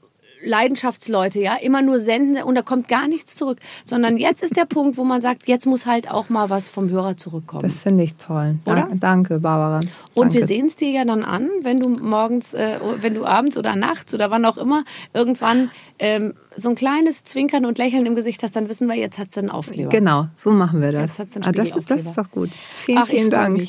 Leidenschaftsleute, 0.45 1.39
ja, 1.39 1.55
immer 1.55 1.81
nur 1.81 1.99
senden 1.99 2.43
und 2.43 2.55
da 2.55 2.61
kommt 2.61 2.88
gar 2.88 3.07
nichts 3.07 3.36
zurück, 3.36 3.59
sondern 3.86 4.17
jetzt 4.17 4.43
ist 4.43 4.57
der 4.57 4.65
Punkt, 4.65 4.97
wo 4.97 5.03
man 5.03 5.21
sagt, 5.21 5.47
jetzt 5.47 5.65
muss 5.65 5.86
halt 5.86 6.09
auch 6.11 6.29
mal 6.29 6.49
was 6.49 6.69
vom 6.69 6.89
Hörer 6.89 7.17
zurückkommen. 7.17 7.63
Das 7.63 7.79
finde 7.79 8.03
ich 8.03 8.15
toll. 8.17 8.57
Oder? 8.65 8.89
Danke, 8.93 9.39
Barbara. 9.39 9.79
Und 10.13 10.27
Danke. 10.27 10.39
wir 10.39 10.47
sehen 10.47 10.67
es 10.67 10.75
dir 10.75 10.91
ja 10.91 11.05
dann 11.05 11.23
an, 11.23 11.49
wenn 11.61 11.79
du 11.79 11.89
morgens, 11.89 12.53
äh, 12.53 12.77
wenn 13.01 13.13
du 13.13 13.25
abends 13.25 13.57
oder 13.57 13.75
nachts 13.75 14.13
oder 14.13 14.31
wann 14.31 14.45
auch 14.45 14.57
immer 14.57 14.84
irgendwann 15.13 15.71
ähm, 16.00 16.34
so 16.56 16.70
ein 16.70 16.76
kleines 16.76 17.24
Zwinkern 17.24 17.66
und 17.66 17.78
Lächeln 17.78 18.06
im 18.06 18.16
Gesicht 18.16 18.44
hast, 18.44 18.56
dann 18.56 18.70
wissen 18.70 18.88
wir, 18.88 18.96
jetzt 18.96 19.18
hat 19.18 19.32
sie 19.32 19.39
einen 19.39 19.50
Aufkleber. 19.50 19.89
Genau, 19.89 20.28
so 20.36 20.52
machen 20.52 20.82
wir 20.82 20.91
das. 20.91 21.18
Jetzt 21.18 21.20
hat's 21.20 21.36
einen 21.36 21.46
ah, 21.46 21.52
das, 21.52 21.72
das 21.86 22.06
ist 22.06 22.18
doch 22.18 22.30
gut. 22.32 22.50
Vielen, 22.76 22.98
Ach, 22.98 23.08
vielen 23.08 23.30
Dank. 23.30 23.62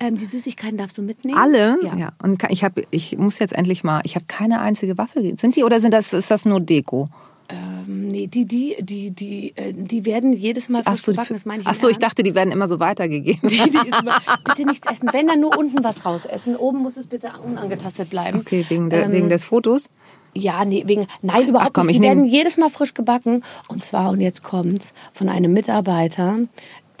Ähm, 0.00 0.16
die 0.16 0.24
Süßigkeiten 0.24 0.78
darfst 0.78 0.98
du 0.98 1.02
mitnehmen? 1.02 1.38
Alle? 1.38 1.78
Ja. 1.82 1.96
Ja. 1.96 2.12
Und 2.22 2.42
ich 2.50 2.64
habe, 2.64 2.84
ich 2.90 3.18
muss 3.18 3.38
jetzt 3.38 3.52
endlich 3.52 3.84
mal, 3.84 4.00
ich 4.04 4.14
habe 4.14 4.26
keine 4.28 4.60
einzige 4.60 4.96
Waffe. 4.98 5.20
Sind 5.36 5.56
die 5.56 5.64
oder 5.64 5.80
sind 5.80 5.92
das, 5.92 6.12
ist 6.12 6.30
das 6.30 6.44
nur 6.44 6.60
Deko? 6.60 7.08
Ähm, 7.50 8.08
nee, 8.08 8.26
die, 8.26 8.44
die, 8.44 8.76
die, 8.80 9.10
die, 9.10 9.56
äh, 9.56 9.72
die 9.72 10.04
werden 10.04 10.34
jedes 10.34 10.68
Mal 10.68 10.82
frisch 10.82 11.00
so, 11.00 11.12
gebacken, 11.12 11.32
das 11.32 11.46
meine 11.46 11.62
ich 11.62 11.66
ach 11.66 11.74
so, 11.74 11.88
ich 11.88 11.98
dachte, 11.98 12.22
die 12.22 12.34
werden 12.34 12.52
immer 12.52 12.68
so 12.68 12.78
weitergegeben. 12.78 13.48
Immer, 13.48 14.20
bitte 14.44 14.66
nichts 14.66 14.86
essen. 14.86 15.08
Wenn 15.12 15.28
dann 15.28 15.40
nur 15.40 15.56
unten 15.56 15.82
was 15.82 16.04
rausessen. 16.04 16.56
Oben 16.56 16.80
muss 16.80 16.98
es 16.98 17.06
bitte 17.06 17.32
unangetastet 17.42 18.10
bleiben. 18.10 18.40
Okay, 18.40 18.66
wegen, 18.68 18.90
der, 18.90 19.04
Ähm, 19.04 19.12
wegen 19.12 19.28
des 19.30 19.46
Fotos? 19.46 19.88
Ja, 20.38 20.64
nee, 20.64 20.84
wegen, 20.86 21.06
nein, 21.22 21.48
überhaupt 21.48 21.70
Ach 21.70 21.72
komm, 21.74 21.86
nicht. 21.86 21.96
ich 21.96 22.00
Die 22.00 22.06
werden 22.06 22.24
jedes 22.24 22.56
Mal 22.56 22.70
frisch 22.70 22.94
gebacken. 22.94 23.42
Und 23.68 23.82
zwar, 23.82 24.10
und 24.10 24.20
jetzt 24.20 24.42
kommt's, 24.42 24.94
von 25.12 25.28
einem 25.28 25.52
Mitarbeiter, 25.52 26.38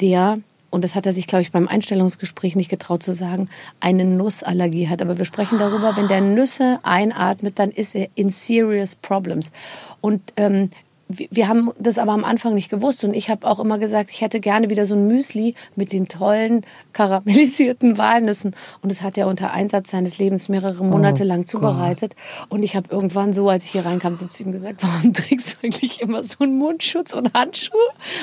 der, 0.00 0.38
und 0.70 0.84
das 0.84 0.94
hat 0.94 1.06
er 1.06 1.12
sich, 1.12 1.26
glaube 1.26 1.42
ich, 1.42 1.52
beim 1.52 1.68
Einstellungsgespräch 1.68 2.56
nicht 2.56 2.68
getraut 2.68 3.02
zu 3.02 3.14
sagen, 3.14 3.48
eine 3.80 4.04
Nussallergie 4.04 4.88
hat. 4.88 5.00
Aber 5.00 5.18
wir 5.18 5.24
sprechen 5.24 5.58
darüber, 5.58 5.96
wenn 5.96 6.08
der 6.08 6.20
Nüsse 6.20 6.80
einatmet, 6.82 7.58
dann 7.58 7.70
ist 7.70 7.94
er 7.94 8.08
in 8.14 8.30
serious 8.30 8.96
problems. 8.96 9.52
Und 10.00 10.20
ähm, 10.36 10.70
wir 11.08 11.48
haben 11.48 11.70
das 11.78 11.96
aber 11.98 12.12
am 12.12 12.24
Anfang 12.24 12.54
nicht 12.54 12.68
gewusst 12.68 13.02
und 13.04 13.14
ich 13.14 13.30
habe 13.30 13.46
auch 13.46 13.60
immer 13.60 13.78
gesagt, 13.78 14.10
ich 14.10 14.20
hätte 14.20 14.40
gerne 14.40 14.68
wieder 14.68 14.84
so 14.84 14.94
ein 14.94 15.06
Müsli 15.06 15.54
mit 15.74 15.92
den 15.92 16.06
tollen 16.08 16.62
karamellisierten 16.92 17.96
Walnüssen 17.98 18.54
und 18.82 18.90
das 18.92 19.02
hat 19.02 19.16
er 19.16 19.26
unter 19.26 19.52
Einsatz 19.52 19.90
seines 19.90 20.18
Lebens 20.18 20.48
mehrere 20.48 20.84
Monate 20.84 21.24
lang 21.24 21.46
zubereitet 21.46 22.14
und 22.48 22.62
ich 22.62 22.76
habe 22.76 22.88
irgendwann 22.90 23.32
so, 23.32 23.48
als 23.48 23.64
ich 23.64 23.70
hier 23.70 23.86
reinkam, 23.86 24.16
so 24.16 24.26
zu 24.26 24.42
ihm 24.42 24.52
gesagt, 24.52 24.82
warum 24.82 25.12
trägst 25.14 25.54
du 25.54 25.66
eigentlich 25.66 26.00
immer 26.02 26.22
so 26.22 26.44
einen 26.44 26.58
Mundschutz 26.58 27.12
und 27.14 27.32
Handschuhe? 27.34 27.78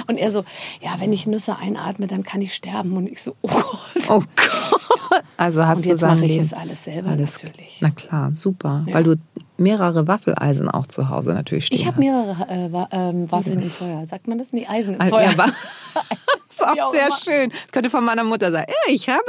Und 0.07 0.17
er 0.17 0.29
so, 0.31 0.43
ja, 0.81 0.95
wenn 0.99 1.11
ich 1.11 1.25
Nüsse 1.27 1.57
einatme, 1.57 2.07
dann 2.07 2.23
kann 2.23 2.41
ich 2.41 2.53
sterben 2.53 2.95
und 2.97 3.09
ich 3.11 3.21
so, 3.21 3.35
oh 3.41 3.49
Gott. 3.49 4.09
Oh 4.09 4.23
Gott. 4.35 5.23
Also 5.37 5.65
hast 5.65 5.77
Und 5.77 5.85
du 5.85 5.89
jetzt 5.89 6.01
mache 6.03 6.25
ich 6.25 6.37
es 6.37 6.53
alles 6.53 6.83
selber 6.83 7.09
Alles- 7.11 7.41
natürlich. 7.43 7.77
Na 7.81 7.89
klar, 7.89 8.33
super. 8.35 8.83
Ja. 8.87 8.93
Weil 8.93 9.03
du 9.03 9.15
mehrere 9.57 10.07
Waffeleisen 10.07 10.69
auch 10.69 10.87
zu 10.87 11.09
Hause 11.09 11.33
natürlich 11.33 11.67
stehen 11.67 11.79
Ich 11.79 11.85
habe 11.87 11.99
mehrere 11.99 12.47
äh, 12.49 12.71
Wa- 12.71 12.89
ähm, 12.91 13.31
Waffeln 13.31 13.61
im 13.61 13.69
Feuer. 13.71 14.05
Sagt 14.05 14.27
man 14.27 14.37
das? 14.37 14.51
Nee, 14.53 14.65
Eisen 14.67 14.95
im 14.95 15.07
Feuer. 15.07 15.31
ja, 15.31 15.33
Das 15.35 15.51
ist 16.49 16.67
auch 16.67 16.91
sehr 16.91 17.09
schön. 17.11 17.49
Das 17.49 17.67
könnte 17.71 17.89
von 17.89 18.03
meiner 18.03 18.23
Mutter 18.23 18.51
sein. 18.51 18.65
Ich 18.87 19.07
habe 19.09 19.23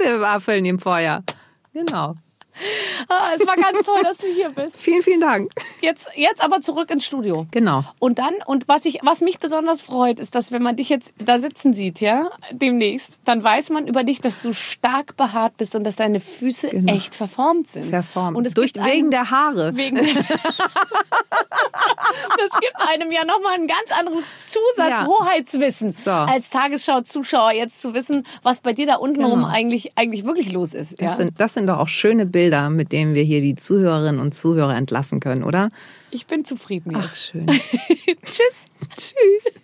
mehrere 0.00 0.20
Waffeln 0.20 0.64
im 0.64 0.78
Feuer. 0.78 1.22
Genau. 1.72 2.14
Ah, 3.08 3.30
es 3.34 3.46
war 3.46 3.56
ganz 3.56 3.80
toll, 3.82 4.02
dass 4.02 4.18
du 4.18 4.26
hier 4.26 4.50
bist. 4.50 4.76
Vielen, 4.76 5.02
vielen 5.02 5.20
Dank. 5.20 5.50
Jetzt, 5.82 6.10
jetzt 6.16 6.42
aber 6.44 6.60
zurück 6.60 6.90
ins 6.90 7.04
Studio. 7.04 7.46
Genau. 7.50 7.84
Und 7.98 8.18
dann, 8.18 8.34
und 8.46 8.68
was 8.68 8.84
ich, 8.84 8.98
was 9.02 9.20
mich 9.20 9.38
besonders 9.38 9.80
freut, 9.80 10.20
ist, 10.20 10.34
dass 10.34 10.52
wenn 10.52 10.62
man 10.62 10.76
dich 10.76 10.88
jetzt 10.88 11.12
da 11.18 11.38
sitzen 11.38 11.72
sieht, 11.72 12.00
ja, 12.00 12.28
demnächst, 12.52 13.18
dann 13.24 13.42
weiß 13.42 13.70
man 13.70 13.86
über 13.86 14.04
dich, 14.04 14.20
dass 14.20 14.40
du 14.40 14.52
stark 14.52 15.16
behaart 15.16 15.56
bist 15.56 15.74
und 15.74 15.84
dass 15.84 15.96
deine 15.96 16.20
Füße 16.20 16.68
Genau. 16.68 16.92
echt 16.94 17.14
verformt 17.14 17.68
sind. 17.68 17.86
Verformt. 17.90 18.36
Und 18.36 18.46
es 18.46 18.54
Durch, 18.54 18.72
gibt 18.72 18.84
wegen 18.86 19.02
einem, 19.06 19.10
der 19.10 19.30
Haare. 19.30 19.76
wegen 19.76 19.96
das 19.96 20.20
gibt 22.60 22.76
einem 22.88 23.10
ja 23.12 23.24
nochmal 23.24 23.54
ein 23.54 23.66
ganz 23.66 23.90
anderes 23.98 24.50
Zusatz-Hoheitswissen 24.52 25.90
So. 25.90 26.10
als 26.10 26.50
Tagesschau-Zuschauer 26.50 27.52
jetzt 27.52 27.80
zu 27.80 27.94
wissen, 27.94 28.26
was 28.42 28.60
bei 28.60 28.72
dir 28.72 28.86
da 28.86 28.96
unten 28.96 29.24
rum 29.24 29.40
Genau. 29.40 29.46
eigentlich, 29.48 29.92
eigentlich 29.96 30.24
wirklich 30.24 30.52
los 30.52 30.74
ist. 30.74 30.92
Das, 31.00 31.00
Ja? 31.00 31.16
sind, 31.16 31.40
das 31.40 31.54
sind 31.54 31.66
doch 31.68 31.78
auch 31.78 31.88
schöne 31.88 32.26
Bilder, 32.26 32.68
mit 32.70 32.92
denen 32.92 33.14
wir 33.14 33.22
hier 33.22 33.40
die 33.40 33.54
Zuhörerinnen 33.56 34.20
und 34.20 34.34
Zuhörer 34.34 34.74
entlassen 34.76 35.20
können, 35.20 35.44
oder? 35.44 35.69
Ich 36.10 36.26
bin 36.26 36.44
zufrieden 36.44 36.92
Ach, 36.96 37.04
jetzt. 37.04 37.22
schön. 37.22 37.46
Tschüss. 38.24 38.66
Tschüss. 38.96 39.60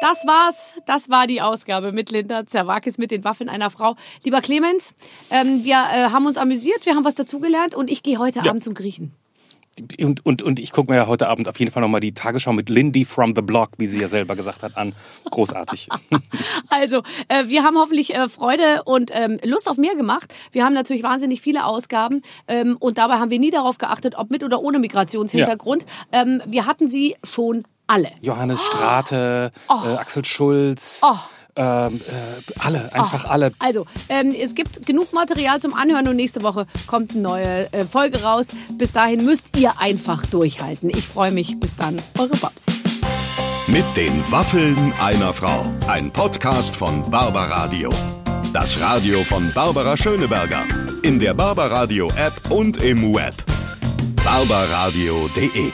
Das 0.00 0.26
war's. 0.26 0.74
Das 0.86 1.08
war 1.10 1.26
die 1.26 1.40
Ausgabe 1.40 1.92
mit 1.92 2.10
Linda 2.10 2.46
Zerwakis 2.46 2.98
mit 2.98 3.10
den 3.12 3.22
Waffeln 3.24 3.48
einer 3.48 3.70
Frau. 3.70 3.94
Lieber 4.24 4.40
Clemens, 4.40 4.94
ähm, 5.30 5.64
wir 5.64 5.74
äh, 5.76 6.10
haben 6.10 6.26
uns 6.26 6.36
amüsiert, 6.36 6.84
wir 6.86 6.94
haben 6.96 7.04
was 7.04 7.14
dazugelernt 7.14 7.74
und 7.74 7.90
ich 7.90 8.02
gehe 8.02 8.18
heute 8.18 8.40
Ja. 8.40 8.50
Abend 8.50 8.64
zum 8.64 8.74
Griechen. 8.74 9.14
Und, 10.00 10.24
und, 10.26 10.42
und 10.42 10.58
ich 10.58 10.70
gucke 10.70 10.90
mir 10.92 10.98
ja 10.98 11.06
heute 11.06 11.28
Abend 11.28 11.48
auf 11.48 11.58
jeden 11.58 11.72
Fall 11.72 11.80
nochmal 11.80 12.00
die 12.00 12.12
Tagesschau 12.12 12.52
mit 12.52 12.68
Lindy 12.68 13.06
from 13.06 13.34
the 13.34 13.40
Block, 13.40 13.70
wie 13.78 13.86
sie 13.86 14.00
ja 14.00 14.08
selber 14.08 14.36
gesagt 14.36 14.62
hat, 14.62 14.76
an. 14.76 14.92
Großartig. 15.30 15.88
Also, 16.68 17.02
äh, 17.28 17.48
wir 17.48 17.62
haben 17.64 17.76
hoffentlich 17.76 18.14
äh, 18.14 18.28
Freude 18.28 18.82
und 18.84 19.10
ähm, 19.12 19.38
Lust 19.44 19.68
auf 19.68 19.76
mehr 19.76 19.94
gemacht. 19.94 20.32
Wir 20.52 20.64
haben 20.64 20.74
natürlich 20.74 21.02
wahnsinnig 21.02 21.40
viele 21.40 21.64
Ausgaben 21.66 22.22
ähm, 22.48 22.76
und 22.78 22.98
dabei 22.98 23.14
haben 23.14 23.30
wir 23.30 23.38
nie 23.38 23.50
darauf 23.50 23.78
geachtet, 23.78 24.14
ob 24.16 24.30
mit 24.30 24.42
oder 24.42 24.60
ohne 24.62 24.78
Migrationshintergrund. 24.78 25.84
Ähm, 26.12 26.42
wir 26.46 26.66
hatten 26.66 26.88
sie 26.88 27.16
schon 27.24 27.64
alle. 27.86 28.10
Johannes 28.22 28.62
Strate, 28.62 29.52
äh, 29.68 29.72
Axel 29.96 30.24
Schulz, 30.24 31.00
Oh. 31.04 31.16
Ähm, 31.56 32.00
äh, 32.06 32.60
alle, 32.60 32.92
einfach 32.94 33.24
alle. 33.26 33.52
Also, 33.58 33.86
ähm, 34.08 34.34
es 34.38 34.54
gibt 34.54 34.86
genug 34.86 35.12
Material 35.12 35.60
zum 35.60 35.74
Anhören 35.74 36.08
und 36.08 36.16
nächste 36.16 36.42
Woche 36.42 36.66
kommt 36.86 37.12
eine 37.12 37.20
neue 37.20 37.72
äh, 37.72 37.84
Folge 37.84 38.22
raus. 38.22 38.48
Bis 38.72 38.92
dahin 38.92 39.24
müsst 39.24 39.56
ihr 39.56 39.78
einfach 39.78 40.24
durchhalten. 40.26 40.90
Ich 40.90 41.06
freue 41.06 41.32
mich. 41.32 41.58
Bis 41.60 41.76
dann, 41.76 42.00
eure 42.18 42.36
Babsi. 42.36 42.72
Mit 43.66 43.84
den 43.96 44.22
Waffeln 44.30 44.92
einer 45.00 45.32
Frau. 45.32 45.64
Ein 45.86 46.10
Podcast 46.10 46.74
von 46.74 47.08
Barbaradio. 47.10 47.90
Das 48.52 48.78
Radio 48.80 49.22
von 49.24 49.50
Barbara 49.52 49.96
Schöneberger. 49.96 50.64
In 51.02 51.18
der 51.18 51.34
Barbaradio 51.34 52.08
App 52.16 52.34
und 52.50 52.82
im 52.82 53.14
Web. 53.14 53.34
barbaradio.de 54.24 55.72